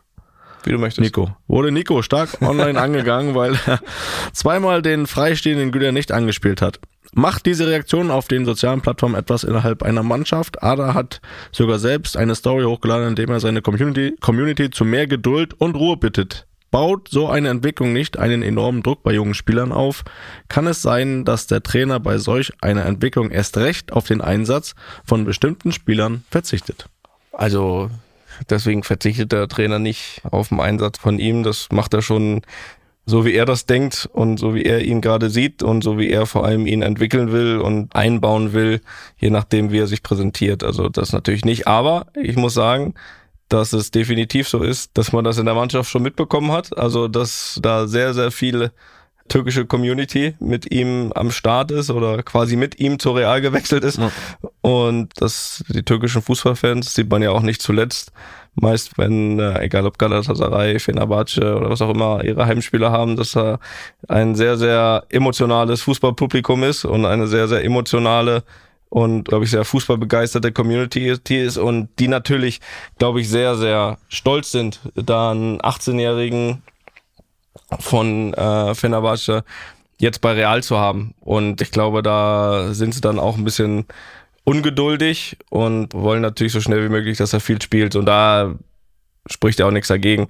Wie 0.64 0.72
du 0.72 0.78
möchtest. 0.78 1.00
Nico. 1.00 1.34
Wurde 1.48 1.72
Nico 1.72 2.02
stark 2.02 2.42
online 2.42 2.80
angegangen, 2.82 3.34
weil 3.34 3.58
er 3.66 3.80
zweimal 4.32 4.82
den 4.82 5.06
freistehenden 5.06 5.72
Güter 5.72 5.92
nicht 5.92 6.12
angespielt 6.12 6.60
hat. 6.60 6.80
Macht 7.12 7.46
diese 7.46 7.66
Reaktion 7.66 8.10
auf 8.10 8.28
den 8.28 8.44
sozialen 8.44 8.82
Plattformen 8.82 9.16
etwas 9.16 9.42
innerhalb 9.42 9.82
einer 9.82 10.04
Mannschaft? 10.04 10.62
Ada 10.62 10.94
hat 10.94 11.20
sogar 11.50 11.78
selbst 11.78 12.16
eine 12.16 12.36
Story 12.36 12.64
hochgeladen, 12.64 13.08
in 13.08 13.14
dem 13.16 13.30
er 13.30 13.40
seine 13.40 13.62
Community, 13.62 14.14
Community 14.20 14.70
zu 14.70 14.84
mehr 14.84 15.08
Geduld 15.08 15.54
und 15.54 15.74
Ruhe 15.74 15.96
bittet. 15.96 16.46
Baut 16.70 17.08
so 17.08 17.28
eine 17.28 17.48
Entwicklung 17.48 17.92
nicht 17.92 18.18
einen 18.18 18.42
enormen 18.42 18.82
Druck 18.82 19.02
bei 19.02 19.12
jungen 19.12 19.34
Spielern 19.34 19.72
auf? 19.72 20.04
Kann 20.48 20.66
es 20.66 20.82
sein, 20.82 21.24
dass 21.24 21.46
der 21.46 21.62
Trainer 21.62 21.98
bei 21.98 22.18
solch 22.18 22.52
einer 22.60 22.86
Entwicklung 22.86 23.30
erst 23.30 23.56
recht 23.56 23.92
auf 23.92 24.06
den 24.06 24.20
Einsatz 24.20 24.74
von 25.04 25.24
bestimmten 25.24 25.72
Spielern 25.72 26.24
verzichtet? 26.30 26.86
Also 27.32 27.90
deswegen 28.48 28.82
verzichtet 28.82 29.32
der 29.32 29.48
Trainer 29.48 29.78
nicht 29.78 30.22
auf 30.30 30.48
den 30.48 30.60
Einsatz 30.60 30.98
von 30.98 31.18
ihm. 31.18 31.42
Das 31.42 31.68
macht 31.72 31.94
er 31.94 32.02
schon 32.02 32.42
so, 33.06 33.24
wie 33.24 33.34
er 33.34 33.44
das 33.44 33.66
denkt 33.66 34.08
und 34.12 34.38
so, 34.38 34.54
wie 34.54 34.64
er 34.64 34.82
ihn 34.82 35.00
gerade 35.00 35.30
sieht 35.30 35.62
und 35.62 35.82
so, 35.82 35.98
wie 35.98 36.10
er 36.10 36.26
vor 36.26 36.44
allem 36.44 36.66
ihn 36.66 36.82
entwickeln 36.82 37.32
will 37.32 37.58
und 37.58 37.94
einbauen 37.96 38.52
will, 38.52 38.80
je 39.18 39.30
nachdem, 39.30 39.72
wie 39.72 39.78
er 39.78 39.86
sich 39.86 40.02
präsentiert. 40.02 40.62
Also 40.62 40.88
das 40.88 41.12
natürlich 41.12 41.44
nicht. 41.44 41.66
Aber 41.66 42.06
ich 42.14 42.36
muss 42.36 42.54
sagen, 42.54 42.94
dass 43.50 43.72
es 43.72 43.90
definitiv 43.90 44.48
so 44.48 44.62
ist, 44.62 44.96
dass 44.96 45.12
man 45.12 45.24
das 45.24 45.36
in 45.38 45.44
der 45.44 45.54
Mannschaft 45.54 45.90
schon 45.90 46.02
mitbekommen 46.02 46.52
hat. 46.52 46.76
Also 46.78 47.08
dass 47.08 47.58
da 47.60 47.86
sehr, 47.86 48.14
sehr 48.14 48.30
viele 48.30 48.72
türkische 49.28 49.66
Community 49.66 50.34
mit 50.40 50.70
ihm 50.70 51.12
am 51.14 51.30
Start 51.30 51.70
ist 51.70 51.90
oder 51.90 52.22
quasi 52.22 52.56
mit 52.56 52.80
ihm 52.80 52.98
zu 52.98 53.12
Real 53.12 53.40
gewechselt 53.40 53.84
ist. 53.84 53.98
Ja. 53.98 54.10
Und 54.60 55.20
dass 55.20 55.64
die 55.68 55.82
türkischen 55.82 56.22
Fußballfans 56.22 56.94
sieht 56.94 57.10
man 57.10 57.22
ja 57.22 57.30
auch 57.30 57.42
nicht 57.42 57.60
zuletzt. 57.60 58.12
Meist, 58.54 58.98
wenn, 58.98 59.38
äh, 59.38 59.62
egal 59.62 59.86
ob 59.86 59.98
Galatasaray, 59.98 60.80
Fenerbahce 60.80 61.56
oder 61.56 61.70
was 61.70 61.82
auch 61.82 61.90
immer 61.90 62.24
ihre 62.24 62.46
Heimspieler 62.46 62.90
haben, 62.90 63.16
dass 63.16 63.32
da 63.32 63.58
ein 64.08 64.34
sehr, 64.34 64.56
sehr 64.56 65.04
emotionales 65.08 65.82
Fußballpublikum 65.82 66.64
ist 66.64 66.84
und 66.84 67.06
eine 67.06 67.28
sehr, 67.28 67.46
sehr 67.46 67.64
emotionale 67.64 68.42
und, 68.90 69.24
glaube 69.24 69.44
ich, 69.44 69.52
sehr 69.52 69.64
fußballbegeisterte 69.64 70.52
Community 70.52 71.08
ist 71.08 71.56
und 71.56 71.88
die 71.98 72.08
natürlich, 72.08 72.60
glaube 72.98 73.20
ich, 73.20 73.28
sehr, 73.28 73.56
sehr 73.56 73.98
stolz 74.08 74.50
sind, 74.50 74.80
da 74.94 75.30
einen 75.30 75.60
18-jährigen 75.60 76.62
von 77.78 78.34
äh, 78.34 78.74
Fenerbahce 78.74 79.44
jetzt 79.98 80.20
bei 80.20 80.32
Real 80.32 80.62
zu 80.62 80.78
haben. 80.78 81.14
Und 81.20 81.60
ich 81.60 81.70
glaube, 81.70 82.02
da 82.02 82.74
sind 82.74 82.94
sie 82.94 83.00
dann 83.00 83.18
auch 83.18 83.36
ein 83.36 83.44
bisschen 83.44 83.86
ungeduldig 84.44 85.36
und 85.50 85.94
wollen 85.94 86.22
natürlich 86.22 86.52
so 86.52 86.60
schnell 86.60 86.84
wie 86.84 86.88
möglich, 86.88 87.18
dass 87.18 87.32
er 87.32 87.40
viel 87.40 87.62
spielt. 87.62 87.94
Und 87.94 88.06
da 88.06 88.54
spricht 89.26 89.60
ja 89.60 89.66
auch 89.66 89.70
nichts 89.70 89.88
dagegen. 89.88 90.28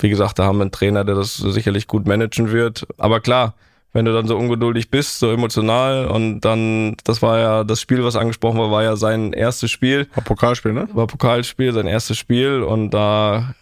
Wie 0.00 0.08
gesagt, 0.08 0.38
da 0.38 0.44
haben 0.44 0.58
wir 0.58 0.62
einen 0.62 0.72
Trainer, 0.72 1.04
der 1.04 1.14
das 1.14 1.36
sicherlich 1.36 1.86
gut 1.86 2.08
managen 2.08 2.50
wird. 2.50 2.86
Aber 2.98 3.20
klar, 3.20 3.54
wenn 3.94 4.04
du 4.04 4.12
dann 4.12 4.26
so 4.26 4.36
ungeduldig 4.36 4.90
bist, 4.90 5.20
so 5.20 5.30
emotional 5.30 6.06
und 6.06 6.40
dann, 6.40 6.96
das 7.04 7.22
war 7.22 7.38
ja 7.38 7.64
das 7.64 7.80
Spiel, 7.80 8.04
was 8.04 8.16
angesprochen 8.16 8.58
war, 8.58 8.70
war 8.70 8.82
ja 8.82 8.96
sein 8.96 9.32
erstes 9.32 9.70
Spiel. 9.70 10.08
War 10.14 10.24
Pokalspiel, 10.24 10.72
ne? 10.72 10.88
War 10.92 11.06
Pokalspiel, 11.06 11.72
sein 11.72 11.86
erstes 11.86 12.18
Spiel 12.18 12.62
und 12.62 12.90
da, 12.90 13.54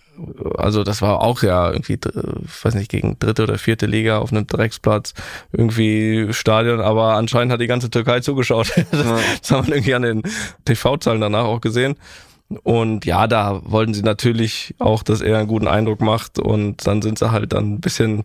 also 0.56 0.84
das 0.84 1.02
war 1.02 1.20
auch 1.20 1.42
ja 1.42 1.70
irgendwie, 1.70 1.98
ich 2.02 2.64
weiß 2.64 2.74
nicht, 2.74 2.90
gegen 2.90 3.18
dritte 3.18 3.42
oder 3.42 3.58
vierte 3.58 3.84
Liga 3.84 4.18
auf 4.18 4.32
einem 4.32 4.46
Drecksplatz, 4.46 5.12
irgendwie 5.52 6.28
Stadion, 6.32 6.80
aber 6.80 7.14
anscheinend 7.14 7.52
hat 7.52 7.60
die 7.60 7.66
ganze 7.66 7.90
Türkei 7.90 8.20
zugeschaut. 8.20 8.72
Das, 8.90 9.06
das 9.42 9.50
haben 9.50 9.68
wir 9.68 9.74
irgendwie 9.76 9.94
an 9.94 10.02
den 10.02 10.22
TV-Zahlen 10.64 11.20
danach 11.20 11.44
auch 11.44 11.60
gesehen. 11.60 11.96
Und 12.62 13.04
ja, 13.06 13.26
da 13.26 13.60
wollten 13.64 13.94
sie 13.94 14.02
natürlich 14.02 14.74
auch, 14.78 15.02
dass 15.02 15.20
er 15.20 15.38
einen 15.38 15.48
guten 15.48 15.68
Eindruck 15.68 16.00
macht 16.00 16.38
und 16.38 16.86
dann 16.86 17.00
sind 17.00 17.18
sie 17.18 17.30
halt 17.30 17.52
dann 17.52 17.74
ein 17.74 17.80
bisschen 17.80 18.24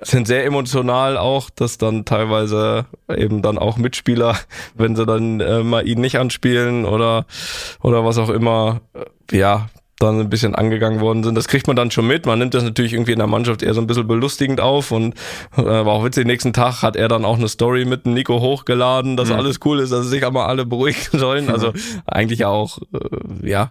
sind 0.00 0.26
sehr 0.26 0.44
emotional 0.44 1.16
auch, 1.16 1.50
dass 1.50 1.78
dann 1.78 2.04
teilweise 2.04 2.86
eben 3.08 3.42
dann 3.42 3.58
auch 3.58 3.76
Mitspieler, 3.76 4.36
wenn 4.74 4.96
sie 4.96 5.06
dann 5.06 5.40
äh, 5.40 5.62
mal 5.62 5.86
ihn 5.86 6.00
nicht 6.00 6.18
anspielen 6.18 6.84
oder 6.84 7.26
oder 7.82 8.04
was 8.04 8.18
auch 8.18 8.30
immer, 8.30 8.80
äh, 9.30 9.36
ja, 9.36 9.68
dann 10.00 10.18
ein 10.18 10.28
bisschen 10.28 10.56
angegangen 10.56 11.00
worden 11.00 11.22
sind. 11.22 11.36
Das 11.36 11.46
kriegt 11.46 11.68
man 11.68 11.76
dann 11.76 11.92
schon 11.92 12.06
mit. 12.08 12.26
Man 12.26 12.40
nimmt 12.40 12.52
das 12.52 12.64
natürlich 12.64 12.92
irgendwie 12.92 13.12
in 13.12 13.18
der 13.20 13.28
Mannschaft 13.28 13.62
eher 13.62 13.74
so 13.74 13.80
ein 13.80 13.86
bisschen 13.86 14.08
belustigend 14.08 14.60
auf 14.60 14.90
und 14.90 15.14
äh, 15.56 15.62
war 15.62 15.86
auch 15.86 16.04
witzig. 16.04 16.26
Nächsten 16.26 16.52
Tag 16.52 16.82
hat 16.82 16.96
er 16.96 17.06
dann 17.08 17.24
auch 17.24 17.38
eine 17.38 17.48
Story 17.48 17.84
mit 17.84 18.04
Nico 18.04 18.40
hochgeladen, 18.40 19.16
dass 19.16 19.28
Mhm. 19.30 19.36
alles 19.36 19.60
cool 19.64 19.78
ist, 19.78 19.92
dass 19.92 20.06
sich 20.06 20.26
aber 20.26 20.48
alle 20.48 20.66
beruhigen 20.66 20.98
sollen. 21.12 21.48
Also 21.48 21.72
eigentlich 22.06 22.44
auch, 22.44 22.78
äh, 22.92 23.48
ja. 23.48 23.70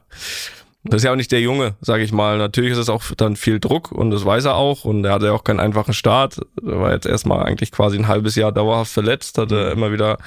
Das 0.86 0.98
ist 0.98 1.06
ja 1.06 1.12
auch 1.12 1.16
nicht 1.16 1.32
der 1.32 1.40
Junge, 1.40 1.76
sage 1.80 2.04
ich 2.04 2.12
mal. 2.12 2.38
Natürlich 2.38 2.74
ist 2.74 2.78
es 2.78 2.90
auch 2.90 3.04
dann 3.16 3.38
viel 3.38 3.60
Druck 3.60 3.92
und 3.92 4.12
das 4.12 4.26
weiß 4.26 4.46
er 4.46 4.56
auch 4.56 4.84
und 4.84 5.06
er 5.06 5.14
hatte 5.14 5.28
ja 5.28 5.32
auch 5.32 5.46
keinen 5.46 5.62
einfachen 5.62 5.94
Start. 5.94 6.42
Er 6.62 6.80
war 6.80 6.92
jetzt 6.92 7.06
erstmal 7.06 7.44
eigentlich 7.46 7.72
quasi 7.72 7.98
ein 7.98 8.10
halbes 8.10 8.36
Jahr 8.36 8.52
dauerhaft 8.52 8.92
verletzt, 8.92 9.38
hatte 9.38 9.72
immer 9.74 9.94
wieder 9.94 10.18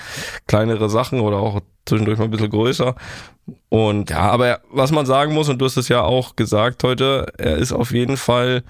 kleinere 0.47 0.89
Sachen 0.89 1.21
oder 1.21 1.37
auch 1.39 1.61
zwischendurch 1.85 2.19
mal 2.19 2.25
ein 2.25 2.31
bisschen 2.31 2.51
größer. 2.51 2.95
Und 3.69 4.11
ja, 4.11 4.31
aber 4.31 4.61
was 4.71 4.93
man 4.93 5.05
sagen 5.05 5.35
muss, 5.35 5.49
und 5.49 5.59
du 5.59 5.67
hast 5.67 5.77
es 5.77 5.89
ja 5.89 6.03
auch 6.03 6.37
gesagt 6.37 6.85
heute, 6.85 7.33
er 7.37 7.57
ist 7.57 7.73
auf 7.73 7.93
jeden 7.93 8.17
Fall 8.17 8.63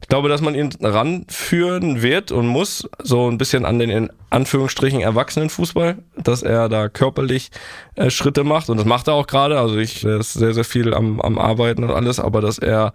ich 0.00 0.08
glaube, 0.08 0.28
dass 0.28 0.40
man 0.40 0.54
ihn 0.54 0.70
ranführen 0.80 2.02
wird 2.02 2.30
und 2.30 2.46
muss, 2.46 2.88
so 3.02 3.28
ein 3.28 3.36
bisschen 3.36 3.64
an 3.64 3.78
den 3.78 3.90
in 3.90 4.10
Anführungsstrichen 4.30 5.00
Erwachsenenfußball, 5.00 5.98
dass 6.16 6.42
er 6.42 6.68
da 6.68 6.88
körperlich 6.88 7.50
äh, 7.96 8.08
Schritte 8.08 8.44
macht 8.44 8.70
und 8.70 8.76
das 8.76 8.86
macht 8.86 9.08
er 9.08 9.14
auch 9.14 9.26
gerade. 9.26 9.58
Also 9.58 9.76
ich 9.76 10.04
er 10.04 10.20
ist 10.20 10.34
sehr, 10.34 10.54
sehr 10.54 10.64
viel 10.64 10.94
am, 10.94 11.20
am 11.20 11.38
Arbeiten 11.38 11.82
und 11.82 11.90
alles, 11.90 12.20
aber 12.20 12.40
dass 12.40 12.58
er 12.58 12.92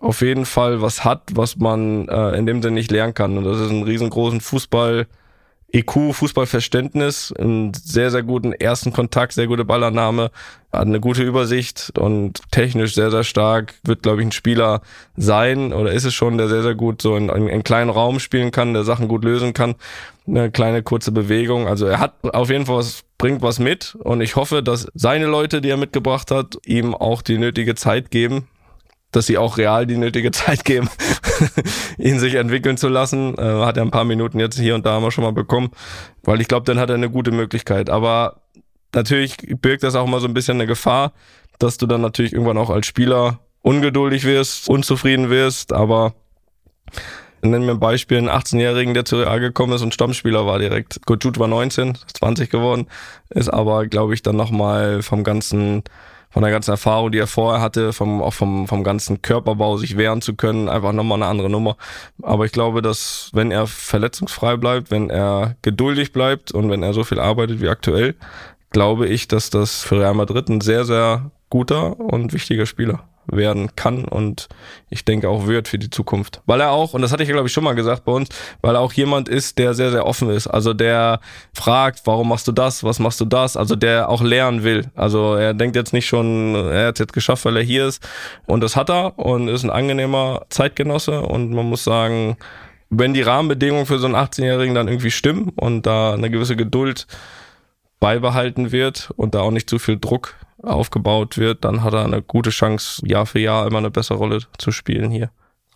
auf 0.00 0.20
jeden 0.20 0.46
Fall 0.46 0.80
was 0.80 1.04
hat, 1.04 1.22
was 1.32 1.56
man 1.56 2.08
äh, 2.08 2.30
in 2.38 2.46
dem 2.46 2.62
Sinne 2.62 2.74
nicht 2.74 2.90
lernen 2.90 3.14
kann. 3.14 3.36
Und 3.36 3.44
das 3.44 3.60
ist 3.60 3.70
ein 3.70 3.82
riesengroßen 3.82 4.40
Fußball. 4.40 5.06
EQ, 5.70 6.14
Fußballverständnis, 6.14 7.32
einen 7.32 7.74
sehr, 7.74 8.10
sehr 8.10 8.22
guten 8.22 8.52
ersten 8.52 8.92
Kontakt, 8.92 9.34
sehr 9.34 9.46
gute 9.46 9.66
Ballannahme, 9.66 10.30
hat 10.72 10.86
eine 10.86 10.98
gute 10.98 11.22
Übersicht 11.22 11.92
und 11.98 12.40
technisch 12.50 12.94
sehr, 12.94 13.10
sehr 13.10 13.22
stark, 13.22 13.74
wird, 13.84 14.02
glaube 14.02 14.22
ich, 14.22 14.28
ein 14.28 14.32
Spieler 14.32 14.80
sein 15.16 15.74
oder 15.74 15.92
ist 15.92 16.04
es 16.04 16.14
schon, 16.14 16.38
der 16.38 16.48
sehr, 16.48 16.62
sehr 16.62 16.74
gut 16.74 17.02
so 17.02 17.16
in, 17.16 17.28
in, 17.28 17.48
in 17.48 17.64
kleinen 17.64 17.90
Raum 17.90 18.18
spielen 18.18 18.50
kann, 18.50 18.72
der 18.72 18.84
Sachen 18.84 19.08
gut 19.08 19.24
lösen 19.24 19.52
kann, 19.52 19.74
eine 20.26 20.50
kleine 20.50 20.82
kurze 20.82 21.12
Bewegung. 21.12 21.68
Also 21.68 21.84
er 21.84 22.00
hat 22.00 22.14
auf 22.22 22.48
jeden 22.48 22.64
Fall 22.64 22.76
was, 22.76 23.02
bringt 23.18 23.42
was 23.42 23.58
mit 23.58 23.94
und 23.94 24.22
ich 24.22 24.36
hoffe, 24.36 24.62
dass 24.62 24.88
seine 24.94 25.26
Leute, 25.26 25.60
die 25.60 25.68
er 25.68 25.76
mitgebracht 25.76 26.30
hat, 26.30 26.56
ihm 26.64 26.94
auch 26.94 27.20
die 27.20 27.36
nötige 27.36 27.74
Zeit 27.74 28.10
geben, 28.10 28.48
dass 29.12 29.26
sie 29.26 29.38
auch 29.38 29.58
real 29.58 29.86
die 29.86 29.96
nötige 29.96 30.30
Zeit 30.32 30.64
geben, 30.64 30.88
ihn 31.98 32.18
sich 32.18 32.34
entwickeln 32.34 32.76
zu 32.76 32.88
lassen. 32.88 33.36
Äh, 33.36 33.64
hat 33.64 33.76
er 33.76 33.82
ein 33.82 33.90
paar 33.90 34.04
Minuten 34.04 34.40
jetzt 34.40 34.58
hier 34.58 34.74
und 34.74 34.86
da 34.86 35.00
mal 35.00 35.10
schon 35.10 35.24
mal 35.24 35.32
bekommen, 35.32 35.70
weil 36.22 36.40
ich 36.40 36.48
glaube, 36.48 36.64
dann 36.64 36.78
hat 36.78 36.90
er 36.90 36.96
eine 36.96 37.10
gute 37.10 37.30
Möglichkeit. 37.30 37.90
Aber 37.90 38.42
natürlich 38.94 39.36
birgt 39.60 39.82
das 39.82 39.94
auch 39.94 40.06
mal 40.06 40.20
so 40.20 40.28
ein 40.28 40.34
bisschen 40.34 40.56
eine 40.56 40.66
Gefahr, 40.66 41.12
dass 41.58 41.78
du 41.78 41.86
dann 41.86 42.00
natürlich 42.00 42.32
irgendwann 42.32 42.58
auch 42.58 42.70
als 42.70 42.86
Spieler 42.86 43.40
ungeduldig 43.62 44.24
wirst, 44.24 44.68
unzufrieden 44.68 45.30
wirst, 45.30 45.72
aber 45.72 46.14
Nennen 47.40 47.66
wir 47.66 47.74
ein 47.74 47.80
Beispiel, 47.80 48.18
einen 48.18 48.28
18-Jährigen, 48.28 48.94
der 48.94 49.04
zu 49.04 49.16
Real 49.16 49.38
gekommen 49.38 49.72
ist 49.72 49.82
und 49.82 49.94
Stammspieler 49.94 50.44
war 50.46 50.58
direkt. 50.58 51.00
Jude 51.08 51.38
war 51.38 51.46
19, 51.46 51.96
20 52.14 52.50
geworden, 52.50 52.88
ist 53.30 53.48
aber, 53.48 53.86
glaube 53.86 54.14
ich, 54.14 54.22
dann 54.22 54.36
nochmal 54.36 55.02
vom 55.02 55.22
ganzen, 55.22 55.84
von 56.30 56.42
der 56.42 56.50
ganzen 56.50 56.72
Erfahrung, 56.72 57.10
die 57.10 57.18
er 57.18 57.26
vorher 57.26 57.60
hatte, 57.60 57.92
vom, 57.92 58.22
auch 58.22 58.34
vom, 58.34 58.68
vom 58.68 58.84
ganzen 58.84 59.22
Körperbau, 59.22 59.76
sich 59.76 59.96
wehren 59.96 60.20
zu 60.20 60.34
können, 60.34 60.68
einfach 60.68 60.92
nochmal 60.92 61.18
eine 61.18 61.30
andere 61.30 61.50
Nummer. 61.50 61.76
Aber 62.22 62.44
ich 62.44 62.52
glaube, 62.52 62.82
dass 62.82 63.30
wenn 63.32 63.50
er 63.50 63.66
verletzungsfrei 63.66 64.56
bleibt, 64.56 64.90
wenn 64.90 65.10
er 65.10 65.56
geduldig 65.62 66.12
bleibt 66.12 66.52
und 66.52 66.70
wenn 66.70 66.82
er 66.82 66.92
so 66.92 67.04
viel 67.04 67.18
arbeitet 67.18 67.60
wie 67.60 67.68
aktuell, 67.68 68.14
glaube 68.70 69.06
ich, 69.06 69.28
dass 69.28 69.50
das 69.50 69.82
für 69.82 70.00
Real 70.00 70.14
Madrid 70.14 70.48
ein 70.48 70.60
sehr, 70.60 70.84
sehr 70.84 71.30
guter 71.48 71.98
und 71.98 72.32
wichtiger 72.32 72.66
Spieler 72.66 73.08
werden 73.30 73.74
kann 73.76 74.04
und 74.04 74.48
ich 74.90 75.04
denke 75.04 75.28
auch 75.28 75.46
wird 75.46 75.68
für 75.68 75.78
die 75.78 75.90
Zukunft. 75.90 76.40
Weil 76.46 76.60
er 76.60 76.70
auch, 76.70 76.94
und 76.94 77.02
das 77.02 77.12
hatte 77.12 77.22
ich 77.22 77.28
ja 77.28 77.34
glaube 77.34 77.48
ich 77.48 77.52
schon 77.52 77.64
mal 77.64 77.74
gesagt 77.74 78.04
bei 78.04 78.12
uns, 78.12 78.28
weil 78.60 78.74
er 78.74 78.80
auch 78.80 78.92
jemand 78.92 79.28
ist, 79.28 79.58
der 79.58 79.74
sehr, 79.74 79.90
sehr 79.90 80.06
offen 80.06 80.30
ist. 80.30 80.46
Also 80.46 80.74
der 80.74 81.20
fragt, 81.54 82.00
warum 82.04 82.28
machst 82.28 82.48
du 82.48 82.52
das, 82.52 82.84
was 82.84 82.98
machst 82.98 83.20
du 83.20 83.24
das? 83.24 83.56
Also 83.56 83.76
der 83.76 84.08
auch 84.08 84.22
lernen 84.22 84.64
will. 84.64 84.86
Also 84.94 85.34
er 85.34 85.54
denkt 85.54 85.76
jetzt 85.76 85.92
nicht 85.92 86.06
schon, 86.06 86.54
er 86.54 86.88
hat 86.88 86.96
es 86.96 87.00
jetzt 87.00 87.12
geschafft, 87.12 87.44
weil 87.44 87.56
er 87.56 87.62
hier 87.62 87.86
ist. 87.86 88.06
Und 88.46 88.62
das 88.62 88.76
hat 88.76 88.90
er 88.90 89.18
und 89.18 89.48
ist 89.48 89.64
ein 89.64 89.70
angenehmer 89.70 90.46
Zeitgenosse 90.48 91.20
und 91.20 91.52
man 91.52 91.66
muss 91.66 91.84
sagen, 91.84 92.36
wenn 92.90 93.12
die 93.12 93.22
Rahmenbedingungen 93.22 93.86
für 93.86 93.98
so 93.98 94.06
einen 94.06 94.16
18-Jährigen 94.16 94.74
dann 94.74 94.88
irgendwie 94.88 95.10
stimmen 95.10 95.52
und 95.56 95.86
da 95.86 96.14
eine 96.14 96.30
gewisse 96.30 96.56
Geduld 96.56 97.06
beibehalten 98.00 98.72
wird 98.72 99.12
und 99.16 99.34
da 99.34 99.40
auch 99.40 99.50
nicht 99.50 99.68
zu 99.68 99.78
viel 99.78 99.98
Druck 99.98 100.34
aufgebaut 100.62 101.38
wird, 101.38 101.64
dann 101.64 101.82
hat 101.82 101.94
er 101.94 102.04
eine 102.04 102.22
gute 102.22 102.50
Chance, 102.50 103.06
Jahr 103.06 103.26
für 103.26 103.38
Jahr 103.38 103.66
immer 103.66 103.78
eine 103.78 103.90
bessere 103.90 104.18
Rolle 104.18 104.40
zu 104.58 104.72
spielen 104.72 105.10
hier. 105.10 105.30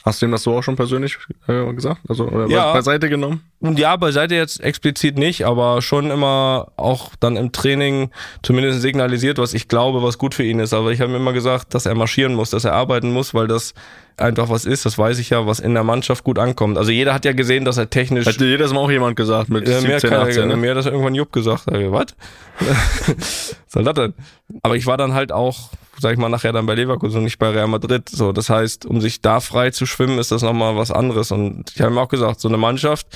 Hast 0.05 0.21
du 0.21 0.27
ihm 0.27 0.33
das 0.33 0.43
so 0.43 0.57
auch 0.57 0.63
schon 0.63 0.75
persönlich 0.77 1.17
äh, 1.47 1.73
gesagt? 1.75 2.01
Also 2.09 2.27
oder 2.27 2.47
Ja. 2.49 2.73
beiseite 2.73 3.09
genommen? 3.09 3.43
Und 3.61 3.79
ja, 3.79 3.95
beiseite 3.97 4.35
jetzt 4.35 4.61
explizit 4.61 5.17
nicht, 5.17 5.45
aber 5.47 5.81
schon 5.81 6.11
immer 6.11 6.73
auch 6.77 7.11
dann 7.21 7.37
im 7.37 7.53
Training 7.53 8.11
zumindest 8.43 8.83
signalisiert, 8.83 9.39
was 9.39 9.55
ich 9.55 9.69
glaube, 9.69 10.03
was 10.03 10.19
gut 10.19 10.35
für 10.35 10.43
ihn 10.43 10.59
ist. 10.59 10.75
Aber 10.75 10.91
ich 10.91 11.01
habe 11.01 11.13
ihm 11.13 11.17
immer 11.17 11.33
gesagt, 11.33 11.73
dass 11.75 11.87
er 11.87 11.95
marschieren 11.95 12.35
muss, 12.35 12.51
dass 12.51 12.65
er 12.65 12.73
arbeiten 12.73 13.13
muss, 13.13 13.33
weil 13.33 13.47
das 13.47 13.75
einfach 14.17 14.49
was 14.51 14.65
ist, 14.65 14.85
das 14.85 14.99
weiß 14.99 15.19
ich 15.21 15.31
ja, 15.31 15.47
was 15.47 15.61
in 15.61 15.73
der 15.75 15.85
Mannschaft 15.85 16.25
gut 16.25 16.39
ankommt. 16.39 16.77
Also 16.79 16.91
jeder 16.91 17.15
hat 17.15 17.25
ja 17.25 17.33
gesehen, 17.33 17.65
dass 17.65 17.77
er 17.79 17.89
technisch 17.89 18.27
Hätte 18.27 18.45
jedes 18.45 18.73
Mal 18.73 18.81
auch 18.81 18.91
jemand 18.91 19.15
gesagt 19.17 19.49
mit 19.51 19.67
Ja, 19.69 19.75
mir, 19.81 20.01
17, 20.01 20.11
hat 20.11 20.19
keiner- 20.19 20.29
18. 20.31 20.49
Ne? 20.49 20.57
mir 20.57 20.71
hat 20.71 20.77
das 20.79 20.87
irgendwann 20.87 21.15
Jupp 21.15 21.33
gesagt. 21.33 21.65
Was? 21.67 22.07
Was 22.67 23.57
soll 23.69 23.85
das 23.85 23.95
denn? 23.95 24.15
Aber 24.63 24.77
ich 24.77 24.87
war 24.87 24.97
dann 24.97 25.15
halt 25.15 25.33
auch, 25.33 25.71
sag 26.03 26.13
ich 26.13 26.19
mal, 26.19 26.29
nachher 26.29 26.53
dann 26.53 26.67
bei 26.67 26.75
Leverkusen 26.75 27.19
und 27.19 27.25
nicht 27.25 27.39
bei 27.39 27.49
Real 27.49 27.69
Madrid. 27.69 28.09
So, 28.09 28.33
das 28.33 28.51
heißt, 28.51 28.85
um 28.85 29.01
sich 29.01 29.23
da 29.23 29.41
frei 29.41 29.71
zu 29.71 29.87
schwimmen, 29.87 30.19
ist 30.19 30.33
das 30.33 30.43
nochmal 30.43 30.77
was 30.77 30.91
anderes. 30.91 31.31
Und 31.31 31.73
ich 31.75 31.81
habe 31.81 31.95
ihm 31.95 31.99
auch 31.99 32.09
gesagt, 32.09 32.41
so 32.41 32.49
eine 32.49 32.59
Mannschaft, 32.59 33.07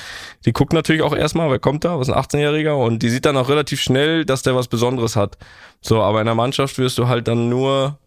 die 0.47 0.53
guckt 0.53 0.73
natürlich 0.73 1.03
auch 1.03 1.15
erstmal, 1.15 1.51
wer 1.51 1.59
kommt 1.59 1.85
da, 1.85 1.99
was 1.99 2.09
ist 2.09 2.15
ein 2.15 2.23
18-Jähriger 2.23 2.75
und 2.75 3.03
die 3.03 3.11
sieht 3.11 3.27
dann 3.27 3.37
auch 3.37 3.49
relativ 3.51 3.81
schnell, 3.81 4.25
dass 4.25 4.43
der 4.43 4.55
was 4.55 4.69
Besonderes 4.69 5.17
hat. 5.17 5.37
So, 5.83 6.01
aber 6.01 6.21
in 6.21 6.27
der 6.27 6.35
Mannschaft 6.35 6.79
wirst 6.79 6.97
du 6.97 7.09
halt 7.09 7.29
dann 7.29 7.49
nur 7.49 7.99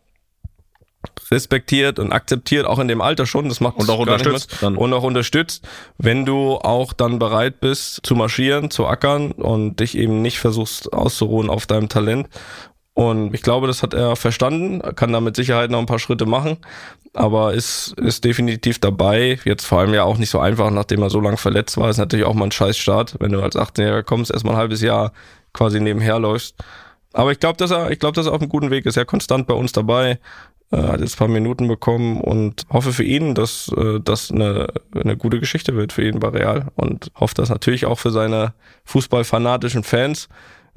respektiert 1.32 1.99
und 1.99 2.11
akzeptiert, 2.11 2.65
auch 2.65 2.80
in 2.80 2.88
dem 2.88 3.01
Alter 3.01 3.25
schon. 3.25 3.49
Das 3.49 3.59
macht 3.59 3.77
Und 3.77 3.89
auch 3.89 3.99
unterstützt 3.99 4.57
dann. 4.61 4.75
Und 4.77 4.93
auch 4.93 5.03
unterstützt, 5.03 5.67
wenn 5.97 6.25
du 6.25 6.55
auch 6.55 6.93
dann 6.93 7.19
bereit 7.19 7.59
bist 7.59 8.01
zu 8.03 8.15
marschieren, 8.15 8.71
zu 8.71 8.88
ackern 8.88 9.32
und 9.32 9.80
dich 9.80 9.97
eben 9.97 10.21
nicht 10.21 10.39
versuchst 10.39 10.91
auszuruhen 10.91 11.49
auf 11.49 11.67
deinem 11.67 11.89
Talent. 11.89 12.27
Und 12.94 13.34
ich 13.34 13.42
glaube, 13.42 13.68
das 13.68 13.82
hat 13.82 13.94
er 13.94 14.16
verstanden, 14.16 14.82
kann 14.96 15.14
da 15.14 15.22
mit 15.22 15.36
Sicherheit 15.36 15.72
noch 15.72 15.80
ein 15.80 15.86
paar 15.86 16.00
Schritte 16.00 16.26
machen, 16.26 16.58
aber 17.14 17.54
ist, 17.54 17.94
ist 17.98 18.26
definitiv 18.26 18.80
dabei. 18.80 19.40
Jetzt 19.46 19.66
vor 19.66 19.80
allem 19.80 19.94
ja 19.94 20.04
auch 20.04 20.18
nicht 20.18 20.30
so 20.30 20.40
einfach, 20.40 20.70
nachdem 20.70 21.02
er 21.02 21.10
so 21.10 21.22
lange 21.22 21.38
verletzt 21.38 21.78
war. 21.78 21.90
Ist 21.90 21.98
natürlich 21.98 22.26
auch 22.26 22.34
mal 22.34 22.46
ein 22.46 22.52
scheiß 22.52 22.78
Start, 22.78 23.16
wenn 23.20 23.32
du 23.32 23.42
als 23.42 23.56
18-Jähriger 23.56 24.04
kommst, 24.04 24.32
erstmal 24.32 24.56
ein 24.56 24.60
halbes 24.60 24.82
Jahr 24.82 25.14
quasi 25.54 25.80
nebenher 25.80 26.20
läufst. 26.20 26.56
Aber 27.14 27.32
ich 27.32 27.40
glaube, 27.40 27.58
dass 27.58 27.72
er, 27.72 27.90
ich 27.92 28.00
glaube, 28.00 28.16
dass 28.16 28.28
er 28.28 28.34
auf 28.34 28.42
einem 28.42 28.50
guten 28.50 28.70
Weg 28.70 28.86
ist. 28.86 28.98
Er 28.98 29.06
konstant 29.06 29.48
bei 29.48 29.54
uns 29.54 29.72
dabei, 29.72 30.20
äh, 30.72 30.78
hat 30.78 31.00
jetzt 31.00 31.16
ein 31.16 31.20
paar 31.20 31.28
Minuten 31.28 31.68
bekommen 31.68 32.22
und 32.22 32.66
hoffe 32.70 32.94
für 32.94 33.04
ihn, 33.04 33.34
dass 33.34 33.72
äh, 33.76 34.00
das 34.04 34.32
eine, 34.32 34.68
eine 34.94 35.18
gute 35.18 35.40
Geschichte 35.40 35.76
wird 35.76 35.94
für 35.94 36.08
ihn 36.08 36.20
bei 36.20 36.30
Real 36.30 36.68
und 36.76 37.12
hoffe 37.16 37.34
das 37.36 37.50
natürlich 37.50 37.86
auch 37.86 37.98
für 37.98 38.12
seine 38.12 38.54
fußballfanatischen 38.86 39.84
Fans, 39.84 40.30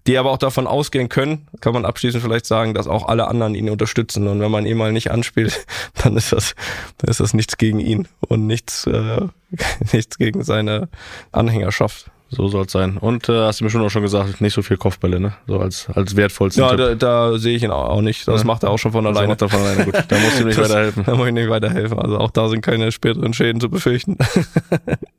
die 0.07 0.19
aber 0.19 0.31
auch 0.31 0.39
davon 0.39 0.67
ausgehen 0.67 1.09
können, 1.09 1.47
kann 1.61 1.73
man 1.75 1.85
abschließend 1.85 2.23
vielleicht 2.23 2.47
sagen, 2.47 2.75
dass 2.75 2.89
auch 2.89 3.07
alle 3.09 3.29
anderen 3.29 3.55
ihn 3.55 3.71
unterstützen 3.71 4.27
und 4.29 4.41
wenn 4.41 4.51
man 4.51 4.67
ihn 4.67 4.77
mal 4.77 4.93
nicht 4.93 5.11
anspielt, 5.11 5.65
dann 6.03 6.17
ist 6.17 6.33
das, 6.33 6.55
dann 6.99 7.11
ist 7.11 7.21
das 7.21 7.35
nichts 7.35 7.57
gegen 7.57 7.79
ihn 7.81 8.09
und 8.21 8.47
nichts, 8.47 8.87
äh, 8.87 9.21
nichts 9.93 10.19
gegen 10.19 10.43
seine 10.45 10.89
Anhängerschaft. 11.31 12.07
So 12.35 12.49
soll 12.49 12.65
es 12.65 12.73
sein. 12.73 12.97
Und 12.97 13.29
äh, 13.29 13.41
hast 13.45 13.61
du 13.61 13.65
mir 13.65 13.71
schon 13.71 13.83
auch 13.83 13.91
schon 13.91 14.01
gesagt, 14.01 14.41
nicht 14.41 14.55
so 14.55 14.63
viel 14.63 14.79
Kopfbälle, 14.79 15.21
ne? 15.21 15.35
So 15.47 15.61
als, 15.61 15.87
als 15.93 16.17
wertvollsten 16.17 16.65
Ja, 16.65 16.71
Tipp. 16.71 16.79
da, 16.79 16.95
da 17.31 17.39
sehe 17.39 17.55
ich 17.55 17.63
ihn 17.63 17.71
auch 17.71 18.01
nicht. 18.01 18.27
Das 18.27 18.41
Ja. 18.41 18.47
macht 18.47 18.63
er 18.63 18.71
auch 18.71 18.79
schon 18.79 18.93
von 18.93 19.07
Also 19.07 19.19
alleine. 19.19 19.33
macht 19.35 19.43
er 19.43 19.51
von 19.51 19.61
alleine. 19.61 19.85
Gut, 19.85 19.95
da 20.09 20.19
musst 20.19 20.39
du 20.39 20.41
ihm 20.41 20.47
nicht 20.49 20.59
Das- 20.59 20.71
weiterhelfen. 20.71 21.05
Da 21.05 21.15
muss 21.15 21.27
ich 21.27 21.35
nicht 21.35 21.51
weiterhelfen. 21.51 21.99
Also 21.99 22.17
auch 22.19 22.31
da 22.31 22.49
sind 22.49 22.63
keine 22.63 22.91
späteren 22.91 23.35
Schäden 23.35 23.61
zu 23.61 23.69
befürchten. 23.69 24.17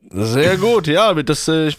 Sehr 0.10 0.58
gut, 0.58 0.88
ja, 0.88 1.14
das, 1.14 1.48
äh, 1.48 1.72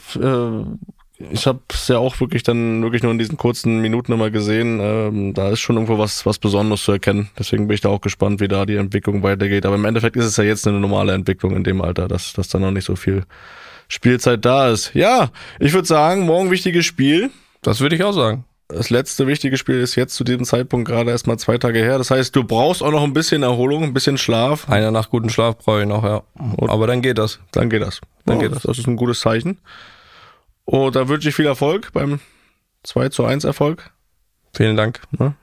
ich, 1.19 1.47
habe 1.47 1.61
es 1.73 1.89
ja 1.89 1.99
auch 1.99 2.19
wirklich 2.21 2.43
dann 2.43 2.83
wirklich 2.83 3.03
nur 3.03 3.13
in 3.13 3.19
diesen 3.19 3.37
kurzen 3.37 3.81
Minuten 3.81 4.13
immer 4.13 4.31
gesehen. 4.31 4.81
Ähm, 4.81 5.35
da 5.35 5.51
ist 5.51 5.61
schon 5.61 5.77
irgendwo 5.77 5.99
was, 5.99 6.27
was 6.27 6.39
Besonderes 6.39 6.83
zu 6.83 6.93
erkennen. 6.93 7.31
Deswegen 7.39 7.69
bin 7.69 7.75
ich 7.75 7.81
da 7.81 7.89
auch 7.89 8.01
gespannt, 8.01 8.41
wie 8.41 8.49
da 8.49 8.67
die 8.67 8.77
Entwicklung 8.77 9.23
weitergeht. 9.23 9.65
Aber 9.67 9.77
im 9.77 9.85
Endeffekt 9.85 10.17
ist 10.17 10.25
es 10.25 10.37
ja 10.37 10.45
jetzt 10.45 10.67
eine 10.67 10.81
normale 10.81 11.13
Entwicklung 11.13 11.55
in 11.55 11.65
dem 11.65 11.81
Alter, 11.81 12.09
dass, 12.09 12.33
dass 12.33 12.49
da 12.49 12.59
noch 12.59 12.73
nicht 12.73 12.85
so 12.85 12.97
viel 12.97 13.25
Spielzeit 13.89 14.45
da 14.45 14.71
ist. 14.71 14.93
Ja, 14.95 15.31
ich 15.61 15.73
würde 15.73 15.87
sagen, 15.87 16.27
morgen 16.27 16.51
wichtiges 16.51 16.85
Spiel. 16.85 17.31
Das 17.63 17.81
würde 17.81 17.97
ich 17.97 18.03
auch 18.03 18.13
sagen. 18.13 18.45
Das 18.69 18.91
letzte 18.91 19.27
wichtige 19.27 19.59
Spiel 19.59 19.81
ist 19.81 19.95
jetzt 19.95 20.15
zu 20.15 20.25
diesem 20.25 20.45
Zeitpunkt 20.45 20.89
gerade 20.89 21.11
erst 21.11 21.27
mal 21.27 21.39
zwei 21.39 21.59
Tage 21.59 21.79
her. 21.81 21.99
Das 21.99 22.11
heißt, 22.11 22.35
du 22.35 22.45
brauchst 22.45 22.83
auch 22.83 22.91
noch 22.91 23.05
ein 23.05 23.13
bisschen 23.13 23.43
Erholung, 23.43 23.85
ein 23.85 23.95
bisschen 23.95 24.17
Schlaf. 24.17 24.69
Einer 24.69 24.91
nach 24.91 25.11
guten 25.11 25.29
Schlaf 25.29 25.59
brauche 25.59 25.83
ich 25.83 25.87
noch, 25.87 26.03
ja. 26.03 26.23
Aber 26.67 26.87
dann 26.87 27.03
geht 27.03 27.19
das. 27.19 27.41
Dann 27.53 27.69
geht 27.69 27.83
das. 27.83 28.01
Dann 28.25 28.41
Ja, 28.41 28.49
geht 28.49 28.57
das. 28.57 28.63
Das 28.63 28.79
ist 28.79 28.87
ein 28.87 28.97
gutes 28.97 29.21
Zeichen. 29.21 29.59
Und 30.65 30.97
da 30.97 31.09
wünsche 31.09 31.29
ich 31.29 31.35
viel 31.35 31.47
Erfolg 31.47 31.91
beim 31.93 32.21
2 32.85 33.09
zu 33.11 33.25
1 33.25 33.45
Erfolg. 33.45 33.91
Vielen 34.57 34.77
Dank. 34.77 35.01
Ne? 35.11 35.35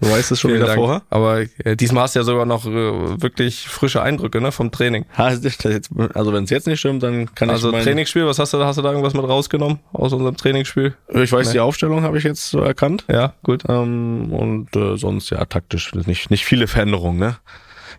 Du 0.00 0.10
weißt 0.10 0.32
es 0.32 0.40
schon 0.40 0.52
wieder 0.54 0.66
Dank. 0.66 0.78
vorher. 0.78 1.02
Aber 1.08 1.42
äh, 1.64 1.76
diesmal 1.76 2.02
hast 2.02 2.16
du 2.16 2.18
ja 2.18 2.24
sogar 2.24 2.46
noch 2.46 2.66
äh, 2.66 3.22
wirklich 3.22 3.68
frische 3.68 4.02
Eindrücke 4.02 4.40
ne, 4.40 4.50
vom 4.50 4.72
Training. 4.72 5.04
Also 5.16 6.32
wenn 6.32 6.44
es 6.44 6.50
jetzt 6.50 6.66
nicht 6.66 6.80
stimmt, 6.80 7.04
dann 7.04 7.32
kann 7.36 7.48
Also 7.48 7.68
ich 7.68 7.74
mein, 7.74 7.84
Trainingsspiel, 7.84 8.26
was 8.26 8.40
hast 8.40 8.54
du 8.54 8.58
da? 8.58 8.66
Hast 8.66 8.76
du 8.76 8.82
da 8.82 8.90
irgendwas 8.90 9.14
mit 9.14 9.22
rausgenommen 9.22 9.78
aus 9.92 10.12
unserem 10.12 10.36
Trainingsspiel? 10.36 10.96
Ich 11.10 11.30
weiß, 11.30 11.46
Nee. 11.46 11.52
die 11.54 11.60
Aufstellung 11.60 12.02
habe 12.02 12.18
ich 12.18 12.24
jetzt 12.24 12.50
so 12.50 12.58
erkannt. 12.60 13.04
Ja, 13.08 13.34
gut. 13.44 13.62
Ähm, 13.68 14.32
und 14.32 14.74
äh, 14.74 14.96
sonst 14.96 15.30
ja 15.30 15.44
taktisch 15.44 15.94
nicht, 15.94 16.30
nicht 16.32 16.44
viele 16.44 16.66
Veränderungen, 16.66 17.20
ne? 17.20 17.36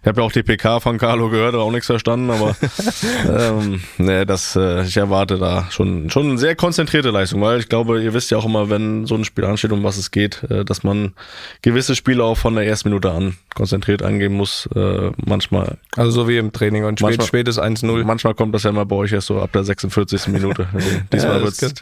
Ich 0.08 0.10
habe 0.10 0.22
ja 0.22 0.26
auch 0.26 0.32
die 0.32 0.42
PK 0.42 0.80
von 0.80 0.98
Carlo 0.98 1.30
gehört, 1.30 1.54
aber 1.54 1.64
auch 1.64 1.72
nichts 1.72 1.88
verstanden, 1.88 2.32
aber 2.32 2.56
ähm, 3.28 3.82
nee, 3.98 4.24
das, 4.24 4.56
äh, 4.56 4.84
ich 4.84 4.96
erwarte 4.96 5.38
da 5.38 5.68
schon, 5.70 6.10
schon 6.10 6.30
eine 6.30 6.38
sehr 6.38 6.56
konzentrierte 6.56 7.10
Leistung, 7.10 7.42
weil 7.42 7.60
ich 7.60 7.68
glaube, 7.68 8.02
ihr 8.02 8.14
wisst 8.14 8.32
ja 8.32 8.38
auch 8.38 8.46
immer, 8.46 8.70
wenn 8.70 9.06
so 9.06 9.16
ein 9.16 9.26
Spiel 9.26 9.44
ansteht, 9.44 9.74
um 9.74 9.84
was 9.84 9.98
es 9.98 10.10
geht, 10.12 10.44
äh, 10.50 10.64
dass 10.64 10.84
man 10.84 11.14
gewisse 11.62 11.94
Spiele 11.94 12.24
auch 12.24 12.38
von 12.38 12.56
der 12.56 12.66
ersten 12.66 12.88
Minute 12.88 13.12
an 13.12 13.36
konzentriert 13.54 14.02
angehen 14.02 14.32
muss. 14.32 14.70
Äh, 14.74 15.12
manchmal, 15.26 15.78
Also 15.98 16.12
so 16.12 16.28
wie 16.30 16.38
im 16.38 16.54
Training 16.54 16.86
und 16.86 17.00
spät, 17.00 17.10
Manchmal- 17.10 17.28
spät 17.28 17.48
ist 17.50 17.60
1-0. 17.60 18.06
manchmal 18.06 18.34
kommt 18.34 18.56
das 18.56 18.64
ja 18.64 18.72
mal 18.72 18.86
bei 18.86 18.96
euch 18.96 19.12
erst 19.12 19.28
so 19.28 19.42
ab 19.42 19.52
der 19.52 19.66
46. 19.66 20.30
Minute. 20.30 20.70
Also 20.74 20.88
diesmal 21.12 21.38
Ja, 21.40 21.44
wird's, 21.44 21.58
das 21.58 21.74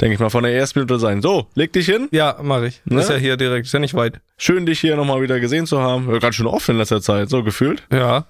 denke 0.00 0.14
ich 0.14 0.20
mal, 0.20 0.30
von 0.30 0.44
der 0.44 0.54
ersten 0.54 0.78
Minute 0.78 1.00
sein. 1.00 1.22
So, 1.22 1.48
leg 1.56 1.72
dich 1.72 1.86
hin. 1.86 2.06
Ja, 2.12 2.36
mache 2.40 2.68
ich. 2.68 2.82
Ne? 2.84 3.00
Ist 3.00 3.10
ja 3.10 3.16
hier 3.16 3.36
direkt, 3.36 3.66
ist 3.66 3.72
ja 3.72 3.80
nicht 3.80 3.94
weit. 3.94 4.20
Schön, 4.36 4.66
dich 4.66 4.80
hier 4.80 4.96
nochmal 4.96 5.22
wieder 5.22 5.38
gesehen 5.40 5.66
zu 5.66 5.80
haben. 5.80 6.10
Ja, 6.12 6.18
Ganz 6.18 6.34
schön 6.34 6.46
oft 6.46 6.68
in 6.68 6.76
letzter 6.76 7.00
Zeit, 7.00 7.28
so 7.30 7.42
gefühlt. 7.42 7.84
Ja. 7.90 8.26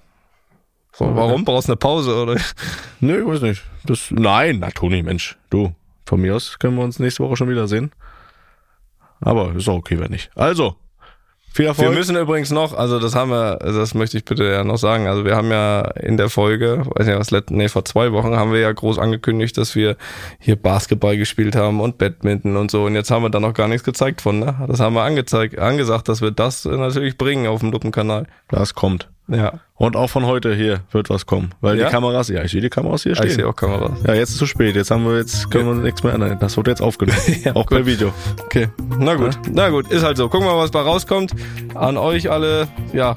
So, 0.93 1.13
warum? 1.15 1.43
Brauchst 1.43 1.67
du 1.67 1.73
eine 1.73 1.77
Pause, 1.77 2.15
oder? 2.15 2.39
Nö, 2.99 3.19
ich 3.21 3.27
weiß 3.27 3.41
nicht. 3.41 3.63
Das, 3.85 4.11
nein, 4.11 4.59
na 4.59 4.69
Toni, 4.69 5.03
Mensch, 5.03 5.37
du. 5.49 5.73
Von 6.05 6.21
mir 6.21 6.35
aus 6.35 6.59
können 6.59 6.77
wir 6.77 6.83
uns 6.83 6.99
nächste 6.99 7.23
Woche 7.23 7.35
schon 7.35 7.49
wieder 7.49 7.67
sehen. 7.67 7.91
Aber 9.19 9.55
ist 9.55 9.67
auch 9.67 9.77
okay, 9.77 9.99
wenn 9.99 10.11
nicht. 10.11 10.29
Also, 10.35 10.75
viel 11.55 11.65
Erfolg. 11.65 11.89
Wir 11.89 11.97
müssen 11.97 12.15
übrigens 12.17 12.51
noch, 12.51 12.77
also 12.77 12.99
das 12.99 13.15
haben 13.15 13.31
wir, 13.31 13.61
also 13.61 13.79
das 13.79 13.93
möchte 13.93 14.17
ich 14.17 14.25
bitte 14.25 14.43
ja 14.43 14.63
noch 14.63 14.77
sagen, 14.77 15.07
also 15.07 15.23
wir 15.25 15.35
haben 15.35 15.49
ja 15.51 15.81
in 16.01 16.17
der 16.17 16.29
Folge, 16.29 16.83
weiß 16.85 17.07
nicht 17.07 17.17
was, 17.17 17.31
let- 17.31 17.49
nee, 17.49 17.69
vor 17.69 17.85
zwei 17.85 18.11
Wochen 18.11 18.35
haben 18.35 18.51
wir 18.51 18.59
ja 18.59 18.71
groß 18.71 18.99
angekündigt, 18.99 19.57
dass 19.57 19.73
wir 19.75 19.95
hier 20.39 20.57
Basketball 20.57 21.17
gespielt 21.17 21.55
haben 21.55 21.79
und 21.79 21.97
Badminton 21.97 22.57
und 22.57 22.69
so 22.71 22.85
und 22.85 22.95
jetzt 22.95 23.09
haben 23.09 23.23
wir 23.23 23.29
da 23.29 23.39
noch 23.39 23.53
gar 23.53 23.67
nichts 23.67 23.83
gezeigt 23.85 24.21
von, 24.21 24.39
ne? 24.39 24.55
Das 24.67 24.79
haben 24.79 24.93
wir 24.95 25.03
angezeigt, 25.03 25.57
angesagt, 25.57 26.09
dass 26.09 26.21
wir 26.21 26.31
das 26.31 26.65
natürlich 26.65 27.17
bringen 27.17 27.47
auf 27.47 27.61
dem 27.61 27.71
Luppenkanal. 27.71 28.27
das 28.49 28.73
kommt. 28.75 29.09
Ja, 29.27 29.53
Und 29.75 29.95
auch 29.95 30.09
von 30.09 30.25
heute 30.25 30.53
hier 30.53 30.81
wird 30.91 31.09
was 31.09 31.25
kommen. 31.25 31.53
Weil 31.59 31.79
Ja? 31.79 31.85
die 31.85 31.91
Kameras, 31.91 32.29
ja, 32.29 32.43
ich 32.43 32.51
sehe 32.51 32.61
die 32.61 32.69
Kameras 32.69 33.03
hier 33.03 33.15
stehen. 33.15 33.27
ich 33.27 33.33
sehe 33.33 33.47
auch 33.47 33.55
Kameras. 33.55 33.99
Ja, 34.05 34.13
jetzt 34.13 34.29
ist 34.29 34.37
zu 34.37 34.45
spät. 34.45 34.75
Jetzt 34.75 34.91
haben 34.91 35.03
wir 35.05 35.17
jetzt, 35.17 35.49
können 35.49 35.65
wir 35.67 35.73
nichts 35.75 36.03
mehr 36.03 36.13
ändern. 36.13 36.37
Das 36.39 36.55
wird 36.57 36.67
jetzt 36.67 36.81
aufgenommen. 36.81 37.19
Ja, 37.43 37.51
auch 37.55 37.65
gut. 37.65 37.77
per 37.77 37.85
Video. 37.87 38.13
Okay, 38.43 38.69
na 38.99 39.15
gut, 39.15 39.37
na 39.51 39.69
gut, 39.69 39.89
ist 39.91 40.03
halt 40.03 40.17
so. 40.17 40.29
Gucken 40.29 40.47
wir 40.47 40.53
mal, 40.53 40.59
was 40.63 40.71
da 40.71 40.81
rauskommt. 40.81 41.31
An 41.73 41.97
euch 41.97 42.29
alle, 42.29 42.67
ja, 42.93 43.15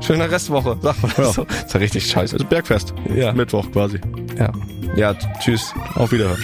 Schöne 0.00 0.30
Restwoche, 0.30 0.78
sag 0.82 1.02
mal 1.02 1.12
Ja, 1.18 1.24
so. 1.30 1.42
ist 1.44 1.74
ja 1.74 1.78
richtig 1.80 2.06
scheiße. 2.06 2.36
Das 2.36 2.42
ist 2.44 2.48
Bergfest. 2.48 2.94
Ja. 3.14 3.32
Mittwoch 3.34 3.70
quasi. 3.70 4.00
Ja. 4.38 4.50
Ja, 4.96 5.14
tschüss. 5.40 5.74
Auf 5.94 6.10
Wiederhören. 6.10 6.42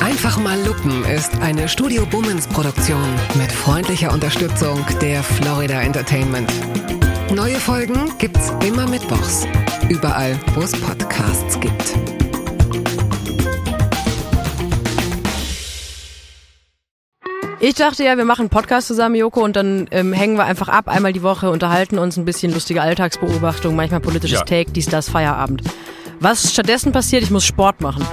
Einfach 0.00 0.38
mal 0.38 0.56
lupen 0.64 1.04
ist 1.04 1.32
eine 1.40 1.68
Studio 1.68 2.06
Bummens 2.06 2.46
Produktion 2.46 3.02
mit 3.34 3.50
freundlicher 3.52 4.12
Unterstützung 4.12 4.84
der 5.02 5.22
Florida 5.24 5.80
Entertainment. 5.82 6.50
Neue 7.34 7.56
Folgen 7.56 8.10
gibt's 8.18 8.52
immer 8.64 8.88
mittwochs. 8.88 9.46
Überall, 9.88 10.38
wo 10.54 10.62
es 10.62 10.72
Podcasts 10.72 11.60
gibt. 11.60 11.96
Ich 17.60 17.74
dachte 17.74 18.04
ja, 18.04 18.16
wir 18.16 18.24
machen 18.24 18.42
einen 18.42 18.48
Podcast 18.50 18.86
zusammen, 18.86 19.14
Joko, 19.14 19.42
und 19.44 19.56
dann 19.56 19.88
ähm, 19.90 20.12
hängen 20.12 20.36
wir 20.36 20.44
einfach 20.44 20.68
ab, 20.68 20.88
einmal 20.88 21.12
die 21.12 21.22
Woche, 21.22 21.50
unterhalten 21.50 21.98
uns 21.98 22.16
ein 22.16 22.24
bisschen 22.24 22.52
lustige 22.52 22.80
Alltagsbeobachtung, 22.82 23.76
manchmal 23.76 24.00
politisches 24.00 24.38
Ja. 24.38 24.44
Take, 24.44 24.70
dies, 24.70 24.86
das, 24.86 25.08
Feierabend. 25.10 25.62
Was 26.20 26.52
stattdessen 26.52 26.92
passiert, 26.92 27.22
ich 27.22 27.30
muss 27.30 27.44
Sport 27.44 27.80
machen. 27.80 28.06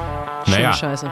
Schöne 0.46 0.58
Naja, 0.58 0.74
Scheiße. 0.74 1.12